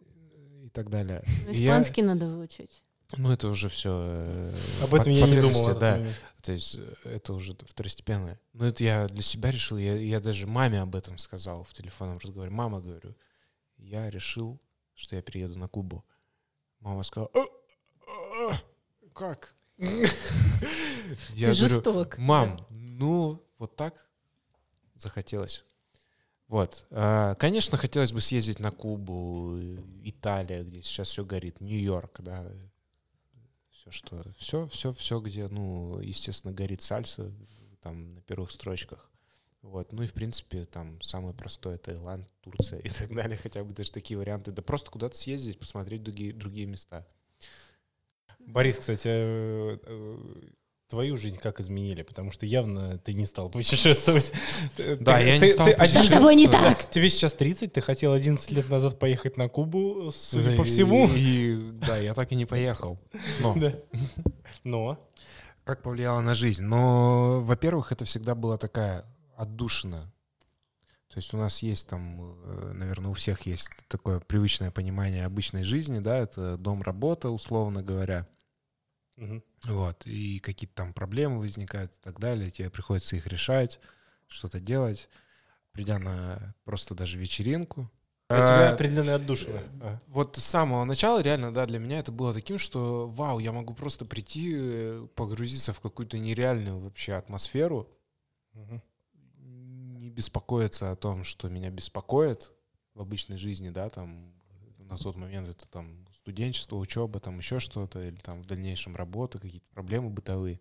э, 0.00 0.64
и 0.64 0.68
так 0.70 0.90
далее. 0.90 1.22
Ну, 1.46 1.52
И 1.52 1.62
я- 1.62 1.72
Испанский 1.72 2.02
надо 2.02 2.26
выучить. 2.26 2.82
ну, 3.16 3.30
это 3.32 3.48
уже 3.48 3.68
все... 3.68 4.52
Об 4.82 4.94
этом 4.94 5.12
я 5.12 5.26
не 5.26 5.40
думал. 5.40 5.78
Да, 5.78 6.04
то 6.42 6.52
есть 6.52 6.76
э, 6.76 6.94
это 7.04 7.32
уже 7.32 7.54
второстепенное. 7.66 8.38
Но 8.52 8.66
это 8.66 8.84
я 8.84 9.06
для 9.08 9.22
себя 9.22 9.50
решил, 9.50 9.78
я, 9.78 9.96
я 9.96 10.20
даже 10.20 10.46
маме 10.46 10.80
об 10.80 10.94
этом 10.94 11.18
сказал 11.18 11.64
в 11.64 11.72
телефонном 11.72 12.18
разговоре. 12.18 12.50
Мама, 12.50 12.80
говорю, 12.80 13.14
я 13.76 14.10
решил, 14.10 14.60
что 14.94 15.16
я 15.16 15.22
перееду 15.22 15.58
на 15.58 15.68
Кубу. 15.68 16.04
Мама 16.80 17.02
сказала, 17.02 17.30
«А, 17.34 17.40
а, 18.50 18.60
как? 19.12 19.54
Я 19.78 21.52
говорю, 21.52 21.54
жесток. 21.54 22.18
Мам, 22.18 22.66
ну 22.70 23.44
вот 23.58 23.76
так 23.76 23.94
захотелось. 24.96 25.64
Вот. 26.48 26.86
А, 26.90 27.34
Конечно, 27.34 27.76
хотелось 27.76 28.12
бы 28.12 28.20
съездить 28.20 28.58
на 28.58 28.70
Кубу, 28.70 29.58
Италия, 30.02 30.64
где 30.64 30.82
сейчас 30.82 31.08
все 31.08 31.24
горит, 31.24 31.60
Нью-Йорк, 31.60 32.20
да. 32.20 32.46
Все, 33.70 33.90
что, 33.90 34.24
все, 34.38 34.66
все, 34.66 34.92
все, 34.92 35.20
где, 35.20 35.46
ну, 35.48 36.00
естественно, 36.00 36.52
горит 36.52 36.82
сальса, 36.82 37.30
там, 37.80 38.14
на 38.14 38.22
первых 38.22 38.50
строчках. 38.50 39.10
Вот. 39.62 39.92
Ну 39.92 40.02
и, 40.02 40.06
в 40.06 40.14
принципе, 40.14 40.64
там, 40.64 41.00
самое 41.02 41.34
простое 41.34 41.78
Таиланд, 41.78 42.26
Турция 42.40 42.78
и 42.84 42.88
так 42.88 43.14
далее, 43.14 43.36
хотя 43.36 43.62
бы 43.62 43.74
даже 43.74 43.92
такие 43.92 44.16
варианты. 44.18 44.50
Да 44.52 44.62
просто 44.62 44.90
куда-то 44.90 45.16
съездить, 45.16 45.58
посмотреть 45.58 46.02
другие, 46.02 46.32
другие 46.32 46.66
места. 46.66 47.06
Борис, 48.38 48.78
кстати, 48.78 49.08
э, 49.08 49.78
э, 49.82 50.50
твою 50.88 51.16
жизнь 51.16 51.38
как 51.38 51.60
изменили? 51.60 52.02
Потому 52.02 52.30
что 52.32 52.46
явно 52.46 52.98
ты 52.98 53.12
не 53.12 53.26
стал 53.26 53.50
путешествовать. 53.50 54.32
Да, 55.00 55.18
я 55.20 55.38
не 55.38 55.48
стал 55.48 55.66
путешествовать. 55.66 55.78
один- 55.90 56.02
Что 56.02 56.04
с 56.04 56.12
тобой 56.12 56.34
не 56.36 56.46
Да. 56.46 56.62
так? 56.62 56.90
Тебе 56.90 57.10
сейчас 57.10 57.32
30, 57.34 57.72
ты 57.72 57.80
хотел 57.80 58.12
11 58.12 58.50
лет 58.52 58.68
назад 58.70 58.98
поехать 58.98 59.36
на 59.36 59.48
Кубу, 59.48 60.12
судя 60.14 60.56
по 60.56 60.64
всему. 60.64 61.08
И, 61.14 61.56
да, 61.86 61.98
я 61.98 62.14
так 62.14 62.32
и 62.32 62.34
не 62.36 62.46
поехал. 62.46 62.98
Но. 63.40 63.56
Но. 64.64 64.98
как 65.64 65.82
повлияло 65.82 66.20
на 66.20 66.34
жизнь? 66.34 66.62
Но, 66.62 67.40
во-первых, 67.42 67.92
это 67.92 68.04
всегда 68.04 68.34
была 68.34 68.56
такая 68.56 69.04
отдушина. 69.36 70.10
То 71.12 71.18
есть 71.18 71.32
у 71.34 71.36
нас 71.38 71.62
есть 71.62 71.88
там, 71.88 72.20
э, 72.44 72.72
наверное, 72.74 73.10
у 73.10 73.14
всех 73.14 73.42
есть 73.46 73.70
такое 73.88 74.20
привычное 74.20 74.70
понимание 74.70 75.24
обычной 75.24 75.64
жизни, 75.64 76.00
да, 76.00 76.18
это 76.18 76.56
дом-работа, 76.58 77.30
условно 77.30 77.82
говоря. 77.82 78.26
Мгм. 79.18 79.42
Вот, 79.64 80.06
и 80.06 80.38
какие-то 80.38 80.74
там 80.76 80.92
проблемы 80.94 81.40
возникают 81.40 81.92
и 81.92 81.98
так 82.00 82.20
далее, 82.20 82.50
тебе 82.50 82.70
приходится 82.70 83.16
их 83.16 83.26
решать, 83.26 83.80
что-то 84.28 84.60
делать, 84.60 85.08
придя 85.72 85.98
на 85.98 86.54
просто 86.64 86.94
даже 86.94 87.18
вечеринку. 87.18 87.90
Для 88.30 88.38
тебя 88.40 88.70
А, 88.70 88.74
определенная 88.74 89.16
отдушина. 89.16 89.60
А. 89.80 89.98
вот 90.06 90.36
с 90.36 90.44
самого 90.44 90.84
начала 90.84 91.20
реально, 91.20 91.52
да, 91.52 91.66
для 91.66 91.78
меня 91.78 91.98
это 91.98 92.12
было 92.12 92.32
таким, 92.32 92.58
что 92.58 93.08
вау, 93.08 93.38
я 93.40 93.52
могу 93.52 93.74
просто 93.74 94.04
прийти, 94.04 94.52
э, 94.54 95.06
погрузиться 95.16 95.72
в 95.72 95.80
какую-то 95.80 96.18
нереальную 96.18 96.78
вообще 96.78 97.14
атмосферу, 97.14 97.90
Мгм. 98.52 98.82
не 99.98 100.10
беспокоиться 100.10 100.90
о 100.92 100.96
том, 100.96 101.24
что 101.24 101.48
меня 101.48 101.70
беспокоит 101.70 102.52
в 102.94 103.00
обычной 103.00 103.38
жизни, 103.38 103.70
да, 103.70 103.88
там 103.88 104.34
на 104.78 104.96
тот 104.96 105.16
момент 105.16 105.48
это 105.48 105.66
там 105.68 106.06
студенчество, 106.28 106.76
учеба, 106.76 107.20
там 107.20 107.38
еще 107.38 107.58
что-то, 107.58 108.02
или 108.02 108.16
там 108.16 108.42
в 108.42 108.46
дальнейшем 108.46 108.94
работа, 108.94 109.38
какие-то 109.38 109.66
проблемы 109.72 110.10
бытовые. 110.10 110.60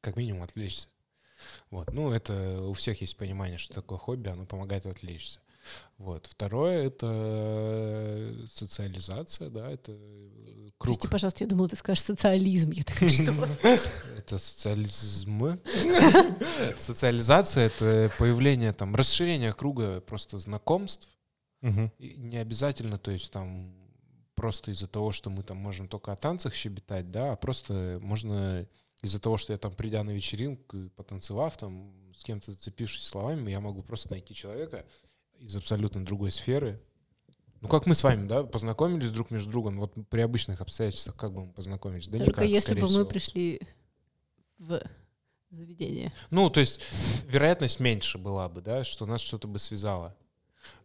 Как 0.00 0.16
минимум 0.16 0.42
отвлечься. 0.42 0.88
Вот. 1.70 1.92
Ну, 1.92 2.10
это 2.10 2.60
у 2.62 2.72
всех 2.72 3.00
есть 3.00 3.16
понимание, 3.16 3.58
что 3.58 3.74
такое 3.74 3.96
хобби, 3.96 4.28
оно 4.28 4.46
помогает 4.46 4.86
отвлечься. 4.86 5.38
Вот. 5.98 6.26
Второе— 6.26 6.86
это 6.88 8.34
социализация, 8.52 9.50
да, 9.50 9.70
это 9.70 9.92
э, 9.92 10.70
круг. 10.78 10.96
Прости, 10.96 11.06
пожалуйста, 11.06 11.44
я 11.44 11.48
думала, 11.48 11.68
ты 11.68 11.76
скажешь 11.76 12.02
социализм. 12.02 12.72
Я 12.72 12.82
такая, 12.82 13.08
что? 13.08 13.32
Это 14.18 14.38
социализм. 14.38 15.60
Социализация— 16.80 17.66
это 17.68 18.10
появление, 18.18 18.72
там, 18.72 18.96
расширение 18.96 19.52
круга 19.52 20.00
просто 20.00 20.40
знакомств. 20.40 21.08
Не 21.62 22.38
обязательно, 22.38 22.98
то 22.98 23.12
есть 23.12 23.30
там 23.30 23.79
просто 24.40 24.70
из-за 24.70 24.86
того, 24.86 25.12
что 25.12 25.28
мы 25.28 25.42
там 25.42 25.58
можем 25.58 25.86
только 25.86 26.12
о 26.12 26.16
танцах 26.16 26.54
щебетать, 26.54 27.10
да, 27.10 27.32
а 27.32 27.36
просто 27.36 27.98
можно 28.00 28.66
из-за 29.02 29.20
того, 29.20 29.36
что 29.36 29.52
я 29.52 29.58
там, 29.58 29.74
придя 29.74 30.02
на 30.02 30.12
вечеринку, 30.12 30.78
и 30.78 30.88
потанцевав 30.88 31.58
там, 31.58 31.92
с 32.16 32.24
кем-то 32.24 32.52
зацепившись 32.52 33.04
словами, 33.04 33.50
я 33.50 33.60
могу 33.60 33.82
просто 33.82 34.10
найти 34.12 34.34
человека 34.34 34.86
из 35.38 35.54
абсолютно 35.56 36.02
другой 36.06 36.30
сферы. 36.30 36.80
Ну, 37.60 37.68
как 37.68 37.84
мы 37.84 37.94
с 37.94 38.02
вами, 38.02 38.26
да, 38.26 38.42
познакомились 38.42 39.12
друг 39.12 39.30
между 39.30 39.50
другом, 39.50 39.78
вот 39.78 39.92
при 40.08 40.22
обычных 40.22 40.62
обстоятельствах 40.62 41.16
как 41.16 41.34
бы 41.34 41.44
мы 41.44 41.52
познакомились? 41.52 42.08
Да 42.08 42.16
Только 42.16 42.46
никак, 42.46 42.48
если 42.48 42.74
бы 42.76 42.86
мы 42.86 42.88
всего. 42.88 43.04
пришли 43.04 43.60
в 44.56 44.80
заведение. 45.50 46.14
Ну, 46.30 46.48
то 46.48 46.60
есть 46.60 46.80
вероятность 47.28 47.78
меньше 47.78 48.16
была 48.16 48.48
бы, 48.48 48.62
да, 48.62 48.84
что 48.84 49.04
нас 49.04 49.20
что-то 49.20 49.48
бы 49.48 49.58
связало. 49.58 50.16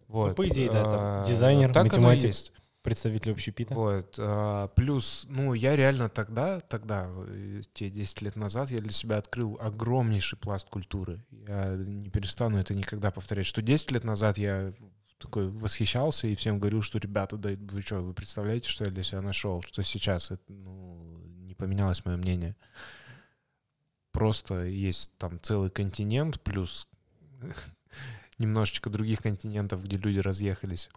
Вот. 0.09 0.29
Ну, 0.31 0.35
по 0.35 0.45
идее, 0.49 0.69
да, 0.69 0.83
там 0.83 0.93
А, 0.99 1.25
дизайнер, 1.25 1.69
так 1.71 1.85
оно 1.85 1.85
и 1.85 1.89
математик. 1.91 2.25
есть. 2.25 2.51
Представитель 2.85 3.31
общепита. 3.31 3.73
Вот. 3.73 4.15
а, 4.19 4.67
Плюс, 4.67 5.25
ну, 5.27 5.55
я 5.55 5.75
реально 5.75 6.07
тогда, 6.07 6.59
тогда, 6.59 7.09
э, 7.27 7.63
те 7.73 7.89
10 7.89 8.21
лет 8.21 8.35
назад, 8.35 8.69
я 8.69 8.77
для 8.77 8.91
себя 8.91 9.17
открыл 9.17 9.57
огромнейший 9.59 10.37
пласт 10.37 10.69
культуры. 10.69 11.25
Я 11.31 11.75
не 11.75 12.11
перестану 12.11 12.59
это 12.59 12.75
никогда 12.75 13.09
повторять, 13.09 13.47
что 13.47 13.63
10 13.63 13.89
лет 13.89 14.03
назад 14.03 14.37
я 14.37 14.71
такой 15.17 15.49
восхищался 15.49 16.27
и 16.27 16.35
всем 16.35 16.59
говорил, 16.59 16.83
что, 16.83 16.99
ребята, 16.99 17.37
да 17.37 17.49
вы 17.71 17.81
что, 17.81 18.03
вы 18.03 18.13
представляете, 18.13 18.69
что 18.69 18.85
я 18.85 18.91
для 18.91 19.03
себя 19.03 19.21
нашел? 19.21 19.63
Что 19.63 19.81
сейчас? 19.81 20.29
Это, 20.29 20.43
ну, 20.47 21.23
не 21.39 21.55
поменялось 21.55 22.05
мое 22.05 22.17
мнение. 22.17 22.55
Просто 24.11 24.65
есть 24.65 25.11
там 25.17 25.41
целый 25.41 25.71
континент, 25.71 26.39
плюс 26.41 26.87
немножечко 28.37 28.91
других 28.91 29.23
континентов, 29.23 29.83
где 29.83 29.97
люди 29.97 30.19
разъехались. 30.19 30.91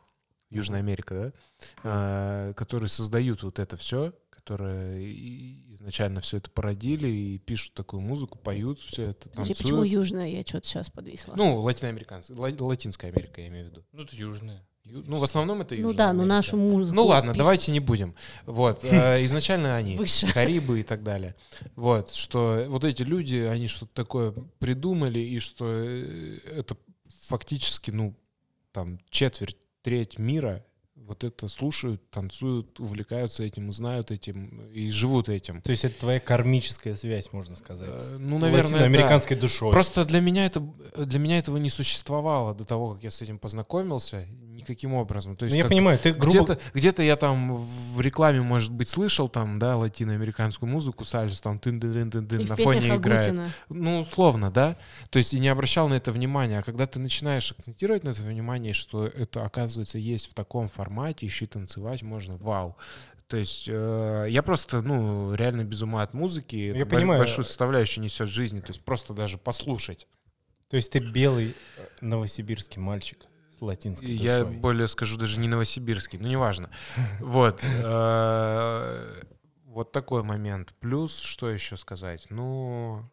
Южная 0.51 0.81
Америка, 0.81 1.15
да? 1.15 1.67
А, 1.85 2.53
которые 2.55 2.89
создают 2.89 3.43
вот 3.43 3.59
это 3.59 3.77
все, 3.77 4.13
которые 4.31 5.73
изначально 5.73 6.21
все 6.21 6.39
это 6.39 6.51
породили 6.51 7.09
и 7.09 7.39
пишут 7.39 7.75
такую 7.75 8.01
музыку, 8.01 8.39
поют 8.39 8.81
все 8.81 9.11
это, 9.11 9.29
танцуют. 9.29 9.59
почему 9.59 9.83
южная? 9.83 10.29
Я 10.29 10.43
что-то 10.45 10.67
сейчас 10.67 10.89
подвисла. 10.91 11.35
Ну, 11.37 11.61
латиноамериканцы, 11.61 12.35
ла- 12.35 12.51
Латинская 12.59 13.09
Америка, 13.09 13.41
я 13.41 13.49
имею 13.49 13.67
в 13.67 13.71
виду. 13.71 13.85
Ну, 13.93 14.03
это 14.05 14.17
южная. 14.17 14.65
Ю- 14.85 15.05
Ну, 15.07 15.19
в 15.19 15.25
основном 15.25 15.61
это 15.61 15.75
Ну 15.75 15.81
Южная 15.89 15.97
да, 15.99 16.13
ну 16.15 16.21
Америка. 16.21 16.29
нашу 16.37 16.57
музыку. 16.57 16.97
Ну 16.97 17.05
ладно, 17.05 17.33
пишут 17.33 17.39
давайте 17.39 17.73
не 17.73 17.81
будем. 17.81 18.15
Вот. 18.47 18.83
э, 18.85 19.23
Изначально 19.27 19.77
они. 19.77 19.99
Карибы 20.33 20.81
и 20.81 20.83
так 20.83 21.03
далее. 21.03 21.35
Вот, 21.77 22.15
что 22.15 22.65
вот 22.69 22.85
эти 22.85 23.03
люди, 23.03 23.37
они 23.37 23.67
что-то 23.67 23.93
такое 23.93 24.33
придумали, 24.59 25.19
и 25.19 25.39
что 25.41 25.67
э, 25.71 26.39
это 26.57 26.75
фактически, 27.27 27.91
ну, 27.91 28.15
там, 28.73 28.99
четверть, 29.11 29.59
треть 29.89 30.19
мира 30.19 30.63
вот 30.95 31.25
это 31.25 31.49
слушают, 31.49 32.11
танцуют, 32.11 32.79
увлекаются 32.79 33.43
этим, 33.43 33.73
знают 33.73 34.11
этим 34.11 34.71
и 34.71 34.91
живут 34.91 35.31
этим. 35.31 35.63
То 35.63 35.71
есть 35.71 35.87
это 35.87 35.99
твоя 36.01 36.21
кармическая 36.21 36.95
связь, 36.95 37.33
можно 37.33 37.57
сказать. 37.57 37.89
Э, 37.91 38.17
ну, 38.21 38.39
наверное, 38.39 38.73
латиноамериканской 38.73 39.35
душой. 39.35 39.73
Просто 39.73 40.05
для 40.05 40.21
меня 40.21 40.45
это 40.45 40.61
для 40.99 41.19
меня 41.19 41.39
этого 41.39 41.57
не 41.57 41.71
существовало 41.71 42.55
до 42.55 42.67
того, 42.67 42.93
как 42.93 43.03
я 43.03 43.11
с 43.11 43.23
этим 43.23 43.39
познакомился. 43.39 44.27
Никаким 44.59 44.95
образом. 44.95 45.37
То 45.37 45.45
Ну, 45.45 45.47
есть 45.47 45.57
я 45.57 45.63
как- 45.63 45.71
понимаю, 45.71 45.99
ты 45.99 46.13
грубо... 46.13 46.45
где-то, 46.45 46.61
где-то 46.75 47.03
я 47.03 47.17
там 47.17 47.57
в 47.57 48.01
рекламе, 48.01 48.43
может 48.43 48.73
быть, 48.73 48.89
слышал 48.89 49.29
там, 49.29 49.59
да, 49.59 49.77
латиноамериканскую 49.77 50.71
музыку, 50.71 51.05
сальсу, 51.05 51.43
там 51.43 51.59
тын 51.59 51.81
тын 51.81 52.11
тын 52.11 52.41
И 52.41 52.45
на 52.45 52.57
в 52.57 52.61
фоне 52.61 52.95
играет. 52.97 53.39
Ну, 53.69 54.01
условно, 54.01 54.51
да. 54.51 54.77
То 55.11 55.19
есть 55.19 55.35
и 55.35 55.41
не 55.41 55.49
обращал 55.49 55.89
на 55.89 55.95
это 55.95 56.13
внимания. 56.13 56.59
А 56.59 56.63
когда 56.63 56.87
ты 56.87 56.99
начинаешь 57.01 57.53
акцентировать 57.53 58.05
на 58.05 58.11
это 58.11 58.23
внимание, 58.23 58.75
что 58.75 59.07
это, 59.07 59.45
оказывается, 59.45 59.99
есть 59.99 60.31
в 60.31 60.35
таком 60.35 60.69
формате, 60.69 61.27
ищи 61.27 61.47
танцевать 61.47 62.03
можно, 62.03 62.37
вау. 62.37 62.77
То 63.29 63.37
есть 63.37 63.65
э, 63.69 64.27
я 64.31 64.43
просто, 64.43 64.81
ну, 64.81 65.35
реально 65.35 65.63
без 65.65 65.83
ума 65.83 66.03
от 66.03 66.15
музыки. 66.15 66.57
Я 66.57 66.77
Это 66.79 66.87
понимаю. 66.87 67.21
большую 67.21 67.45
составляющую 67.45 68.03
несет 68.03 68.29
жизни. 68.29 68.61
То 68.61 68.71
есть 68.71 68.83
просто 68.83 69.13
даже 69.13 69.37
послушать. 69.37 70.07
То 70.71 70.77
есть 70.77 70.93
ты 70.93 70.99
белый 70.99 71.55
э, 71.77 71.87
новосибирский 72.01 72.81
мальчик 72.81 73.19
латинской 73.65 74.09
Я 74.11 74.41
душой. 74.41 74.57
более 74.59 74.89
скажу, 74.89 75.17
даже 75.17 75.39
не 75.39 75.49
новосибирский, 75.49 76.19
ну 76.19 76.29
неважно. 76.29 76.71
Вот. 77.21 77.61
э, 77.63 79.23
Вот 79.65 79.93
такой 79.93 80.23
момент. 80.23 80.75
Плюс, 80.81 81.19
что 81.19 81.51
еще 81.51 81.77
сказать? 81.77 82.27
Ну, 82.31 83.09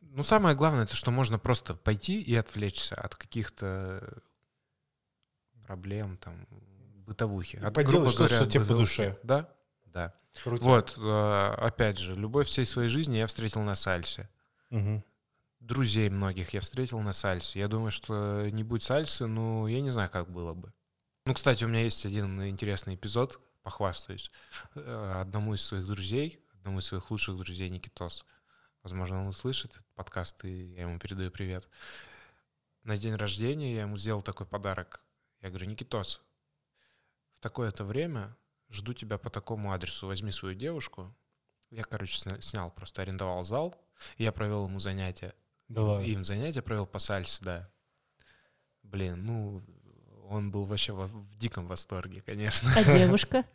ну, 0.00 0.22
самое 0.22 0.56
главное, 0.56 0.84
это 0.84 0.94
что 0.96 1.10
можно 1.10 1.38
просто 1.38 1.74
пойти 1.74 2.20
и 2.20 2.34
отвлечься 2.34 2.94
от 2.94 3.14
каких-то 3.14 4.22
проблем, 5.66 6.16
там, 6.18 6.46
бытовухи. 7.06 7.56
И 7.56 7.64
От, 7.64 7.74
поделать 7.74 8.12
что-то, 8.12 8.34
что 8.34 8.46
тебе 8.46 8.64
по 8.64 8.74
душе. 8.74 9.18
Да, 9.22 9.48
да. 9.86 10.14
Круто. 10.42 10.64
Вот, 10.64 10.94
э, 10.98 11.54
опять 11.58 11.98
же, 11.98 12.14
любовь 12.16 12.46
всей 12.46 12.66
своей 12.66 12.88
жизни 12.88 13.16
я 13.18 13.26
встретил 13.26 13.60
на 13.62 13.74
сальсе. 13.74 14.28
Мгм. 14.70 15.04
Друзей 15.62 16.10
многих 16.10 16.54
я 16.54 16.60
встретил 16.60 16.98
на 16.98 17.12
сальсе. 17.12 17.60
Я 17.60 17.68
думаю, 17.68 17.92
что 17.92 18.48
не 18.50 18.64
будь 18.64 18.82
сальсы, 18.82 19.26
ну, 19.26 19.68
я 19.68 19.80
не 19.80 19.92
знаю, 19.92 20.10
как 20.10 20.28
было 20.28 20.54
бы. 20.54 20.72
Ну, 21.24 21.34
кстати, 21.34 21.62
у 21.62 21.68
меня 21.68 21.82
есть 21.84 22.04
один 22.04 22.42
интересный 22.48 22.96
эпизод, 22.96 23.38
похвастаюсь. 23.62 24.32
Э, 24.74 25.20
Одному 25.20 25.54
из 25.54 25.62
своих 25.62 25.86
друзей, 25.86 26.44
одному 26.54 26.80
из 26.80 26.86
своих 26.86 27.08
лучших 27.12 27.36
друзей, 27.36 27.68
Никитос, 27.70 28.24
возможно, 28.82 29.20
он 29.20 29.28
услышит 29.28 29.70
этот 29.70 29.86
подкаст, 29.94 30.44
и 30.44 30.72
я 30.74 30.82
ему 30.82 30.98
передаю 30.98 31.30
привет. 31.30 31.68
На 32.82 32.98
день 32.98 33.14
рождения 33.14 33.72
я 33.72 33.82
ему 33.82 33.96
сделал 33.96 34.20
такой 34.20 34.46
подарок. 34.46 35.00
Я 35.42 35.50
говорю, 35.50 35.66
Никитос, 35.66 36.20
в 37.38 37.40
такое-то 37.40 37.84
время 37.84 38.36
жду 38.68 38.94
тебя 38.94 39.16
по 39.16 39.30
такому 39.30 39.72
адресу. 39.72 40.08
Возьми 40.08 40.32
свою 40.32 40.56
девушку. 40.56 41.14
Я, 41.70 41.84
короче, 41.84 42.18
сня- 42.18 42.40
снял, 42.40 42.72
просто 42.72 43.02
арендовал 43.02 43.44
зал. 43.44 43.80
Я 44.18 44.32
провел 44.32 44.66
ему 44.66 44.80
занятия. 44.80 45.36
Да 45.72 45.82
ладно. 45.82 46.04
Им 46.04 46.24
занятия 46.24 46.62
провел 46.62 46.86
по 46.86 46.98
сальсе, 46.98 47.38
да. 47.42 47.68
Блин, 48.82 49.24
ну, 49.24 49.62
он 50.28 50.50
был 50.50 50.64
вообще 50.64 50.92
во- 50.92 51.06
в 51.06 51.36
диком 51.38 51.66
восторге, 51.66 52.20
конечно. 52.24 52.70
А 52.76 52.84
девушка? 52.84 53.44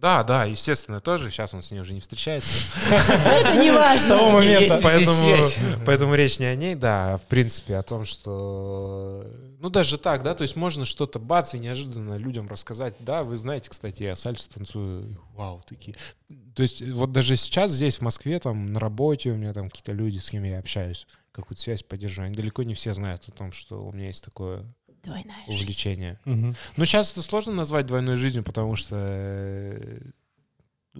Да, 0.00 0.22
да, 0.22 0.44
естественно, 0.44 1.00
тоже. 1.00 1.28
Сейчас 1.28 1.52
он 1.54 1.60
с 1.60 1.72
ней 1.72 1.80
уже 1.80 1.92
не 1.92 1.98
встречается. 1.98 2.48
Это 2.88 3.56
не 3.56 3.68
С 3.98 4.04
того 4.04 4.26
важно. 4.26 4.32
момента. 4.38 4.78
Поэтому, 4.80 5.42
поэтому 5.86 6.14
речь 6.14 6.38
не 6.38 6.46
о 6.46 6.54
ней, 6.54 6.76
да, 6.76 7.14
а 7.14 7.18
в 7.18 7.22
принципе 7.26 7.74
о 7.74 7.82
том, 7.82 8.04
что... 8.04 9.26
Ну, 9.58 9.70
даже 9.70 9.98
так, 9.98 10.22
да, 10.22 10.36
то 10.36 10.42
есть 10.42 10.54
можно 10.54 10.84
что-то 10.86 11.18
бац 11.18 11.54
и 11.54 11.58
неожиданно 11.58 12.16
людям 12.16 12.46
рассказать. 12.46 12.94
Да, 13.00 13.24
вы 13.24 13.36
знаете, 13.38 13.70
кстати, 13.70 14.04
я 14.04 14.14
сальсу 14.14 14.48
танцую. 14.48 15.20
Вау, 15.34 15.64
такие. 15.68 15.96
То 16.54 16.62
есть 16.62 16.80
вот 16.92 17.10
даже 17.10 17.34
сейчас 17.34 17.72
здесь, 17.72 17.98
в 17.98 18.02
Москве, 18.02 18.38
там, 18.38 18.72
на 18.72 18.78
работе 18.78 19.30
у 19.32 19.36
меня 19.36 19.52
там 19.52 19.68
какие-то 19.68 19.90
люди, 19.90 20.18
с 20.18 20.30
кем 20.30 20.44
я 20.44 20.60
общаюсь, 20.60 21.08
какую-то 21.42 21.62
связь 21.62 21.82
поддерживаю. 21.82 22.26
Они 22.28 22.36
далеко 22.36 22.62
не 22.62 22.74
все 22.74 22.94
знают 22.94 23.24
о 23.28 23.32
том, 23.32 23.52
что 23.52 23.84
у 23.84 23.92
меня 23.92 24.06
есть 24.08 24.24
такое 24.24 24.64
Двойная 25.02 25.36
жизнь. 25.46 25.62
увлечение. 25.62 26.18
Мгм. 26.24 26.56
Ну, 26.76 26.84
сейчас 26.84 27.12
это 27.12 27.22
сложно 27.22 27.52
назвать 27.52 27.86
двойной 27.86 28.16
жизнью, 28.16 28.42
потому 28.44 28.76
что, 28.76 28.96
э, 28.98 30.00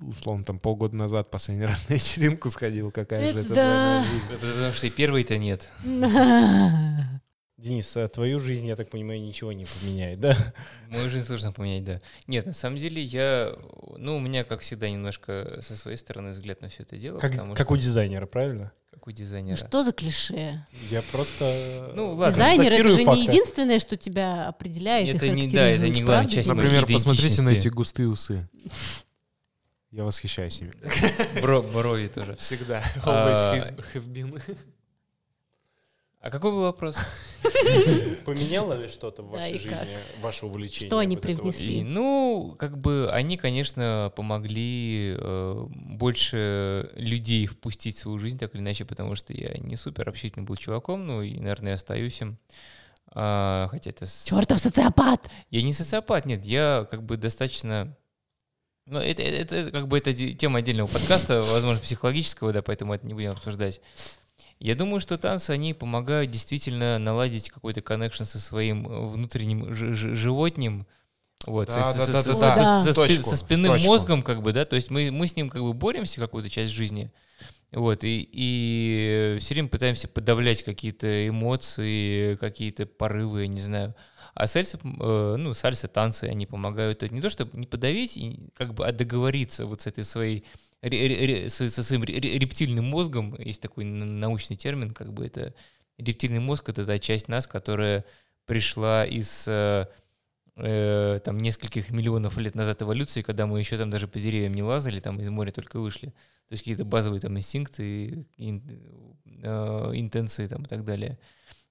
условно, 0.00 0.44
там 0.44 0.58
полгода 0.58 0.96
назад 0.96 1.30
последний 1.30 1.64
раз 1.66 1.88
на 1.88 1.94
вечеринку 1.94 2.50
сходил. 2.50 2.90
Какая 2.90 3.32
же 3.32 3.38
Это 3.38 3.40
это 3.40 3.54
да. 3.54 3.54
двойная 3.54 4.02
жизнь. 4.04 4.24
Потому 4.40 4.72
что 4.72 4.86
и 4.86 4.90
первой-то 4.90 5.38
нет. 5.38 5.68
Денис, 7.58 7.96
а 7.96 8.06
твою 8.06 8.38
жизнь, 8.38 8.68
я 8.68 8.76
так 8.76 8.88
понимаю, 8.88 9.20
ничего 9.20 9.52
не 9.52 9.64
поменяет, 9.64 10.20
да? 10.20 10.54
Мою 10.90 11.10
жизнь 11.10 11.26
сложно 11.26 11.50
поменять, 11.52 11.82
да. 11.82 12.00
Нет, 12.28 12.46
на 12.46 12.52
самом 12.52 12.78
деле 12.78 13.02
я, 13.02 13.52
ну, 13.96 14.16
у 14.16 14.20
меня, 14.20 14.44
как 14.44 14.60
всегда, 14.60 14.88
немножко 14.88 15.58
со 15.62 15.76
своей 15.76 15.96
стороны 15.96 16.30
взгляд 16.30 16.62
на 16.62 16.68
все 16.68 16.84
это 16.84 16.96
дело. 16.96 17.18
Как, 17.18 17.32
потому 17.32 17.54
как 17.54 17.66
что- 17.66 17.74
у 17.74 17.76
дизайнера, 17.76 18.26
правильно? 18.26 18.72
как 18.92 19.08
у 19.08 19.10
дизайнера. 19.10 19.56
Что 19.56 19.82
за 19.82 19.92
клише? 19.92 20.64
Я 20.88 21.02
просто... 21.02 21.92
Ну, 21.96 22.14
ладно. 22.14 22.32
Дизайнер 22.32 22.72
это 22.72 22.88
же 22.88 22.98
не 22.98 23.04
факты. 23.04 23.20
единственное, 23.22 23.78
что 23.80 23.96
тебя 23.96 24.48
определяет 24.48 25.14
и 25.14 25.16
Это 25.16 25.28
не- 25.28 25.48
да, 25.48 25.68
это 25.68 25.88
не 25.88 26.02
главная 26.02 26.30
часть 26.30 26.48
Например, 26.48 26.86
посмотрите 26.86 27.42
на 27.42 27.50
эти 27.50 27.68
густые 27.68 28.08
усы. 28.08 28.48
Я 29.90 30.04
восхищаюсь 30.04 30.60
ими. 30.60 30.72
Бро- 31.42 31.62
брови 31.62 32.08
тоже. 32.08 32.36
Всегда. 32.36 32.84
А, 33.04 33.56
Always 33.56 33.74
have 33.94 34.06
been. 34.06 34.40
А 36.20 36.30
какой 36.30 36.50
был 36.50 36.62
вопрос? 36.62 36.96
Поменяло 38.24 38.74
ли 38.74 38.88
что-то 38.88 39.22
в 39.22 39.30
вашей 39.30 39.58
жизни, 39.58 39.98
ваше 40.20 40.46
увлечение? 40.46 40.88
Что 40.88 40.98
они 40.98 41.16
привнесли? 41.16 41.82
Ну, 41.82 42.54
как 42.58 42.78
бы 42.78 43.10
они, 43.12 43.36
конечно, 43.36 44.12
помогли 44.16 45.16
э, 45.18 45.66
больше 45.68 46.90
людей 46.94 47.46
впустить 47.46 47.96
в 47.96 48.00
свою 48.00 48.18
жизнь, 48.18 48.38
так 48.38 48.54
или 48.54 48.60
иначе, 48.62 48.84
потому 48.84 49.14
что 49.14 49.32
я 49.32 49.56
не 49.58 49.76
супер 49.76 50.08
общительный 50.08 50.44
был 50.44 50.56
чуваком, 50.56 51.06
ну 51.06 51.22
и, 51.22 51.38
наверное, 51.38 51.74
остаюсь 51.74 52.20
им. 52.20 52.38
А, 53.12 53.68
хотя 53.70 53.90
это... 53.90 54.06
Чертов 54.06 54.58
социопат! 54.58 55.30
Я 55.50 55.62
не 55.62 55.72
социопат, 55.72 56.26
нет, 56.26 56.44
я 56.44 56.86
как 56.90 57.02
бы 57.02 57.16
достаточно... 57.16 57.96
Ну, 58.86 58.98
это, 58.98 59.22
это, 59.22 59.56
это 59.56 59.70
как 59.70 59.88
бы 59.88 59.98
это 59.98 60.14
тема 60.14 60.60
отдельного 60.60 60.88
подкаста, 60.88 61.42
возможно, 61.42 61.80
психологического, 61.80 62.52
да, 62.52 62.62
поэтому 62.62 62.94
это 62.94 63.06
не 63.06 63.14
будем 63.14 63.30
обсуждать. 63.30 63.80
Я 64.58 64.74
думаю, 64.74 65.00
что 65.00 65.18
танцы, 65.18 65.50
они 65.50 65.72
помогают 65.74 66.30
действительно 66.30 66.98
наладить 66.98 67.48
какой-то 67.50 67.80
коннекшн 67.80 68.24
со 68.24 68.40
своим 68.40 68.86
э, 68.88 69.10
внутренним 69.10 69.74
ж- 69.74 69.94
ж- 69.94 70.14
животним, 70.16 70.86
вот, 71.46 71.68
Да, 71.68 71.92
со- 71.92 71.98
да, 71.98 72.06
со- 72.06 72.12
да, 72.12 72.22
со- 72.22 72.28
да, 72.40 72.50
со- 72.52 72.60
да. 72.60 72.80
со 72.82 72.90
В 72.90 72.92
спи- 72.92 72.94
точку, 73.16 73.30
со 73.30 73.36
в 73.36 73.38
спинным 73.38 73.72
точку. 73.74 73.88
мозгом, 73.88 74.22
как 74.22 74.42
бы, 74.42 74.52
да, 74.52 74.64
то 74.64 74.76
есть 74.76 74.90
мы, 74.90 75.10
мы 75.12 75.28
с 75.28 75.36
ним 75.36 75.48
как 75.48 75.62
бы 75.62 75.72
боремся 75.72 76.20
какую-то 76.20 76.50
часть 76.50 76.72
жизни, 76.72 77.10
вот, 77.70 78.02
и, 78.02 78.28
и 78.32 79.36
все 79.40 79.54
время 79.54 79.68
пытаемся 79.68 80.08
подавлять 80.08 80.62
какие-то 80.62 81.28
эмоции, 81.28 82.34
какие-то 82.36 82.86
порывы, 82.86 83.42
я 83.42 83.46
не 83.48 83.60
знаю. 83.60 83.94
А 84.34 84.46
сальса, 84.46 84.78
э, 84.82 85.36
ну, 85.38 85.52
сальса, 85.54 85.88
танцы, 85.88 86.24
они 86.24 86.46
помогают 86.46 87.02
не 87.10 87.20
то, 87.20 87.28
чтобы 87.30 87.58
не 87.58 87.66
подавить, 87.66 88.18
как 88.56 88.74
бы, 88.74 88.86
а 88.86 88.92
договориться 88.92 89.66
вот 89.66 89.80
с 89.82 89.86
этой 89.86 90.04
своей, 90.04 90.44
со, 90.82 91.82
своим 91.82 92.04
ре- 92.04 92.20
ре- 92.20 92.38
рептильным 92.38 92.84
мозгом, 92.86 93.34
есть 93.38 93.60
такой 93.60 93.84
научный 93.84 94.56
термин, 94.56 94.90
как 94.90 95.12
бы 95.12 95.26
это 95.26 95.54
рептильный 95.98 96.40
мозг, 96.40 96.68
это 96.68 96.86
та 96.86 96.98
часть 96.98 97.28
нас, 97.28 97.46
которая 97.46 98.04
пришла 98.46 99.04
из 99.04 99.46
э, 99.48 99.86
э, 100.56 101.20
там 101.24 101.38
нескольких 101.38 101.90
миллионов 101.90 102.38
лет 102.38 102.54
назад 102.54 102.82
эволюции, 102.82 103.22
когда 103.22 103.46
мы 103.46 103.58
еще 103.58 103.76
там 103.76 103.90
даже 103.90 104.08
по 104.08 104.18
деревьям 104.18 104.54
не 104.54 104.62
лазали, 104.62 105.00
там 105.00 105.20
из 105.20 105.28
моря 105.28 105.50
только 105.50 105.80
вышли. 105.80 106.08
То 106.48 106.52
есть 106.52 106.62
какие-то 106.62 106.84
базовые 106.84 107.20
там 107.20 107.36
инстинкты, 107.36 108.26
ин- 108.36 108.62
э, 109.42 109.90
интенции 109.94 110.46
там 110.46 110.62
и 110.62 110.66
так 110.66 110.84
далее. 110.84 111.18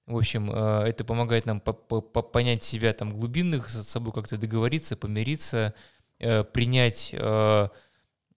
В 0.05 0.17
общем, 0.17 0.51
э, 0.51 0.84
это 0.88 1.03
помогает 1.03 1.45
нам 1.45 1.59
по- 1.59 1.73
по- 1.73 2.01
по- 2.01 2.21
понять 2.21 2.63
себя 2.63 2.93
там 2.93 3.11
глубинных, 3.17 3.69
с 3.69 3.84
собой 3.88 4.13
как-то 4.13 4.38
договориться, 4.38 4.95
помириться, 4.97 5.73
э, 6.19 6.43
принять 6.43 7.11
э, 7.13 7.69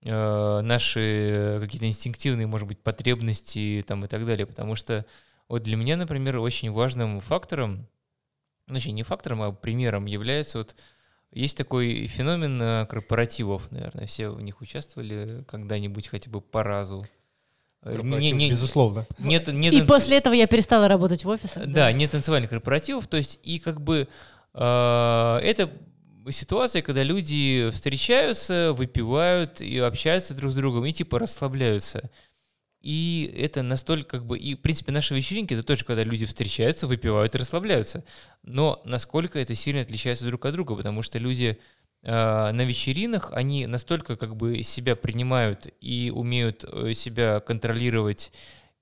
наши 0.03 1.59
какие-то 1.61 1.87
инстинктивные, 1.87 2.47
может 2.47 2.67
быть, 2.67 2.79
потребности 2.81 3.85
там 3.87 4.05
и 4.05 4.09
так 4.09 4.25
далее. 4.25 4.47
Потому 4.47 4.75
что 4.75 5.05
вот 5.49 5.63
для 5.63 5.77
меня, 5.77 5.97
например, 5.97 6.39
очень 6.39 6.71
важным 6.71 7.21
фактором, 7.21 7.87
ну, 8.67 8.75
точнее, 8.75 8.93
не 8.93 9.03
фактором, 9.03 9.43
а 9.43 9.53
примером 9.53 10.07
является 10.07 10.59
вот 10.59 10.75
есть 11.33 11.57
такой 11.57 12.07
феномен 12.07 12.61
э, 12.61 12.87
корпоративов, 12.87 13.71
наверное, 13.71 14.07
все 14.07 14.31
в 14.31 14.41
них 14.41 14.61
участвовали 14.61 15.45
когда-нибудь 15.49 16.09
хотя 16.09 16.31
бы 16.31 16.41
по 16.41 16.63
разу. 16.65 17.07
Э, 17.83 17.97
не- 18.03 18.33
не- 18.33 18.51
Безусловно. 18.51 19.07
нет, 19.19 19.47
нет 19.49 19.73
И 19.73 19.81
инц- 19.81 19.87
после 19.87 20.17
этого 20.19 20.35
я 20.35 20.47
перестала 20.47 20.89
работать 20.89 21.25
в 21.25 21.29
офисах. 21.29 21.67
да, 21.67 21.93
нет 21.93 22.11
танцевальных 22.11 22.51
корпоративов, 22.51 23.07
то 23.07 23.17
есть 23.17 23.39
и 23.45 23.59
как 23.61 23.81
бы 23.81 24.09
э, 24.55 25.39
это 25.43 25.71
ситуация, 26.29 26.83
когда 26.83 27.03
люди 27.03 27.71
встречаются, 27.73 28.73
выпивают 28.73 29.61
и 29.61 29.79
общаются 29.79 30.35
друг 30.35 30.53
с 30.53 30.55
другом 30.55 30.85
и 30.85 30.93
типа 30.93 31.19
расслабляются. 31.19 32.11
И 32.81 33.33
это 33.37 33.63
настолько 33.63 34.19
как 34.19 34.27
бы... 34.27 34.39
И, 34.39 34.55
в 34.55 34.61
принципе, 34.61 34.93
наши 34.93 35.15
вечеринки— 35.15 35.53
это 35.55 35.63
тоже, 35.63 35.85
когда 35.85 36.03
люди 36.03 36.25
встречаются, 36.25 36.87
выпивают 36.87 37.35
и 37.35 37.39
расслабляются. 37.39 38.05
Но 38.43 38.81
насколько 38.85 39.39
это 39.39 39.55
сильно 39.55 39.83
отличается 39.83 40.27
друг 40.27 40.45
от 40.47 40.53
друга, 40.55 40.75
потому 40.75 41.03
что 41.03 41.19
люди 41.19 41.59
э, 42.03 42.11
на 42.53 42.63
вечеринах, 42.63 43.33
они 43.33 43.67
настолько 43.67 44.17
как 44.17 44.35
бы 44.37 44.63
себя 44.63 44.97
принимают 44.97 45.69
и 45.81 46.11
умеют 46.15 46.65
э, 46.65 46.95
себя 46.95 47.41
контролировать 47.41 48.33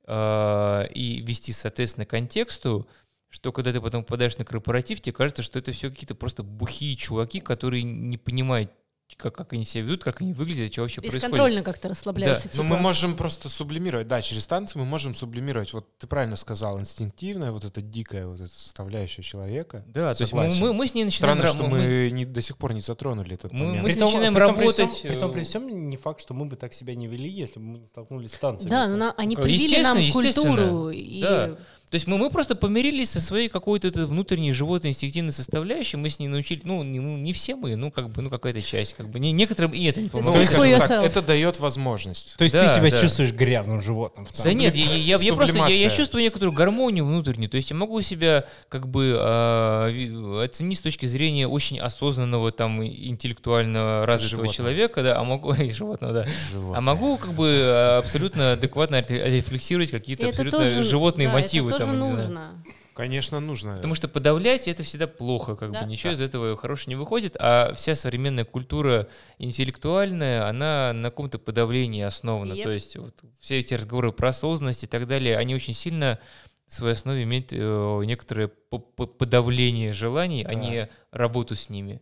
э, 0.06 0.88
и 0.94 1.22
вести, 1.22 1.52
соответственно, 1.52 2.06
контексту, 2.06 2.88
что 3.30 3.52
когда 3.52 3.72
ты 3.72 3.80
потом 3.80 4.04
попадаешь 4.04 4.38
на 4.38 4.44
корпоратив, 4.44 5.00
тебе 5.00 5.12
кажется, 5.12 5.42
что 5.42 5.58
это 5.58 5.72
все 5.72 5.90
какие-то 5.90 6.14
просто 6.14 6.42
бухие 6.42 6.96
чуваки, 6.96 7.40
которые 7.40 7.82
не 7.82 8.16
понимают, 8.16 8.70
как, 9.16 9.34
как 9.34 9.54
они 9.54 9.64
себя 9.64 9.84
ведут, 9.84 10.04
как 10.04 10.20
они 10.20 10.34
выглядят, 10.34 10.70
что 10.70 10.82
вообще 10.82 11.00
происходит. 11.00 11.22
Бесконтрольно 11.24 11.62
как-то 11.62 11.88
расслабляются. 11.88 12.46
Да. 12.46 12.52
типа. 12.52 12.62
Ну, 12.62 12.68
мы 12.68 12.76
можем 12.76 13.16
просто 13.16 13.48
сублимировать, 13.48 14.06
да, 14.06 14.20
через 14.20 14.46
танцы 14.46 14.76
мы 14.78 14.84
можем 14.84 15.14
сублимировать, 15.14 15.72
вот 15.72 15.96
ты 15.98 16.06
правильно 16.06 16.36
сказал, 16.36 16.78
инстинктивная, 16.78 17.50
вот 17.50 17.64
эта 17.64 17.80
дикая 17.80 18.26
вот 18.26 18.38
эта 18.40 18.52
составляющая 18.52 19.22
человека. 19.22 19.82
Да, 19.86 20.14
то 20.14 20.22
есть 20.22 20.32
мы, 20.34 20.42
Согласен. 20.50 20.60
мы, 20.62 20.72
мы 20.74 20.86
с 20.88 20.94
ней 20.94 21.04
начинаем... 21.04 21.38
Странно, 21.38 21.50
ра- 21.50 21.54
что 21.58 21.68
мы, 21.70 22.10
не, 22.10 22.26
до 22.26 22.42
сих 22.42 22.58
пор 22.58 22.74
не 22.74 22.82
затронули 22.82 23.32
этот 23.34 23.50
Мы- 23.52 23.64
момент. 23.64 23.82
мы 23.82 23.88
Притом- 23.90 24.08
начинаем 24.08 24.34
притом 24.34 24.54
при 24.54 24.60
работать, 24.60 24.90
всем- 24.90 25.10
Притом 25.10 25.32
при 25.32 25.40
э, 25.40 25.44
всем 25.44 25.88
не 25.88 25.96
факт, 25.96 26.20
что 26.20 26.34
мы 26.34 26.44
бы 26.44 26.56
так 26.56 26.74
себя 26.74 26.94
не 26.94 27.06
вели, 27.06 27.30
если 27.30 27.58
бы 27.58 27.64
мы 27.64 27.78
не 27.78 27.86
столкнулись 27.86 28.32
с 28.34 28.38
танцами. 28.38 28.68
Да, 28.68 28.88
но 28.88 28.96
на- 28.96 29.12
они 29.12 29.36
Ну, 29.36 29.42
привили 29.42 29.80
нам 29.82 29.96
культуру. 30.12 30.90
И 30.90 31.22
Да. 31.22 31.58
То 31.90 31.94
есть 31.94 32.06
мы, 32.06 32.18
мы 32.18 32.28
просто 32.30 32.54
помирились 32.54 33.10
со 33.10 33.20
своей 33.20 33.48
какой-то 33.48 33.88
этой 33.88 34.04
внутренней 34.04 34.52
животной 34.52 34.90
инстинктивной 34.90 35.32
составляющей, 35.32 35.96
мы 35.96 36.10
с 36.10 36.18
ней 36.18 36.28
научили, 36.28 36.60
ну 36.64 36.82
не, 36.82 37.00
ну, 37.00 37.16
не 37.16 37.32
все 37.32 37.56
мы, 37.56 37.76
ну 37.76 37.90
как 37.90 38.10
бы, 38.10 38.20
ну 38.22 38.28
какая-то 38.30 38.60
часть, 38.60 38.94
как 38.94 39.08
бы, 39.08 39.18
не, 39.18 39.32
некоторым 39.32 39.70
и 39.72 39.84
это 39.86 40.00
не 40.02 40.10
Ну, 40.12 40.20
помогает. 40.20 40.50
for 40.50 40.52
скажем 40.52 40.78
так, 40.80 40.90
yourself. 40.90 41.06
это 41.06 41.22
дает 41.22 41.60
возможность. 41.60 42.36
То 42.36 42.44
есть 42.44 42.54
Да, 42.54 42.62
ты 42.66 42.80
себя 42.80 42.90
да. 42.90 43.00
чувствуешь 43.00 43.32
грязным 43.32 43.80
животным 43.82 44.26
в 44.26 44.42
Да 44.42 44.52
нет, 44.52 44.74
я, 44.76 44.84
я- 44.84 45.16
я- 45.16 45.32
просто 45.34 45.56
я, 45.56 45.68
я 45.68 45.90
чувствую 45.90 46.22
некоторую 46.22 46.52
гармонию 46.52 47.06
внутреннюю. 47.06 47.48
То 47.48 47.56
есть 47.56 47.70
я 47.70 47.76
могу 47.76 48.00
себя 48.02 48.44
как 48.68 48.86
бы 48.88 49.16
а, 49.18 49.88
ви- 49.88 50.44
оценить 50.44 50.78
с 50.78 50.82
точки 50.82 51.06
зрения 51.06 51.48
очень 51.48 51.78
осознанного 51.80 52.50
там 52.50 52.84
интеллектуально 53.28 54.04
развитого 54.06 54.44
Животного. 54.44 54.54
человека, 54.54 55.02
да, 55.02 55.18
а 55.18 55.24
могу 55.24 55.52
и 55.54 55.70
животного, 55.70 56.12
да. 56.12 56.26
Животное. 56.52 56.78
А 56.78 56.80
могу 56.80 57.16
как 57.16 57.32
бы 57.32 57.48
а, 57.64 57.98
абсолютно 57.98 58.52
адекватно 58.52 59.02
ре- 59.08 59.36
рефлексировать 59.38 59.90
какие-то 59.90 60.28
абсолютно 60.28 60.58
тоже, 60.60 60.82
животные 60.82 61.28
да, 61.28 61.34
мотивы 61.34 61.77
тоже 61.78 61.90
там. 61.90 61.98
нужно. 61.98 62.64
Конечно, 62.94 63.38
нужно. 63.38 63.76
Потому 63.76 63.94
что 63.94 64.08
подавлять 64.08 64.66
это 64.66 64.82
всегда 64.82 65.06
плохо, 65.06 65.54
как 65.54 65.70
Да. 65.70 65.82
бы 65.82 65.88
ничего 65.88 66.12
из 66.12 66.20
этого 66.20 66.56
хорошего 66.56 66.90
не 66.90 66.96
выходит, 66.96 67.36
а 67.38 67.72
вся 67.74 67.94
современная 67.94 68.44
культура 68.44 69.06
интеллектуальная, 69.38 70.48
она 70.48 70.92
на 70.92 71.10
каком-то 71.10 71.38
подавлении 71.38 72.02
основана. 72.02 72.54
Yep. 72.54 72.62
То 72.64 72.70
есть 72.70 72.96
вот 72.96 73.22
все 73.40 73.60
эти 73.60 73.74
разговоры 73.74 74.10
про 74.12 74.30
осознанность 74.30 74.82
и 74.82 74.88
так 74.88 75.06
далее, 75.06 75.36
они 75.38 75.54
очень 75.54 75.74
сильно 75.74 76.18
в 76.66 76.74
своей 76.74 76.94
основе 76.94 77.22
имеют 77.22 77.52
э, 77.52 78.02
некоторое 78.04 78.48
по- 78.48 78.78
по- 78.80 79.06
подавление 79.06 79.92
желаний, 79.92 80.42
а 80.44 80.48
Да. 80.48 80.54
не 80.54 80.88
работу 81.12 81.54
с 81.54 81.70
ними. 81.70 82.00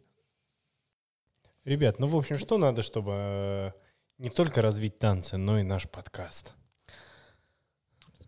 Ребят, 1.65 1.99
ну, 1.99 2.07
в 2.07 2.17
общем, 2.17 2.39
что 2.39 2.59
надо, 2.59 2.83
чтобы 2.83 3.13
э, 3.15 3.71
не 4.19 4.31
только 4.31 4.63
развить 4.63 4.99
танцы, 4.99 5.37
но 5.37 5.59
и 5.59 5.63
наш 5.63 5.89
подкаст? 5.89 6.55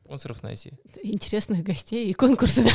Спонсоров 0.09 0.43
найти. 0.43 0.73
Интересных 1.03 1.63
гостей 1.63 2.09
и 2.09 2.15
конкурсы. 2.15 2.65
да. 2.65 2.71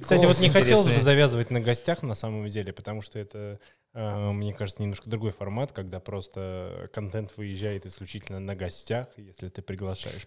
Кстати, 0.00 0.24
вот 0.24 0.40
не 0.40 0.48
хотелось 0.48 0.90
бы 0.90 0.98
завязывать 0.98 1.50
на 1.50 1.60
гостях 1.60 2.02
на 2.02 2.14
самом 2.14 2.48
деле, 2.48 2.72
потому 2.72 3.02
что 3.02 3.18
это, 3.18 3.60
э, 3.92 4.30
мне 4.30 4.54
кажется, 4.54 4.80
немножко 4.80 5.10
другой 5.10 5.32
формат, 5.32 5.72
когда 5.72 6.00
просто 6.00 6.88
контент 6.94 7.36
выезжает 7.36 7.84
исключительно 7.84 8.40
на 8.40 8.56
гостях, 8.56 9.08
если 9.18 9.48
ты 9.48 9.60
приглашаешь. 9.60 10.26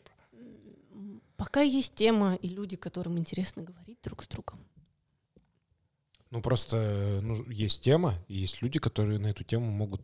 Пока 1.37 1.61
есть 1.61 1.95
тема 1.95 2.35
и 2.35 2.49
люди, 2.49 2.75
которым 2.75 3.17
интересно 3.17 3.63
говорить 3.63 3.97
друг 4.03 4.23
с 4.23 4.27
другом. 4.27 4.59
Ну, 6.29 6.39
просто 6.43 6.77
э, 6.77 7.19
ну, 7.21 7.49
есть 7.49 7.81
тема, 7.83 8.13
и 8.27 8.35
есть 8.35 8.61
люди, 8.61 8.77
которые 8.77 9.17
на 9.17 9.31
эту 9.31 9.43
тему 9.43 9.71
могут 9.71 10.03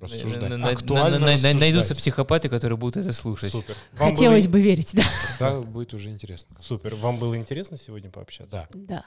рассуждать. 0.00 0.50
На- 0.50 0.68
Актуально 0.68 1.18
на- 1.18 1.26
на- 1.26 1.32
рассуждать. 1.32 1.54
Найдутся 1.60 1.94
психопаты, 1.94 2.48
которые 2.48 2.76
будут 2.78 2.96
это 2.98 3.12
слушать. 3.12 3.52
Супер. 3.52 3.76
Вам 3.92 4.10
Хотелось 4.10 4.46
было- 4.46 4.52
бы 4.54 4.60
верить, 4.62 4.90
да. 4.94 5.04
Да, 5.38 5.60
будет 5.60 5.94
уже 5.94 6.10
интересно. 6.10 6.56
Супер. 6.60 6.94
Вам 6.94 7.18
было 7.18 7.36
интересно 7.36 7.76
сегодня 7.78 8.10
пообщаться? 8.10 8.68
Да. 8.72 8.78
Да. 8.86 9.04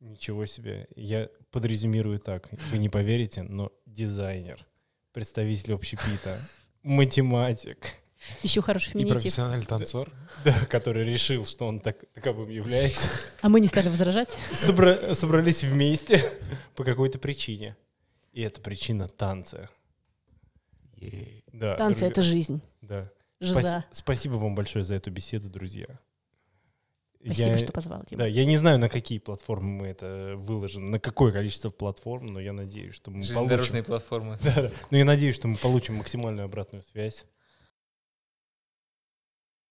Ничего 0.00 0.46
себе. 0.46 0.88
Я 0.96 1.28
подрезюмирую 1.50 2.18
так. 2.18 2.48
Вы 2.70 2.78
не 2.78 2.88
поверите, 2.88 3.42
но 3.42 3.70
дизайнер, 3.86 4.64
представитель 5.12 5.74
общепита, 5.74 6.40
математик, 6.82 7.78
Еще 8.42 8.60
хороший 8.60 8.88
И 8.88 8.92
феминитив. 8.92 9.14
профессиональный 9.14 9.64
танцор. 9.66 10.10
да, 10.44 10.52
который 10.68 11.04
решил, 11.04 11.46
что 11.46 11.66
он 11.66 11.80
так, 11.80 11.96
таковым 12.14 12.50
является, 12.50 13.08
А 13.40 13.48
мы 13.48 13.60
не 13.60 13.66
стали 13.68 13.88
возражать. 13.88 14.28
собра- 14.52 15.14
собрались 15.14 15.64
вместе 15.64 16.30
по 16.76 16.84
какой-то 16.84 17.18
причине. 17.18 17.76
И 18.32 18.42
эта 18.42 18.60
причина 18.60 19.08
танцы. 21.00 21.42
Да, 21.52 21.74
Танцы— 21.76 22.00
друзья, 22.00 22.08
это 22.08 22.22
жизнь. 22.22 22.62
Да. 22.82 23.10
Жиза. 23.40 23.60
Спас- 23.60 23.84
Спасибо 23.92 24.34
вам 24.34 24.54
большое 24.54 24.84
за 24.84 24.94
эту 24.94 25.10
беседу, 25.10 25.48
друзья. 25.48 25.86
Спасибо, 27.24 27.50
Я- 27.50 27.58
что 27.58 27.72
позвал, 27.72 28.02
Дима. 28.08 28.20
Да, 28.20 28.26
я 28.26 28.44
не 28.46 28.56
знаю, 28.56 28.78
на 28.78 28.88
какие 28.88 29.18
платформы 29.18 29.68
мы 29.70 29.86
это 29.88 30.34
выложим, 30.36 30.90
на 30.90 30.98
какое 30.98 31.32
количество 31.32 31.68
платформ, 31.70 32.26
но 32.26 32.40
я 32.40 32.52
надеюсь, 32.54 32.94
что 32.94 33.10
мы 33.10 33.22
получим. 33.34 33.84
Платформы. 33.84 34.38
Да, 34.42 34.62
да. 34.62 34.70
Но 34.90 34.96
я 34.96 35.04
надеюсь, 35.04 35.34
что 35.34 35.46
мы 35.48 35.56
получим 35.56 35.96
максимальную 35.96 36.46
обратную 36.46 36.82
связь. 36.82 37.26